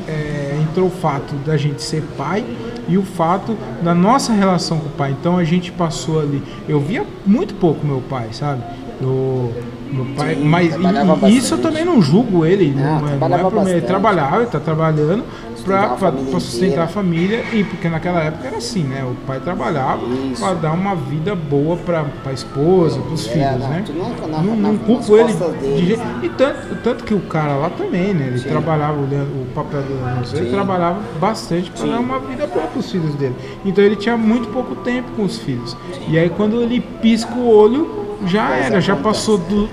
é, 0.07 0.59
entrou 0.61 0.87
o 0.87 0.91
fato 0.91 1.33
da 1.45 1.55
gente 1.55 1.81
ser 1.81 2.03
pai 2.17 2.43
e 2.87 2.97
o 2.97 3.03
fato 3.03 3.55
da 3.81 3.93
nossa 3.93 4.33
relação 4.33 4.79
com 4.79 4.87
o 4.87 4.91
pai. 4.91 5.15
Então 5.19 5.37
a 5.37 5.43
gente 5.43 5.71
passou 5.71 6.19
ali. 6.19 6.41
Eu 6.67 6.79
via 6.79 7.05
muito 7.25 7.53
pouco 7.55 7.85
meu 7.85 8.01
pai, 8.09 8.27
sabe? 8.31 8.61
Eu, 9.01 9.53
meu 9.93 10.05
pai, 10.15 10.35
Sim, 10.35 10.43
mas 10.45 10.75
e- 10.75 11.37
isso 11.37 11.53
eu 11.53 11.57
também 11.59 11.85
não 11.85 12.01
julgo 12.01 12.45
ele. 12.45 12.73
Não, 12.75 12.99
Não, 13.01 13.07
é- 13.07 13.13
é 13.13 13.63
mim. 13.65 13.69
Ele 13.71 13.81
trabalhava, 13.81 14.35
ele 14.37 14.45
está 14.45 14.59
trabalhando 14.59 15.23
para 15.63 16.39
sustentar 16.39 16.83
a 16.83 16.87
família 16.87 17.43
e 17.53 17.63
porque 17.63 17.87
naquela 17.87 18.21
época 18.21 18.47
era 18.47 18.57
assim, 18.57 18.83
né? 18.83 19.03
O 19.03 19.15
pai 19.25 19.39
trabalhava 19.39 20.01
para 20.37 20.53
dar 20.55 20.73
uma 20.73 20.93
vida 20.95 21.35
boa 21.35 21.77
para 21.77 22.05
a 22.25 22.33
esposa, 22.33 22.99
para 22.99 23.13
os 23.13 23.25
É, 23.27 23.31
filhos, 23.31 23.59
não, 23.59 23.69
né? 23.69 23.83
na- 24.29 24.41
não, 24.41 24.55
não 24.55 24.77
culpo 24.77 25.15
ele 25.17 25.31
deles, 25.33 25.79
de 25.79 25.85
jeito- 25.85 26.03
né? 26.03 26.19
e 26.23 26.29
tanto, 26.29 26.75
tanto 26.83 27.03
que 27.03 27.13
o 27.13 27.21
cara 27.21 27.55
lá 27.55 27.69
também, 27.69 28.13
né? 28.13 28.27
Ele 28.27 28.39
Sim. 28.39 28.49
trabalhava, 28.49 28.93
o, 28.99 29.03
o 29.03 29.45
papel 29.55 29.81
do 29.83 30.03
Leandro, 30.03 30.37
ele 30.37 30.49
trabalhava 30.49 30.99
bastante 31.19 31.71
para 31.71 31.87
dar 31.87 31.99
uma 31.99 32.19
vida 32.19 32.45
boa 32.47 32.67
para 32.67 32.79
os 32.79 32.91
filhos 32.91 33.15
dele. 33.15 33.35
Então 33.63 33.83
ele 33.83 33.95
tinha 33.95 34.17
muito 34.17 34.49
pouco 34.49 34.75
tempo 34.75 35.11
com 35.15 35.23
os 35.23 35.37
filhos. 35.37 35.77
E 36.09 36.17
aí 36.19 36.29
quando 36.29 36.61
ele 36.61 36.81
pisca 37.01 37.33
o 37.35 37.47
olho, 37.47 38.02
já 38.27 38.55
era, 38.55 38.81
já 38.81 38.95
passou 38.95 39.37
do 39.37 39.69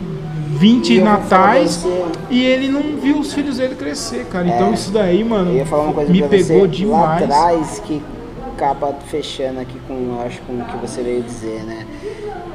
20 0.58 0.94
E 0.94 1.00
natais 1.00 1.84
e 2.28 2.44
ele 2.44 2.68
não 2.68 3.00
viu 3.00 3.18
os 3.18 3.32
filhos 3.32 3.56
dele 3.56 3.74
crescer, 3.74 4.26
cara. 4.26 4.46
Então 4.46 4.70
É. 4.70 4.74
isso 4.74 4.90
daí, 4.90 5.24
mano, 5.24 5.52
me 6.08 6.22
pegou 6.22 6.60
você 6.60 6.68
demais. 6.68 6.90
lá 6.90 7.16
atrás 7.16 7.82
que 7.84 8.02
acaba 8.54 8.94
fechando 9.08 9.58
aqui 9.60 9.78
com, 9.88 10.20
acho, 10.26 10.40
com 10.42 10.52
o 10.52 10.64
que 10.64 10.76
você 10.76 11.02
veio 11.02 11.22
dizer, 11.22 11.62
né? 11.64 11.86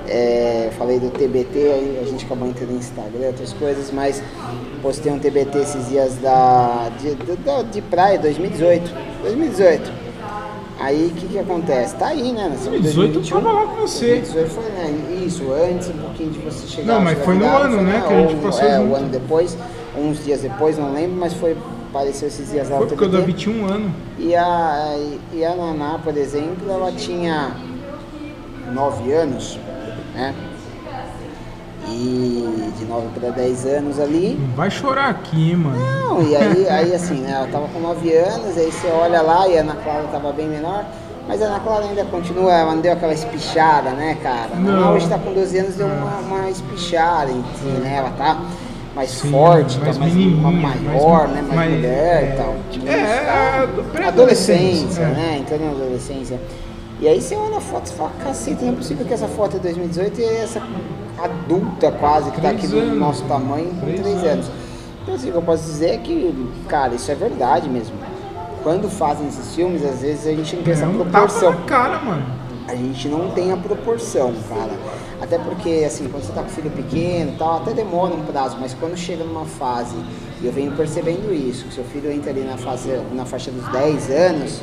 É, 0.07 0.69
falei 0.77 0.99
do 0.99 1.09
TBT, 1.09 1.57
aí 1.57 1.99
a 2.03 2.05
gente 2.05 2.25
acabou 2.25 2.47
entrando 2.47 2.73
no 2.73 2.77
Instagram, 2.77 3.25
outras 3.27 3.53
coisas, 3.53 3.91
mas 3.91 4.21
postei 4.83 5.11
um 5.11 5.17
TBT 5.17 5.57
esses 5.57 5.89
dias 5.89 6.15
da, 6.21 6.91
de, 7.01 7.15
de, 7.15 7.71
de 7.71 7.81
praia, 7.81 8.19
2018. 8.19 8.91
2018. 9.23 10.04
Aí 10.79 11.07
o 11.07 11.15
que 11.15 11.27
que 11.27 11.39
acontece? 11.39 11.95
Tá 11.95 12.07
aí, 12.07 12.31
né? 12.33 12.49
Nós 12.49 12.59
estamos 12.59 12.79
em 12.79 12.83
2018 12.83 13.35
eu 13.35 13.41
tava 13.41 13.51
lá 13.59 13.65
com 13.67 13.81
você. 13.81 14.07
2018 14.21 14.49
foi, 14.49 14.63
né? 14.71 15.23
Isso, 15.25 15.43
antes 15.53 15.87
um 15.89 15.93
pouquinho 15.97 16.31
de 16.31 16.39
você 16.39 16.67
chegar. 16.67 16.93
Não, 16.95 17.01
mas 17.01 17.17
foi 17.19 17.35
no 17.35 17.45
ano, 17.45 17.75
foi, 17.75 17.83
né, 17.85 18.03
que 18.05 18.13
a 18.13 18.21
gente 18.21 18.35
Ou- 18.35 18.41
passou 18.41 18.63
É, 18.67 18.77
junto. 18.77 18.91
o 18.91 18.95
ano 18.95 19.07
depois, 19.09 19.57
uns 19.97 20.23
dias 20.23 20.41
depois, 20.41 20.77
não 20.77 20.93
lembro, 20.93 21.15
mas 21.17 21.33
foi, 21.33 21.55
apareceu 21.89 22.27
esses 22.27 22.51
dias 22.51 22.69
lá 22.69 22.77
Foi 22.77 22.87
porque 22.87 23.03
o 23.05 23.07
TBT. 23.07 23.21
Davi 23.21 23.33
tinha 23.33 23.55
um 23.55 23.65
ano. 23.65 23.93
E 24.19 24.35
a, 24.35 24.97
e 25.33 25.45
a 25.45 25.55
Naná, 25.55 25.97
por 26.03 26.17
exemplo, 26.17 26.69
ela 26.69 26.91
tinha 26.91 27.51
9 28.73 29.11
anos, 29.13 29.57
né? 30.13 30.33
E 31.87 32.71
de 32.77 32.85
9 32.85 33.07
para 33.19 33.29
10 33.29 33.65
anos 33.65 33.99
ali. 33.99 34.39
Vai 34.55 34.69
chorar 34.71 35.09
aqui, 35.09 35.55
mano. 35.55 35.77
Não, 35.77 36.21
e 36.21 36.35
aí, 36.35 36.67
aí 36.69 36.95
assim, 36.95 37.15
né? 37.21 37.31
Ela 37.31 37.47
tava 37.47 37.67
com 37.67 37.79
9 37.79 38.11
anos, 38.13 38.57
aí 38.57 38.71
você 38.71 38.87
olha 38.87 39.21
lá 39.21 39.47
e 39.47 39.57
a 39.57 39.61
Ana 39.61 39.75
Clara 39.75 40.07
tava 40.11 40.31
bem 40.31 40.47
menor. 40.47 40.85
Mas 41.27 41.41
a 41.41 41.45
Ana 41.45 41.59
Clara 41.59 41.85
ainda 41.85 42.05
continua, 42.05 42.51
ela 42.53 42.75
não 42.75 42.81
deu 42.81 42.93
aquela 42.93 43.13
espichada, 43.13 43.91
né, 43.91 44.15
cara? 44.21 44.55
Não. 44.55 44.93
hoje 44.93 45.07
tá 45.07 45.17
com 45.17 45.33
12 45.33 45.57
anos, 45.57 45.75
deu 45.75 45.87
uma, 45.87 46.17
uma 46.19 46.49
espichada 46.49 47.31
em 47.31 47.43
si, 47.59 47.65
né? 47.81 47.95
Ela 47.97 48.11
tá 48.11 48.41
mais 48.95 49.09
Sim, 49.09 49.31
forte, 49.31 49.79
mais 49.79 49.97
tá 49.97 50.03
mais 50.03 50.15
uma 50.15 50.51
mais- 50.51 50.81
maior, 50.81 51.27
né? 51.27 51.41
Mais 51.41 51.55
mais- 51.55 51.71
mulher 51.71 52.23
é, 52.23 52.33
e 52.33 52.37
tal. 52.37 52.55
Tipo, 52.71 52.87
é, 52.87 54.01
é, 54.01 54.07
adolescência, 54.07 55.01
é. 55.01 55.05
né? 55.07 55.37
Entrando 55.41 55.65
na 55.65 55.71
adolescência. 55.71 56.39
E 57.01 57.07
aí 57.07 57.21
você 57.21 57.35
olha 57.35 57.57
a 57.57 57.61
foto 57.61 57.87
e 57.87 57.93
fala, 57.93 58.11
caceta, 58.23 58.63
não 58.63 58.73
é 58.73 58.75
possível 58.75 59.05
que 59.05 59.13
essa 59.13 59.27
foto 59.27 59.57
é 59.57 59.59
2018 59.59 60.21
e 60.21 60.23
essa 60.23 60.61
adulta 61.17 61.91
quase 61.91 62.31
que 62.31 62.41
tá 62.41 62.49
aqui 62.49 62.67
Três 62.67 62.89
do 62.89 62.95
nosso 62.95 63.23
tamanho 63.25 63.69
com 63.79 63.85
Três 63.85 64.01
3 64.01 64.15
anos. 64.17 64.27
anos. 64.27 64.47
Então 65.03 65.15
assim, 65.15 65.29
o 65.29 65.31
que 65.31 65.37
eu 65.37 65.41
posso 65.41 65.63
dizer 65.63 65.89
é 65.91 65.97
que, 65.97 66.49
cara, 66.67 66.95
isso 66.95 67.11
é 67.11 67.15
verdade 67.15 67.69
mesmo. 67.69 67.95
Quando 68.63 68.89
fazem 68.89 69.27
esses 69.27 69.53
filmes, 69.55 69.85
às 69.85 70.01
vezes 70.01 70.25
a 70.25 70.31
gente 70.31 70.55
não 70.55 70.63
tem 70.63 70.73
essa 70.73 70.87
um 70.87 70.97
tapa 70.97 71.09
proporção. 71.11 71.51
na 71.51 71.57
cara, 71.65 71.99
mano. 71.99 72.25
A 72.67 72.73
gente 72.75 73.07
não 73.07 73.29
tem 73.29 73.51
a 73.51 73.57
proporção, 73.57 74.33
cara. 74.49 74.71
Até 75.21 75.37
porque, 75.37 75.83
assim, 75.85 76.07
quando 76.09 76.23
você 76.23 76.33
tá 76.33 76.41
com 76.41 76.49
filho 76.49 76.71
pequeno 76.71 77.33
e 77.33 77.37
tal, 77.37 77.57
até 77.57 77.73
demora 77.73 78.13
um 78.13 78.21
prazo, 78.25 78.57
mas 78.59 78.73
quando 78.73 78.97
chega 78.97 79.23
numa 79.23 79.45
fase, 79.45 79.95
e 80.41 80.45
eu 80.47 80.51
venho 80.51 80.71
percebendo 80.71 81.31
isso, 81.31 81.65
que 81.65 81.73
seu 81.75 81.83
filho 81.83 82.11
entra 82.11 82.31
ali 82.31 82.41
na, 82.41 82.57
fase, 82.57 82.89
na 83.13 83.23
faixa 83.23 83.51
dos 83.51 83.65
10 83.71 84.09
anos, 84.09 84.61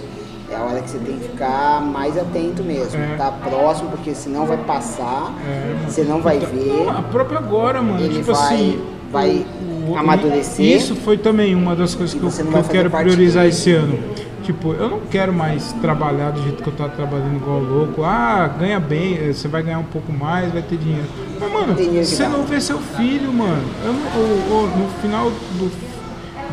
é 0.52 0.56
a 0.56 0.62
hora 0.62 0.80
que 0.80 0.90
você 0.90 0.98
tem 0.98 1.16
que 1.18 1.28
ficar 1.28 1.80
mais 1.80 2.16
atento 2.18 2.62
mesmo. 2.62 3.00
É. 3.00 3.16
Tá 3.16 3.30
próximo, 3.32 3.90
porque 3.90 4.14
senão 4.14 4.46
vai 4.46 4.58
passar, 4.58 5.32
É, 5.46 5.74
você 5.88 6.02
não 6.04 6.20
vai 6.20 6.38
ver. 6.38 6.88
A 6.88 7.02
própria 7.02 7.38
agora, 7.38 7.80
mano. 7.82 8.00
Ele 8.00 8.14
tipo 8.18 8.32
vai- 8.32 8.44
assim. 8.54 8.80
vai 9.10 9.46
o- 9.88 9.92
o- 9.92 9.96
amadurecer. 9.98 10.64
Isso 10.64 10.94
foi 10.96 11.16
também 11.18 11.54
uma 11.54 11.74
das 11.74 11.94
coisas 11.94 12.14
que 12.14 12.20
eu, 12.20 12.44
não 12.44 12.52
que 12.52 12.58
eu 12.58 12.64
quero 12.64 12.90
priorizar 12.90 13.46
disso. 13.46 13.60
esse 13.60 13.72
ano. 13.72 13.98
Tipo, 14.42 14.72
eu 14.72 14.88
não 14.88 14.98
quero 15.08 15.32
mais 15.32 15.72
trabalhar 15.80 16.30
do 16.32 16.42
jeito 16.42 16.64
que 16.64 16.68
eu 16.68 16.72
tava 16.72 16.90
trabalhando 16.90 17.36
igual 17.36 17.60
louco. 17.60 18.02
Ah, 18.02 18.50
ganha 18.58 18.80
bem, 18.80 19.14
eh, 19.16 19.32
você 19.32 19.46
vai 19.46 19.62
ganhar 19.62 19.78
um 19.78 19.84
pouco 19.84 20.12
mais, 20.12 20.52
vai 20.52 20.62
ter 20.62 20.76
dinheiro. 20.78 21.06
Mas, 21.40 21.52
mano, 21.52 21.74
você 22.04 22.26
não 22.26 22.42
vê 22.42 22.60
seu 22.60 22.78
filho, 22.78 23.32
mano. 23.32 23.62
Eu 23.84 23.92
não- 23.92 24.00
eu- 24.16 24.42
eu- 24.50 24.76
no 24.78 24.88
final 25.00 25.30
do, 25.30 25.70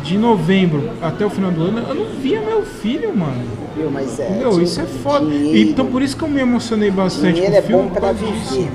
de 0.02 0.18
novembro 0.18 0.90
até 1.02 1.24
o 1.24 1.30
final 1.30 1.50
do 1.50 1.62
ano, 1.62 1.78
eu 1.88 1.94
não 1.94 2.06
via 2.20 2.40
meu 2.40 2.62
filho, 2.62 3.16
mano. 3.16 3.42
Viu? 3.76 3.90
Mas 3.90 4.18
é. 4.18 4.28
Meu, 4.30 4.60
isso 4.60 4.80
é 4.80 4.84
foda. 4.84 5.26
dinheiro- 5.26 5.70
Então 5.70 5.86
por 5.86 6.02
isso 6.02 6.16
que 6.16 6.22
eu 6.24 6.28
me 6.28 6.40
emocionei 6.40 6.90
bastante 6.90 7.34
Dinheiro 7.34 7.52
com 7.52 7.58
é 7.58 7.60
o 7.60 7.66
filme. 7.66 7.82
bom 7.84 7.90
pra 7.94 8.12
viver. 8.12 8.68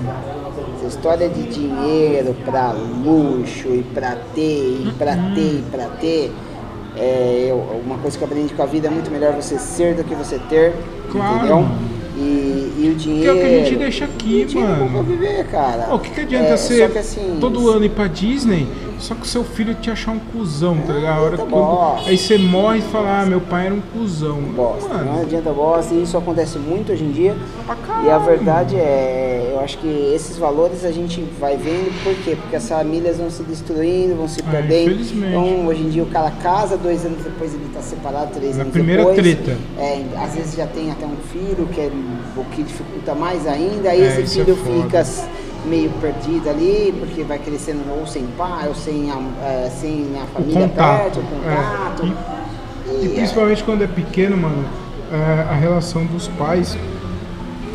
Essa 0.77 0.87
história 0.87 1.27
de 1.29 1.43
dinheiro 1.43 2.35
pra 2.45 2.71
luxo 2.71 3.67
e 3.69 3.83
pra 3.93 4.15
ter, 4.33 4.81
e 4.87 4.91
pra 4.97 5.13
Uhum. 5.13 5.33
ter, 5.35 5.41
e 5.41 5.63
pra 5.71 5.85
ter. 5.85 6.31
É, 6.97 7.47
eu- 7.49 7.81
uma 7.85 7.97
coisa 7.97 8.17
que 8.17 8.23
eu 8.23 8.27
aprendi 8.27 8.53
com 8.53 8.63
a 8.63 8.65
vida 8.65 8.87
é 8.87 8.91
muito 8.91 9.11
melhor 9.11 9.33
você 9.33 9.57
ser 9.59 9.95
do 9.95 10.03
que 10.03 10.15
você 10.15 10.39
ter. 10.49 10.73
Claro, 11.11 11.35
Entendeu? 11.37 11.55
mano. 11.61 11.95
E, 12.17 12.21
e 12.77 12.89
o 12.89 12.91
Que 12.91 12.95
dinheiro. 12.95 13.29
é 13.29 13.33
o 13.33 13.37
que 13.37 13.43
a 13.43 13.49
gente 13.65 13.75
deixa 13.75 14.05
aqui, 14.05 14.43
o 14.43 14.45
dinheiro 14.47 14.71
é 14.71 14.75
bom 14.77 14.85
pra 14.85 14.93
mano. 14.93 15.03
viver, 15.03 15.45
cara. 15.47 15.93
O 15.93 15.99
que, 15.99 16.09
que 16.11 16.21
adianta 16.21 16.53
É, 16.53 16.87
que 16.87 16.97
assim, 16.97 17.37
todo 17.41 17.69
ano 17.69 17.83
ir 17.83 17.89
pra 17.89 18.07
Disney, 18.07 18.65
só 18.99 19.13
que 19.15 19.21
o 19.21 19.25
seu 19.25 19.43
filho 19.43 19.73
te 19.75 19.89
achar 19.91 20.11
um 20.11 20.19
cuzão, 20.19 20.77
tá 20.85 20.93
ligado? 20.93 21.17
A 21.19 21.21
hora 21.21 21.37
tá 21.37 21.45
bom. 21.45 21.99
aí 22.05 22.17
você 22.17 22.37
morre 22.37 22.79
e 22.79 22.81
fala, 22.81 23.21
ah, 23.21 23.25
meu 23.25 23.41
pai 23.41 23.65
era 23.67 23.75
um 23.75 23.81
cuzão. 23.81 24.39
bosta. 24.41 24.87
Não 24.89 25.05
Mano, 25.05 25.21
adianta 25.21 25.51
bosta, 25.51 25.93
e 25.93 26.03
isso 26.03 26.17
acontece 26.17 26.57
muito 26.57 26.91
hoje 26.91 27.03
em 27.03 27.11
dia. 27.11 27.35
E 28.05 28.09
a 28.09 28.17
verdade 28.17 28.75
é, 28.75 29.51
eu 29.53 29.59
acho 29.59 29.77
que 29.77 29.87
esses 30.13 30.37
valores 30.37 30.83
a 30.85 30.91
gente 30.91 31.21
vai 31.39 31.55
vendo, 31.57 31.91
por 32.03 32.13
quê? 32.23 32.35
Porque 32.39 32.55
as 32.55 32.67
famílias 32.67 33.17
vão 33.17 33.29
se 33.29 33.43
destruindo, 33.43 34.15
vão 34.15 34.27
se 34.27 34.39
É, 34.41 34.43
perdendo. 34.43 34.91
infelizmente. 34.91 35.29
Então, 35.35 35.67
hoje 35.67 35.81
em 35.83 35.89
dia 35.89 36.03
o 36.03 36.07
cara 36.07 36.31
casa, 36.31 36.77
dois 36.77 37.05
anos 37.05 37.23
depois 37.23 37.53
ele 37.53 37.65
está 37.67 37.81
separado, 37.81 38.31
três 38.33 38.55
Na 38.55 38.61
anos 38.63 38.73
primeira 38.73 39.03
depois. 39.05 39.17
treta. 39.21 39.57
É, 39.77 40.03
às 40.17 40.35
vezes 40.35 40.55
já 40.55 40.67
tem 40.67 40.91
até 40.91 41.05
um 41.05 41.15
filho, 41.31 41.67
que 41.73 41.81
é 41.81 41.91
o 42.37 42.43
que 42.45 42.63
dificulta 42.63 43.13
mais 43.15 43.45
ainda. 43.47 43.89
Aí 43.89 44.01
É, 44.01 44.19
esse 44.21 44.39
é 44.41 44.43
filho 44.45 44.55
foda. 44.57 44.83
fica 44.83 45.05
meio 45.65 45.89
perdido 46.01 46.49
ali, 46.49 46.93
porque 46.99 47.23
vai 47.23 47.39
crescendo 47.39 47.81
ou 47.99 48.05
sem 48.07 48.25
pai, 48.37 48.67
ou 48.67 48.75
sem 48.75 49.09
a, 49.11 49.17
é, 49.43 49.69
sem 49.69 50.11
a 50.21 50.25
família 50.27 50.67
contato. 50.67 50.97
perto, 51.01 51.19
o 51.19 51.23
contato. 51.23 52.03
é. 52.05 52.91
E, 52.91 52.95
e 52.95 53.05
E, 53.07 53.11
é, 53.11 53.15
principalmente 53.15 53.63
quando 53.63 53.83
é 53.83 53.87
pequeno, 53.87 54.37
mano, 54.37 54.63
é, 55.11 55.47
a 55.49 55.55
relação 55.55 56.05
dos 56.05 56.27
pais 56.29 56.77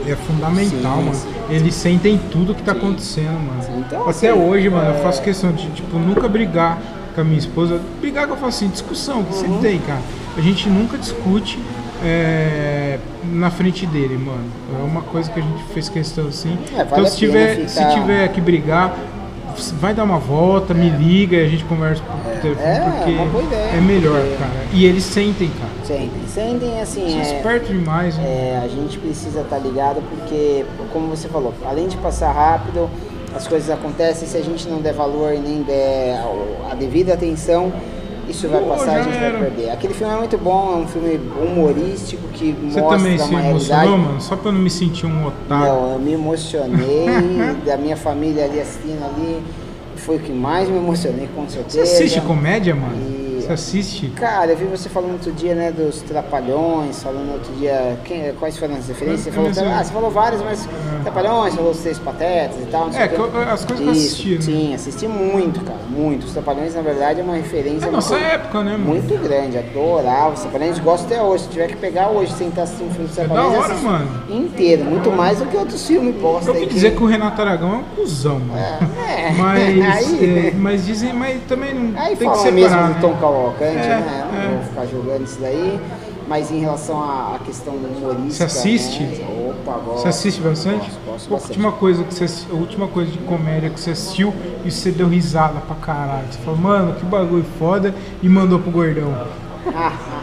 é 0.07 0.15
fundamental, 0.17 0.97
Sim, 0.99 1.05
mano. 1.05 1.15
sim. 1.15 1.29
Eles 1.51 1.75
sentem 1.75 2.19
tudo 2.31 2.55
que 2.55 2.62
tá 2.62 2.73
acontecendo, 2.73 3.33
mano. 3.39 3.62
Sim, 3.62 3.85
então, 3.87 4.03
Até 4.09 4.29
assim, 4.31 4.41
hoje, 4.41 4.69
mano, 4.71 4.91
eu 4.91 4.95
é- 4.97 5.03
faço 5.03 5.21
questão 5.23 5.53
de, 5.53 5.69
tipo, 5.71 5.99
nunca 5.99 6.29
brigar 6.29 6.79
com 7.15 7.21
a 7.21 7.25
minha 7.25 7.39
esposa. 7.39 7.81
Brigar 8.01 8.27
que 8.27 8.33
eu 8.33 8.37
faço 8.37 8.59
assim, 8.65 8.69
discussão, 8.69 9.25
que 9.25 9.35
Uhum. 9.35 9.41
sempre 9.41 9.59
tem, 9.69 9.79
cara. 9.81 10.01
A 10.37 10.41
gente 10.41 10.69
nunca 10.69 10.97
discute 10.97 11.59
é, 12.02 12.98
na 13.32 13.51
frente 13.51 13.86
dele, 13.86 14.16
mano. 14.16 14.44
É 14.78 14.82
uma 14.85 15.02
coisa 15.02 15.31
que 15.31 15.40
a 15.40 15.43
gente 15.43 15.62
fez 15.72 15.89
questão 15.89 16.28
assim. 16.28 16.56
É, 16.72 16.85
vale 16.85 16.89
então 16.93 17.06
se 17.06 17.16
tiver, 17.16 17.56
pena 17.56 17.68
se 17.68 17.78
ficar- 17.78 17.94
tiver 17.94 18.28
que 18.28 18.40
brigar, 18.40 18.97
vai 19.81 19.93
dar 19.94 20.05
uma 20.05 20.18
volta, 20.18 20.72
me 20.72 20.89
liga 20.89 21.36
e 21.36 21.44
a 21.44 21.48
gente 21.48 21.64
conversa 21.64 22.02
por 22.02 22.40
telefone, 22.40 22.66
é, 22.66 22.81
porque 22.81 23.10
uma 23.12 23.27
boa 23.27 23.44
ideia, 23.44 23.64
é 23.77 23.81
melhor, 23.81 24.20
porque- 24.20 24.36
cara. 24.36 24.51
E 24.72 24.85
eles 24.85 25.05
sentem, 25.05 25.51
cara. 25.51 25.70
Sentem, 25.85 26.10
sentem 26.28 26.81
assim. 26.81 27.10
São 27.10 27.20
é- 27.20 27.36
espertos 27.36 27.68
demais, 27.68 28.16
né? 28.16 28.24
É, 28.24 28.60
a 28.64 28.68
gente 28.68 28.98
precisa 28.98 29.40
estar 29.40 29.59
ligado 29.59 30.02
porque, 30.09 30.64
como 30.93 31.09
você 31.09 31.28
falou, 31.28 31.52
além 31.66 31.89
de 31.89 31.97
passar 31.98 32.32
rápido, 32.32 32.89
as 33.35 33.47
coisas 33.47 33.68
acontecem. 33.70 34.27
Se 34.27 34.36
a 34.36 34.43
gente 34.43 34.68
não 34.68 34.78
der 34.81 34.94
valor 34.94 35.32
e 35.35 35.39
nem 35.39 35.62
der 35.62 36.20
a 36.70 36.74
devida 36.74 37.14
atenção, 37.14 37.72
isso 38.29 38.49
vai 38.49 38.61
Pô, 38.63 38.69
passar, 38.71 38.97
a 39.01 39.03
gente 39.03 39.17
era. 39.17 39.39
vai 39.39 39.51
perder. 39.51 39.71
Aquele 39.71 39.95
filme 39.95 40.13
é 40.13 40.17
muito 40.17 40.39
bom, 40.39 40.73
é 40.73 40.77
um 40.77 40.87
filme 40.87 41.21
humorístico 41.43 42.29
que 42.29 42.53
Você 42.53 42.81
mostra 42.81 42.99
também 42.99 43.19
se 43.19 43.25
uma 43.29 43.41
realidade. 43.41 43.71
emocionou, 43.87 43.99
mano? 43.99 44.21
Só 44.21 44.37
pra 44.37 44.49
eu 44.49 44.53
não 44.53 44.61
me 44.61 44.71
sentir 44.71 45.07
um 45.07 45.27
otário. 45.27 45.67
Não, 45.73 45.93
eu 45.93 45.99
me 45.99 46.13
emocionei, 46.13 47.07
da 47.67 47.77
minha 47.77 47.97
família 47.97 48.45
ali 48.45 48.61
assistindo 48.61 49.03
ali, 49.05 49.41
foi 49.97 50.17
o 50.17 50.21
que 50.21 50.33
mais 50.33 50.69
me 50.69 50.77
emocionei, 50.77 51.29
com 51.35 51.43
Você 51.45 51.55
certeza. 51.57 51.83
assiste 51.83 52.21
comédia, 52.23 52.75
mano? 52.75 52.95
E- 52.97 53.20
Você 53.51 53.55
assiste? 53.55 54.06
Cara, 54.10 54.52
eu 54.52 54.56
vi 54.56 54.64
você 54.66 54.89
falando 54.89 55.12
outro 55.14 55.32
dia, 55.32 55.55
né, 55.56 55.72
dos 55.72 56.02
Trapalhões, 56.02 57.02
falando 57.02 57.32
outro 57.32 57.52
dia, 57.55 57.98
quem, 58.05 58.32
quais 58.35 58.56
foram 58.56 58.77
as 58.77 58.86
referências? 58.86 59.22
Você 59.24 59.32
falou, 59.32 59.51
ah, 59.74 59.82
você 59.85 59.93
falou 59.93 60.10
várias, 60.10 60.40
mas 60.43 60.68
Trapalhões, 61.02 61.55
falou 61.56 61.72
os 61.72 61.78
Três 61.78 61.98
Patetas 61.98 62.56
e 62.62 62.66
tal, 62.66 62.89
É, 62.90 63.09
que 63.09 63.16
as 63.16 63.64
coisas 63.64 63.81
que 63.81 63.86
eu 63.86 63.90
assisti, 63.90 64.35
né? 64.36 64.40
Sim, 64.40 64.74
assisti 64.74 65.09
muito, 65.09 65.60
cara, 65.64 65.78
muito. 65.89 66.27
Os 66.27 66.32
Trapalhões, 66.32 66.74
na 66.77 66.82
verdade, 66.82 67.20
é 67.20 67.22
uma 67.24 67.35
referência 67.35 67.86
É 67.89 67.90
nossa 67.90 68.14
muito, 68.14 68.24
época, 68.27 68.62
né, 68.62 68.72
mano? 68.72 68.85
muito 68.85 69.18
grande, 69.20 69.59
adorava 69.59 70.35
os 70.35 70.40
Trapalhões, 70.40 70.78
gosto 70.78 71.06
até 71.06 71.20
hoje, 71.20 71.44
se 71.44 71.51
tiver 71.51 71.66
que 71.68 71.77
pegar 71.77 72.09
hoje, 72.09 72.32
sentar 72.32 72.64
assistindo 72.64 72.89
um 72.89 72.93
filme 72.93 73.09
dos 73.09 73.18
É 73.18 73.22
da 73.22 73.28
Trapalhões, 73.28 73.59
hora, 73.59 73.72
assisto 73.74 73.90
mano. 73.90 74.22
inteiro, 74.31 74.85
muito 74.85 75.10
mais 75.10 75.39
do 75.40 75.47
que 75.47 75.56
outros 75.56 75.85
filmes 75.86 76.14
bosta 76.16 76.51
Eu 76.51 76.55
aí 76.55 76.66
que- 76.66 76.74
dizer 76.74 76.94
que 76.94 77.02
o 77.02 77.06
Renato 77.06 77.40
Aragão 77.43 77.72
é 77.74 77.77
um 77.78 77.82
cuzão, 77.97 78.39
mano. 78.39 78.60
É, 78.60 79.32
Mas, 79.32 79.60
aí- 79.97 80.48
é, 80.48 80.52
mas 80.56 80.86
dizem, 80.86 81.12
mas 81.12 81.40
também 81.48 81.74
não 81.74 82.01
Aí 82.01 82.14
tem 82.16 82.28
que 82.31 82.36
fala 82.36 82.51
mesmo 82.52 82.68
separar, 82.68 82.89
do 82.89 82.94
né? 82.94 83.01
Tom 83.01 83.14
Cavalcante, 83.43 83.79
É, 83.87 83.89
né? 84.01 84.29
Não 84.33 84.41
é. 84.41 84.55
vou 84.57 84.62
ficar 84.65 84.87
jogando 84.87 85.25
isso 85.25 85.39
daí. 85.41 85.81
Mas 86.29 86.51
em 86.53 86.61
relação 86.61 87.01
à 87.03 87.41
questão 87.45 87.75
do 87.75 87.89
humorista. 87.89 88.49
Você 88.49 88.59
assiste? 88.59 89.03
Né? 89.03 89.51
Opa, 89.67 89.79
gosto. 89.79 90.03
Você 90.03 90.09
assiste 90.09 90.41
bastante? 90.41 90.79
Gosto, 90.91 91.01
gosto 91.05 91.27
a 91.27 91.31
bastante. 91.33 91.51
última 91.51 91.73
coisa 91.73 92.05
que 92.05 92.15
você 92.15 92.47
a 92.51 92.55
última 92.55 92.87
coisa 92.87 93.11
de 93.11 93.19
comédia 93.19 93.69
que 93.71 93.81
você 93.81 93.91
assistiu 93.91 94.33
e 94.65 94.71
você 94.71 94.93
deu 94.93 95.09
risada 95.09 95.61
pra 95.61 95.75
caralho? 95.77 96.27
Você 96.31 96.39
falou, 96.39 96.61
mano, 96.61 96.95
que 96.95 97.05
bagulho 97.05 97.45
foda 97.59 97.93
e 98.23 98.29
mandou 98.29 98.61
pro 98.61 98.71
gordão. 98.71 99.12
Ah. 99.75 99.93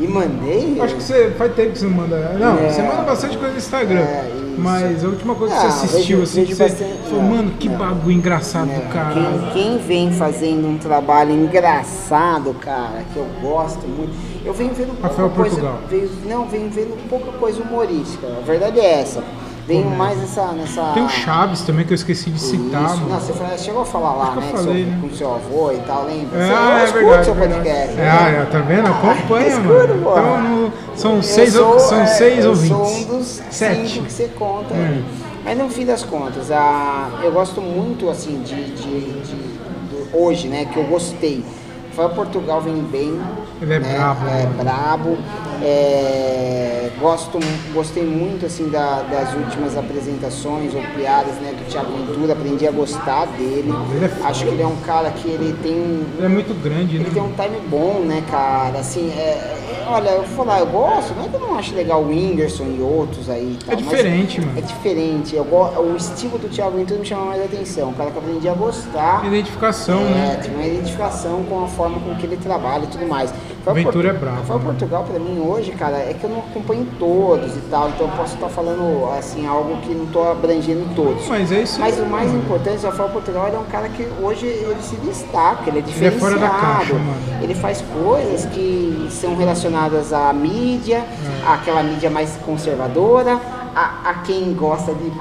e 0.00 0.08
mandei. 0.08 0.80
Acho 0.80 0.96
que 0.96 1.02
você 1.02 1.30
faz 1.36 1.54
tempo 1.54 1.72
que 1.72 1.78
você 1.78 1.84
não 1.86 1.92
manda. 1.94 2.16
Não, 2.38 2.58
É. 2.58 2.70
você 2.70 2.82
manda 2.82 3.02
bastante 3.02 3.36
coisa 3.36 3.52
no 3.52 3.58
Instagram. 3.58 4.00
É, 4.00 4.30
mas 4.58 5.04
a 5.04 5.08
última 5.08 5.34
coisa 5.34 5.54
que 5.54 5.60
Ah, 5.66 5.70
você 5.70 5.86
assistiu, 5.86 6.18
vejo- 6.18 6.22
assim, 6.30 6.44
vejo 6.44 6.48
que 6.48 6.54
você 6.70 6.84
falou, 7.08 7.22
não, 7.22 7.30
mano, 7.36 7.50
que 7.58 7.68
não. 7.68 7.76
bagulho 7.78 8.12
engraçado 8.12 8.66
né, 8.66 8.78
do 8.78 8.92
caralho. 8.92 9.52
Quem, 9.52 9.62
quem 9.62 9.78
vem 9.78 10.12
fazendo 10.12 10.66
um 10.68 10.78
trabalho 10.78 11.32
engraçado, 11.32 12.54
cara, 12.60 13.04
que 13.12 13.16
eu 13.18 13.26
gosto 13.42 13.86
muito. 13.86 14.12
Eu 14.44 14.54
venho 14.54 14.72
vendo 14.74 14.88
pouca 14.98 15.08
Rafael 15.08 15.30
coisa. 15.30 15.50
Portugal. 15.56 15.78
Venho, 15.88 16.10
não, 16.26 16.46
venho 16.46 16.70
vendo 16.70 17.08
pouca 17.08 17.30
coisa 17.32 17.62
humorística. 17.62 18.26
A 18.26 18.40
verdade 18.44 18.80
é 18.80 19.00
essa. 19.00 19.22
Venho 19.70 19.82
Comédia. 19.84 19.98
mais 20.04 20.18
nessa. 20.18 20.46
nessa 20.52 20.82
Tem 20.94 21.04
o 21.04 21.08
Chaves 21.08 21.60
também 21.62 21.86
que 21.86 21.92
eu 21.92 21.94
esqueci 21.94 22.28
de 22.30 22.40
citar, 22.40 22.84
Isso. 22.86 22.96
mano. 22.96 23.08
Não, 23.08 23.20
você 23.20 23.58
chegou 23.64 23.82
a 23.82 23.84
falar 23.84 24.12
lá, 24.14 24.34
né? 24.34 24.42
falei, 24.50 24.56
sobre- 24.64 24.84
né? 24.84 24.98
Com 25.00 25.10
seu 25.14 25.32
avô 25.34 25.70
e 25.72 25.78
tal, 25.86 26.04
lembra? 26.06 26.38
É, 26.38 26.46
Você- 26.46 26.52
ah, 26.52 26.70
eu 26.70 26.76
é 26.78 26.84
escuto 26.84 27.04
verdade. 27.04 27.24
seu 27.24 27.34
é 27.34 27.36
podcast. 27.38 27.92
É, 27.92 27.94
né? 27.94 28.10
ah, 28.10 28.28
é, 28.30 28.44
tá 28.46 28.58
vendo? 28.58 28.86
Acompanha, 28.88 29.46
escuto, 29.46 29.68
mano. 29.68 30.02
porra. 30.02 30.20
Então, 30.20 30.40
no- 30.42 30.72
são 30.96 31.22
seis, 31.22 31.52
sou, 31.52 31.78
são 31.78 32.00
é, 32.00 32.06
seis 32.06 32.44
eu 32.44 32.50
ouvintes. 32.50 32.76
sou 32.76 32.96
um 32.96 33.04
dos 33.18 33.42
Sete. 33.50 33.88
cinco 33.88 34.06
que 34.06 34.12
você 34.12 34.28
conta. 34.38 34.74
Hum. 34.74 35.02
Mas 35.44 35.56
no 35.56 35.68
fim 35.70 35.86
das 35.86 36.02
contas, 36.02 36.50
a, 36.50 37.08
eu 37.22 37.30
gosto 37.32 37.60
muito 37.62 38.10
assim 38.10 38.42
de, 38.42 38.54
de- 38.72 39.20
de- 39.22 39.34
do- 39.34 40.08
hoje, 40.18 40.48
né? 40.48 40.64
Que 40.66 40.78
eu 40.78 40.84
gostei. 40.84 41.44
Foi 41.92 42.08
Portugal 42.10 42.60
vem 42.60 42.76
bem. 42.82 43.20
Ele 43.60 43.74
é 43.74 43.78
né, 43.78 43.94
brabo, 43.94 44.28
É 44.28 44.42
mano. 44.44 44.54
brabo. 44.62 45.18
É, 45.62 46.90
gosto, 47.00 47.38
gostei 47.72 48.02
muito 48.04 48.46
assim 48.46 48.68
da- 48.68 49.02
das 49.02 49.32
últimas 49.34 49.76
apresentações 49.76 50.74
ou 50.74 50.80
piadas 50.96 51.34
né, 51.36 51.52
do 51.52 51.64
Thiago 51.70 51.90
Ventura. 51.92 52.32
Aprendi 52.32 52.66
a 52.66 52.70
gostar 52.70 53.26
dele. 53.26 53.72
Ele 53.94 54.04
é. 54.04 54.10
Acho 54.26 54.44
que 54.44 54.50
ele 54.50 54.62
é 54.62 54.66
um 54.66 54.76
cara 54.76 55.10
que 55.10 55.28
ele 55.28 55.54
tem 55.62 55.72
um, 55.74 56.04
Ele 56.16 56.26
é 56.26 56.28
muito 56.28 56.54
grande, 56.62 56.98
né? 56.98 57.04
ele 57.04 57.10
tem 57.14 57.22
um 57.22 57.32
time 57.32 57.60
bom, 57.68 58.00
né, 58.04 58.22
cara? 58.30 58.78
Assim, 58.78 59.10
é, 59.10 59.20
é- 59.20 59.86
olha, 59.88 60.10
eu 60.10 60.22
vou 60.22 60.36
falar, 60.44 60.60
eu 60.60 60.66
gosto, 60.66 61.14
não 61.14 61.24
é 61.24 61.28
que 61.28 61.34
eu 61.34 61.40
não 61.40 61.58
acho 61.58 61.74
legal 61.74 62.02
o 62.02 62.08
Whindersson 62.08 62.64
e 62.64 62.80
outros 62.80 63.28
aí. 63.30 63.56
tal, 63.64 63.74
É 63.74 63.76
diferente, 63.76 64.40
mano. 64.40 64.58
É 64.58 64.60
diferente. 64.60 65.36
Eu 65.36 65.44
o 65.50 65.96
estilo 65.96 66.38
do 66.38 66.48
Thiago 66.48 66.76
Ventura 66.76 66.98
me 67.00 67.06
chama 67.06 67.26
mais 67.26 67.42
atenção. 67.44 67.90
O 67.90 67.94
cara 67.94 68.10
que 68.10 68.16
eu 68.16 68.22
aprendi 68.22 68.48
a 68.48 68.54
gostar. 68.54 69.24
Identificação, 69.26 69.98
É, 70.00 70.04
né? 70.10 70.40
tem 70.42 70.52
uma 70.54 70.64
identificação 70.66 71.42
com 71.48 71.64
a 71.64 71.66
forma 71.68 71.98
com 72.00 72.14
que 72.16 72.26
ele 72.26 72.36
trabalha 72.36 72.84
e 72.84 72.86
tudo 72.86 73.06
mais. 73.06 73.32
Foi 73.62 73.74
Ventura 73.74 74.08
é 74.08 74.12
brabo, 74.14 74.42
Foi 74.44 74.56
né? 74.56 74.62
Portugal 74.64 75.04
pra 75.04 75.18
mim 75.18 75.38
hoje, 75.40 75.72
cara, 75.72 75.96
é 75.98 76.14
que 76.18 76.24
eu 76.24 76.30
não 76.30 76.38
acompanho 76.38 76.86
todos 76.98 77.54
e 77.56 77.60
tal, 77.70 77.90
então 77.90 78.06
eu 78.06 78.12
posso 78.16 78.34
estar 78.34 78.48
falando 78.48 79.06
assim 79.18 79.46
algo 79.46 79.76
que 79.82 79.94
não 79.94 80.06
tô 80.06 80.22
abrangendo 80.28 80.86
todos. 80.94 81.28
Mas 81.28 81.52
é 81.52 81.60
isso 81.62 81.78
Mas 81.78 81.98
o 81.98 82.06
mais 82.06 82.32
importante, 82.32 82.84
o 82.84 82.88
Rafael 82.88 83.10
Portugal 83.10 83.48
ele 83.48 83.56
é 83.56 83.58
um 83.58 83.64
cara 83.64 83.88
que 83.90 84.06
hoje 84.22 84.46
ele 84.46 84.80
se 84.82 84.96
destaca, 84.96 85.68
ele 85.68 85.78
é 85.78 85.80
Ele 85.82 85.90
é 85.90 85.92
diferenciado. 85.92 86.20
fora 86.20 86.38
da 86.38 86.48
caixa. 86.48 86.94
Ele 87.42 87.54
faz 87.54 87.84
coisas 88.02 88.46
que 88.46 89.08
são 89.10 89.36
relacionadas 89.36 90.12
à 90.12 90.32
mídia, 90.32 90.98
É. 90.98 91.52
àquela 91.52 91.82
mídia 91.82 92.08
mais 92.10 92.36
conservadora, 92.46 93.38
a, 93.76 94.10
a 94.10 94.14
quem 94.24 94.52
gosta 94.54 94.92
de 94.94 95.12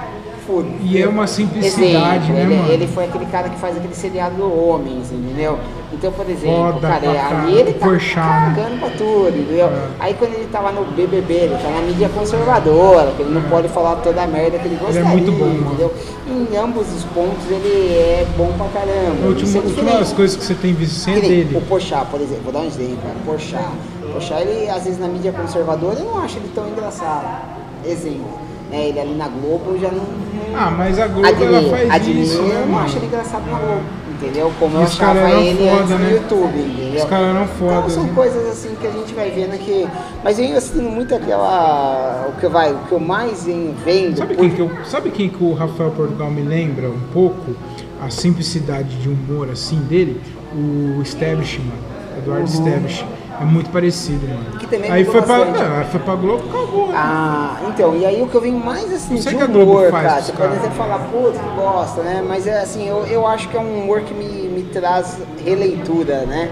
E 0.83 1.01
é 1.01 1.07
uma 1.07 1.27
simplicidade, 1.27 2.31
né, 2.31 2.41
ele, 2.41 2.55
mano? 2.55 2.71
ele 2.71 2.87
foi 2.87 3.05
aquele 3.05 3.25
cara 3.27 3.49
que 3.49 3.57
faz 3.59 3.77
aquele 3.77 3.93
seriado 3.93 4.35
do 4.35 4.67
Homens, 4.67 5.11
entendeu? 5.11 5.59
Então, 5.91 6.11
por 6.11 6.29
exemplo, 6.29 6.73
Foda 6.73 6.87
cara, 6.87 6.99
pra 6.99 7.41
ali 7.41 7.55
ele 7.59 7.73
tá 7.73 7.85
Porchat, 7.87 8.17
né? 8.17 8.53
cagando 8.55 8.79
pra 8.79 8.89
tudo, 8.91 9.37
entendeu? 9.37 9.67
É. 9.67 9.87
Aí 9.99 10.13
quando 10.13 10.33
ele 10.33 10.47
tava 10.51 10.71
no 10.71 10.85
BBB, 10.85 11.33
ele 11.33 11.55
tá 11.57 11.69
na 11.69 11.81
mídia 11.81 12.09
conservadora, 12.09 13.11
que 13.15 13.23
ele 13.23 13.33
não 13.33 13.41
pode 13.43 13.67
falar 13.69 13.95
toda 13.97 14.21
a 14.23 14.27
merda 14.27 14.59
que 14.59 14.67
ele 14.67 14.75
gostaria, 14.75 15.01
é 15.01 15.11
muito 15.11 15.31
bom, 15.31 15.45
mano. 15.45 15.65
entendeu? 15.67 15.93
Em 16.27 16.57
ambos 16.57 16.87
os 16.93 17.03
pontos 17.05 17.49
ele 17.49 17.93
é 17.93 18.25
bom 18.37 18.51
pra 18.57 18.67
caramba. 18.67 19.23
A 19.23 19.27
última, 19.27 19.57
é 19.57 19.61
última 19.61 19.91
das 19.91 20.13
coisas 20.13 20.37
que 20.37 20.43
você 20.43 20.53
tem 20.53 20.73
visto 20.73 20.95
sem 20.95 21.15
é 21.15 21.21
dele. 21.21 21.57
O 21.57 21.61
Porchat, 21.61 22.05
por 22.09 22.21
exemplo, 22.21 22.43
vou 22.43 22.53
dar 22.53 22.59
um 22.59 22.67
exemplo, 22.67 22.97
cara. 23.03 23.15
Porchat. 23.25 23.69
Porchat, 24.13 24.41
ele, 24.41 24.69
às 24.69 24.83
vezes, 24.83 24.99
na 24.99 25.07
mídia 25.07 25.31
conservadora, 25.31 25.99
eu 25.99 26.05
não 26.05 26.19
acho 26.19 26.37
ele 26.37 26.49
tão 26.53 26.67
engraçado. 26.67 27.41
Exemplo. 27.85 28.48
Né, 28.69 28.87
ele 28.89 28.99
ali 28.99 29.15
na 29.15 29.27
Globo 29.27 29.77
já 29.79 29.89
não... 29.89 29.97
não- 30.03 30.55
Ah, 30.55 30.71
mas 30.71 30.99
a 30.99 31.07
Globo 31.07 31.27
Admiro, 31.27 31.55
ela 31.55 31.69
faz 31.69 31.91
admiro, 31.91 32.19
isso, 32.19 32.41
né, 32.41 32.61
eu 32.63 32.67
não 32.67 32.79
acho 32.79 32.97
ele 32.97 33.05
engraçado 33.07 33.49
na 33.49 33.57
Globo, 33.59 33.81
entendeu? 34.11 34.51
Como 34.59 34.77
eu 34.77 34.81
os 34.83 34.89
achava 34.89 35.31
ele 35.31 35.57
foda, 35.69 35.79
antes 35.81 35.89
no 35.91 35.97
né? 35.99 36.11
YouTube, 36.13 36.59
entendeu? 36.59 37.03
Os 37.03 37.09
caras 37.09 37.35
eram 37.35 37.47
foda, 37.47 37.73
Então, 37.77 37.89
são 37.89 38.03
né? 38.03 38.11
coisas 38.15 38.47
assim 38.49 38.75
que 38.79 38.87
a 38.87 38.91
gente 38.91 39.13
vai 39.13 39.29
vendo 39.31 39.57
que... 39.59 39.87
Mas 40.23 40.39
eu 40.39 40.57
assistindo 40.57 40.89
muito 40.89 41.13
aquela... 41.15 42.27
O 42.29 42.39
que, 42.39 42.47
vai, 42.47 42.73
o 42.73 42.77
que 42.79 42.91
eu 42.91 42.99
mais 42.99 43.45
vendo... 43.45 44.17
Sabe 44.17 44.35
por- 44.35 44.41
quem, 44.41 44.49
que 44.55 44.59
eu, 44.61 44.71
sabe 44.85 45.09
quem 45.11 45.29
que 45.29 45.43
o 45.43 45.53
Rafael 45.53 45.91
Portugal 45.91 46.29
me 46.29 46.41
lembra 46.41 46.89
um 46.89 46.99
pouco? 47.13 47.55
A 48.01 48.09
simplicidade 48.09 48.95
de 48.97 49.09
humor 49.09 49.49
assim 49.51 49.77
dele? 49.81 50.21
O 50.53 51.01
Stablish, 51.03 51.59
mano. 51.59 51.73
Eduardo 52.17 52.47
Stablish. 52.49 53.05
É 53.41 53.45
muito 53.45 53.69
parecido, 53.69 54.27
mano. 54.27 54.59
Que 54.59 54.67
também 54.67 54.91
aí 54.91 55.05
mudou 55.05 55.21
foi 55.23 55.35
pra, 55.35 55.77
aí 55.79 55.85
foi 55.91 55.99
pra 56.01 56.15
Globo, 56.15 56.43
acabou. 56.49 56.89
Ah, 56.93 57.57
então, 57.69 57.95
e 57.95 58.05
aí 58.05 58.21
o 58.21 58.27
que 58.27 58.35
eu 58.35 58.41
venho 58.41 58.59
mais 58.59 58.91
assim 58.93 59.15
de 59.15 59.27
que 59.35 59.41
a 59.41 59.45
Globo 59.45 59.71
humor, 59.71 59.91
faz 59.91 60.07
cara, 60.07 60.21
você 60.21 60.31
pode 60.33 60.55
até 60.57 60.69
falar, 60.71 60.99
puta, 61.11 61.39
que 61.39 61.49
bosta, 61.55 62.01
né? 62.01 62.23
Mas 62.27 62.45
é 62.47 62.59
assim, 62.61 62.87
eu, 62.87 63.05
eu 63.05 63.25
acho 63.25 63.47
que 63.49 63.55
é 63.55 63.59
um 63.59 63.81
humor 63.83 64.01
que 64.01 64.13
me, 64.13 64.25
me 64.49 64.63
traz 64.63 65.17
releitura, 65.45 66.25
né? 66.25 66.51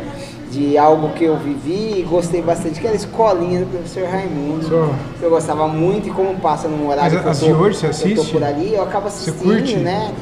De 0.50 0.78
algo 0.78 1.10
que 1.10 1.26
eu 1.26 1.36
vivi 1.38 2.00
e 2.00 2.04
gostei 2.10 2.42
bastante, 2.42 2.80
que 2.80 2.88
era 2.88 2.96
a 2.96 3.00
escolinha 3.00 3.60
do 3.60 3.66
professor 3.68 4.08
Raimundo. 4.08 4.66
Só. 4.66 4.90
Eu 5.22 5.30
gostava 5.30 5.68
muito 5.68 6.08
e 6.08 6.12
como 6.12 6.36
passa 6.40 6.70
num 6.70 6.88
horário 6.88 7.22
Mas 7.26 7.40
que 7.40 7.46
eu 7.46 7.56
tô, 7.56 7.64
hoje 7.64 7.78
você 7.78 7.86
eu 7.88 7.90
tô 8.16 8.22
assiste? 8.22 8.32
por 8.32 8.44
ali, 8.44 8.74
eu 8.74 8.82
acabo 8.82 9.10
Você 9.10 9.30
assistindo, 9.30 9.44
curte? 9.44 9.76
né? 9.76 10.14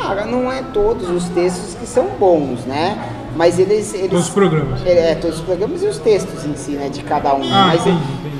Ah, 0.00 0.24
não 0.24 0.50
é 0.50 0.62
todos 0.72 1.10
os 1.10 1.28
textos 1.30 1.74
que 1.74 1.86
são 1.86 2.06
bons, 2.18 2.64
né? 2.64 2.96
Mas 3.36 3.58
eles. 3.58 3.94
eles 3.94 4.10
Todos 4.10 4.26
os 4.28 4.30
programas. 4.34 4.84
É, 4.86 5.14
todos 5.14 5.38
os 5.38 5.44
programas 5.44 5.82
e 5.82 5.86
os 5.86 5.98
textos 5.98 6.44
em 6.44 6.54
si, 6.54 6.72
né? 6.72 6.88
De 6.88 7.02
cada 7.02 7.34
um. 7.34 7.42
Ah, 7.44 7.68
Mas 7.68 7.80
entendi, 7.82 7.96
entendi. 8.20 8.36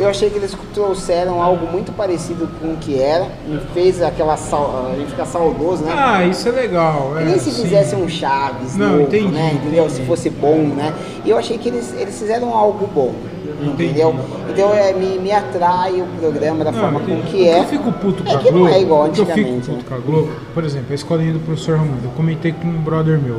eu 0.00 0.08
achei 0.08 0.30
que 0.30 0.36
eles 0.36 0.56
trouxeram 0.74 1.40
algo 1.42 1.66
muito 1.70 1.92
parecido 1.92 2.48
com 2.60 2.72
o 2.72 2.76
que 2.76 2.98
era, 3.00 3.26
me 3.46 3.60
fez 3.72 4.02
aquela 4.02 4.34
a 4.34 4.94
gente 4.98 5.10
ficar 5.10 5.26
saudoso, 5.26 5.84
né? 5.84 5.92
Ah, 5.96 6.24
isso 6.24 6.48
é 6.48 6.52
legal. 6.52 7.12
É, 7.18 7.24
nem 7.24 7.38
se 7.38 7.50
sim. 7.52 7.62
fizesse 7.62 7.94
um 7.94 8.08
Chaves 8.08 8.76
Não, 8.76 8.88
novo, 8.90 9.02
entendi, 9.02 9.28
né? 9.28 9.52
Entendeu? 9.54 9.84
entendi. 9.84 10.00
Se 10.00 10.06
fosse 10.06 10.28
bom, 10.30 10.56
né? 10.74 10.92
E 11.24 11.30
eu 11.30 11.36
achei 11.38 11.56
que 11.58 11.68
eles, 11.68 11.94
eles 11.96 12.18
fizeram 12.18 12.52
algo 12.52 12.86
bom, 12.92 13.14
Entendi. 13.60 13.84
entendeu? 13.84 14.14
Então 14.50 14.74
é, 14.74 14.92
me, 14.92 15.18
me 15.20 15.30
atrai 15.30 16.00
o 16.02 16.06
programa 16.18 16.64
da 16.64 16.72
Não, 16.72 16.80
forma 16.80 17.00
como 17.00 17.22
que 17.22 17.48
é. 17.48 17.60
Eu 17.60 17.64
fico 17.64 17.92
puto 17.92 18.24
com 18.24 18.30
É 18.30 18.34
a 18.34 18.38
que 18.38 18.50
não 18.50 18.58
Globo. 18.60 18.74
é 18.74 18.80
igual 18.82 19.04
que 19.08 19.20
eu 19.20 19.26
fico 19.26 19.30
antigamente, 19.38 19.66
puto 19.70 19.78
né? 19.78 19.84
com 19.88 19.94
a 19.94 19.98
Globo, 19.98 20.32
por 20.52 20.64
exemplo, 20.64 20.86
a 20.90 20.94
escolinha 20.94 21.32
do 21.32 21.38
professor 21.40 21.76
Raimundo. 21.78 22.00
Eu 22.04 22.10
comentei 22.16 22.50
com 22.52 22.66
um 22.66 22.82
brother 22.82 23.18
meu. 23.20 23.36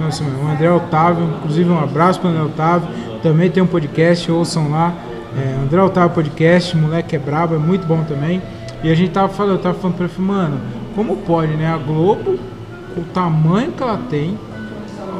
O 0.00 0.48
André 0.48 0.70
Otávio, 0.70 1.24
inclusive 1.38 1.70
um 1.70 1.78
abraço 1.78 2.20
para 2.20 2.28
o 2.28 2.32
André 2.32 2.44
Otávio. 2.44 2.88
Também 3.22 3.50
tem 3.50 3.62
um 3.62 3.66
podcast, 3.66 4.30
ouçam 4.30 4.70
lá. 4.70 4.92
É, 5.36 5.62
André 5.62 5.82
Otávio 5.82 6.10
Podcast, 6.10 6.76
moleque 6.76 7.16
é 7.16 7.18
brabo, 7.18 7.54
é 7.54 7.58
muito 7.58 7.86
bom 7.86 8.04
também. 8.04 8.40
E 8.82 8.90
a 8.90 8.94
gente 8.94 9.10
tava 9.10 9.28
falando, 9.28 9.56
eu 9.56 9.62
tava 9.62 9.78
falando 9.78 9.96
pra 9.96 10.06
ele, 10.06 10.14
mano, 10.18 10.60
como 10.94 11.16
pode, 11.16 11.56
né? 11.56 11.66
A 11.66 11.76
Globo, 11.76 12.38
o 12.96 13.00
tamanho 13.12 13.72
que 13.72 13.82
ela 13.82 13.98
tem, 14.08 14.38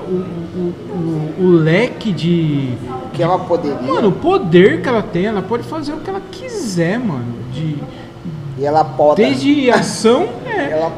o, 0.08 0.14
o, 0.14 0.74
o, 1.40 1.44
o 1.46 1.50
leque 1.50 2.12
de, 2.12 2.74
Que 3.12 3.22
ela 3.22 3.38
poderia. 3.38 3.80
Mano, 3.80 4.08
o 4.08 4.12
poder 4.12 4.82
que 4.82 4.88
ela 4.88 5.02
tem, 5.02 5.26
ela 5.26 5.42
pode 5.42 5.62
fazer 5.64 5.92
o 5.92 5.96
que 5.96 6.10
ela 6.10 6.22
quiser, 6.30 6.98
mano. 6.98 7.34
De, 7.52 7.76
e 8.58 8.64
ela 8.64 8.84
poda. 8.84 9.16
desde 9.16 9.70
ação, 9.70 10.28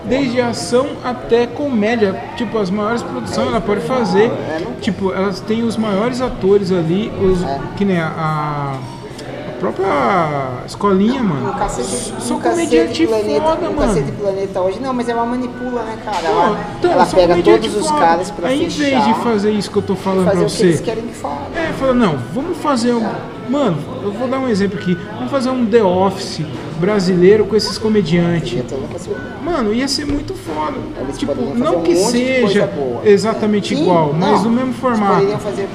desde 0.04 0.40
ação 0.40 0.86
até 1.04 1.46
comédia. 1.46 2.14
Tipo, 2.36 2.58
as 2.58 2.70
maiores 2.70 3.02
produções 3.02 3.48
ela 3.48 3.60
pode 3.60 3.80
fazer. 3.82 4.24
É, 4.30 4.60
Tipo, 4.80 5.12
elas 5.12 5.40
têm 5.40 5.62
os 5.62 5.76
maiores 5.76 6.20
atores 6.20 6.70
ali, 6.72 7.10
os, 7.20 7.42
É. 7.42 7.60
que 7.76 7.84
nem 7.84 7.98
a, 7.98 8.06
a 8.16 8.74
própria 9.58 9.86
escolinha, 10.66 11.22
mano. 11.22 11.46
No 11.48 11.54
cacete, 11.54 12.12
Só 12.20 12.38
comediante 12.38 13.06
planeta, 13.06 13.40
foda, 13.42 13.68
no 13.68 13.74
mano. 13.74 13.88
cacete 13.94 14.12
planeta 14.12 14.60
hoje. 14.60 14.78
Não, 14.80 14.92
mas 14.92 15.08
ela 15.08 15.24
manipula, 15.24 15.82
né, 15.82 15.96
cara? 16.04 16.18
Pô, 16.18 16.26
Ela, 16.28 16.58
então, 16.78 16.92
ela 16.92 17.06
pega 17.06 17.42
todos 17.42 17.74
os 17.76 17.86
foda. 17.88 18.00
caras 18.00 18.30
pra 18.30 18.48
Aí, 18.48 18.64
em 18.66 18.70
fechar 18.70 18.90
vez 19.02 19.04
de 19.06 19.14
fazer 19.24 19.50
isso 19.52 19.70
que 19.70 19.76
eu 19.78 19.82
tô 19.82 19.96
falando 19.96 20.24
pra 20.30 20.34
o 20.34 20.46
que 20.46 20.62
eles 20.62 20.76
você. 20.78 20.82
querem 20.84 21.04
que 21.06 21.14
fale. 21.14 21.34
É, 21.56 21.72
fala, 21.72 21.94
não, 21.94 22.16
vamos 22.34 22.58
fazer 22.58 22.92
um. 22.92 23.06
Mano, 23.48 23.78
eu 24.02 24.12
vou 24.12 24.28
dar 24.28 24.38
um 24.40 24.48
exemplo 24.48 24.78
aqui. 24.78 24.96
Vamos 25.14 25.30
fazer 25.30 25.50
um 25.50 25.64
The 25.64 25.82
Office 25.82 26.42
brasileiro 26.76 27.44
com 27.46 27.56
esses 27.56 27.78
comediantes. 27.78 28.62
Mano, 29.42 29.72
ia 29.72 29.88
ser 29.88 30.06
muito 30.06 30.34
foda. 30.34 30.76
Eles 31.00 31.18
tipo, 31.18 31.34
não 31.54 31.78
um 31.78 31.82
que 31.82 31.94
seja 31.96 32.66
boa. 32.66 33.00
exatamente 33.04 33.74
igual, 33.74 34.12
mas 34.12 34.32
não. 34.32 34.42
do 34.44 34.50
mesmo 34.50 34.72
formato. 34.74 35.24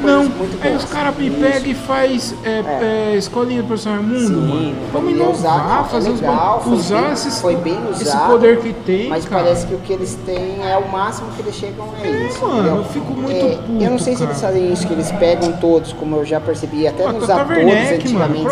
não, 0.02 0.22
aí 0.62 0.72
boas. 0.72 0.84
os 0.84 0.90
caras 0.90 1.18
me 1.18 1.30
pegam 1.30 1.72
e 1.72 1.74
faz 1.74 2.34
é, 2.44 3.14
é, 3.14 3.16
escolinha 3.16 3.62
do 3.62 3.68
professor 3.68 3.94
Raimundo, 3.94 4.42
mano. 4.42 4.76
Vamos 4.92 5.12
inovar, 5.12 5.86
é 5.86 5.90
fazer 5.90 6.10
os 6.10 6.22
legal, 6.22 6.62
foi 6.62 6.74
usar 6.74 7.02
bem- 7.02 7.14
esses, 7.14 7.42
bem 7.64 7.80
esse 7.92 8.04
usado, 8.04 8.32
poder 8.32 8.60
que 8.60 8.74
tem, 8.74 9.10
Mas 9.10 9.26
cara. 9.26 9.44
parece 9.44 9.68
que 9.68 9.74
o 9.76 9.80
que 9.80 9.94
eles 9.94 10.18
têm 10.26 10.58
é 10.66 10.78
o 10.78 10.90
máximo 10.92 11.30
que 11.36 11.42
eles 11.42 11.56
chegam 11.56 11.86
a 11.98 12.06
É, 12.06 12.28
isso. 12.28 12.42
mano, 12.42 12.54
entendeu? 12.60 12.76
eu 12.78 12.84
fico 12.86 13.14
muito 13.14 13.32
É, 13.36 13.56
puto, 13.56 13.84
Eu 13.84 13.92
não 13.92 14.00
sei 14.00 14.16
se 14.16 14.24
eles 14.24 14.40
fazem 14.42 14.72
isso, 14.74 14.88
que 14.88 14.94
eles 14.94 15.12
pegam 15.14 15.52
todos, 15.54 15.94
como 15.94 16.18
eu 16.18 16.26
já 16.26 16.40
percebi, 16.40 16.88
até 16.88 17.10
nos 17.12 17.30
atores 17.30 17.92
antigamente, 17.94 18.48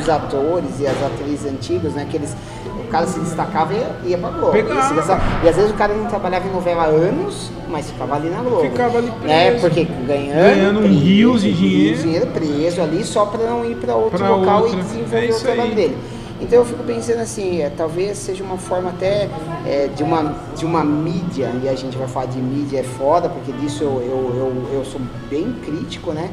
os 0.00 0.08
atores 0.08 0.80
e 0.80 0.86
as 0.86 1.02
atrizes 1.02 1.46
antigas, 1.54 1.94
né? 1.94 2.06
Que 2.10 2.16
eles, 2.16 2.36
o 2.66 2.88
cara 2.88 3.06
se 3.06 3.18
destacava 3.20 3.72
e 3.72 3.76
ia, 3.76 3.90
ia 4.10 4.18
pra 4.18 4.30
Globo. 4.30 4.56
E 4.56 5.48
às 5.48 5.56
vezes 5.56 5.70
o 5.70 5.74
cara 5.74 5.94
não 5.94 6.06
trabalhava 6.06 6.46
em 6.46 6.52
novela 6.52 6.82
há 6.82 6.86
anos, 6.86 7.50
mas 7.68 7.90
ficava 7.90 8.16
ali 8.16 8.28
na 8.28 8.40
Globo. 8.42 8.60
Ficava 8.62 8.98
ali 8.98 9.12
É, 9.26 9.50
preso. 9.50 9.60
porque 9.66 9.84
ganhando, 10.06 10.34
Ganhando 10.36 10.78
preso, 10.80 10.94
rios 10.94 11.42
de 11.42 11.52
dinheiro. 11.52 12.02
dinheiro 12.02 12.26
preso 12.28 12.82
ali 12.82 13.04
só 13.04 13.26
pra 13.26 13.44
não 13.48 13.64
ir 13.64 13.76
pra 13.76 13.94
outro 13.94 14.18
Pra 14.18 14.28
local 14.28 14.62
outra. 14.62 14.76
e 14.76 14.80
É 14.80 14.82
desenvolver 14.82 15.28
isso 15.28 15.38
o 15.38 15.42
trabalho 15.42 15.68
aí. 15.70 15.74
dele. 15.74 15.98
Então 16.40 16.58
eu 16.58 16.64
fico 16.64 16.82
pensando 16.82 17.20
assim, 17.20 17.62
é, 17.62 17.70
talvez 17.70 18.18
seja 18.18 18.42
uma 18.44 18.58
forma 18.58 18.90
até 18.90 19.28
é, 19.64 19.88
de, 19.94 20.02
uma, 20.02 20.34
de 20.56 20.66
uma 20.66 20.84
mídia, 20.84 21.50
e 21.62 21.68
a 21.68 21.74
gente 21.74 21.96
vai 21.96 22.08
falar 22.08 22.26
de 22.26 22.38
mídia 22.38 22.80
é 22.80 22.82
foda, 22.82 23.28
porque 23.28 23.52
disso 23.52 23.82
eu, 23.84 23.90
eu, 24.02 24.34
eu, 24.70 24.78
eu 24.78 24.84
sou 24.84 25.00
bem 25.30 25.54
crítico, 25.64 26.12
né? 26.12 26.28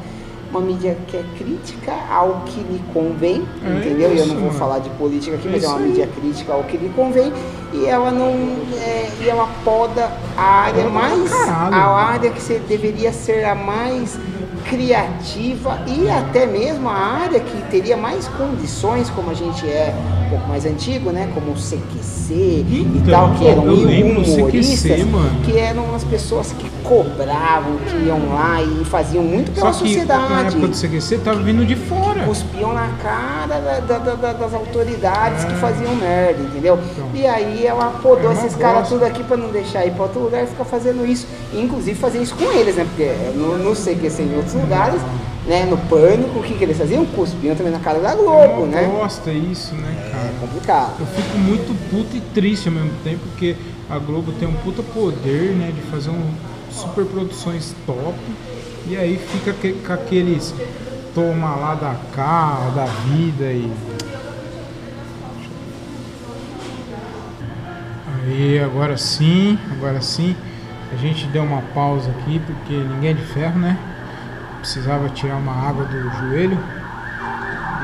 Uma 0.52 0.60
mídia 0.60 0.98
que 1.08 1.16
é 1.16 1.24
crítica 1.38 1.92
ao 2.10 2.42
que 2.44 2.60
lhe 2.60 2.78
convém, 2.92 3.42
É 3.64 3.78
entendeu? 3.78 4.14
E 4.14 4.18
eu 4.18 4.26
não 4.26 4.34
isso, 4.34 4.42
vou 4.42 4.50
falar 4.50 4.80
de 4.80 4.90
política 4.90 5.34
aqui, 5.36 5.48
É 5.48 5.50
mas 5.50 5.62
é 5.62 5.66
isso 5.66 5.74
uma 5.74 5.86
mídia 5.86 6.06
crítica 6.14 6.52
ao 6.52 6.62
que 6.64 6.76
lhe 6.76 6.90
convém, 6.90 7.32
e 7.72 7.86
ela 7.86 8.10
não. 8.10 8.28
é, 8.78 9.08
e 9.22 9.28
ela 9.30 9.48
poda 9.64 10.12
a 10.36 10.42
área 10.42 10.90
mais. 10.90 11.32
A 11.48 11.86
área 11.88 12.30
que 12.30 12.40
você 12.40 12.58
deveria 12.58 13.12
ser 13.14 13.44
a 13.44 13.54
mais 13.54 14.18
criativa 14.72 15.78
e 15.86 16.08
até 16.08 16.46
mesmo 16.46 16.88
a 16.88 16.94
área 16.94 17.38
que 17.40 17.62
teria 17.70 17.96
mais 17.96 18.26
condições, 18.28 19.10
como 19.10 19.30
a 19.30 19.34
gente 19.34 19.66
é 19.68 19.94
um 20.26 20.30
pouco 20.30 20.48
mais 20.48 20.64
antigo, 20.64 21.10
né? 21.10 21.30
Como 21.34 21.52
o 21.52 21.54
CQC 21.54 22.32
e 22.32 22.90
Então, 22.96 23.28
tal, 23.28 23.34
que 23.38 23.46
eram 23.46 23.62
humoristas, 23.64 24.80
CQC, 24.80 25.06
que 25.44 25.58
eram 25.58 25.94
as 25.94 26.04
pessoas 26.04 26.52
que 26.52 26.70
cobravam, 26.82 27.76
que 27.86 28.06
iam 28.06 28.34
lá 28.34 28.62
e 28.62 28.84
faziam 28.86 29.22
muito 29.22 29.52
pela 29.52 29.72
Só 29.72 29.82
que 29.84 29.88
sociedade. 29.90 30.30
na 30.32 30.40
época 30.48 30.68
do 30.68 30.74
CQC 30.76 31.18
tava 31.18 31.40
vindo 31.42 31.64
de 31.66 31.76
fora. 31.76 32.24
Cuspiam 32.24 32.72
na 32.72 32.88
cara 33.02 33.60
da- 33.60 33.80
da- 33.80 33.98
da- 33.98 34.14
da- 34.14 34.32
das 34.32 34.54
autoridades 34.54 35.44
que 35.44 35.52
É. 35.52 35.56
faziam 35.56 35.94
merda, 35.96 36.42
entendeu? 36.42 36.78
Então. 36.92 37.08
E 37.14 37.26
aí 37.26 37.66
ela 37.66 37.90
podou 38.02 38.30
É 38.30 38.34
esses 38.34 38.56
caras 38.56 38.88
tudo 38.88 39.04
aqui 39.04 39.22
pra 39.22 39.36
não 39.36 39.50
deixar 39.50 39.84
ir 39.86 39.92
pra 39.92 40.04
outro 40.04 40.20
lugar 40.20 40.44
e 40.44 40.46
ficar 40.46 40.64
fazendo 40.64 41.04
isso. 41.06 41.26
E, 41.52 41.60
inclusive 41.60 41.98
fazer 41.98 42.18
isso 42.22 42.34
com 42.34 42.50
eles, 42.52 42.76
né? 42.76 42.84
Porque 42.88 43.10
no, 43.36 43.58
no 43.58 43.74
CQC 43.74 44.22
em 44.22 44.36
outros 44.36 44.54
lugares, 44.62 45.00
né? 45.46 45.66
No 45.66 45.76
pânico, 45.76 46.38
o 46.38 46.42
que, 46.42 46.54
que 46.54 46.64
eles 46.64 46.78
faziam? 46.78 47.04
Cuspiam 47.06 47.54
também 47.54 47.72
na 47.72 47.78
cara 47.80 47.98
da 47.98 48.12
É 48.12 48.16
Globo, 48.16 48.66
né? 48.66 48.84
bosta 48.84 49.30
isso, 49.32 49.74
né, 49.74 49.94
É 50.06 50.10
cara? 50.10 50.32
complicado. 50.40 50.92
Eu 51.00 51.06
fico 51.06 51.38
muito 51.38 51.74
puto 51.90 52.16
e 52.16 52.20
triste 52.20 52.68
ao 52.68 52.74
mesmo 52.74 52.92
tempo, 53.04 53.20
porque 53.28 53.56
a 53.90 53.98
Globo 53.98 54.32
tem 54.32 54.48
um 54.48 54.54
puta 54.54 54.82
poder, 54.82 55.52
né, 55.56 55.72
de 55.74 55.80
fazer 55.90 56.10
um 56.10 56.30
super 56.70 57.04
produções 57.04 57.74
top, 57.86 58.14
e 58.88 58.96
aí 58.96 59.18
fica 59.18 59.52
que- 59.52 59.72
com 59.74 59.92
aqueles 59.92 60.54
toma 61.14 61.54
lá 61.56 61.74
da 61.74 61.94
cá, 62.14 62.70
da 62.74 62.86
vida 62.86 63.44
e. 63.52 63.70
Aí, 68.24 68.58
agora 68.60 68.96
sim, 68.96 69.58
agora 69.72 70.00
sim, 70.00 70.34
a 70.92 70.96
gente 70.96 71.26
deu 71.26 71.42
uma 71.42 71.62
pausa 71.74 72.10
aqui, 72.10 72.40
porque 72.40 72.72
ninguém 72.74 73.10
é 73.10 73.14
de 73.14 73.22
ferro, 73.22 73.58
né? 73.58 73.76
Precisava 74.62 75.08
tirar 75.08 75.34
uma 75.34 75.52
água 75.52 75.84
do 75.84 76.08
joelho. 76.10 76.56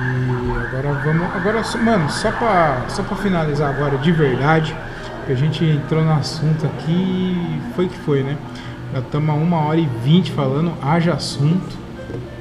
E 0.01 0.67
agora 0.67 0.93
vamos. 1.05 1.35
Agora, 1.35 1.63
mano, 1.83 2.09
só 2.09 2.31
pra, 2.31 2.85
só 2.89 3.03
pra 3.03 3.17
finalizar 3.17 3.69
agora 3.69 3.99
de 3.99 4.13
verdade, 4.13 4.77
que 5.27 5.33
a 5.33 5.35
gente 5.35 5.65
entrou 5.65 6.05
no 6.05 6.13
assunto 6.13 6.65
aqui 6.67 6.93
e 6.93 7.61
foi 7.75 7.89
que 7.89 7.99
foi, 7.99 8.23
né? 8.23 8.39
Já 8.93 9.01
estamos 9.01 9.29
a 9.29 9.33
uma 9.33 9.57
hora 9.67 9.81
e 9.81 9.89
vinte 10.05 10.31
falando, 10.31 10.73
haja 10.81 11.15
assunto. 11.15 11.77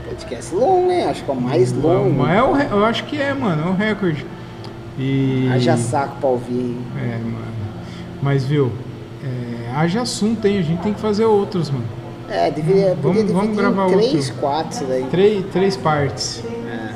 Podcast 0.07 0.53
longo, 0.53 0.87
né? 0.87 1.09
Acho 1.09 1.23
que 1.23 1.31
é 1.31 1.33
o 1.33 1.41
mais 1.41 1.73
longo. 1.73 2.13
Mas 2.13 2.37
é 2.37 2.43
o 2.43 2.57
eu 2.77 2.85
acho 2.85 3.05
que 3.05 3.19
é, 3.19 3.33
mano, 3.33 3.67
é 3.67 3.69
o 3.71 3.73
recorde. 3.73 4.23
E. 4.99 5.49
Haja 5.51 5.77
saco 5.77 6.17
pra 6.19 6.29
ouvir. 6.29 6.77
É, 6.95 7.17
mano. 7.17 7.57
Mas 8.21 8.45
viu, 8.45 8.71
é, 9.23 9.71
haja 9.75 10.01
assunto, 10.01 10.45
hein? 10.45 10.59
A 10.59 10.61
gente 10.61 10.81
tem 10.83 10.93
que 10.93 11.01
fazer 11.01 11.25
outros, 11.25 11.71
mano. 11.71 11.85
É, 12.29 12.51
deveria, 12.51 12.95
Vamos- 13.01 13.17
podia 13.21 13.33
vamos 13.33 13.41
dividir 13.51 13.55
gravar 13.55 13.87
em 13.87 13.97
três, 13.97 14.13
outro. 14.29 14.33
quatro 14.41 14.71
isso 14.77 14.85
daí. 14.85 15.03
Três, 15.05 15.45
três 15.51 15.77
partes. 15.77 16.43
É. 16.65 16.95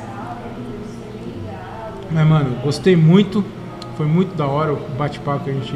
Mas, 2.11 2.27
mano, 2.27 2.55
gostei 2.63 2.95
muito. 2.95 3.43
Foi 3.95 4.05
muito 4.05 4.35
da 4.35 4.45
hora 4.47 4.73
o 4.73 4.77
bate-papo 4.97 5.45
que 5.45 5.49
a 5.51 5.53
gente, 5.53 5.75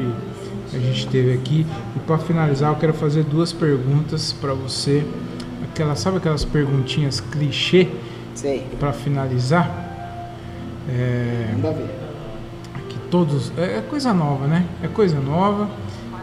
a 0.74 0.78
gente 0.78 1.08
teve 1.08 1.34
aqui. 1.34 1.66
E 1.96 2.00
pra 2.00 2.18
finalizar, 2.18 2.72
eu 2.72 2.76
quero 2.78 2.94
fazer 2.94 3.24
duas 3.24 3.54
perguntas 3.54 4.34
pra 4.34 4.54
você. 4.54 5.06
Aquela, 5.64 5.96
sabe 5.96 6.18
aquelas 6.18 6.44
perguntinhas 6.46 7.20
clichê 7.20 7.88
Sei, 8.34 8.66
pra 8.80 8.92
finalizar? 8.94 9.84
É, 10.90 11.52
manda 11.54 11.72
ver. 11.72 11.90
que 12.90 12.98
todos 13.10 13.52
é, 13.58 13.78
é 13.78 13.84
coisa 13.90 14.14
nova, 14.14 14.48
né? 14.48 14.66
É 14.84 14.88
coisa 14.88 15.20
nova 15.20 15.68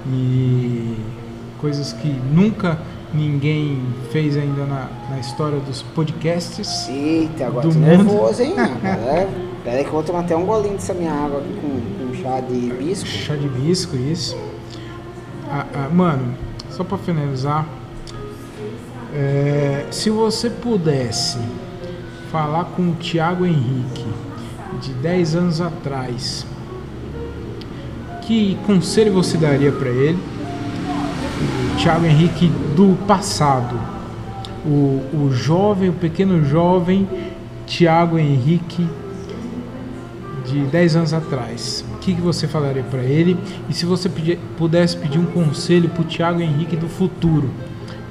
e 0.08 0.96
coisas 1.60 1.92
que 1.92 2.08
nunca 2.32 2.78
ninguém 3.14 3.80
fez 4.10 4.36
ainda 4.36 4.64
na, 4.64 4.88
na 5.10 5.18
história 5.18 5.58
dos 5.60 5.82
podcasts. 5.82 6.88
Eita, 6.88 7.46
agora 7.46 7.66
Do 7.66 7.72
tô 7.72 7.78
mundo. 7.78 8.04
nervoso, 8.04 8.42
hein? 8.42 8.54
Agora, 8.58 9.28
Pera 9.64 9.76
aí 9.76 9.84
que 9.84 9.88
eu 9.90 9.92
vou 9.94 10.02
tomar 10.02 10.20
até 10.20 10.34
um 10.36 10.44
golinho 10.44 10.74
dessa 10.74 10.92
minha 10.92 11.12
água 11.12 11.38
aqui 11.38 11.54
com, 11.60 12.08
com 12.08 12.14
chá 12.22 12.40
de 12.40 12.54
hibisco. 12.54 13.06
Chá 13.06 13.36
de 13.36 13.48
bisco, 13.48 13.94
isso. 13.96 14.36
Ah, 15.48 15.66
ah, 15.72 15.88
mano, 15.88 16.34
só 16.70 16.82
pra 16.82 16.98
finalizar, 16.98 17.64
é, 19.14 19.86
se 19.90 20.10
você 20.10 20.50
pudesse 20.50 21.38
falar 22.32 22.64
com 22.76 22.90
o 22.90 22.94
Thiago 22.94 23.46
Henrique 23.46 24.06
de 24.80 24.92
10 24.94 25.36
anos 25.36 25.60
atrás, 25.60 26.44
que 28.22 28.56
conselho 28.66 29.12
você 29.12 29.36
daria 29.36 29.70
pra 29.70 29.90
ele? 29.90 30.18
Thiago 31.78 32.06
Henrique 32.06 32.48
do 32.76 32.96
passado, 33.06 33.74
o, 34.64 35.00
o 35.12 35.30
jovem, 35.32 35.88
o 35.88 35.92
pequeno 35.92 36.44
jovem 36.44 37.08
Thiago 37.66 38.18
Henrique 38.18 38.86
de 40.46 40.60
10 40.66 40.96
anos 40.96 41.14
atrás, 41.14 41.84
o 41.94 41.98
que, 41.98 42.14
que 42.14 42.20
você 42.20 42.46
falaria 42.46 42.82
para 42.82 43.02
ele? 43.02 43.36
E 43.68 43.74
se 43.74 43.86
você 43.86 44.08
pedir- 44.08 44.38
pudesse 44.56 44.96
pedir 44.96 45.18
um 45.18 45.24
conselho 45.26 45.88
para 45.88 46.02
o 46.02 46.04
Thiago 46.04 46.40
Henrique 46.40 46.76
do 46.76 46.88
futuro, 46.88 47.50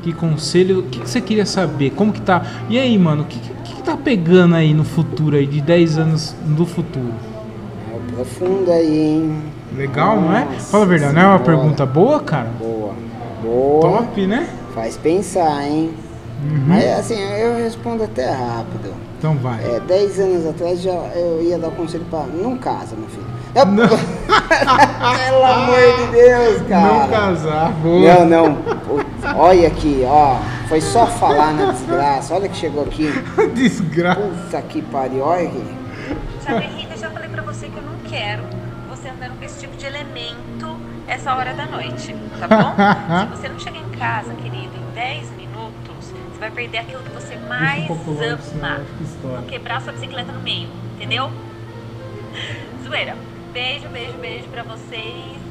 que 0.02 0.12
conselho, 0.12 0.80
o 0.80 0.84
que, 0.84 1.00
que 1.00 1.10
você 1.10 1.22
queria 1.22 1.46
saber? 1.46 1.92
Como 1.92 2.12
que 2.12 2.22
tá? 2.22 2.42
E 2.70 2.80
aí, 2.80 2.98
mano, 2.98 3.24
o 3.24 3.26
que, 3.26 3.38
que, 3.40 3.76
que 3.76 3.84
tá 3.84 3.96
pegando 3.96 4.56
aí 4.56 4.74
no 4.74 4.84
futuro 4.84 5.36
aí, 5.36 5.46
de 5.46 5.62
10 5.62 5.98
anos 6.00 6.36
do 6.46 6.66
futuro? 6.66 7.14
É 7.94 8.16
profundo 8.16 8.72
aí, 8.72 9.00
hein? 9.00 9.36
Legal, 9.78 10.20
não 10.20 10.36
é? 10.36 10.46
Nossa 10.46 10.72
Fala 10.72 10.84
a 10.84 10.88
verdade, 10.88 11.14
não 11.14 11.22
é 11.22 11.28
uma 11.28 11.40
pergunta 11.40 11.86
boa, 11.86 12.20
cara? 12.20 12.50
Boa. 12.60 12.94
Boa. 13.42 13.82
Top, 14.04 14.28
né? 14.28 14.48
Faz 14.74 14.98
pensar, 14.98 15.64
hein? 15.68 15.94
Uhum. 16.44 16.64
Mas 16.68 16.86
assim, 17.00 17.20
eu 17.22 17.56
respondo 17.56 18.04
até 18.04 18.30
rápido. 18.30 18.94
Então 19.20 19.36
vai. 19.38 19.64
É, 19.64 19.80
10 19.80 20.20
anos 20.20 20.48
atrás 20.48 20.82
já 20.82 20.92
eu 20.92 21.42
ia 21.44 21.58
dar 21.60 21.68
o 21.68 21.72
conselho 21.72 22.06
pra. 22.10 22.24
Não 22.24 22.58
casa, 22.58 22.96
meu 22.96 23.08
filho. 23.10 23.26
Eu- 23.54 23.66
Não. 23.66 23.88
Pelo 25.28 25.44
amor 25.46 25.98
de 25.98 26.12
Deus, 26.12 26.62
cara. 26.68 26.94
Não 26.94 27.08
casar, 27.10 27.72
boa. 27.74 28.26
Não, 28.26 28.26
não. 28.50 28.56
Putz, 28.56 29.06
Olha 29.36 29.68
aqui, 29.68 30.04
ó. 30.06 30.38
Foi 30.68 30.82
só 30.82 31.06
falar 31.06 31.54
na 31.54 31.72
desgraça. 31.74 32.34
Olha 32.34 32.48
que 32.50 32.56
chegou 32.58 32.84
aqui. 32.84 33.12
Desgraça. 33.54 34.22
Puta 34.22 34.62
que 34.64 34.82
pariu. 34.82 35.24
Olha 35.24 35.48
aqui. 35.48 35.64
Sabe, 36.46 36.88
eu 36.92 36.98
já 36.98 37.10
falei 37.12 37.30
pra 37.30 37.44
você 37.44 37.68
que 37.68 37.78
eu 37.78 37.84
não 37.84 38.10
quero 38.10 38.44
andando 39.10 39.38
com 39.38 39.46
esse 39.46 39.60
tipo 39.60 39.76
de 39.78 39.86
elemento 39.86 40.78
essa 41.08 41.36
hora 41.36 41.54
da 41.54 41.66
noite, 41.66 42.16
tá 42.40 42.48
bom? 42.48 42.76
Se 43.36 43.38
você 43.38 43.50
não 43.50 43.60
chegar 43.60 43.80
em 43.80 43.90
casa, 43.98 44.34
querido, 44.36 44.72
em 44.78 44.94
10 44.94 45.32
minutos, 45.32 46.06
você 46.06 46.40
vai 46.40 46.52
perder 46.52 46.80
aquilo 46.80 47.04
que 47.04 47.10
você 47.10 47.36
mais 47.36 47.90
ama. 47.90 48.82
Vou 49.22 49.44
quebrar 49.44 49.82
sua 49.82 49.94
bicicleta 49.94 50.32
no 50.32 50.42
meio, 50.42 50.70
entendeu? 50.96 51.32
Zoeira. 52.84 53.16
Beijo, 53.52 53.90
beijo, 53.90 54.14
beijo 54.14 54.48
pra 54.48 54.64
vocês 54.64 55.42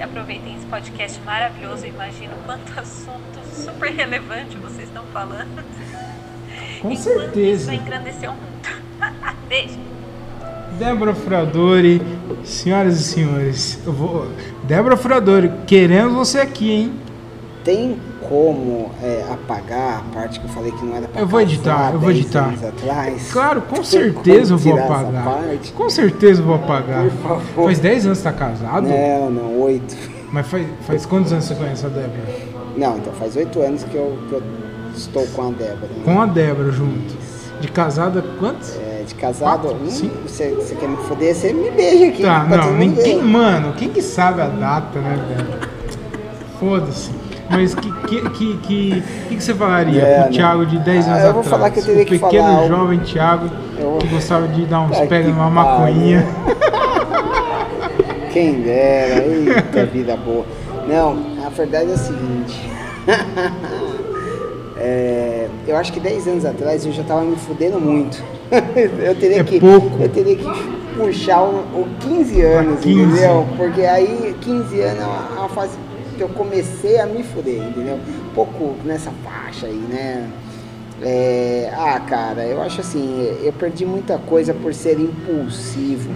e 0.00 0.02
aproveitem 0.02 0.56
esse 0.56 0.64
podcast 0.66 1.20
maravilhoso. 1.20 1.86
Imagino 1.86 2.32
quanto 2.46 2.72
assunto 2.80 3.38
super 3.52 3.92
relevante 3.92 4.56
vocês 4.56 4.88
estão 4.88 5.04
falando. 5.12 5.62
Com 6.80 6.96
certeza. 6.96 7.40
Isso 7.40 7.66
vai 7.66 7.76
engrandecer 7.76 8.30
o 8.30 8.32
mundo. 8.32 8.68
beijo. 9.46 9.78
Débora 10.80 11.14
Furadori, 11.14 12.00
senhoras 12.42 12.98
e 12.98 13.02
senhores, 13.04 13.78
eu 13.84 13.92
vou. 13.92 14.26
Débora 14.64 14.96
Furadori, 14.96 15.52
queremos 15.66 16.14
você 16.14 16.38
aqui, 16.38 16.70
hein? 16.72 16.92
Tem 17.62 17.98
como 18.26 18.90
é, 19.02 19.22
apagar 19.30 19.98
a 19.98 20.14
parte 20.14 20.40
que 20.40 20.46
eu 20.46 20.50
falei 20.50 20.72
que 20.72 20.82
não 20.82 20.96
era 20.96 21.06
pra 21.06 21.20
Eu 21.20 21.26
vou 21.26 21.42
editar, 21.42 21.92
eu 21.92 22.00
vou 22.00 22.10
editar. 22.10 22.54
Atrás? 22.66 23.30
Claro, 23.30 23.60
com 23.60 23.84
certeza 23.84 24.54
eu 24.54 24.58
vou 24.58 24.78
apagar. 24.78 25.24
Com 25.76 25.90
certeza 25.90 26.40
eu 26.40 26.46
vou 26.46 26.54
apagar. 26.54 27.02
Por 27.10 27.28
favor. 27.28 27.64
Faz 27.66 27.78
10 27.78 28.06
anos 28.06 28.18
que 28.18 28.24
tá 28.24 28.32
casado? 28.32 28.88
Não, 28.88 29.30
não, 29.30 29.60
8. 29.60 29.96
Mas 30.32 30.46
faz, 30.46 30.66
faz 30.86 31.04
quantos 31.04 31.30
anos 31.30 31.44
você 31.44 31.56
conhece 31.56 31.84
a 31.84 31.90
Débora? 31.90 32.24
Não, 32.74 32.96
então 32.96 33.12
faz 33.12 33.36
8 33.36 33.60
anos 33.60 33.84
que 33.84 33.96
eu, 33.96 34.18
que 34.30 34.32
eu 34.32 34.42
estou 34.96 35.26
com 35.26 35.42
a 35.42 35.50
Débora. 35.50 35.88
Né? 35.94 36.02
Com 36.06 36.22
a 36.22 36.24
Débora 36.24 36.72
junto. 36.72 37.20
De 37.60 37.68
casada 37.68 38.24
quantos? 38.38 38.76
É, 38.76 38.89
de 39.04 39.14
casado, 39.14 39.68
Quatro, 39.68 39.76
hum, 39.82 40.10
você, 40.26 40.48
você 40.50 40.74
quer 40.74 40.88
me 40.88 40.96
foder, 40.98 41.34
você 41.34 41.52
me 41.52 41.70
beija 41.70 42.08
aqui. 42.08 42.22
Tá, 42.22 42.44
não, 42.44 42.72
ninguém, 42.74 43.18
ver. 43.18 43.24
mano, 43.24 43.72
quem 43.74 43.88
que 43.88 44.02
sabe 44.02 44.42
a 44.42 44.46
data, 44.46 44.98
né, 45.00 45.18
velho? 45.28 45.70
Foda-se. 46.58 47.10
Mas 47.48 47.74
que 47.74 47.90
que, 48.06 48.30
que, 48.30 48.56
que, 48.58 49.02
que, 49.28 49.40
você 49.42 49.54
falaria 49.54 50.02
É, 50.02 50.14
pro 50.20 50.24
não. 50.26 50.30
Thiago 50.30 50.66
de 50.66 50.78
10 50.78 51.08
Ah, 51.08 51.10
anos 51.10 51.24
eu 51.24 51.32
vou 51.32 51.40
atrás? 51.40 51.48
falar 51.48 51.70
que 51.70 51.80
eu 51.80 51.84
teria 51.84 52.02
o 52.02 52.06
que 52.06 52.18
pequeno 52.18 52.44
falar 52.44 52.68
jovem 52.68 52.98
Thiago 53.00 53.50
Eu- 53.78 53.98
que 53.98 54.06
gostava 54.06 54.46
de 54.46 54.66
dar 54.66 54.80
uns 54.82 54.96
Ai, 54.96 55.06
pega 55.08 55.28
numa 55.28 55.50
maconhinha. 55.50 56.24
Quem 58.32 58.60
dera, 58.62 59.24
eita 59.24 59.84
vida 59.86 60.16
boa. 60.16 60.44
Não, 60.86 61.18
a 61.44 61.48
verdade 61.48 61.90
é 61.90 61.94
a 61.94 61.98
seguinte. 61.98 62.70
É, 64.80 65.46
eu 65.68 65.76
acho 65.76 65.92
que 65.92 66.00
10 66.00 66.26
anos 66.26 66.44
atrás 66.46 66.86
eu 66.86 66.92
já 66.92 67.02
tava 67.02 67.20
me 67.22 67.36
fudendo 67.36 67.78
muito. 67.78 68.22
eu 68.50 69.14
teria 69.14 69.40
É 69.40 69.44
que. 69.44 69.60
pouco. 69.60 70.02
Eu 70.02 70.08
teria 70.08 70.36
que 70.36 70.44
puxar 70.96 71.42
o, 71.42 71.58
o 71.80 71.86
15 72.00 72.40
anos, 72.40 72.80
15. 72.80 73.00
entendeu? 73.02 73.46
Porque 73.58 73.82
aí 73.82 74.34
15 74.40 74.80
anos 74.80 75.00
é 75.02 75.04
uma, 75.04 75.36
é 75.36 75.38
uma 75.40 75.48
fase 75.50 75.76
que 76.16 76.22
eu 76.22 76.28
comecei 76.30 76.98
a 76.98 77.04
me 77.06 77.22
fuder, 77.22 77.62
entendeu? 77.62 77.96
Um 77.96 78.34
pouco 78.34 78.74
nessa 78.84 79.10
faixa 79.22 79.66
aí, 79.66 79.82
né? 79.88 80.28
É, 81.02 81.70
ah, 81.74 82.00
cara, 82.00 82.44
eu 82.44 82.60
acho 82.62 82.80
assim, 82.80 83.34
eu 83.42 83.52
perdi 83.52 83.84
muita 83.86 84.18
coisa 84.18 84.52
por 84.54 84.72
ser 84.74 84.98
impulsivo. 84.98 86.10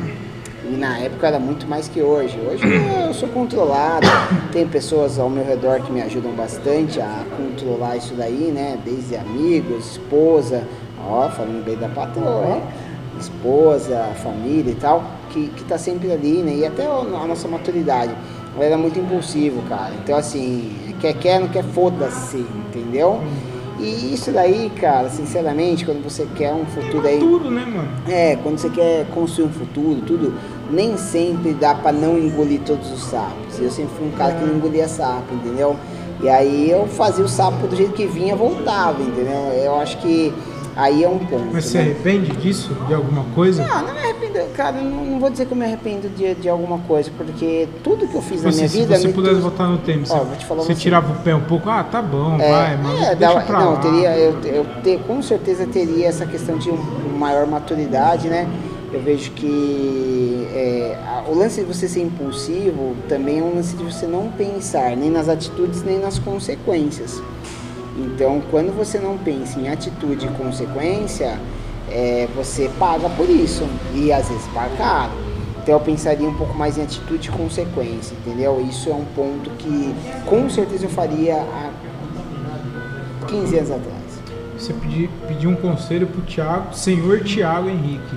E 0.70 0.76
na 0.76 0.98
época 0.98 1.26
era 1.26 1.38
muito 1.38 1.66
mais 1.66 1.88
que 1.88 2.00
hoje. 2.00 2.38
Hoje 2.40 2.62
eu 3.06 3.12
sou 3.12 3.28
controlado, 3.28 4.06
tem 4.52 4.66
pessoas 4.66 5.18
ao 5.18 5.28
meu 5.28 5.44
redor 5.44 5.80
que 5.80 5.92
me 5.92 6.00
ajudam 6.02 6.32
bastante 6.32 7.00
a 7.00 7.24
controlar 7.36 7.96
isso 7.96 8.14
daí, 8.14 8.50
né? 8.52 8.78
Desde 8.84 9.16
amigos, 9.16 9.92
esposa, 9.92 10.64
ó, 11.06 11.28
falando 11.28 11.64
bem 11.64 11.76
da 11.76 11.88
patroa, 11.88 12.56
hein? 12.56 12.62
esposa, 13.20 14.10
família 14.22 14.72
e 14.72 14.74
tal, 14.74 15.04
que, 15.30 15.48
que 15.48 15.64
tá 15.64 15.78
sempre 15.78 16.10
ali, 16.10 16.42
né? 16.42 16.54
E 16.56 16.66
até 16.66 16.86
a 16.86 17.26
nossa 17.26 17.46
maturidade. 17.48 18.14
Eu 18.56 18.62
era 18.62 18.76
muito 18.76 18.98
impulsivo, 18.98 19.62
cara. 19.68 19.92
Então 20.02 20.16
assim, 20.16 20.94
quer 21.00 21.14
quer, 21.14 21.40
não 21.40 21.48
quer, 21.48 21.64
foda-se, 21.64 22.38
entendeu? 22.38 23.20
E 23.78 24.14
isso 24.14 24.30
daí, 24.30 24.70
cara, 24.70 25.10
sinceramente, 25.10 25.84
quando 25.84 26.02
você 26.02 26.26
quer 26.36 26.52
um 26.52 26.64
futuro 26.64 27.06
aí. 27.06 27.18
Tudo, 27.18 27.50
né, 27.50 27.64
mano? 27.64 27.88
É, 28.08 28.36
quando 28.36 28.58
você 28.58 28.70
quer 28.70 29.04
construir 29.12 29.46
um 29.46 29.52
futuro, 29.52 30.00
tudo, 30.06 30.34
nem 30.70 30.96
sempre 30.96 31.52
dá 31.54 31.74
pra 31.74 31.92
não 31.92 32.18
engolir 32.18 32.60
todos 32.60 32.90
os 32.90 33.02
sapos. 33.04 33.58
Eu 33.60 33.70
sempre 33.70 33.94
fui 33.96 34.08
um 34.08 34.12
cara 34.12 34.34
que 34.34 34.44
não 34.44 34.56
engolia 34.56 34.88
sapo, 34.88 35.34
entendeu? 35.34 35.76
E 36.22 36.28
aí 36.28 36.70
eu 36.70 36.86
fazia 36.86 37.24
o 37.24 37.28
sapo 37.28 37.66
do 37.66 37.76
jeito 37.76 37.92
que 37.92 38.06
vinha, 38.06 38.34
voltava, 38.36 39.02
entendeu? 39.02 39.52
Eu 39.62 39.78
acho 39.80 39.98
que 39.98 40.32
aí 40.76 41.04
é 41.04 41.08
um 41.08 41.18
ponto. 41.18 41.46
Mas 41.52 41.66
você 41.66 41.78
né? 41.78 41.84
arrepende 41.84 42.30
disso? 42.36 42.72
De 42.86 42.94
alguma 42.94 43.24
coisa? 43.34 43.64
Não, 43.66 43.86
não 43.86 43.92
me 43.92 43.98
arrependo, 44.00 44.38
cara, 44.54 44.72
não, 44.80 45.04
não 45.04 45.20
vou 45.20 45.28
dizer 45.28 45.44
que 45.46 45.52
eu 45.52 45.56
me 45.56 45.64
arrependo 45.64 46.08
de, 46.08 46.34
de 46.34 46.48
alguma 46.48 46.78
coisa, 46.78 47.10
porque 47.16 47.68
tudo 47.82 48.06
que 48.08 48.14
eu 48.14 48.22
fiz 48.22 48.42
na 48.42 48.50
Você, 48.50 48.56
minha 48.58 48.68
se 48.68 48.78
vida. 48.78 48.96
você 48.96 49.06
me 49.08 49.12
pudesse 49.12 49.40
voltar 49.40 49.66
no 49.66 49.78
tempo, 49.78 50.00
Ó, 50.10 50.18
você, 50.18 50.24
vou 50.24 50.36
te 50.36 50.46
falar 50.46 50.62
você 50.62 50.74
você. 50.74 50.80
tirava 50.80 51.12
o 51.12 51.16
pé 51.16 51.34
um 51.34 51.42
pouco, 51.42 51.68
ah, 51.68 51.84
tá 51.84 52.00
bom, 52.00 52.38
vai, 52.38 52.76
mas 52.76 53.02
é, 53.08 53.14
deixa 53.16 53.34
dá- 53.34 53.40
pra 53.40 53.60
não, 53.60 53.72
lá. 53.74 53.80
teria, 53.80 54.16
eu, 54.16 54.40
eu 54.44 54.66
te- 54.82 54.98
com 55.06 55.20
certeza 55.20 55.66
teria 55.66 56.06
essa 56.08 56.24
questão 56.26 56.56
de 56.58 56.70
um- 56.70 56.78
maior 57.18 57.46
maturidade, 57.46 58.28
né? 58.28 58.48
Eu 58.94 59.02
vejo 59.02 59.32
que 59.32 60.46
é, 60.54 60.96
o 61.26 61.34
lance 61.34 61.60
de 61.60 61.66
você 61.66 61.88
ser 61.88 62.02
impulsivo 62.02 62.94
também 63.08 63.40
é 63.40 63.42
um 63.42 63.56
lance 63.56 63.74
de 63.74 63.82
você 63.82 64.06
não 64.06 64.30
pensar 64.30 64.96
nem 64.96 65.10
nas 65.10 65.28
atitudes 65.28 65.82
nem 65.82 65.98
nas 65.98 66.16
consequências. 66.16 67.20
Então, 67.98 68.40
quando 68.52 68.72
você 68.72 69.00
não 69.00 69.18
pensa 69.18 69.58
em 69.58 69.68
atitude 69.68 70.26
e 70.26 70.28
consequência, 70.28 71.40
é, 71.90 72.28
você 72.36 72.70
paga 72.78 73.08
por 73.10 73.28
isso 73.28 73.66
e 73.92 74.12
às 74.12 74.28
vezes 74.28 74.46
paga 74.54 74.76
caro. 74.76 75.12
Então, 75.60 75.74
eu 75.74 75.80
pensaria 75.80 76.28
um 76.28 76.34
pouco 76.34 76.56
mais 76.56 76.78
em 76.78 76.82
atitude 76.82 77.30
e 77.30 77.32
consequência, 77.32 78.14
entendeu? 78.14 78.64
Isso 78.64 78.88
é 78.90 78.94
um 78.94 79.04
ponto 79.06 79.50
que 79.58 79.92
com 80.24 80.48
certeza 80.48 80.84
eu 80.84 80.90
faria 80.90 81.34
há 81.34 81.70
15 83.26 83.56
anos 83.56 83.70
atrás. 83.72 84.04
Você 84.56 84.72
pedir, 84.72 85.10
pedir 85.26 85.48
um 85.48 85.56
conselho 85.56 86.06
pro 86.06 86.22
Thiago, 86.22 86.72
senhor 86.74 87.24
Thiago 87.24 87.68
Henrique, 87.68 88.16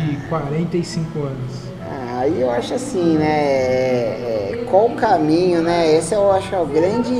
de 0.00 0.16
45 0.28 1.18
anos. 1.20 1.70
Ah, 1.80 2.20
Aí 2.20 2.40
eu 2.40 2.50
acho 2.50 2.74
assim, 2.74 3.16
né? 3.16 3.24
é, 3.26 4.52
é, 4.52 4.64
qual 4.68 4.86
o 4.86 4.94
caminho, 4.94 5.62
né? 5.62 5.94
Esse 5.94 6.14
eu 6.14 6.30
acho 6.32 6.54
é 6.54 6.60
o 6.60 6.66
grande, 6.66 7.14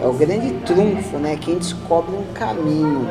é 0.00 0.06
o 0.06 0.12
grande 0.12 0.50
trunfo, 0.64 1.18
né? 1.18 1.36
Quem 1.40 1.58
descobre 1.58 2.14
um 2.14 2.24
caminho. 2.32 3.08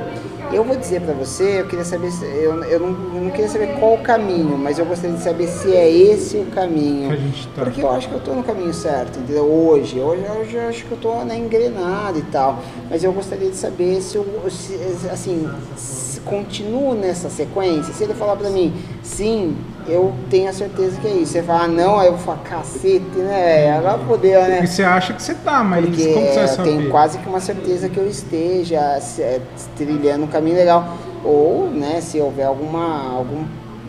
Eu 0.54 0.66
vou 0.66 0.76
dizer 0.76 1.02
pra 1.02 1.14
você, 1.14 1.62
eu 1.62 1.68
queria 1.68 1.86
saber, 1.86 2.12
se- 2.12 2.26
eu, 2.26 2.62
eu, 2.66 2.80
não, 2.80 3.16
eu 3.16 3.22
não 3.22 3.32
queria 3.32 3.48
saber 3.48 3.80
qual 3.80 3.94
o 3.94 4.00
caminho, 4.00 4.58
mas 4.58 4.78
eu 4.78 4.86
gostaria 4.86 5.16
de 5.16 5.24
saber 5.24 5.48
se 5.48 5.74
é 5.74 5.90
esse 5.90 6.38
o 6.38 6.46
caminho. 6.48 7.10
Tá. 7.56 7.64
Porque 7.64 7.82
eu 7.82 7.90
acho 7.90 8.10
que 8.10 8.16
eu 8.16 8.20
tô 8.20 8.34
no 8.34 8.44
caminho 8.44 8.74
certo, 8.74 9.18
entendeu? 9.20 9.46
Hoje, 9.46 10.00
hoje, 10.00 10.24
hoje 10.40 10.56
eu 10.58 10.68
acho 10.68 10.86
que 10.86 10.92
eu 10.92 10.98
tô 10.98 11.16
né, 11.24 11.38
engrenado 11.38 12.20
e 12.20 12.24
tal. 12.24 12.60
Mas 12.90 13.02
eu 13.04 13.14
gostaria 13.14 13.50
de 13.50 13.56
saber 13.56 14.02
se 14.02 14.18
eu, 14.18 14.26
se, 14.50 14.76
assim, 15.10 15.50
se 15.78 16.20
continuo 16.22 16.94
nessa 16.96 17.30
sequência. 17.30 17.94
Se 17.94 18.04
ele 18.04 18.14
falar 18.14 18.36
pra 18.36 18.50
mim, 18.50 18.74
sim, 19.02 19.56
eu 19.88 20.14
tenho 20.30 20.50
a 20.50 20.54
certeza 20.54 21.00
que 21.00 21.08
é 21.08 21.12
isso. 21.12 21.34
Você 21.34 21.44
falar, 21.44 21.68
não, 21.68 22.00
aí 22.00 22.08
eu 22.08 22.14
vou 22.14 22.22
falar, 22.22 22.40
cacete, 22.40 23.18
né? 23.18 23.72
Agora 23.78 24.00
fodeu, 24.00 24.42
né? 24.42 24.56
Porque 24.58 24.68
você 24.68 24.84
acha 24.84 25.14
que 25.14 25.22
você 25.22 25.34
tá, 25.36 25.64
mas 25.64 25.86
Porque 25.86 26.14
como 26.14 26.26
você 26.28 26.46
vai 26.46 26.50
eu 26.52 26.64
tenho 26.64 26.90
quase 26.90 27.18
que 27.18 27.28
uma 27.28 27.40
certeza 27.40 27.90
que 27.90 27.98
eu 27.98 28.08
esteja 28.08 29.00
é, 29.20 29.42
trilhando 29.76 30.26
um 30.26 30.28
caminho 30.28 30.56
legal. 30.56 30.98
Ou, 31.24 31.70
né, 31.70 32.02
se 32.02 32.20
houver 32.20 32.46
alguma, 32.46 33.14
algum, 33.14 33.46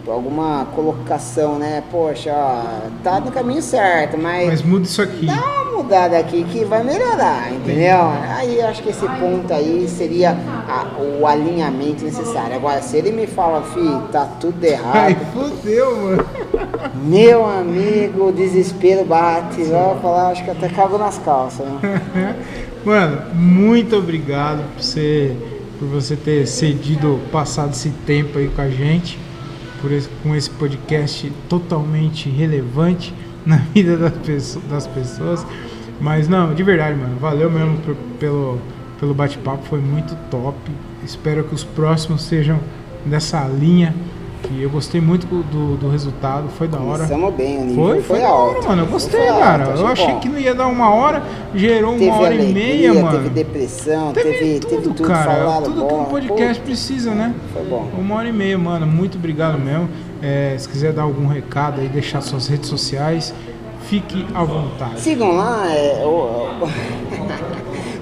alguma 0.06 0.66
colocação, 0.74 1.58
né? 1.58 1.82
Poxa, 1.90 2.32
ó, 2.34 2.62
tá 3.02 3.20
no 3.20 3.30
caminho 3.30 3.62
certo, 3.62 4.18
mas, 4.18 4.46
Mas 4.48 4.62
muda 4.62 4.84
isso 4.84 5.00
aqui. 5.02 5.26
dá 5.26 5.34
uma 5.34 5.76
mudada 5.82 6.18
aqui 6.18 6.44
que 6.44 6.64
vai 6.64 6.82
melhorar, 6.82 7.52
entendeu? 7.52 7.98
Aí 8.36 8.58
eu 8.60 8.66
acho 8.66 8.82
que 8.82 8.90
esse 8.90 9.06
ponto 9.06 9.52
aí 9.52 9.86
seria 9.88 10.30
a- 10.68 10.86
o 11.00 11.26
alinhamento 11.26 12.04
necessário. 12.04 12.54
Agora, 12.56 12.80
se 12.82 12.96
ele 12.96 13.12
me 13.12 13.26
fala, 13.26 13.62
fi, 13.62 14.00
tá 14.12 14.26
tudo 14.40 14.56
Ai, 14.64 14.70
errado, 14.70 15.16
fodeu, 15.32 15.96
mano. 15.96 16.26
meu 17.04 17.46
amigo, 17.46 18.28
o 18.28 18.32
desespero 18.32 19.04
bate. 19.04 19.62
Vai 19.64 19.98
falar, 20.00 20.28
acho 20.30 20.44
que 20.44 20.50
até 20.50 20.68
cago 20.68 20.98
nas 20.98 21.18
calças, 21.18 21.66
né? 21.66 22.36
Mano, 22.84 23.22
muito 23.32 23.94
obrigado 23.96 24.64
por 24.74 24.82
você, 24.82 25.36
por 25.78 25.86
você 25.86 26.16
ter 26.16 26.48
cedido, 26.48 27.20
passado 27.30 27.70
esse 27.70 27.90
tempo 27.90 28.38
aí 28.38 28.48
com 28.48 28.60
a 28.60 28.68
gente, 28.68 29.20
esse, 29.90 30.08
com 30.22 30.34
esse 30.36 30.50
podcast 30.50 31.32
totalmente 31.48 32.28
relevante 32.28 33.12
na 33.44 33.56
vida 33.56 33.96
das 33.96 34.12
pessoas, 34.18 34.64
das 34.70 34.86
pessoas. 34.86 35.46
Mas 36.00 36.28
não, 36.28 36.54
de 36.54 36.62
verdade, 36.62 36.96
mano, 36.98 37.16
valeu 37.18 37.50
mesmo 37.50 37.78
por- 37.78 37.96
pelo, 38.20 38.58
pelo 39.00 39.14
bate-papo, 39.14 39.64
foi 39.64 39.80
muito 39.80 40.14
top. 40.30 40.56
Espero 41.04 41.42
que 41.44 41.54
os 41.54 41.64
próximos 41.64 42.22
sejam 42.22 42.60
dessa 43.04 43.42
linha. 43.48 43.94
Eu 44.58 44.68
gostei 44.70 45.00
muito 45.00 45.26
do, 45.26 45.76
do 45.76 45.88
resultado, 45.88 46.48
foi 46.58 46.68
da 46.68 46.78
hora. 46.78 47.04
Começamos 47.04 47.34
bem, 47.34 47.58
o 47.58 47.64
nível 47.64 47.84
Foi, 47.84 48.02
foi, 48.02 48.18
da 48.20 48.28
hora, 48.28 48.54
alto. 48.56 48.68
mano. 48.68 48.82
Eu 48.82 48.86
gostei, 48.86 49.20
Foi 49.20 49.28
alto, 49.28 49.40
cara. 49.40 49.64
Eu 49.76 49.86
achei 49.86 50.06
bom. 50.08 50.20
que 50.20 50.28
não 50.28 50.38
ia 50.38 50.54
dar 50.54 50.66
uma 50.66 50.92
hora, 50.94 51.22
gerou 51.54 51.92
Teve 51.92 52.04
uma 52.06 52.16
hora 52.16 52.26
alegria, 52.34 52.50
e 52.50 52.52
meia, 52.54 52.90
teve 52.92 53.02
mano. 53.02 53.30
depressão, 53.30 54.12
Teve, 54.12 54.32
teve, 54.32 54.60
tudo, 54.60 54.70
teve 54.70 54.82
tudo 54.94 55.02
cara. 55.08 55.60
tudo 55.62 55.86
que 55.86 55.94
um 55.94 56.04
podcast 56.04 56.60
Pô, 56.60 56.66
precisa, 56.66 57.14
né? 57.14 57.34
Foi 57.52 57.64
bom. 57.64 57.88
Uma 57.98 58.16
hora 58.16 58.28
e 58.28 58.32
meia, 58.32 58.58
mano. 58.58 58.86
Muito 58.86 59.16
obrigado 59.16 59.58
mesmo. 59.58 59.88
É, 60.20 60.54
se 60.58 60.68
quiser 60.68 60.92
dar 60.92 61.02
algum 61.02 61.26
recado 61.26 61.80
aí, 61.80 61.88
deixar 61.88 62.20
suas 62.20 62.46
redes 62.46 62.68
sociais, 62.68 63.34
fique 63.88 64.26
à 64.34 64.44
vontade. 64.44 65.00
Sigam 65.00 65.32
lá, 65.36 65.66
é, 65.68 66.02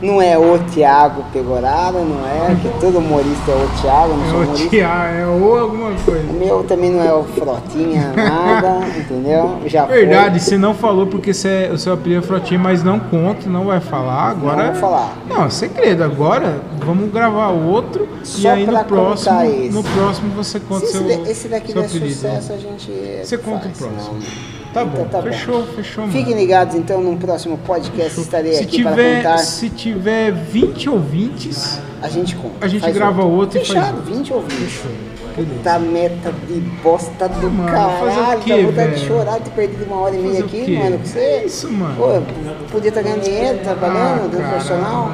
não 0.02 0.20
é 0.22 0.38
o 0.38 0.58
Thiago 0.72 1.24
Pegoraro, 1.32 2.04
não 2.04 2.26
é, 2.26 2.54
que 2.54 2.68
todo 2.80 2.98
humorista 2.98 3.50
é 3.50 3.54
o 3.54 3.80
Thiago, 3.80 4.14
não 4.14 4.24
É 4.26 4.30
sou 4.30 4.38
o 4.38 4.42
humorista. 4.44 4.76
É 4.76 5.26
ou 5.26 5.58
alguma 5.58 5.90
coisa. 6.04 6.30
O 6.30 6.32
meu 6.34 6.64
também 6.64 6.90
não 6.90 7.04
é 7.04 7.12
o 7.12 7.22
Frotinha, 7.24 8.12
nada, 8.16 8.80
entendeu? 8.96 9.58
Já 9.66 9.84
Verdade, 9.86 10.38
foi. 10.38 10.40
você 10.40 10.58
não 10.58 10.74
falou 10.74 11.06
porque 11.06 11.32
você 11.34 11.68
é- 11.68 11.72
o 11.72 11.78
seu 11.78 11.92
apelido 11.94 12.20
é 12.20 12.26
Frotinha, 12.26 12.58
mas 12.58 12.82
não 12.82 12.98
conta, 12.98 13.48
não 13.48 13.64
vai 13.66 13.80
falar. 13.80 14.30
Agora. 14.30 14.64
Não 14.64 14.72
vou 14.72 14.80
falar. 14.80 15.16
Não, 15.28 15.44
é 15.44 15.50
segredo. 15.50 16.02
Agora 16.04 16.60
vamos 16.84 17.12
gravar 17.12 17.48
outro 17.48 18.08
e 18.22 18.26
Só 18.26 18.50
aí 18.50 18.66
no 18.66 18.84
próximo, 18.84 19.42
esse. 19.42 19.68
no 19.70 19.82
próximo 19.84 20.30
você 20.34 20.60
conta 20.60 20.86
Se 20.86 20.92
seu, 20.92 21.08
esse 21.26 21.48
daqui 21.48 21.72
seu 21.72 21.80
der 21.82 21.88
apelido. 21.88 22.14
sucesso, 22.14 22.52
a 22.52 22.56
gente. 22.56 22.90
Você 23.24 23.38
conta 23.38 23.68
o 23.68 23.70
faz, 23.70 23.78
próximo. 23.78 24.14
não. 24.14 24.59
Tá 24.72 24.84
bom, 24.84 24.92
Então 24.92 25.04
tá 25.06 25.20
bom. 25.20 25.32
fechou, 25.32 25.62
fechou. 25.66 26.06
mano. 26.06 26.16
Fiquem 26.16 26.34
ligados 26.34 26.74
então 26.76 27.00
no 27.00 27.16
próximo 27.16 27.58
podcast. 27.58 28.20
Estarei 28.20 28.52
se 28.54 28.62
aqui 28.62 28.76
tiver, 28.76 29.22
para 29.22 29.30
contar. 29.32 29.38
se 29.44 29.68
tiver 29.70 30.30
20 30.32 30.88
ouvintes, 30.90 31.80
A 32.00 32.08
gente 32.08 32.36
conta. 32.36 32.54
a 32.64 32.68
gente 32.68 32.80
Faz 32.82 32.94
grava 32.94 33.24
outro 33.24 33.58
e 33.58 33.64
faz 33.64 33.68
Fechado, 33.78 33.96
outro. 33.98 34.14
20 34.14 34.32
ou 34.32 34.40
20. 34.42 34.52
fechou. 34.54 34.90
Beleza. 35.36 35.60
Tá 35.62 35.78
meta 35.78 36.32
de 36.48 36.60
bosta 36.82 37.28
do 37.28 37.50
Mano, 37.50 37.68
caralho. 37.70 38.40
quê, 38.42 38.62
Dá 38.62 38.66
vontade 38.68 38.94
de 39.00 39.06
chorar 39.06 39.38
de 39.38 39.44
ter 39.44 39.50
perdido 39.50 39.84
uma 39.86 39.96
hora 40.00 40.14
e 40.14 40.18
meia 40.18 40.42
Fazer 40.42 40.62
aqui, 40.62 40.76
mano. 40.76 40.98
Você, 41.04 41.18
É 41.18 41.44
isso, 41.46 41.70
mano. 41.72 41.94
Pô, 41.96 42.22
podia 42.72 42.88
estar 42.88 43.02
ganhando 43.02 43.22
dinheiro, 43.22 43.58
trabalhando, 43.62 43.98
Ah, 43.98 44.28
dando 44.30 44.36
cara. 44.38 44.48
profissional. 44.50 45.10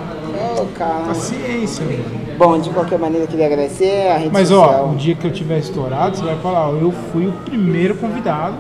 Ô, 0.61 0.67
cara. 0.79 1.05
Paciência, 1.07 1.85
mano. 1.85 2.27
Bom, 2.39 2.59
de 2.59 2.71
qualquer 2.71 2.99
maneira, 2.99 3.25
eu 3.25 3.29
queria 3.29 3.47
agradecer 3.47 4.09
a 4.09 4.17
rede 4.19 4.31
Mas 4.33 4.49
social. 4.49 4.87
ó, 4.89 4.93
o 4.93 4.97
dia 4.97 5.15
que 5.15 5.27
eu 5.27 5.33
tiver 5.33 5.59
estourado, 5.59 6.17
você 6.17 6.25
vai 6.25 6.37
falar, 6.41 6.69
ó, 6.71 6.73
eu 6.77 6.93
fui 7.13 7.27
o 7.27 7.33
primeiro 7.33 7.95
convidado 7.95 8.55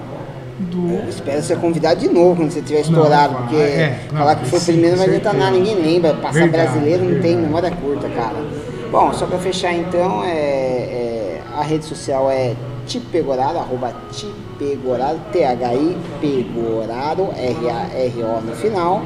do. 0.58 1.08
Espero 1.08 1.42
ser 1.42 1.58
convidado 1.58 2.00
de 2.00 2.08
novo 2.08 2.36
quando 2.36 2.50
você 2.50 2.62
tiver 2.62 2.80
estourado, 2.80 3.34
vai, 3.34 3.42
porque 3.42 3.56
é, 3.56 4.00
não, 4.10 4.18
falar 4.18 4.36
que 4.36 4.46
foi 4.46 4.58
o 4.58 4.62
sim, 4.62 4.72
primeiro 4.72 4.96
não 4.96 5.04
vai 5.04 5.14
adiantar 5.14 5.34
nada, 5.34 5.50
ninguém 5.50 5.74
lembra. 5.74 6.14
Passar 6.14 6.40
Verdade, 6.40 6.70
brasileiro 6.70 7.04
não 7.04 7.10
tem 7.10 7.20
verdade. 7.20 7.46
memória 7.46 7.70
curta, 7.70 8.08
cara. 8.08 8.36
Bom, 8.90 9.12
só 9.12 9.26
pra 9.26 9.38
fechar 9.38 9.74
então, 9.74 10.24
é, 10.24 10.28
é, 10.28 11.42
a 11.56 11.62
rede 11.62 11.84
social 11.84 12.30
é 12.30 12.54
Tipegorado, 12.86 13.58
arroba 13.58 13.92
Tipegorado, 14.12 15.20
T-H-I 15.32 15.96
Pegorado, 16.20 17.28
R-A-R-O 17.36 18.40
no 18.42 18.54
final. 18.54 19.02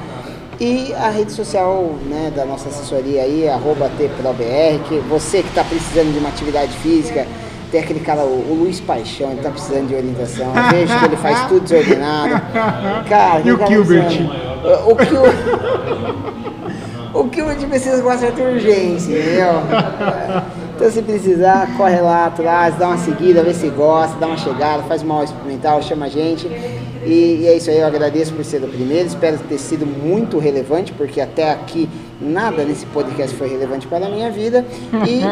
E 0.60 0.92
a 0.92 1.08
rede 1.08 1.32
social 1.32 1.94
né, 2.04 2.30
da 2.36 2.44
nossa 2.44 2.68
assessoria 2.68 3.22
aí, 3.22 3.48
arroba 3.48 3.90
TProBR, 3.96 4.78
que 4.86 4.98
você 5.08 5.42
que 5.42 5.48
está 5.48 5.64
precisando 5.64 6.12
de 6.12 6.18
uma 6.18 6.28
atividade 6.28 6.72
física, 6.78 7.26
tem 7.70 7.80
aquele 7.80 8.00
cara, 8.00 8.22
o, 8.22 8.50
o 8.50 8.56
Luiz 8.62 8.80
Paixão, 8.80 9.30
ele 9.30 9.40
tá 9.40 9.50
precisando 9.50 9.88
de 9.88 9.94
orientação. 9.94 10.46
Eu 10.46 10.70
vejo 10.70 10.98
que 10.98 11.04
ele 11.04 11.16
faz 11.16 11.48
tudo 11.48 11.60
desordenado. 11.60 12.42
Cara, 13.08 13.42
E 13.44 13.52
o 13.52 13.58
cara 13.58 13.70
Gilbert? 13.70 14.20
O, 14.86 14.92
o 14.92 15.04
Gilbert. 15.04 16.40
O 17.12 17.24
que 17.24 17.42
o 17.42 17.68
precisa 17.68 18.00
com 18.02 18.08
uma 18.08 18.18
certa 18.18 18.42
urgência, 18.42 19.12
entendeu? 19.12 19.52
Então 20.76 20.90
se 20.90 21.02
precisar, 21.02 21.76
corre 21.76 22.00
lá 22.00 22.26
atrás, 22.26 22.76
dá 22.76 22.88
uma 22.88 22.98
seguida, 22.98 23.42
vê 23.42 23.52
se 23.52 23.68
gosta, 23.68 24.16
dá 24.18 24.26
uma 24.26 24.36
chegada, 24.36 24.82
faz 24.84 25.02
uma 25.02 25.14
aula 25.14 25.24
experimental, 25.24 25.82
chama 25.82 26.06
a 26.06 26.08
gente. 26.08 26.48
E, 27.04 27.40
e 27.42 27.46
é 27.46 27.56
isso 27.56 27.70
aí, 27.70 27.78
eu 27.78 27.86
agradeço 27.86 28.32
por 28.34 28.44
ser 28.44 28.62
o 28.62 28.68
primeiro, 28.68 29.06
espero 29.06 29.38
ter 29.48 29.58
sido 29.58 29.86
muito 29.86 30.38
relevante, 30.38 30.92
porque 30.92 31.20
até 31.20 31.50
aqui 31.50 31.88
nada 32.20 32.62
nesse 32.64 32.84
podcast 32.86 33.34
foi 33.36 33.48
relevante 33.48 33.86
para 33.86 34.06
a 34.06 34.08
minha 34.10 34.30
vida. 34.30 34.64
E 35.08 35.22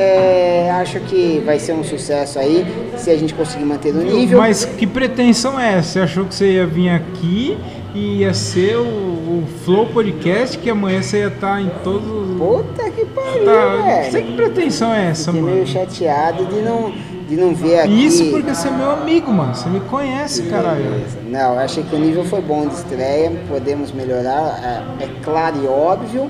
é, 0.00 0.70
acho 0.80 0.98
que 1.00 1.42
vai 1.44 1.58
ser 1.58 1.72
um 1.72 1.84
sucesso 1.84 2.38
aí, 2.38 2.64
se 2.96 3.10
a 3.10 3.16
gente 3.16 3.34
conseguir 3.34 3.64
manter 3.64 3.92
no 3.92 4.02
nível. 4.02 4.38
Mas 4.38 4.64
que 4.64 4.86
pretensão 4.86 5.58
é 5.60 5.74
essa? 5.74 5.90
Você 5.92 6.00
achou 6.00 6.24
que 6.24 6.34
você 6.34 6.52
ia 6.52 6.66
vir 6.66 6.88
aqui 6.88 7.58
e 7.94 8.20
ia 8.20 8.32
ser 8.32 8.76
o, 8.76 8.82
o 8.84 9.44
Flow 9.64 9.86
Podcast, 9.86 10.56
que 10.56 10.70
amanhã 10.70 11.02
você 11.02 11.18
ia 11.18 11.26
estar 11.28 11.60
em 11.60 11.70
todos 11.84 12.08
os. 12.08 12.30
Puta 12.38 12.90
que 12.90 13.04
pariu, 13.04 13.44
Tá, 13.44 13.76
velho. 13.76 14.12
sei 14.12 14.22
que 14.22 14.32
pretensão 14.36 14.94
é 14.94 15.08
essa, 15.10 15.26
Fiquei 15.30 15.42
meio 15.42 15.56
mano. 15.58 15.66
chateado 15.66 16.46
de 16.46 16.60
não, 16.62 16.90
de 17.30 17.36
não 17.36 17.54
ver 17.54 17.78
aqui. 17.78 18.06
Isso 18.06 18.24
porque 18.30 18.52
você 18.52 18.66
é 18.66 18.70
meu 18.72 18.90
amigo, 18.90 19.32
mano. 19.32 19.54
Você 19.54 19.68
me 19.68 19.78
conhece, 19.78 20.42
caralho. 20.42 20.82
Não, 21.28 21.54
eu 21.54 21.60
achei 21.60 21.84
que 21.84 21.94
o 21.94 21.98
nível 21.98 22.24
foi 22.24 22.40
bom 22.42 22.66
de 22.66 22.74
estreia, 22.74 23.30
podemos 23.48 23.92
melhorar, 23.92 24.84
é, 25.00 25.04
é 25.04 25.08
claro 25.22 25.56
e 25.62 25.66
óbvio. 25.68 26.28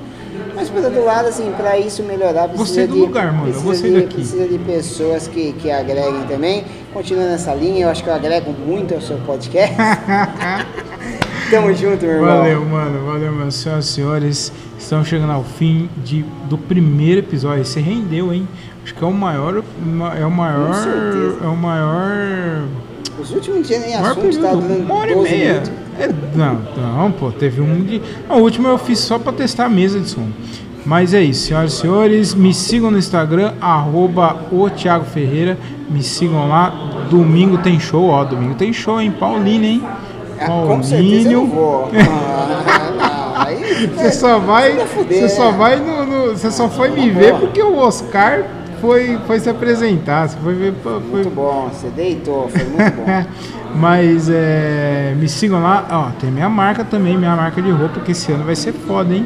Mas 0.55 0.69
por 0.69 0.83
outro 0.83 1.03
lado, 1.03 1.27
assim, 1.27 1.51
para 1.57 1.77
isso 1.79 2.03
melhorar 2.03 2.47
precisa 2.47 2.57
Gostei 2.57 2.87
do 2.87 2.93
de, 2.93 2.99
lugar, 2.99 3.33
mano, 3.33 3.45
precisa 3.45 3.65
gostei 3.65 3.91
de, 3.91 4.01
daqui. 4.01 4.13
Precisa 4.13 4.47
de 4.47 4.59
pessoas 4.59 5.27
que, 5.27 5.53
que 5.53 5.71
agreguem 5.71 6.23
também. 6.27 6.65
Continuando 6.93 7.31
nessa 7.31 7.53
linha, 7.55 7.85
eu 7.85 7.89
acho 7.89 8.03
que 8.03 8.09
eu 8.09 8.13
agrego 8.13 8.51
muito 8.51 8.93
ao 8.93 9.01
seu 9.01 9.17
podcast. 9.17 9.75
Tamo 11.51 11.73
junto, 11.73 12.05
meu 12.05 12.15
irmão. 12.15 12.37
Valeu, 12.37 12.65
mano. 12.65 13.05
Valeu, 13.05 13.33
meus 13.33 13.55
senhoras 13.55 13.83
e 13.83 13.87
senhores. 13.89 14.53
Estamos 14.79 15.09
chegando 15.09 15.33
ao 15.33 15.43
fim 15.43 15.89
de, 16.01 16.23
do 16.49 16.57
primeiro 16.57 17.19
episódio. 17.19 17.65
Você 17.65 17.81
rendeu, 17.81 18.33
hein? 18.33 18.47
Acho 18.81 18.95
que 18.95 19.03
é 19.03 19.07
o 19.07 19.11
maior. 19.11 19.61
É 20.17 20.25
o 20.25 20.31
maior. 20.31 20.73
É 21.43 21.45
o 21.45 21.55
maior. 21.57 22.63
Os 23.19 23.31
últimos 23.31 23.67
dias 23.67 23.85
em 23.85 23.91
maior 23.91 24.11
assuntos 24.11 24.37
tá 24.37 24.43
período. 24.43 24.61
durando 24.61 24.85
Uma 24.85 24.95
hora 24.95 25.11
e 25.11 25.15
12 25.15 25.29
meia. 25.29 25.63
É, 25.99 26.09
não, 26.33 26.61
não, 26.77 27.11
pô. 27.11 27.33
Teve 27.33 27.59
um 27.59 27.83
de. 27.83 28.01
Não, 28.29 28.37
o 28.37 28.43
último 28.43 28.69
eu 28.69 28.77
fiz 28.77 28.99
só 28.99 29.19
pra 29.19 29.33
testar 29.33 29.65
a 29.65 29.69
mesa 29.69 29.99
de 29.99 30.09
som. 30.09 30.29
Mas 30.85 31.13
é 31.13 31.21
isso, 31.21 31.47
senhoras 31.47 31.73
e 31.73 31.75
senhores. 31.81 32.33
Me 32.33 32.53
sigam 32.53 32.89
no 32.89 32.97
Instagram, 32.97 33.55
arroba 33.59 34.37
o 34.53 34.69
Thiago 34.69 35.03
Ferreira. 35.03 35.57
Me 35.89 36.01
sigam 36.01 36.47
lá. 36.47 36.69
Domingo 37.09 37.57
tem 37.57 37.77
show, 37.77 38.05
ó. 38.05 38.23
Domingo 38.23 38.55
tem 38.55 38.71
show, 38.71 39.01
hein? 39.01 39.11
Paulínia, 39.11 39.69
hein? 39.69 39.83
Ah, 40.41 40.47
com 40.67 40.83
certeza 40.83 41.31
eu 41.31 41.45
vou. 41.45 41.89
Ah, 43.03 43.45
aí, 43.47 43.87
Você 43.87 44.11
só 44.11 44.39
vai, 44.39 44.73
você 44.73 45.29
só 45.29 45.51
né? 45.51 45.57
vai 45.57 45.75
no, 45.77 46.05
no- 46.05 46.31
você 46.37 46.51
só 46.51 46.69
foi 46.69 46.89
me 46.89 47.09
ver 47.09 47.33
porque 47.35 47.61
o 47.61 47.75
Oscar 47.77 48.43
foi, 48.79 49.17
foi 49.25 49.39
se 49.39 49.49
apresentar. 49.49 50.27
Você 50.29 50.37
foi 50.43 50.53
ver, 50.53 50.73
foi, 50.83 50.99
Muito 50.99 51.29
bom, 51.29 51.69
você 51.71 51.87
deitou, 51.89 52.47
foi 52.49 52.63
muito 52.65 52.91
bom. 52.97 53.25
Mas 53.73 54.29
é, 54.29 55.15
me 55.17 55.29
sigam 55.29 55.61
lá, 55.63 55.85
ó, 55.89 56.19
tem 56.19 56.29
minha 56.29 56.49
marca 56.49 56.83
também, 56.83 57.17
minha 57.17 57.35
marca 57.35 57.61
de 57.61 57.71
roupa, 57.71 58.01
que 58.01 58.11
esse 58.11 58.31
ano 58.31 58.43
vai 58.43 58.55
ser 58.55 58.73
foda, 58.73 59.13
hein? 59.13 59.25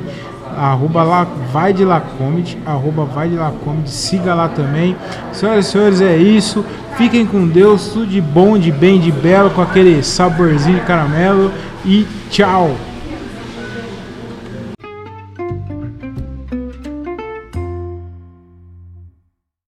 Arroba 0.57 1.03
lá, 1.03 1.27
vai 1.51 1.73
de 1.73 1.83
lá 1.83 2.01
comedy, 2.17 2.57
arroba 2.65 3.05
vai 3.05 3.29
de 3.29 3.35
lá 3.35 3.51
comedy, 3.63 3.89
siga 3.89 4.33
lá 4.33 4.47
também. 4.47 4.95
Senhoras 5.31 5.67
e 5.67 5.71
senhores, 5.71 6.01
é 6.01 6.17
isso. 6.17 6.65
Fiquem 6.97 7.25
com 7.25 7.47
Deus, 7.47 7.89
tudo 7.89 8.07
de 8.07 8.21
bom, 8.21 8.57
de 8.57 8.71
bem, 8.71 8.99
de 8.99 9.11
belo, 9.11 9.49
com 9.49 9.61
aquele 9.61 10.01
saborzinho 10.01 10.79
de 10.79 10.85
caramelo. 10.85 11.51
E 11.85 12.07
tchau! 12.29 12.75